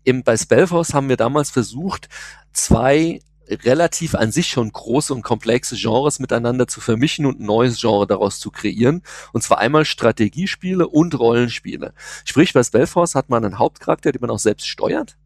Eben 0.04 0.22
bei 0.22 0.36
Spellforce 0.36 0.92
haben 0.92 1.08
wir 1.08 1.16
damals 1.16 1.48
versucht, 1.50 2.10
zwei 2.52 3.20
relativ 3.64 4.14
an 4.14 4.32
sich 4.32 4.48
schon 4.48 4.70
große 4.70 5.12
und 5.14 5.22
komplexe 5.22 5.76
Genres 5.76 6.18
miteinander 6.18 6.66
zu 6.66 6.80
vermischen 6.80 7.26
und 7.26 7.40
ein 7.40 7.46
neues 7.46 7.80
Genre 7.80 8.06
daraus 8.06 8.40
zu 8.40 8.50
kreieren. 8.50 9.02
Und 9.32 9.42
zwar 9.42 9.58
einmal 9.58 9.84
Strategiespiele 9.84 10.86
und 10.86 11.18
Rollenspiele. 11.18 11.92
Sprich, 12.24 12.52
bei 12.52 12.62
Spellforce 12.62 13.14
hat 13.14 13.28
man 13.28 13.44
einen 13.44 13.58
Hauptcharakter, 13.58 14.12
den 14.12 14.20
man 14.20 14.30
auch 14.30 14.38
selbst 14.38 14.66
steuert. 14.66 15.16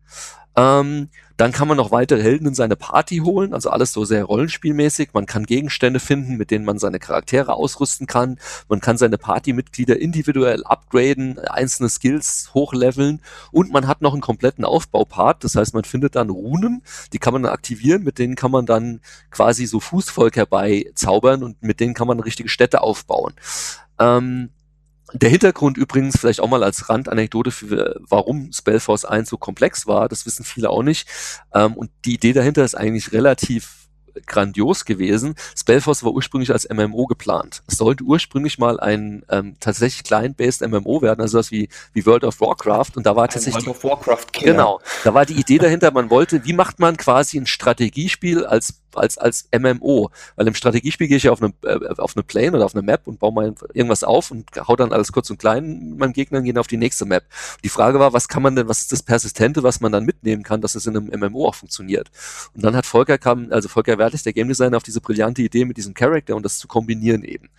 Ähm, 0.57 1.09
dann 1.43 1.51
kann 1.51 1.66
man 1.66 1.76
noch 1.76 1.90
weitere 1.90 2.22
Helden 2.22 2.47
in 2.47 2.55
seine 2.55 2.76
Party 2.76 3.16
holen, 3.16 3.53
also 3.53 3.68
alles 3.70 3.93
so 3.93 4.05
sehr 4.05 4.22
rollenspielmäßig. 4.22 5.09
Man 5.12 5.26
kann 5.26 5.43
Gegenstände 5.43 5.99
finden, 5.99 6.36
mit 6.36 6.53
denen 6.53 6.64
man 6.64 6.78
seine 6.78 7.01
Charaktere 7.01 7.55
ausrüsten 7.55 8.07
kann. 8.07 8.38
Man 8.68 8.80
kann 8.80 8.97
seine 8.97 9.18
Partymitglieder 9.18 9.99
individuell 9.99 10.62
upgraden, 10.62 11.40
einzelne 11.40 11.88
Skills 11.88 12.51
hochleveln 12.55 13.22
und 13.51 13.72
man 13.72 13.88
hat 13.88 14.03
noch 14.03 14.12
einen 14.12 14.22
kompletten 14.22 14.64
Aufbaupart. 14.64 15.43
Das 15.43 15.57
heißt, 15.57 15.74
man 15.74 15.82
findet 15.82 16.14
dann 16.14 16.30
Runen, 16.30 16.84
die 17.12 17.18
kann 17.18 17.32
man 17.32 17.45
aktivieren, 17.47 18.05
mit 18.05 18.20
denen 18.20 18.36
kann 18.36 18.53
man 18.53 18.64
dann 18.64 19.01
quasi 19.32 19.66
so 19.66 19.80
Fußvolk 19.80 20.36
herbeizaubern 20.36 21.43
und 21.43 21.61
mit 21.61 21.80
denen 21.80 21.95
kann 21.95 22.07
man 22.07 22.20
richtige 22.20 22.51
Städte 22.51 22.82
aufbauen. 22.82 23.34
Ähm, 23.99 24.51
der 25.12 25.30
Hintergrund 25.30 25.76
übrigens 25.76 26.18
vielleicht 26.18 26.40
auch 26.40 26.48
mal 26.48 26.62
als 26.62 26.88
Randanekdote 26.88 27.50
für 27.50 28.00
warum 28.00 28.52
Spellforce 28.52 29.04
1 29.04 29.28
so 29.28 29.36
komplex 29.36 29.86
war, 29.86 30.08
das 30.08 30.26
wissen 30.26 30.44
viele 30.44 30.70
auch 30.70 30.82
nicht. 30.82 31.08
Ähm, 31.54 31.74
und 31.74 31.90
die 32.04 32.14
Idee 32.14 32.32
dahinter 32.32 32.64
ist 32.64 32.74
eigentlich 32.74 33.12
relativ 33.12 33.82
grandios 34.26 34.84
gewesen. 34.84 35.34
Spellforce 35.56 36.04
war 36.04 36.12
ursprünglich 36.12 36.52
als 36.52 36.68
MMO 36.68 37.06
geplant. 37.06 37.62
Es 37.66 37.76
sollte 37.76 38.04
ursprünglich 38.04 38.58
mal 38.58 38.78
ein 38.80 39.24
ähm, 39.30 39.56
tatsächlich 39.60 40.04
client-based 40.04 40.66
MMO 40.66 41.02
werden, 41.02 41.20
also 41.20 41.38
was 41.38 41.50
wie, 41.50 41.68
wie 41.92 42.06
World 42.06 42.24
of 42.24 42.40
Warcraft. 42.40 42.90
Und 42.96 43.06
da 43.06 43.16
war 43.16 43.28
tatsächlich. 43.28 43.66
World 43.66 43.76
of 43.76 43.84
Warcraft 43.84 44.26
-Killer. 44.32 44.44
Genau. 44.44 44.80
Da 45.04 45.14
war 45.14 45.26
die 45.26 45.34
Idee 45.34 45.58
dahinter, 45.58 45.90
man 45.92 46.10
wollte, 46.10 46.44
wie 46.44 46.52
macht 46.52 46.78
man 46.78 46.96
quasi 46.96 47.38
ein 47.38 47.46
Strategiespiel 47.46 48.44
als 48.44 48.82
als 48.97 49.18
als 49.18 49.49
MMO, 49.57 50.11
weil 50.36 50.47
im 50.47 50.55
Strategiespiel 50.55 51.09
gehe 51.09 51.16
ich 51.16 51.24
ja 51.24 51.32
auf 51.32 51.43
eine 51.43 51.53
äh, 51.64 51.95
auf 51.99 52.16
eine 52.16 52.22
Plane 52.22 52.57
oder 52.57 52.64
auf 52.64 52.74
eine 52.74 52.82
Map 52.82 53.07
und 53.07 53.18
baue 53.18 53.32
mal 53.32 53.55
irgendwas 53.72 54.05
auf 54.05 54.30
und 54.30 54.47
hau 54.68 54.76
dann 54.76 54.93
alles 54.93 55.12
kurz 55.12 55.30
und 55.30 55.38
klein 55.38 55.97
meinem 55.97 56.12
Gegner 56.12 56.38
und 56.38 56.45
gehe 56.45 56.59
auf 56.59 56.66
die 56.66 56.76
nächste 56.76 57.05
Map. 57.05 57.24
Die 57.64 57.68
Frage 57.68 57.99
war, 57.99 58.12
was 58.12 58.28
kann 58.28 58.43
man 58.43 58.57
denn, 58.57 58.68
was 58.68 58.82
ist 58.82 58.93
das 58.93 59.03
Persistente, 59.03 59.62
was 59.62 59.80
man 59.80 59.93
dann 59.93 60.05
mitnehmen 60.05 60.43
kann, 60.43 60.61
dass 60.61 60.74
es 60.74 60.86
in 60.86 60.97
einem 60.97 61.11
MMO 61.20 61.49
auch 61.49 61.55
funktioniert? 61.55 62.11
Und 62.55 62.64
dann 62.64 62.76
hat 62.76 62.86
Volker 62.86 63.18
kam, 63.18 63.49
also 63.51 63.68
Volker 63.68 63.99
Werlich, 63.99 64.22
der 64.22 64.32
Game 64.32 64.49
Designer, 64.49 64.76
auf 64.76 64.82
diese 64.82 65.01
brillante 65.01 65.43
Idee 65.43 65.64
mit 65.64 65.76
diesem 65.76 65.95
Charakter 65.95 66.36
und 66.36 66.45
das 66.45 66.59
zu 66.59 66.68
kombinieren 66.68 67.24
eben. 67.24 67.51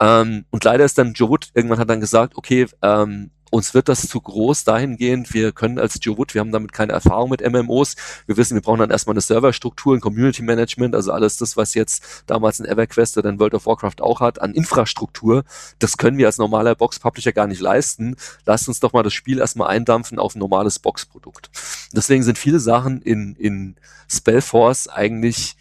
Ähm, 0.00 0.44
und 0.50 0.64
leider 0.64 0.84
ist 0.84 0.98
dann 0.98 1.12
Joe 1.12 1.30
Wood 1.30 1.50
irgendwann 1.54 1.78
hat 1.78 1.90
dann 1.90 2.00
gesagt, 2.00 2.36
okay, 2.36 2.66
ähm, 2.82 3.30
uns 3.50 3.74
wird 3.74 3.88
das 3.88 4.08
zu 4.08 4.20
groß 4.20 4.64
dahingehend, 4.64 5.34
wir 5.34 5.52
können 5.52 5.78
als 5.78 5.98
Joe 6.00 6.16
Wood, 6.16 6.34
wir 6.34 6.40
haben 6.40 6.52
damit 6.52 6.72
keine 6.72 6.92
Erfahrung 6.92 7.30
mit 7.30 7.40
MMOs, 7.40 7.96
wir 8.26 8.36
wissen, 8.36 8.54
wir 8.54 8.62
brauchen 8.62 8.78
dann 8.78 8.90
erstmal 8.90 9.14
eine 9.14 9.20
Serverstruktur, 9.20 9.94
ein 9.94 10.00
Community 10.00 10.42
Management, 10.42 10.94
also 10.94 11.12
alles 11.12 11.36
das, 11.36 11.56
was 11.56 11.74
jetzt 11.74 12.24
damals 12.26 12.60
ein 12.60 12.66
EverQuest 12.66 13.18
oder 13.18 13.28
ein 13.28 13.38
World 13.40 13.54
of 13.54 13.66
Warcraft 13.66 14.00
auch 14.00 14.20
hat, 14.20 14.40
an 14.40 14.54
Infrastruktur, 14.54 15.44
das 15.78 15.96
können 15.96 16.16
wir 16.18 16.26
als 16.26 16.38
normaler 16.38 16.74
Box-Publisher 16.74 17.32
gar 17.32 17.46
nicht 17.46 17.60
leisten. 17.60 18.16
Lasst 18.46 18.68
uns 18.68 18.80
doch 18.80 18.92
mal 18.92 19.02
das 19.02 19.12
Spiel 19.12 19.38
erstmal 19.38 19.68
eindampfen 19.68 20.18
auf 20.18 20.34
ein 20.34 20.38
normales 20.38 20.78
Box-Produkt. 20.78 21.50
Deswegen 21.92 22.22
sind 22.22 22.38
viele 22.38 22.60
Sachen 22.60 23.02
in, 23.02 23.34
in 23.36 23.76
Spellforce 24.08 24.88
eigentlich 24.88 25.56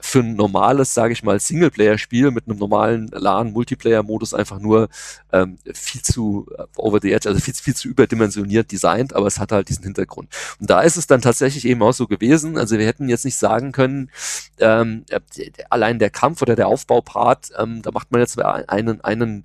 für 0.00 0.20
ein 0.20 0.34
normales, 0.34 0.94
sage 0.94 1.12
ich 1.12 1.22
mal, 1.22 1.38
Singleplayer-Spiel 1.38 2.30
mit 2.30 2.48
einem 2.48 2.58
normalen 2.58 3.08
LAN-Multiplayer-Modus 3.08 4.34
einfach 4.34 4.58
nur 4.58 4.88
ähm, 5.32 5.58
viel 5.72 6.02
zu 6.02 6.46
äh, 6.56 6.64
over 6.76 7.00
the 7.00 7.12
edge, 7.12 7.28
also 7.28 7.40
viel, 7.40 7.54
viel 7.54 7.74
zu 7.74 7.88
überdimensioniert 7.88 8.72
designt, 8.72 9.14
aber 9.14 9.26
es 9.26 9.38
hat 9.38 9.52
halt 9.52 9.68
diesen 9.68 9.84
Hintergrund. 9.84 10.28
Und 10.60 10.70
da 10.70 10.80
ist 10.80 10.96
es 10.96 11.06
dann 11.06 11.20
tatsächlich 11.20 11.64
eben 11.66 11.82
auch 11.82 11.92
so 11.92 12.06
gewesen, 12.06 12.58
also 12.58 12.78
wir 12.78 12.86
hätten 12.86 13.08
jetzt 13.08 13.24
nicht 13.24 13.36
sagen 13.36 13.72
können, 13.72 14.10
ähm, 14.58 15.04
äh, 15.10 15.20
allein 15.68 15.98
der 15.98 16.10
Kampf 16.10 16.42
oder 16.42 16.56
der 16.56 16.68
Aufbaupart, 16.68 17.50
ähm, 17.58 17.82
da 17.82 17.90
macht 17.90 18.10
man 18.10 18.20
jetzt 18.20 18.40
einen, 18.40 19.00
einen, 19.02 19.44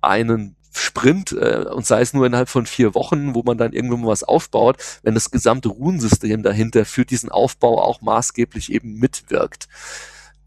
einen 0.00 0.56
Sprint 0.78 1.32
äh, 1.32 1.64
und 1.70 1.86
sei 1.86 2.00
es 2.00 2.12
nur 2.12 2.26
innerhalb 2.26 2.48
von 2.48 2.66
vier 2.66 2.94
Wochen, 2.94 3.34
wo 3.34 3.42
man 3.42 3.58
dann 3.58 3.72
irgendwann 3.72 4.02
mal 4.02 4.08
was 4.08 4.24
aufbaut, 4.24 4.76
wenn 5.02 5.14
das 5.14 5.30
gesamte 5.30 5.68
Runensystem 5.68 6.42
dahinter 6.42 6.84
für 6.84 7.04
diesen 7.04 7.30
Aufbau 7.30 7.82
auch 7.82 8.00
maßgeblich 8.00 8.72
eben 8.72 8.94
mitwirkt. 8.98 9.68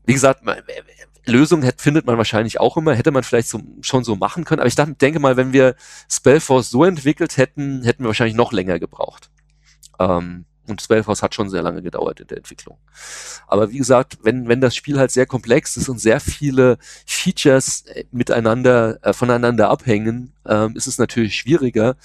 Wie 0.05 0.13
gesagt, 0.13 0.43
Lösungen 1.25 1.63
hätte, 1.63 1.81
findet 1.81 2.05
man 2.05 2.17
wahrscheinlich 2.17 2.59
auch 2.59 2.77
immer, 2.77 2.95
hätte 2.95 3.11
man 3.11 3.23
vielleicht 3.23 3.49
so, 3.49 3.61
schon 3.81 4.03
so 4.03 4.15
machen 4.15 4.45
können, 4.45 4.59
aber 4.59 4.67
ich 4.67 4.75
dachte, 4.75 4.93
denke 4.93 5.19
mal, 5.19 5.37
wenn 5.37 5.53
wir 5.53 5.75
Spellforce 6.09 6.69
so 6.69 6.83
entwickelt 6.83 7.37
hätten, 7.37 7.83
hätten 7.83 8.03
wir 8.03 8.07
wahrscheinlich 8.07 8.35
noch 8.35 8.51
länger 8.51 8.79
gebraucht. 8.79 9.29
Ähm, 9.99 10.45
Und 10.69 10.81
Spellforce 10.81 11.23
hat 11.23 11.35
schon 11.35 11.49
sehr 11.49 11.61
lange 11.61 11.81
gedauert 11.81 12.19
in 12.19 12.27
der 12.27 12.37
Entwicklung. 12.37 12.77
Aber 13.47 13.71
wie 13.71 13.77
gesagt, 13.77 14.19
wenn, 14.23 14.47
wenn 14.47 14.61
das 14.61 14.75
Spiel 14.75 14.99
halt 14.99 15.11
sehr 15.11 15.25
komplex 15.25 15.77
ist 15.77 15.89
und 15.89 15.99
sehr 15.99 16.19
viele 16.19 16.77
Features 17.05 17.85
äh, 17.87 18.05
miteinander, 18.11 18.99
äh, 19.01 19.13
voneinander 19.13 19.69
abhängen, 19.69 20.33
ähm, 20.45 20.75
ist 20.75 20.87
es 20.87 20.97
natürlich 20.97 21.35
schwieriger, 21.35 21.95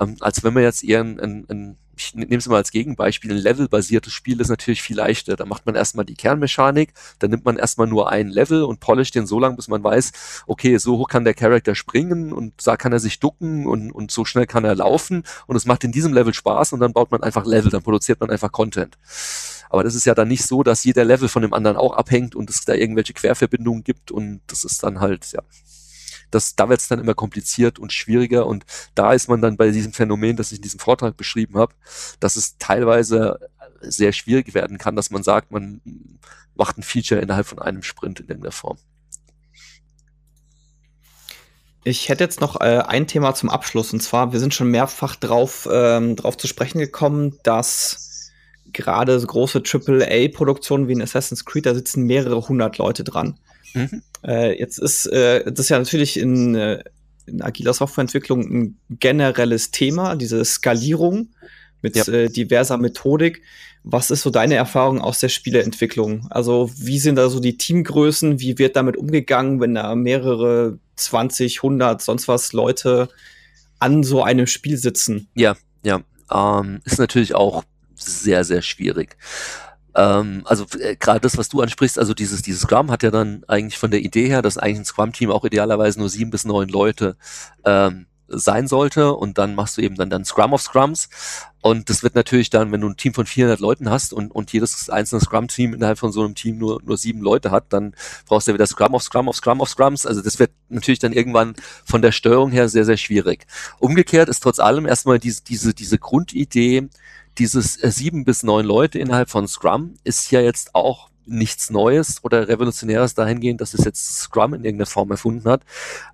ähm, 0.00 0.16
als 0.20 0.42
wenn 0.42 0.54
man 0.54 0.62
jetzt 0.62 0.84
eher 0.84 1.00
ein, 1.00 1.20
ein, 1.20 1.46
ein 1.48 1.78
ich 1.96 2.14
nehme 2.14 2.36
es 2.36 2.46
mal 2.48 2.56
als 2.56 2.70
Gegenbeispiel, 2.70 3.32
ein 3.32 3.38
levelbasiertes 3.38 4.12
Spiel 4.12 4.40
ist 4.40 4.48
natürlich 4.48 4.82
viel 4.82 4.96
leichter. 4.96 5.36
Da 5.36 5.46
macht 5.46 5.66
man 5.66 5.74
erstmal 5.74 6.04
die 6.04 6.14
Kernmechanik, 6.14 6.92
dann 7.18 7.30
nimmt 7.30 7.44
man 7.44 7.56
erstmal 7.56 7.86
nur 7.86 8.10
ein 8.10 8.28
Level 8.28 8.62
und 8.62 8.80
polisht 8.80 9.14
den 9.14 9.26
so 9.26 9.38
lang, 9.40 9.56
bis 9.56 9.68
man 9.68 9.82
weiß, 9.82 10.44
okay, 10.46 10.76
so 10.78 10.98
hoch 10.98 11.08
kann 11.08 11.24
der 11.24 11.34
Charakter 11.34 11.74
springen 11.74 12.32
und 12.32 12.54
da 12.66 12.76
kann 12.76 12.92
er 12.92 13.00
sich 13.00 13.20
ducken 13.20 13.66
und, 13.66 13.92
und 13.92 14.10
so 14.10 14.24
schnell 14.24 14.46
kann 14.46 14.64
er 14.64 14.74
laufen 14.74 15.24
und 15.46 15.56
es 15.56 15.66
macht 15.66 15.84
in 15.84 15.92
diesem 15.92 16.12
Level 16.12 16.34
Spaß 16.34 16.72
und 16.72 16.80
dann 16.80 16.92
baut 16.92 17.10
man 17.10 17.22
einfach 17.22 17.46
Level, 17.46 17.70
dann 17.70 17.82
produziert 17.82 18.20
man 18.20 18.30
einfach 18.30 18.52
Content. 18.52 18.98
Aber 19.70 19.82
das 19.82 19.94
ist 19.94 20.06
ja 20.06 20.14
dann 20.14 20.28
nicht 20.28 20.44
so, 20.44 20.62
dass 20.62 20.84
jeder 20.84 21.04
Level 21.04 21.28
von 21.28 21.42
dem 21.42 21.52
anderen 21.52 21.76
auch 21.76 21.94
abhängt 21.94 22.34
und 22.34 22.50
es 22.50 22.64
da 22.64 22.74
irgendwelche 22.74 23.12
Querverbindungen 23.12 23.84
gibt 23.84 24.10
und 24.10 24.40
das 24.46 24.64
ist 24.64 24.82
dann 24.82 25.00
halt, 25.00 25.32
ja, 25.32 25.42
das, 26.34 26.56
da 26.56 26.68
wird 26.68 26.80
es 26.80 26.88
dann 26.88 27.00
immer 27.00 27.14
kompliziert 27.14 27.78
und 27.78 27.92
schwieriger 27.92 28.46
und 28.46 28.64
da 28.94 29.12
ist 29.12 29.28
man 29.28 29.40
dann 29.40 29.56
bei 29.56 29.70
diesem 29.70 29.92
Phänomen, 29.92 30.36
das 30.36 30.52
ich 30.52 30.58
in 30.58 30.62
diesem 30.62 30.80
Vortrag 30.80 31.16
beschrieben 31.16 31.58
habe, 31.58 31.74
dass 32.20 32.36
es 32.36 32.58
teilweise 32.58 33.38
sehr 33.80 34.12
schwierig 34.12 34.54
werden 34.54 34.78
kann, 34.78 34.96
dass 34.96 35.10
man 35.10 35.22
sagt, 35.22 35.50
man 35.50 35.80
macht 36.54 36.78
ein 36.78 36.82
Feature 36.82 37.20
innerhalb 37.20 37.46
von 37.46 37.58
einem 37.58 37.82
Sprint 37.82 38.20
in 38.20 38.28
irgendeiner 38.28 38.52
Form. 38.52 38.78
Ich 41.86 42.08
hätte 42.08 42.24
jetzt 42.24 42.40
noch 42.40 42.60
äh, 42.60 42.82
ein 42.86 43.06
Thema 43.06 43.34
zum 43.34 43.50
Abschluss 43.50 43.92
und 43.92 44.00
zwar, 44.00 44.32
wir 44.32 44.40
sind 44.40 44.54
schon 44.54 44.70
mehrfach 44.70 45.16
drauf, 45.16 45.68
ähm, 45.70 46.16
drauf 46.16 46.36
zu 46.38 46.46
sprechen 46.46 46.78
gekommen, 46.78 47.38
dass 47.42 48.32
gerade 48.72 49.20
so 49.20 49.26
große 49.26 49.62
AAA-Produktionen 49.62 50.88
wie 50.88 50.94
in 50.94 51.02
Assassin's 51.02 51.44
Creed, 51.44 51.66
da 51.66 51.74
sitzen 51.74 52.04
mehrere 52.04 52.48
hundert 52.48 52.78
Leute 52.78 53.04
dran. 53.04 53.38
Mhm. 53.74 54.02
Äh, 54.26 54.58
jetzt 54.58 54.78
ist 54.78 55.06
äh, 55.06 55.44
das 55.44 55.66
ist 55.66 55.68
ja 55.68 55.78
natürlich 55.78 56.18
in, 56.18 56.54
äh, 56.54 56.82
in 57.26 57.42
agiler 57.42 57.74
Softwareentwicklung 57.74 58.40
ein 58.42 58.78
generelles 58.90 59.70
Thema, 59.70 60.16
diese 60.16 60.44
Skalierung 60.44 61.28
mit 61.82 61.96
ja. 61.96 62.08
äh, 62.08 62.28
diverser 62.28 62.78
Methodik. 62.78 63.42
Was 63.82 64.10
ist 64.10 64.22
so 64.22 64.30
deine 64.30 64.54
Erfahrung 64.54 65.02
aus 65.02 65.20
der 65.20 65.28
Spieleentwicklung? 65.28 66.26
Also 66.30 66.70
wie 66.78 66.98
sind 66.98 67.16
da 67.16 67.28
so 67.28 67.38
die 67.38 67.58
Teamgrößen? 67.58 68.40
Wie 68.40 68.58
wird 68.58 68.76
damit 68.76 68.96
umgegangen, 68.96 69.60
wenn 69.60 69.74
da 69.74 69.94
mehrere 69.94 70.78
20, 70.96 71.58
100, 71.58 72.00
sonst 72.00 72.26
was 72.26 72.54
Leute 72.54 73.10
an 73.78 74.02
so 74.02 74.22
einem 74.22 74.46
Spiel 74.46 74.78
sitzen? 74.78 75.28
Ja, 75.34 75.56
ja. 75.84 76.00
Ähm, 76.32 76.80
ist 76.84 76.98
natürlich 76.98 77.34
auch 77.34 77.64
sehr, 77.94 78.44
sehr 78.44 78.62
schwierig. 78.62 79.16
Ähm, 79.94 80.42
also 80.44 80.66
äh, 80.78 80.96
gerade 80.96 81.20
das, 81.20 81.38
was 81.38 81.48
du 81.48 81.60
ansprichst, 81.60 81.98
also 81.98 82.14
dieses, 82.14 82.42
dieses 82.42 82.62
Scrum 82.62 82.90
hat 82.90 83.02
ja 83.02 83.10
dann 83.10 83.44
eigentlich 83.48 83.78
von 83.78 83.90
der 83.90 84.00
Idee 84.00 84.28
her, 84.28 84.42
dass 84.42 84.58
eigentlich 84.58 84.80
ein 84.80 84.84
Scrum-Team 84.84 85.30
auch 85.30 85.44
idealerweise 85.44 85.98
nur 85.98 86.08
sieben 86.08 86.30
bis 86.30 86.44
neun 86.44 86.68
Leute 86.68 87.16
ähm, 87.64 88.06
sein 88.28 88.66
sollte 88.66 89.12
und 89.12 89.38
dann 89.38 89.54
machst 89.54 89.76
du 89.76 89.82
eben 89.82 89.96
dann, 89.96 90.10
dann 90.10 90.24
Scrum 90.24 90.54
of 90.54 90.62
Scrums 90.62 91.08
und 91.60 91.90
das 91.90 92.02
wird 92.02 92.14
natürlich 92.14 92.50
dann, 92.50 92.72
wenn 92.72 92.80
du 92.80 92.88
ein 92.88 92.96
Team 92.96 93.14
von 93.14 93.26
400 93.26 93.60
Leuten 93.60 93.90
hast 93.90 94.12
und, 94.12 94.30
und 94.30 94.52
jedes 94.52 94.88
einzelne 94.90 95.20
Scrum-Team 95.20 95.74
innerhalb 95.74 95.98
von 95.98 96.10
so 96.10 96.22
einem 96.22 96.34
Team 96.34 96.58
nur, 96.58 96.80
nur 96.82 96.96
sieben 96.96 97.20
Leute 97.20 97.50
hat, 97.50 97.66
dann 97.68 97.94
brauchst 98.26 98.48
du 98.48 98.54
wieder 98.54 98.66
Scrum 98.66 98.94
of 98.94 99.02
Scrum 99.02 99.28
of 99.28 99.36
Scrum 99.36 99.60
of 99.60 99.68
Scrums, 99.68 100.06
also 100.06 100.22
das 100.22 100.38
wird 100.38 100.50
natürlich 100.68 100.98
dann 100.98 101.12
irgendwann 101.12 101.54
von 101.84 102.02
der 102.02 102.12
Steuerung 102.12 102.50
her 102.50 102.68
sehr, 102.68 102.84
sehr 102.84 102.96
schwierig. 102.96 103.46
Umgekehrt 103.78 104.28
ist 104.28 104.42
trotz 104.42 104.58
allem 104.58 104.86
erstmal 104.86 105.18
diese, 105.18 105.42
diese, 105.44 105.74
diese 105.74 105.98
Grundidee, 105.98 106.88
dieses 107.38 107.82
äh, 107.82 107.90
sieben 107.90 108.24
bis 108.24 108.42
neun 108.42 108.64
Leute 108.64 108.98
innerhalb 108.98 109.30
von 109.30 109.48
Scrum 109.48 109.94
ist 110.04 110.30
ja 110.30 110.40
jetzt 110.40 110.74
auch 110.74 111.10
nichts 111.26 111.70
Neues 111.70 112.22
oder 112.22 112.48
Revolutionäres 112.48 113.14
dahingehend, 113.14 113.60
dass 113.60 113.74
es 113.74 113.84
jetzt 113.84 114.18
Scrum 114.18 114.54
in 114.54 114.64
irgendeiner 114.64 114.86
Form 114.86 115.10
erfunden 115.10 115.48
hat, 115.48 115.62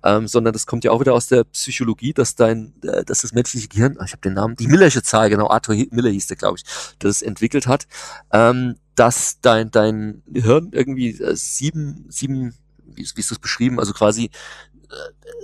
ähm, 0.03 0.27
sondern 0.27 0.53
das 0.53 0.65
kommt 0.65 0.83
ja 0.83 0.91
auch 0.91 0.99
wieder 1.01 1.13
aus 1.13 1.27
der 1.27 1.43
Psychologie, 1.43 2.13
dass 2.13 2.35
dein, 2.35 2.73
äh, 2.83 3.03
dass 3.03 3.21
das 3.21 3.33
menschliche 3.33 3.67
Gehirn, 3.67 3.97
ich 4.05 4.11
habe 4.11 4.21
den 4.21 4.33
Namen, 4.33 4.55
die 4.55 4.67
Millersche 4.67 5.03
Zahl, 5.03 5.29
genau, 5.29 5.49
Arthur 5.49 5.75
Miller 5.91 6.09
hieß 6.09 6.27
der, 6.27 6.37
glaube 6.37 6.57
ich, 6.57 6.95
das 6.99 7.21
entwickelt 7.21 7.67
hat, 7.67 7.87
ähm, 8.31 8.75
dass 8.95 9.39
dein, 9.41 9.71
dein 9.71 10.23
Hirn 10.33 10.69
irgendwie 10.71 11.19
äh, 11.19 11.35
sieben, 11.35 12.05
sieben, 12.09 12.55
wie, 12.85 13.05
wie 13.15 13.19
ist 13.19 13.31
das 13.31 13.39
beschrieben, 13.39 13.79
also 13.79 13.93
quasi 13.93 14.31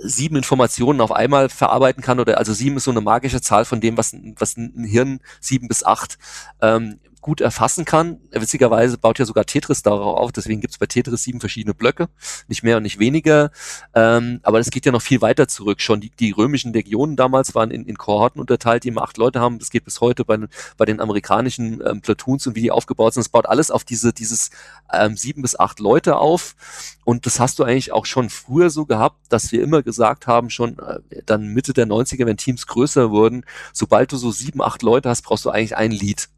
sieben 0.02 0.36
Informationen 0.36 1.00
auf 1.00 1.12
einmal 1.12 1.48
verarbeiten 1.48 2.02
kann 2.02 2.20
oder 2.20 2.38
also 2.38 2.52
sieben 2.52 2.76
ist 2.76 2.84
so 2.84 2.90
eine 2.90 3.00
magische 3.00 3.40
Zahl 3.40 3.64
von 3.64 3.80
dem, 3.80 3.96
was, 3.96 4.14
was 4.38 4.56
ein 4.56 4.84
Hirn 4.84 5.20
sieben 5.40 5.68
bis 5.68 5.84
acht 5.84 6.18
ähm, 6.60 7.00
gut 7.28 7.42
erfassen 7.42 7.84
kann. 7.84 8.20
Witzigerweise 8.30 8.96
baut 8.96 9.18
ja 9.18 9.26
sogar 9.26 9.44
Tetris 9.44 9.82
darauf 9.82 10.16
auf, 10.16 10.32
deswegen 10.32 10.62
gibt 10.62 10.72
es 10.72 10.78
bei 10.78 10.86
Tetris 10.86 11.24
sieben 11.24 11.40
verschiedene 11.40 11.74
Blöcke, 11.74 12.08
nicht 12.46 12.62
mehr 12.62 12.78
und 12.78 12.84
nicht 12.84 12.98
weniger. 12.98 13.50
Ähm, 13.94 14.40
aber 14.44 14.56
das 14.56 14.70
geht 14.70 14.86
ja 14.86 14.92
noch 14.92 15.02
viel 15.02 15.20
weiter 15.20 15.46
zurück. 15.46 15.82
Schon 15.82 16.00
die, 16.00 16.08
die 16.08 16.30
römischen 16.30 16.72
Legionen 16.72 17.16
damals 17.16 17.54
waren 17.54 17.70
in, 17.70 17.84
in 17.84 17.98
Kohorten 17.98 18.40
unterteilt, 18.40 18.84
die 18.84 18.88
immer 18.88 19.02
acht 19.02 19.18
Leute 19.18 19.40
haben. 19.40 19.58
Das 19.58 19.68
geht 19.68 19.84
bis 19.84 20.00
heute 20.00 20.24
bei, 20.24 20.38
bei 20.78 20.86
den 20.86 21.00
amerikanischen 21.00 21.82
ähm, 21.86 22.00
Platoons 22.00 22.46
und 22.46 22.56
wie 22.56 22.62
die 22.62 22.70
aufgebaut 22.70 23.12
sind. 23.12 23.20
Das 23.20 23.28
baut 23.28 23.44
alles 23.44 23.70
auf 23.70 23.84
diese, 23.84 24.14
dieses 24.14 24.48
ähm, 24.90 25.14
sieben 25.18 25.42
bis 25.42 25.54
acht 25.58 25.80
Leute 25.80 26.16
auf. 26.16 26.56
Und 27.04 27.26
das 27.26 27.40
hast 27.40 27.58
du 27.58 27.64
eigentlich 27.64 27.92
auch 27.92 28.06
schon 28.06 28.30
früher 28.30 28.70
so 28.70 28.86
gehabt, 28.86 29.18
dass 29.28 29.52
wir 29.52 29.62
immer 29.62 29.82
gesagt 29.82 30.26
haben, 30.26 30.48
schon 30.48 30.78
äh, 30.78 31.20
dann 31.26 31.48
Mitte 31.48 31.74
der 31.74 31.86
90er, 31.86 32.24
wenn 32.24 32.38
Teams 32.38 32.66
größer 32.66 33.10
wurden, 33.10 33.44
sobald 33.74 34.12
du 34.12 34.16
so 34.16 34.30
sieben, 34.30 34.62
acht 34.62 34.82
Leute 34.82 35.10
hast, 35.10 35.20
brauchst 35.20 35.44
du 35.44 35.50
eigentlich 35.50 35.76
ein 35.76 35.90
Lied 35.90 36.30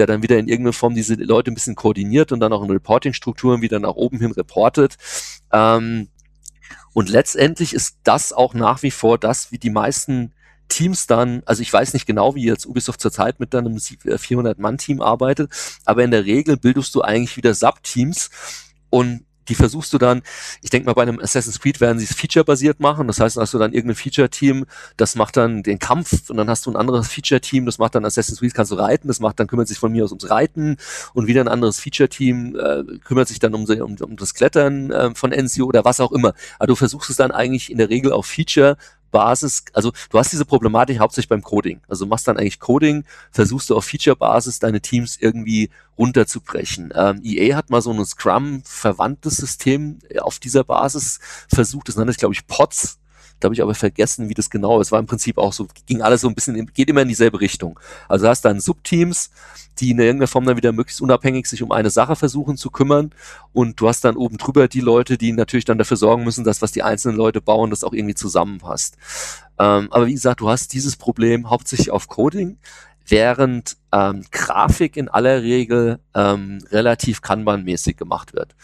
der 0.00 0.06
dann 0.06 0.22
wieder 0.22 0.38
in 0.38 0.48
irgendeiner 0.48 0.72
Form 0.72 0.94
diese 0.94 1.14
Leute 1.14 1.50
ein 1.50 1.54
bisschen 1.54 1.74
koordiniert 1.74 2.32
und 2.32 2.40
dann 2.40 2.54
auch 2.54 2.62
in 2.62 2.70
Reporting-Strukturen 2.70 3.60
wieder 3.60 3.78
nach 3.78 3.94
oben 3.94 4.18
hin 4.18 4.32
reportet. 4.32 4.96
Ähm, 5.52 6.08
und 6.94 7.10
letztendlich 7.10 7.74
ist 7.74 7.98
das 8.02 8.32
auch 8.32 8.54
nach 8.54 8.82
wie 8.82 8.90
vor 8.90 9.18
das, 9.18 9.52
wie 9.52 9.58
die 9.58 9.70
meisten 9.70 10.32
Teams 10.68 11.06
dann, 11.06 11.42
also 11.44 11.60
ich 11.60 11.70
weiß 11.70 11.92
nicht 11.92 12.06
genau, 12.06 12.34
wie 12.34 12.44
jetzt 12.44 12.64
Ubisoft 12.64 13.02
zurzeit 13.02 13.40
mit 13.40 13.54
einem 13.54 13.76
400-Mann-Team 13.76 15.02
arbeitet, 15.02 15.52
aber 15.84 16.02
in 16.02 16.10
der 16.10 16.24
Regel 16.24 16.56
bildest 16.56 16.94
du 16.94 17.02
eigentlich 17.02 17.36
wieder 17.36 17.52
Subteams 17.52 18.30
und 18.88 19.24
die 19.50 19.54
versuchst 19.54 19.92
du 19.92 19.98
dann, 19.98 20.22
ich 20.62 20.70
denke 20.70 20.86
mal, 20.86 20.94
bei 20.94 21.02
einem 21.02 21.20
Assassin's 21.20 21.60
Creed 21.60 21.80
werden 21.80 21.98
sie 21.98 22.06
es 22.06 22.14
feature-basiert 22.14 22.80
machen. 22.80 23.06
Das 23.06 23.20
heißt, 23.20 23.36
hast 23.36 23.52
du 23.52 23.58
dann 23.58 23.72
irgendein 23.72 23.96
Feature-Team, 23.96 24.64
das 24.96 25.16
macht 25.16 25.36
dann 25.36 25.62
den 25.62 25.78
Kampf 25.78 26.30
und 26.30 26.36
dann 26.36 26.48
hast 26.48 26.66
du 26.66 26.70
ein 26.70 26.76
anderes 26.76 27.08
Feature-Team, 27.08 27.66
das 27.66 27.78
macht 27.78 27.94
dann 27.94 28.04
Assassin's 28.04 28.40
Creed, 28.40 28.54
kannst 28.54 28.72
du 28.72 28.76
reiten, 28.76 29.08
das 29.08 29.20
macht 29.20 29.40
dann, 29.40 29.46
kümmert 29.46 29.68
sich 29.68 29.78
von 29.78 29.92
mir 29.92 30.04
aus 30.04 30.12
ums 30.12 30.30
Reiten 30.30 30.76
und 31.12 31.26
wieder 31.26 31.42
ein 31.42 31.48
anderes 31.48 31.80
Feature-Team 31.80 32.56
äh, 32.56 32.84
kümmert 33.04 33.28
sich 33.28 33.38
dann 33.38 33.54
um, 33.54 33.64
um, 33.64 33.96
um 34.00 34.16
das 34.16 34.34
Klettern 34.34 34.90
äh, 34.90 35.14
von 35.14 35.30
NCO 35.30 35.66
oder 35.66 35.84
was 35.84 36.00
auch 36.00 36.12
immer. 36.12 36.32
Aber 36.58 36.68
du 36.68 36.76
versuchst 36.76 37.10
es 37.10 37.16
dann 37.16 37.32
eigentlich 37.32 37.70
in 37.70 37.78
der 37.78 37.90
Regel 37.90 38.12
auf 38.12 38.26
Feature 38.26 38.76
Basis, 39.10 39.64
also 39.72 39.92
du 40.10 40.18
hast 40.18 40.32
diese 40.32 40.44
Problematik 40.44 40.98
hauptsächlich 40.98 41.28
beim 41.28 41.42
Coding. 41.42 41.80
Also 41.88 42.06
machst 42.06 42.28
dann 42.28 42.36
eigentlich 42.36 42.60
Coding, 42.60 43.04
versuchst 43.30 43.70
du 43.70 43.76
auf 43.76 43.84
Feature-Basis 43.84 44.58
deine 44.58 44.80
Teams 44.80 45.16
irgendwie 45.20 45.70
runterzubrechen. 45.98 46.92
Ähm, 46.94 47.20
EA 47.24 47.56
hat 47.56 47.70
mal 47.70 47.82
so 47.82 47.92
ein 47.92 48.04
Scrum-verwandtes 48.04 49.36
System 49.36 49.98
auf 50.20 50.38
dieser 50.38 50.64
Basis 50.64 51.20
versucht, 51.48 51.88
das 51.88 51.96
nannte 51.96 52.12
ich, 52.12 52.18
glaube 52.18 52.34
ich, 52.34 52.46
POTS 52.46 52.99
da 53.40 53.46
habe 53.46 53.54
ich 53.54 53.62
aber 53.62 53.74
vergessen, 53.74 54.28
wie 54.28 54.34
das 54.34 54.50
genau 54.50 54.80
ist. 54.80 54.92
War 54.92 55.00
im 55.00 55.06
Prinzip 55.06 55.38
auch 55.38 55.52
so, 55.52 55.66
ging 55.86 56.02
alles 56.02 56.20
so 56.20 56.28
ein 56.28 56.34
bisschen, 56.34 56.66
geht 56.72 56.88
immer 56.88 57.02
in 57.02 57.08
dieselbe 57.08 57.40
Richtung. 57.40 57.80
Also 58.08 58.28
hast 58.28 58.42
dann 58.44 58.60
Subteams, 58.60 59.30
die 59.78 59.90
in 59.90 59.98
irgendeiner 59.98 60.28
Form 60.28 60.44
dann 60.44 60.56
wieder 60.56 60.72
möglichst 60.72 61.00
unabhängig 61.00 61.46
sich 61.46 61.62
um 61.62 61.72
eine 61.72 61.90
Sache 61.90 62.16
versuchen 62.16 62.56
zu 62.56 62.70
kümmern. 62.70 63.10
Und 63.52 63.80
du 63.80 63.88
hast 63.88 64.04
dann 64.04 64.16
oben 64.16 64.36
drüber 64.36 64.68
die 64.68 64.80
Leute, 64.80 65.16
die 65.16 65.32
natürlich 65.32 65.64
dann 65.64 65.78
dafür 65.78 65.96
sorgen 65.96 66.24
müssen, 66.24 66.44
dass 66.44 66.62
was 66.62 66.72
die 66.72 66.82
einzelnen 66.82 67.16
Leute 67.16 67.40
bauen, 67.40 67.70
das 67.70 67.82
auch 67.82 67.92
irgendwie 67.92 68.14
zusammenpasst. 68.14 68.96
Ähm, 69.58 69.88
aber 69.90 70.06
wie 70.06 70.14
gesagt, 70.14 70.40
du 70.40 70.48
hast 70.48 70.72
dieses 70.72 70.96
Problem 70.96 71.50
hauptsächlich 71.50 71.90
auf 71.90 72.08
Coding 72.08 72.58
während 73.10 73.76
ähm, 73.92 74.24
Grafik 74.30 74.96
in 74.96 75.08
aller 75.08 75.42
Regel 75.42 75.98
ähm, 76.14 76.58
relativ 76.70 77.22
Kanban-mäßig 77.22 77.96
gemacht 77.96 78.32
wird. 78.32 78.54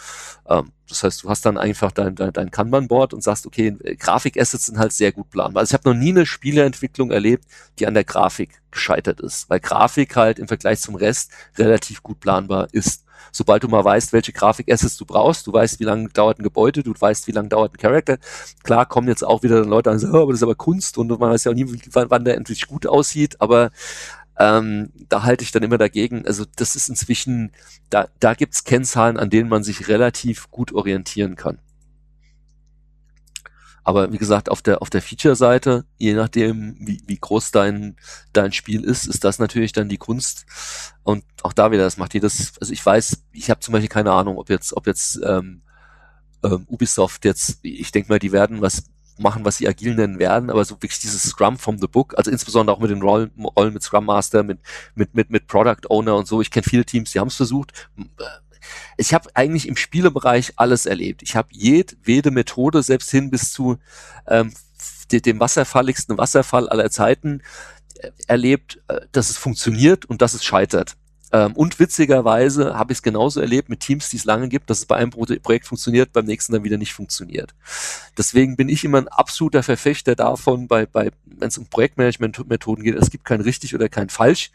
Ähm, 0.48 0.72
das 0.88 1.02
heißt, 1.02 1.24
du 1.24 1.28
hast 1.28 1.44
dann 1.44 1.58
einfach 1.58 1.90
dein, 1.90 2.14
dein, 2.14 2.32
dein 2.32 2.50
Kanban-Board 2.50 3.12
und 3.12 3.22
sagst, 3.22 3.46
okay, 3.46 3.76
Grafik-Assets 3.98 4.66
sind 4.66 4.78
halt 4.78 4.92
sehr 4.92 5.10
gut 5.10 5.30
planbar. 5.30 5.62
Also 5.62 5.72
ich 5.72 5.78
habe 5.78 5.90
noch 5.90 5.98
nie 5.98 6.10
eine 6.10 6.26
Spieleentwicklung 6.26 7.10
erlebt, 7.10 7.44
die 7.78 7.86
an 7.86 7.94
der 7.94 8.04
Grafik 8.04 8.62
gescheitert 8.70 9.20
ist, 9.20 9.50
weil 9.50 9.58
Grafik 9.58 10.14
halt 10.14 10.38
im 10.38 10.46
Vergleich 10.46 10.80
zum 10.80 10.94
Rest 10.94 11.32
relativ 11.58 12.02
gut 12.02 12.20
planbar 12.20 12.68
ist. 12.70 13.04
Sobald 13.32 13.64
du 13.64 13.68
mal 13.68 13.84
weißt, 13.84 14.12
welche 14.12 14.32
Grafik-Assets 14.32 14.96
du 14.96 15.04
brauchst, 15.04 15.46
du 15.46 15.52
weißt, 15.52 15.80
wie 15.80 15.84
lange 15.84 16.08
dauert 16.08 16.38
ein 16.38 16.44
Gebäude, 16.44 16.82
du 16.82 16.94
weißt, 16.96 17.26
wie 17.26 17.32
lange 17.32 17.48
dauert 17.48 17.74
ein 17.74 17.78
Charakter. 17.78 18.18
Klar 18.62 18.86
kommen 18.86 19.08
jetzt 19.08 19.24
auch 19.24 19.42
wieder 19.42 19.64
Leute 19.64 19.90
an 19.90 19.96
und 19.96 20.00
sagen, 20.00 20.14
oh, 20.14 20.22
aber 20.22 20.32
das 20.32 20.38
ist 20.38 20.44
aber 20.44 20.54
Kunst 20.54 20.96
und 20.98 21.08
man 21.08 21.18
weiß 21.18 21.44
ja 21.44 21.50
auch 21.50 21.56
nie, 21.56 21.66
wann, 21.92 22.10
wann 22.10 22.24
der 22.24 22.36
endlich 22.36 22.66
gut 22.68 22.86
aussieht, 22.86 23.40
aber 23.40 23.72
ähm, 24.38 24.92
da 25.08 25.22
halte 25.22 25.44
ich 25.44 25.52
dann 25.52 25.62
immer 25.62 25.78
dagegen. 25.78 26.26
Also 26.26 26.44
das 26.56 26.76
ist 26.76 26.88
inzwischen, 26.88 27.52
da, 27.90 28.08
da 28.20 28.34
gibt's 28.34 28.64
Kennzahlen, 28.64 29.16
an 29.16 29.30
denen 29.30 29.48
man 29.48 29.62
sich 29.62 29.88
relativ 29.88 30.50
gut 30.50 30.72
orientieren 30.72 31.36
kann. 31.36 31.58
Aber 33.86 34.12
wie 34.12 34.18
gesagt, 34.18 34.50
auf 34.50 34.62
der, 34.62 34.82
auf 34.82 34.90
der 34.90 35.00
Feature-Seite, 35.00 35.84
je 35.96 36.14
nachdem, 36.14 36.76
wie, 36.80 37.00
wie 37.06 37.18
groß 37.18 37.52
dein, 37.52 37.96
dein 38.32 38.50
Spiel 38.50 38.82
ist, 38.82 39.06
ist 39.06 39.22
das 39.22 39.38
natürlich 39.38 39.72
dann 39.72 39.88
die 39.88 39.96
Kunst. 39.96 40.44
Und 41.04 41.24
auch 41.44 41.52
da 41.52 41.70
wieder, 41.70 41.84
das 41.84 41.96
macht 41.96 42.12
jedes, 42.12 42.54
also 42.60 42.72
ich 42.72 42.84
weiß, 42.84 43.22
ich 43.30 43.48
habe 43.48 43.60
zum 43.60 43.70
Beispiel 43.70 43.88
keine 43.88 44.10
Ahnung, 44.10 44.38
ob 44.38 44.50
jetzt, 44.50 44.76
ob 44.76 44.88
jetzt 44.88 45.20
ähm, 45.24 45.62
ähm, 46.42 46.64
Ubisoft 46.66 47.24
jetzt, 47.24 47.60
ich 47.62 47.92
denke 47.92 48.08
mal, 48.08 48.18
die 48.18 48.32
werden 48.32 48.60
was 48.60 48.86
machen, 49.18 49.44
was 49.44 49.56
sie 49.56 49.68
agil 49.68 49.94
nennen 49.94 50.18
werden, 50.18 50.50
aber 50.50 50.64
so 50.64 50.76
wirklich 50.76 50.98
dieses 50.98 51.22
Scrum 51.22 51.58
from 51.58 51.78
the 51.78 51.86
Book, 51.86 52.14
also 52.16 52.30
insbesondere 52.30 52.76
auch 52.76 52.80
mit 52.80 52.90
den 52.90 53.02
Rollen, 53.02 53.30
Rollen 53.56 53.74
mit 53.74 53.82
Scrum 53.82 54.06
Master, 54.06 54.42
mit, 54.42 54.58
mit, 54.94 55.14
mit, 55.14 55.30
mit 55.30 55.46
Product 55.46 55.88
Owner 55.88 56.16
und 56.16 56.26
so. 56.26 56.40
Ich 56.40 56.50
kenne 56.50 56.64
viele 56.64 56.84
Teams, 56.84 57.12
die 57.12 57.20
haben 57.20 57.28
es 57.28 57.36
versucht. 57.36 57.88
Ich 58.96 59.14
habe 59.14 59.28
eigentlich 59.34 59.68
im 59.68 59.76
Spielebereich 59.76 60.54
alles 60.56 60.86
erlebt. 60.86 61.22
Ich 61.22 61.36
habe 61.36 61.48
jedwede 61.52 62.30
Methode, 62.30 62.82
selbst 62.82 63.10
hin 63.10 63.30
bis 63.30 63.52
zu 63.52 63.78
ähm, 64.26 64.52
dem 65.10 65.40
wasserfalligsten 65.40 66.18
Wasserfall 66.18 66.68
aller 66.68 66.90
Zeiten, 66.90 67.42
äh, 67.98 68.10
erlebt, 68.26 68.82
äh, 68.88 69.00
dass 69.12 69.30
es 69.30 69.36
funktioniert 69.36 70.04
und 70.04 70.22
dass 70.22 70.34
es 70.34 70.44
scheitert. 70.44 70.96
Ähm, 71.32 71.52
und 71.54 71.78
witzigerweise 71.78 72.76
habe 72.78 72.92
ich 72.92 72.98
es 72.98 73.02
genauso 73.02 73.40
erlebt 73.40 73.68
mit 73.68 73.80
Teams, 73.80 74.08
die 74.10 74.16
es 74.16 74.24
lange 74.24 74.48
gibt, 74.48 74.70
dass 74.70 74.78
es 74.78 74.86
bei 74.86 74.96
einem 74.96 75.10
Projekt 75.10 75.66
funktioniert, 75.66 76.12
beim 76.12 76.26
nächsten 76.26 76.52
dann 76.52 76.64
wieder 76.64 76.78
nicht 76.78 76.92
funktioniert. 76.92 77.54
Deswegen 78.16 78.56
bin 78.56 78.68
ich 78.68 78.84
immer 78.84 78.98
ein 78.98 79.08
absoluter 79.08 79.62
Verfechter 79.62 80.14
davon, 80.14 80.68
bei, 80.68 80.86
bei 80.86 81.10
wenn 81.24 81.48
es 81.48 81.58
um 81.58 81.66
Projektmanagement-Methoden 81.66 82.82
geht, 82.82 82.94
es 82.94 83.10
gibt 83.10 83.24
kein 83.24 83.40
richtig 83.40 83.74
oder 83.74 83.88
kein 83.88 84.08
falsch, 84.08 84.50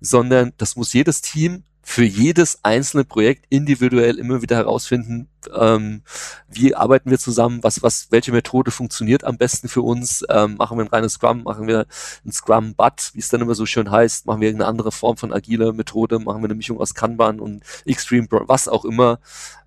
sondern 0.00 0.52
das 0.58 0.76
muss 0.76 0.92
jedes 0.92 1.20
Team 1.22 1.62
für 1.88 2.02
jedes 2.02 2.58
einzelne 2.64 3.04
Projekt 3.04 3.46
individuell 3.48 4.18
immer 4.18 4.42
wieder 4.42 4.56
herausfinden, 4.56 5.28
ähm, 5.54 6.02
wie 6.48 6.74
arbeiten 6.74 7.10
wir 7.10 7.18
zusammen, 7.18 7.62
was, 7.62 7.80
was, 7.80 8.08
welche 8.10 8.32
Methode 8.32 8.72
funktioniert 8.72 9.22
am 9.22 9.38
besten 9.38 9.68
für 9.68 9.82
uns, 9.82 10.24
ähm, 10.28 10.56
machen 10.56 10.76
wir 10.76 10.84
ein 10.84 10.88
reines 10.90 11.12
Scrum, 11.12 11.44
machen 11.44 11.68
wir 11.68 11.86
ein 12.24 12.32
Scrum 12.32 12.74
But, 12.74 13.12
wie 13.14 13.20
es 13.20 13.28
dann 13.28 13.40
immer 13.40 13.54
so 13.54 13.66
schön 13.66 13.88
heißt, 13.88 14.26
machen 14.26 14.40
wir 14.40 14.48
irgendeine 14.48 14.68
andere 14.68 14.90
Form 14.90 15.16
von 15.16 15.32
agiler 15.32 15.72
Methode, 15.72 16.18
machen 16.18 16.42
wir 16.42 16.46
eine 16.46 16.56
Mischung 16.56 16.80
aus 16.80 16.92
Kanban 16.92 17.38
und 17.38 17.62
Extreme, 17.84 18.26
was 18.30 18.66
auch 18.66 18.84
immer. 18.84 19.20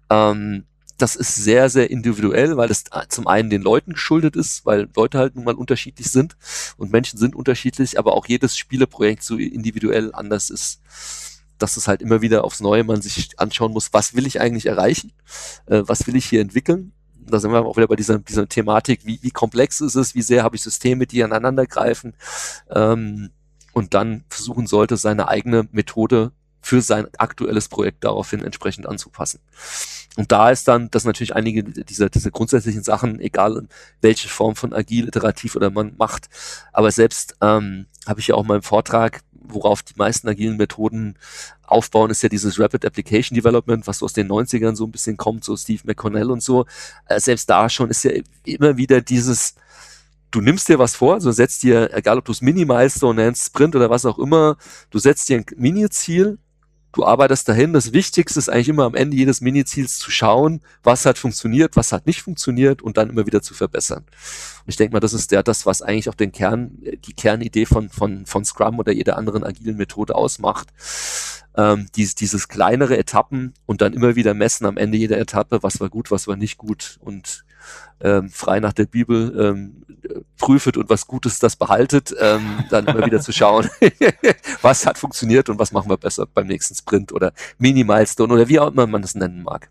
Ähm, 0.09 0.65
das 0.97 1.15
ist 1.15 1.35
sehr, 1.35 1.69
sehr 1.69 1.89
individuell, 1.89 2.57
weil 2.57 2.69
es 2.69 2.83
zum 3.07 3.27
einen 3.27 3.49
den 3.49 3.61
Leuten 3.61 3.93
geschuldet 3.93 4.35
ist, 4.35 4.65
weil 4.65 4.89
Leute 4.93 5.19
halt 5.19 5.35
nun 5.35 5.45
mal 5.45 5.55
unterschiedlich 5.55 6.11
sind 6.11 6.35
und 6.75 6.91
Menschen 6.91 7.17
sind 7.17 7.33
unterschiedlich, 7.33 7.97
aber 7.97 8.13
auch 8.13 8.27
jedes 8.27 8.57
Spieleprojekt 8.57 9.23
so 9.23 9.37
individuell 9.37 10.13
anders 10.13 10.49
ist 10.49 10.81
dass 11.59 11.77
es 11.77 11.87
halt 11.87 12.01
immer 12.01 12.21
wieder 12.21 12.43
aufs 12.43 12.61
Neue 12.61 12.83
man 12.83 13.01
sich 13.01 13.39
anschauen 13.39 13.71
muss, 13.71 13.93
was 13.93 14.15
will 14.15 14.25
ich 14.25 14.41
eigentlich 14.41 14.65
erreichen, 14.65 15.11
äh, 15.67 15.83
was 15.85 16.07
will 16.07 16.15
ich 16.15 16.25
hier 16.25 16.41
entwickeln. 16.41 16.93
Da 17.15 17.39
sind 17.39 17.51
wir 17.51 17.63
auch 17.63 17.77
wieder 17.77 17.87
bei 17.87 17.95
dieser, 17.95 18.17
dieser 18.19 18.47
Thematik, 18.47 19.01
wie, 19.05 19.19
wie 19.21 19.31
komplex 19.31 19.81
ist 19.81 19.95
es, 19.95 20.15
wie 20.15 20.21
sehr 20.21 20.43
habe 20.43 20.55
ich 20.55 20.63
Systeme, 20.63 21.05
die 21.05 21.23
aneinander 21.23 21.67
greifen 21.67 22.15
ähm, 22.71 23.29
und 23.73 23.93
dann 23.93 24.23
versuchen 24.29 24.65
sollte, 24.65 24.97
seine 24.97 25.27
eigene 25.27 25.67
Methode 25.71 26.31
für 26.61 26.81
sein 26.81 27.07
aktuelles 27.17 27.67
Projekt 27.67 28.03
daraufhin 28.03 28.43
entsprechend 28.43 28.87
anzupassen. 28.87 29.39
Und 30.19 30.33
da 30.33 30.51
ist 30.51 30.67
dann, 30.67 30.91
dass 30.91 31.05
natürlich 31.05 31.33
einige 31.33 31.63
dieser, 31.63 32.09
dieser 32.09 32.29
grundsätzlichen 32.29 32.83
Sachen, 32.83 33.21
egal 33.21 33.65
welche 34.01 34.27
Form 34.27 34.57
von 34.57 34.73
agil, 34.73 35.07
iterativ 35.07 35.55
oder 35.55 35.69
man 35.69 35.93
macht, 35.97 36.27
aber 36.73 36.91
selbst 36.91 37.37
ähm, 37.39 37.85
habe 38.05 38.19
ich 38.19 38.27
ja 38.27 38.35
auch 38.35 38.43
mal 38.43 38.57
im 38.57 38.61
Vortrag 38.61 39.21
worauf 39.41 39.81
die 39.81 39.93
meisten 39.95 40.27
agilen 40.27 40.57
Methoden 40.57 41.15
aufbauen, 41.63 42.11
ist 42.11 42.21
ja 42.21 42.27
dieses 42.27 42.59
Rapid 42.59 42.83
Application 42.85 43.33
Development, 43.33 43.87
was 43.87 43.99
so 43.99 44.05
aus 44.05 44.11
den 44.11 44.27
90ern 44.27 44.75
so 44.75 44.85
ein 44.85 44.91
bisschen 44.91 45.15
kommt, 45.15 45.45
so 45.45 45.55
Steve 45.55 45.83
McConnell 45.85 46.29
und 46.29 46.43
so. 46.43 46.65
Äh, 47.05 47.21
selbst 47.21 47.49
da 47.49 47.69
schon 47.69 47.89
ist 47.89 48.03
ja 48.03 48.11
immer 48.43 48.75
wieder 48.75 48.99
dieses, 48.99 49.55
du 50.31 50.41
nimmst 50.41 50.67
dir 50.67 50.79
was 50.79 50.95
vor, 50.95 51.21
so 51.21 51.31
setzt 51.31 51.63
dir, 51.63 51.93
egal 51.93 52.17
ob 52.17 52.25
du 52.25 52.33
es 52.33 52.41
Mini-Milestone 52.41 53.23
nennst, 53.23 53.47
Sprint 53.47 53.77
oder 53.77 53.89
was 53.89 54.05
auch 54.05 54.19
immer, 54.19 54.57
du 54.89 54.99
setzt 54.99 55.29
dir 55.29 55.37
ein 55.37 55.45
Mini-Ziel 55.55 56.37
du 56.93 57.05
arbeitest 57.05 57.47
dahin. 57.47 57.73
Das 57.73 57.93
Wichtigste 57.93 58.39
ist 58.39 58.49
eigentlich 58.49 58.69
immer 58.69 58.85
am 58.85 58.95
Ende 58.95 59.17
jedes 59.17 59.41
Mini-Ziels 59.41 59.97
zu 59.97 60.11
schauen, 60.11 60.61
was 60.83 61.05
hat 61.05 61.17
funktioniert, 61.17 61.75
was 61.75 61.91
hat 61.91 62.05
nicht 62.05 62.21
funktioniert 62.21 62.81
und 62.81 62.97
dann 62.97 63.09
immer 63.09 63.25
wieder 63.25 63.41
zu 63.41 63.53
verbessern. 63.53 64.03
Und 64.03 64.65
ich 64.67 64.75
denke 64.75 64.93
mal, 64.93 64.99
das 64.99 65.13
ist 65.13 65.31
der, 65.31 65.43
das, 65.43 65.65
was 65.65 65.81
eigentlich 65.81 66.09
auch 66.09 66.15
den 66.15 66.31
Kern, 66.31 66.71
die 66.79 67.13
Kernidee 67.13 67.65
von, 67.65 67.89
von, 67.89 68.25
von 68.25 68.45
Scrum 68.45 68.79
oder 68.79 68.91
jeder 68.91 69.17
anderen 69.17 69.43
agilen 69.43 69.77
Methode 69.77 70.15
ausmacht. 70.15 70.69
Ähm, 71.55 71.87
dies, 71.95 72.15
dieses 72.15 72.47
kleinere 72.47 72.97
Etappen 72.97 73.53
und 73.65 73.81
dann 73.81 73.93
immer 73.93 74.15
wieder 74.15 74.33
messen 74.33 74.65
am 74.65 74.77
Ende 74.77 74.97
jeder 74.97 75.17
Etappe, 75.17 75.63
was 75.63 75.79
war 75.79 75.89
gut, 75.89 76.11
was 76.11 76.27
war 76.27 76.35
nicht 76.35 76.57
gut 76.57 76.97
und 77.01 77.43
ähm, 78.01 78.29
frei 78.29 78.59
nach 78.59 78.73
der 78.73 78.85
Bibel 78.85 79.35
ähm, 79.39 79.83
prüfet 80.37 80.77
und 80.77 80.89
was 80.89 81.07
Gutes 81.07 81.39
das 81.39 81.55
behaltet, 81.55 82.13
ähm, 82.19 82.63
dann 82.69 82.87
immer 82.87 83.05
wieder 83.05 83.19
zu 83.19 83.31
schauen, 83.31 83.69
was 84.61 84.85
hat 84.85 84.97
funktioniert 84.97 85.49
und 85.49 85.59
was 85.59 85.71
machen 85.71 85.89
wir 85.89 85.97
besser 85.97 86.25
beim 86.25 86.47
nächsten 86.47 86.75
Sprint 86.75 87.11
oder 87.11 87.33
Mini-Milestone 87.57 88.33
oder 88.33 88.47
wie 88.47 88.59
auch 88.59 88.71
immer 88.71 88.87
man 88.87 89.01
das 89.01 89.15
nennen 89.15 89.43
mag. 89.43 89.69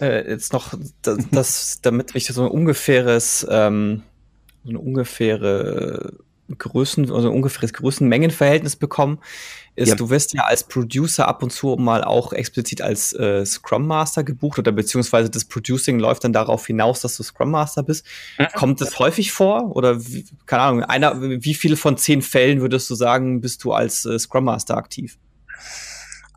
Äh, 0.00 0.30
jetzt 0.30 0.52
noch, 0.52 0.74
das, 1.02 1.18
das 1.30 1.80
damit 1.82 2.14
ich 2.14 2.26
so 2.26 2.44
ein 2.44 2.50
ungefähres, 2.50 3.46
ähm, 3.48 4.02
so 4.64 4.70
eine 4.70 4.78
ungefähre 4.78 6.14
Größen, 6.58 7.10
also 7.10 7.28
ein 7.28 7.34
ungefähres 7.34 7.72
Größenmengenverhältnis 7.72 8.76
bekommen 8.76 9.18
ist, 9.76 9.90
ja. 9.90 9.94
du 9.94 10.10
wirst 10.10 10.32
ja 10.32 10.42
als 10.44 10.64
Producer 10.64 11.28
ab 11.28 11.42
und 11.42 11.50
zu 11.50 11.76
mal 11.78 12.02
auch 12.02 12.32
explizit 12.32 12.80
als 12.80 13.12
äh, 13.12 13.44
Scrum 13.44 13.86
Master 13.86 14.24
gebucht 14.24 14.58
oder 14.58 14.72
beziehungsweise 14.72 15.30
das 15.30 15.44
Producing 15.44 15.98
läuft 15.98 16.24
dann 16.24 16.32
darauf 16.32 16.66
hinaus, 16.66 17.02
dass 17.02 17.16
du 17.16 17.22
Scrum 17.22 17.50
Master 17.50 17.82
bist. 17.82 18.06
Mhm. 18.38 18.46
Kommt 18.54 18.80
das 18.80 18.98
häufig 18.98 19.32
vor 19.32 19.76
oder 19.76 20.04
wie, 20.06 20.26
keine 20.46 20.62
Ahnung, 20.62 20.82
einer, 20.82 21.20
wie 21.20 21.54
viele 21.54 21.76
von 21.76 21.98
zehn 21.98 22.22
Fällen 22.22 22.60
würdest 22.62 22.88
du 22.88 22.94
sagen, 22.94 23.40
bist 23.42 23.62
du 23.64 23.72
als 23.72 24.06
äh, 24.06 24.18
Scrum 24.18 24.44
Master 24.44 24.76
aktiv? 24.76 25.18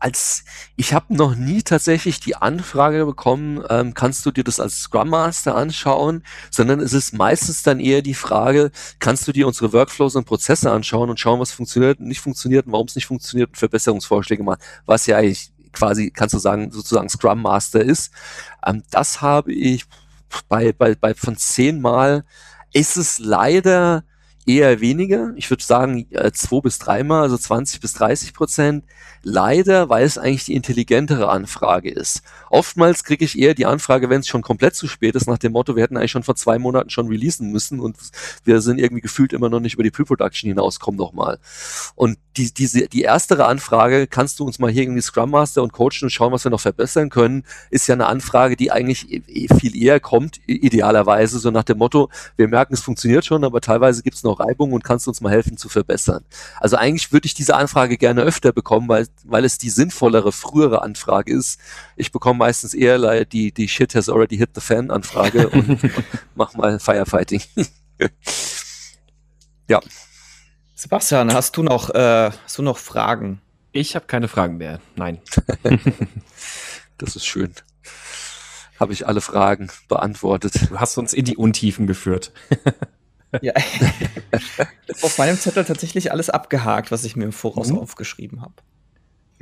Als 0.00 0.44
ich 0.76 0.94
habe 0.94 1.14
noch 1.14 1.34
nie 1.34 1.62
tatsächlich 1.62 2.20
die 2.20 2.34
Anfrage 2.34 3.04
bekommen, 3.04 3.62
ähm, 3.68 3.94
kannst 3.94 4.24
du 4.24 4.30
dir 4.30 4.42
das 4.42 4.58
als 4.58 4.80
Scrum 4.80 5.10
Master 5.10 5.54
anschauen, 5.54 6.24
sondern 6.50 6.80
es 6.80 6.94
ist 6.94 7.12
meistens 7.12 7.62
dann 7.62 7.80
eher 7.80 8.00
die 8.00 8.14
Frage, 8.14 8.70
kannst 8.98 9.28
du 9.28 9.32
dir 9.32 9.46
unsere 9.46 9.72
Workflows 9.72 10.16
und 10.16 10.24
Prozesse 10.24 10.72
anschauen 10.72 11.10
und 11.10 11.20
schauen, 11.20 11.38
was 11.38 11.52
funktioniert 11.52 12.00
und 12.00 12.08
nicht 12.08 12.20
funktioniert 12.20 12.66
und 12.66 12.72
warum 12.72 12.86
es 12.86 12.96
nicht 12.96 13.06
funktioniert 13.06 13.50
und 13.50 13.56
Verbesserungsvorschläge 13.56 14.42
machen, 14.42 14.60
was 14.86 15.06
ja 15.06 15.18
eigentlich 15.18 15.52
quasi, 15.72 16.10
kannst 16.10 16.34
du 16.34 16.38
sagen, 16.38 16.72
sozusagen 16.72 17.08
Scrum 17.08 17.42
Master 17.42 17.80
ist. 17.80 18.10
Ähm, 18.66 18.82
das 18.90 19.20
habe 19.20 19.52
ich 19.52 19.84
bei, 20.48 20.72
bei, 20.72 20.94
bei 20.94 21.14
von 21.14 21.36
zehnmal 21.36 22.24
ist 22.72 22.96
es 22.96 23.18
leider 23.18 24.04
eher 24.50 24.80
weniger. 24.80 25.32
Ich 25.36 25.48
würde 25.50 25.62
sagen, 25.62 26.06
äh, 26.10 26.32
zwei 26.32 26.60
bis 26.60 26.78
dreimal, 26.78 27.22
also 27.22 27.38
20 27.38 27.80
bis 27.80 27.92
30 27.94 28.34
Prozent. 28.34 28.84
Leider, 29.22 29.90
weil 29.90 30.04
es 30.04 30.16
eigentlich 30.16 30.46
die 30.46 30.54
intelligentere 30.54 31.28
Anfrage 31.28 31.90
ist. 31.90 32.22
Oftmals 32.48 33.04
kriege 33.04 33.24
ich 33.24 33.38
eher 33.38 33.52
die 33.52 33.66
Anfrage, 33.66 34.08
wenn 34.08 34.20
es 34.20 34.26
schon 34.26 34.40
komplett 34.40 34.74
zu 34.74 34.88
spät 34.88 35.14
ist, 35.14 35.26
nach 35.26 35.36
dem 35.36 35.52
Motto, 35.52 35.76
wir 35.76 35.82
hätten 35.82 35.98
eigentlich 35.98 36.10
schon 36.10 36.22
vor 36.22 36.36
zwei 36.36 36.58
Monaten 36.58 36.88
schon 36.88 37.08
releasen 37.08 37.52
müssen 37.52 37.80
und 37.80 37.98
wir 38.44 38.62
sind 38.62 38.78
irgendwie 38.78 39.02
gefühlt 39.02 39.34
immer 39.34 39.50
noch 39.50 39.60
nicht 39.60 39.74
über 39.74 39.82
die 39.82 39.90
Pre-Production 39.90 40.48
hinaus, 40.48 40.80
komm 40.80 40.96
doch 40.96 41.12
mal. 41.12 41.38
Und 41.94 42.18
die, 42.38 42.52
diese, 42.54 42.88
die 42.88 43.02
erstere 43.02 43.44
Anfrage, 43.44 44.06
kannst 44.06 44.40
du 44.40 44.44
uns 44.44 44.58
mal 44.58 44.70
hier 44.70 44.84
irgendwie 44.84 45.02
Scrum 45.02 45.30
Master 45.30 45.62
und 45.62 45.72
coachen 45.72 46.04
und 46.04 46.10
schauen, 46.10 46.32
was 46.32 46.44
wir 46.44 46.50
noch 46.50 46.60
verbessern 46.60 47.10
können, 47.10 47.44
ist 47.70 47.86
ja 47.88 47.94
eine 47.94 48.06
Anfrage, 48.06 48.56
die 48.56 48.72
eigentlich 48.72 49.12
e, 49.12 49.22
e, 49.26 49.48
viel 49.54 49.76
eher 49.76 50.00
kommt, 50.00 50.40
idealerweise, 50.46 51.38
so 51.38 51.50
nach 51.50 51.64
dem 51.64 51.78
Motto, 51.78 52.08
wir 52.36 52.48
merken, 52.48 52.72
es 52.72 52.80
funktioniert 52.80 53.26
schon, 53.26 53.44
aber 53.44 53.60
teilweise 53.60 54.02
gibt 54.02 54.16
es 54.16 54.22
noch 54.22 54.39
Reibung 54.40 54.72
und 54.72 54.82
kannst 54.82 55.06
uns 55.06 55.20
mal 55.20 55.30
helfen 55.30 55.56
zu 55.56 55.68
verbessern. 55.68 56.24
Also 56.58 56.76
eigentlich 56.76 57.12
würde 57.12 57.26
ich 57.26 57.34
diese 57.34 57.54
Anfrage 57.54 57.98
gerne 57.98 58.22
öfter 58.22 58.52
bekommen, 58.52 58.88
weil 58.88 59.06
weil 59.24 59.44
es 59.44 59.58
die 59.58 59.70
sinnvollere, 59.70 60.32
frühere 60.32 60.82
Anfrage 60.82 61.32
ist. 61.32 61.60
Ich 61.96 62.12
bekomme 62.12 62.38
meistens 62.38 62.74
eher 62.74 63.24
die, 63.24 63.52
die 63.52 63.68
Shit 63.68 63.94
has 63.94 64.08
already 64.08 64.36
hit 64.36 64.50
the 64.54 64.60
fan 64.60 64.90
Anfrage 64.90 65.48
und, 65.50 65.68
und 65.68 65.94
mach 66.34 66.54
mal 66.54 66.78
Firefighting. 66.78 67.42
ja. 69.68 69.80
Sebastian, 70.74 71.32
hast 71.34 71.56
du 71.56 71.62
noch, 71.62 71.90
äh, 71.90 72.30
hast 72.44 72.58
du 72.58 72.62
noch 72.62 72.78
Fragen? 72.78 73.40
Ich 73.72 73.94
habe 73.94 74.06
keine 74.06 74.28
Fragen 74.28 74.56
mehr. 74.56 74.80
Nein. 74.96 75.20
das 76.98 77.16
ist 77.16 77.26
schön. 77.26 77.54
Habe 78.78 78.94
ich 78.94 79.06
alle 79.06 79.20
Fragen 79.20 79.70
beantwortet. 79.88 80.70
Du 80.70 80.80
hast 80.80 80.96
uns 80.96 81.12
in 81.12 81.26
die 81.26 81.36
Untiefen 81.36 81.86
geführt. 81.86 82.32
Ja. 83.40 83.52
auf 85.02 85.18
meinem 85.18 85.38
Zettel 85.38 85.64
tatsächlich 85.64 86.12
alles 86.12 86.30
abgehakt, 86.30 86.90
was 86.90 87.04
ich 87.04 87.16
mir 87.16 87.24
im 87.24 87.32
Voraus 87.32 87.68
mhm. 87.68 87.78
aufgeschrieben 87.78 88.42
habe. 88.42 88.54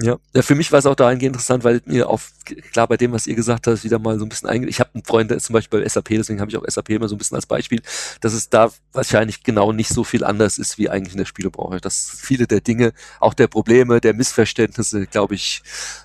Ja. 0.01 0.17
ja, 0.33 0.43
für 0.43 0.55
mich 0.55 0.71
war 0.71 0.79
es 0.79 0.87
auch 0.87 0.95
dahingehend 0.95 1.35
interessant, 1.35 1.65
weil 1.65 1.83
mir 1.85 2.09
auf, 2.09 2.31
klar 2.73 2.87
bei 2.87 2.97
dem, 2.97 3.11
was 3.11 3.27
ihr 3.27 3.35
gesagt 3.35 3.67
habt, 3.67 3.83
wieder 3.83 3.99
mal 3.99 4.17
so 4.17 4.25
ein 4.25 4.29
bisschen 4.29 4.49
einge... 4.49 4.69
Ich 4.69 4.79
habe 4.79 4.91
einen 4.95 5.03
Freund, 5.03 5.29
der 5.29 5.39
ist 5.39 5.47
zum 5.47 5.55
Beispiel 5.55 5.81
bei 5.81 5.89
SAP, 5.89 6.11
deswegen 6.11 6.41
habe 6.41 6.53
ich 6.53 6.57
auch 6.57 6.63
SAP 6.65 6.91
immer 6.91 7.09
so 7.09 7.17
ein 7.17 7.19
bisschen 7.19 7.35
als 7.35 7.47
Beispiel, 7.47 7.83
dass 8.21 8.33
es 8.33 8.49
da 8.49 8.71
wahrscheinlich 8.93 9.43
genau 9.43 9.73
nicht 9.73 9.89
so 9.89 10.05
viel 10.05 10.23
anders 10.23 10.57
ist 10.57 10.79
wie 10.79 10.89
eigentlich 10.89 11.15
in 11.15 11.19
der 11.19 11.25
Spielebranche. 11.25 11.81
Dass 11.81 12.17
viele 12.17 12.47
der 12.47 12.61
Dinge, 12.61 12.93
auch 13.19 13.35
der 13.35 13.49
Probleme, 13.49 14.01
der 14.01 14.15
Missverständnisse, 14.15 15.07
glaube 15.09 15.35
ich, 15.35 15.63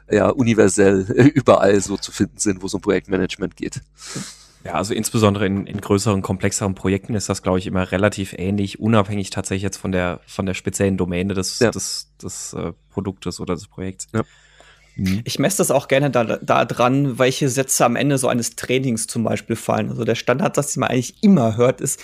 ja, 0.09 0.29
universell 0.29 1.01
überall 1.35 1.79
so 1.79 1.95
zu 1.95 2.11
finden 2.11 2.39
sind, 2.39 2.63
wo 2.63 2.65
es 2.65 2.73
um 2.73 2.81
Projektmanagement 2.81 3.55
geht. 3.55 3.81
Ja, 4.65 4.75
also 4.75 4.93
insbesondere 4.93 5.45
in, 5.45 5.67
in 5.67 5.81
größeren, 5.81 6.21
komplexeren 6.21 6.73
Projekten 6.73 7.15
ist 7.15 7.27
das, 7.27 7.41
glaube 7.41 7.59
ich, 7.59 7.67
immer 7.67 7.91
relativ 7.91 8.33
ähnlich, 8.37 8.79
unabhängig 8.79 9.29
tatsächlich 9.29 9.63
jetzt 9.63 9.77
von 9.77 9.91
der, 9.91 10.21
von 10.25 10.45
der 10.45 10.53
speziellen 10.53 10.95
Domäne 10.95 11.33
des, 11.33 11.59
ja. 11.59 11.71
des, 11.71 12.11
des 12.21 12.53
äh, 12.53 12.71
Produktes 12.89 13.41
oder 13.41 13.55
des 13.55 13.67
Projekts. 13.67 14.07
Ja. 14.13 14.23
Mhm. 14.95 15.21
Ich 15.25 15.37
messe 15.37 15.57
das 15.57 15.69
auch 15.69 15.89
gerne 15.89 16.11
da, 16.11 16.23
da, 16.23 16.65
dran, 16.65 17.19
welche 17.19 17.49
Sätze 17.49 17.83
am 17.83 17.97
Ende 17.97 18.17
so 18.17 18.29
eines 18.29 18.55
Trainings 18.55 19.07
zum 19.07 19.23
Beispiel 19.23 19.57
fallen. 19.57 19.89
Also 19.89 20.05
der 20.05 20.15
Standardsatz, 20.15 20.73
den 20.73 20.81
man 20.81 20.91
eigentlich 20.91 21.21
immer 21.21 21.57
hört, 21.57 21.81
ist, 21.81 22.01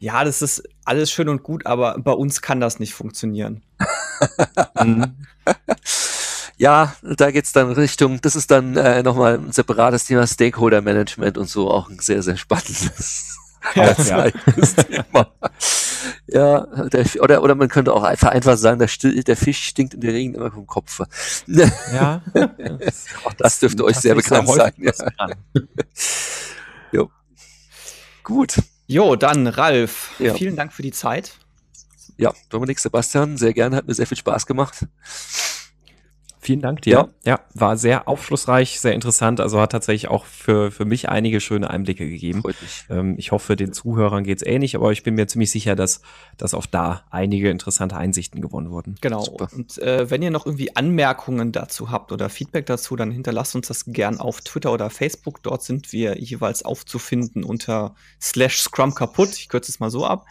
ja, 0.00 0.24
das 0.24 0.42
ist 0.42 0.64
alles 0.84 1.12
schön 1.12 1.28
und 1.28 1.44
gut, 1.44 1.64
aber 1.66 1.96
bei 1.98 2.12
uns 2.12 2.42
kann 2.42 2.60
das 2.60 2.80
nicht 2.80 2.94
funktionieren. 2.94 3.62
mhm. 4.82 5.14
Ja, 6.64 6.96
da 7.02 7.30
geht's 7.30 7.52
dann 7.52 7.72
Richtung, 7.72 8.22
das 8.22 8.36
ist 8.36 8.50
dann 8.50 8.74
äh, 8.78 9.02
nochmal 9.02 9.34
ein 9.34 9.52
separates 9.52 10.06
Thema 10.06 10.26
Stakeholder 10.26 10.80
Management 10.80 11.36
und 11.36 11.46
so, 11.46 11.70
auch 11.70 11.90
ein 11.90 11.98
sehr, 11.98 12.22
sehr 12.22 12.38
spannendes 12.38 13.36
ja, 13.74 13.92
Thema. 14.32 15.30
Ja, 16.26 16.60
der, 16.88 17.04
oder, 17.20 17.42
oder 17.42 17.54
man 17.54 17.68
könnte 17.68 17.92
auch 17.92 18.02
einfach, 18.02 18.30
einfach 18.30 18.56
sagen, 18.56 18.78
der, 18.78 18.88
der 19.22 19.36
Fisch 19.36 19.62
stinkt 19.62 19.92
in 19.92 20.00
der 20.00 20.14
Regen 20.14 20.32
immer 20.32 20.50
vom 20.50 20.66
Kopf. 20.66 21.02
Ja. 21.46 22.22
auch 23.24 23.34
das 23.34 23.60
dürfte 23.60 23.84
euch 23.84 23.96
sehr 23.96 24.14
bekannt 24.14 24.48
sein. 24.48 24.72
Ja. 24.78 24.92
jo. 26.92 27.10
Gut. 28.22 28.62
Jo, 28.86 29.16
dann 29.16 29.48
Ralf, 29.48 30.12
ja. 30.18 30.32
vielen 30.32 30.56
Dank 30.56 30.72
für 30.72 30.82
die 30.82 30.92
Zeit. 30.92 31.34
Ja, 32.16 32.32
Dominik, 32.48 32.78
Sebastian, 32.78 33.36
sehr 33.36 33.52
gerne, 33.52 33.76
hat 33.76 33.86
mir 33.86 33.92
sehr 33.92 34.06
viel 34.06 34.16
Spaß 34.16 34.46
gemacht. 34.46 34.86
Vielen 36.44 36.60
Dank 36.60 36.82
dir. 36.82 36.92
Ja. 36.92 37.08
ja, 37.24 37.40
war 37.54 37.78
sehr 37.78 38.06
aufschlussreich, 38.06 38.78
sehr 38.78 38.92
interessant. 38.92 39.40
Also 39.40 39.58
hat 39.58 39.72
tatsächlich 39.72 40.08
auch 40.08 40.26
für, 40.26 40.70
für 40.70 40.84
mich 40.84 41.08
einige 41.08 41.40
schöne 41.40 41.70
Einblicke 41.70 42.06
gegeben. 42.06 42.42
Ähm, 42.90 43.14
ich 43.16 43.32
hoffe, 43.32 43.56
den 43.56 43.72
Zuhörern 43.72 44.24
geht's 44.24 44.42
ähnlich, 44.44 44.76
aber 44.76 44.92
ich 44.92 45.02
bin 45.02 45.14
mir 45.14 45.26
ziemlich 45.26 45.50
sicher, 45.50 45.74
dass, 45.74 46.02
dass 46.36 46.52
auch 46.52 46.66
da 46.66 47.04
einige 47.10 47.48
interessante 47.48 47.96
Einsichten 47.96 48.42
gewonnen 48.42 48.70
wurden. 48.70 48.96
Genau. 49.00 49.22
Super. 49.22 49.48
Und 49.54 49.78
äh, 49.78 50.10
wenn 50.10 50.20
ihr 50.20 50.30
noch 50.30 50.44
irgendwie 50.44 50.76
Anmerkungen 50.76 51.50
dazu 51.50 51.90
habt 51.90 52.12
oder 52.12 52.28
Feedback 52.28 52.66
dazu, 52.66 52.94
dann 52.94 53.10
hinterlasst 53.10 53.54
uns 53.54 53.68
das 53.68 53.86
gern 53.86 54.20
auf 54.20 54.42
Twitter 54.42 54.70
oder 54.70 54.90
Facebook. 54.90 55.42
Dort 55.42 55.62
sind 55.62 55.94
wir 55.94 56.18
jeweils 56.18 56.62
aufzufinden 56.62 57.42
unter 57.42 57.94
slash 58.20 58.58
Scrum 58.58 58.94
kaputt. 58.94 59.30
Ich 59.30 59.48
kürze 59.48 59.72
es 59.72 59.80
mal 59.80 59.90
so 59.90 60.04
ab. 60.04 60.26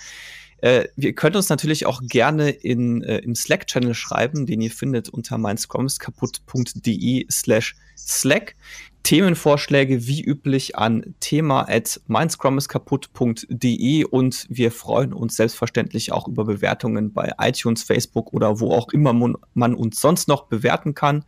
Äh, 0.63 0.87
wir 0.95 1.13
können 1.13 1.35
uns 1.35 1.49
natürlich 1.49 1.85
auch 1.85 2.01
gerne 2.07 2.49
in, 2.49 3.03
äh, 3.03 3.17
im 3.17 3.35
Slack-Channel 3.35 3.93
schreiben, 3.93 4.45
den 4.45 4.61
ihr 4.61 4.71
findet 4.71 5.09
unter 5.09 5.37
meinscrumskaputt.de 5.37 7.25
slash 7.29 7.75
Slack. 7.97 8.55
Themenvorschläge 9.03 10.07
wie 10.07 10.23
üblich 10.23 10.77
an 10.77 11.15
thema 11.19 11.67
at 11.67 11.99
meinscrumskaputt.de 12.07 14.05
und 14.05 14.45
wir 14.47 14.71
freuen 14.71 15.11
uns 15.11 15.35
selbstverständlich 15.35 16.13
auch 16.13 16.29
über 16.29 16.45
Bewertungen 16.45 17.11
bei 17.11 17.33
iTunes, 17.39 17.83
Facebook 17.83 18.31
oder 18.31 18.61
wo 18.61 18.71
auch 18.71 18.87
immer 18.93 19.11
man 19.11 19.75
uns 19.75 19.99
sonst 19.99 20.29
noch 20.29 20.45
bewerten 20.45 20.93
kann. 20.93 21.25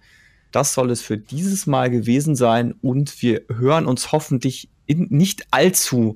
Das 0.54 0.74
soll 0.74 0.90
es 0.92 1.02
für 1.02 1.18
dieses 1.18 1.68
Mal 1.68 1.90
gewesen 1.90 2.38
sein 2.38 2.74
und 2.82 3.22
wir 3.22 3.42
hören 3.54 3.86
uns 3.86 4.14
hoffentlich 4.14 4.70
in 4.86 5.08
nicht 5.10 5.48
allzu 5.52 6.16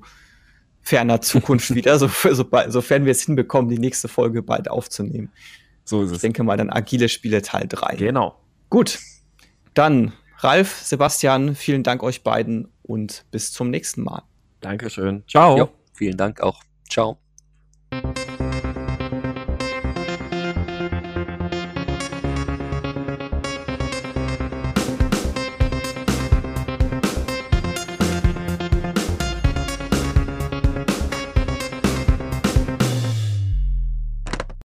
ferner 0.82 1.20
Zukunft 1.20 1.74
wieder, 1.74 1.98
so, 1.98 2.08
so, 2.08 2.44
sofern 2.68 3.04
wir 3.04 3.12
es 3.12 3.22
hinbekommen, 3.22 3.70
die 3.70 3.78
nächste 3.78 4.08
Folge 4.08 4.42
bald 4.42 4.70
aufzunehmen. 4.70 5.30
So 5.84 6.02
ist 6.02 6.10
es. 6.10 6.16
Ich 6.16 6.22
denke 6.22 6.42
mal 6.42 6.56
dann 6.56 6.70
agile 6.70 7.08
Spiele 7.08 7.42
Teil 7.42 7.66
3. 7.68 7.96
Genau. 7.96 8.38
Gut. 8.68 8.98
Dann 9.74 10.12
Ralf, 10.38 10.80
Sebastian, 10.82 11.54
vielen 11.54 11.82
Dank 11.82 12.02
euch 12.02 12.22
beiden 12.22 12.68
und 12.82 13.24
bis 13.30 13.52
zum 13.52 13.70
nächsten 13.70 14.02
Mal. 14.02 14.22
Dankeschön. 14.60 15.24
Ciao. 15.28 15.56
Jo, 15.56 15.68
vielen 15.92 16.16
Dank 16.16 16.40
auch. 16.40 16.62
Ciao. 16.88 17.18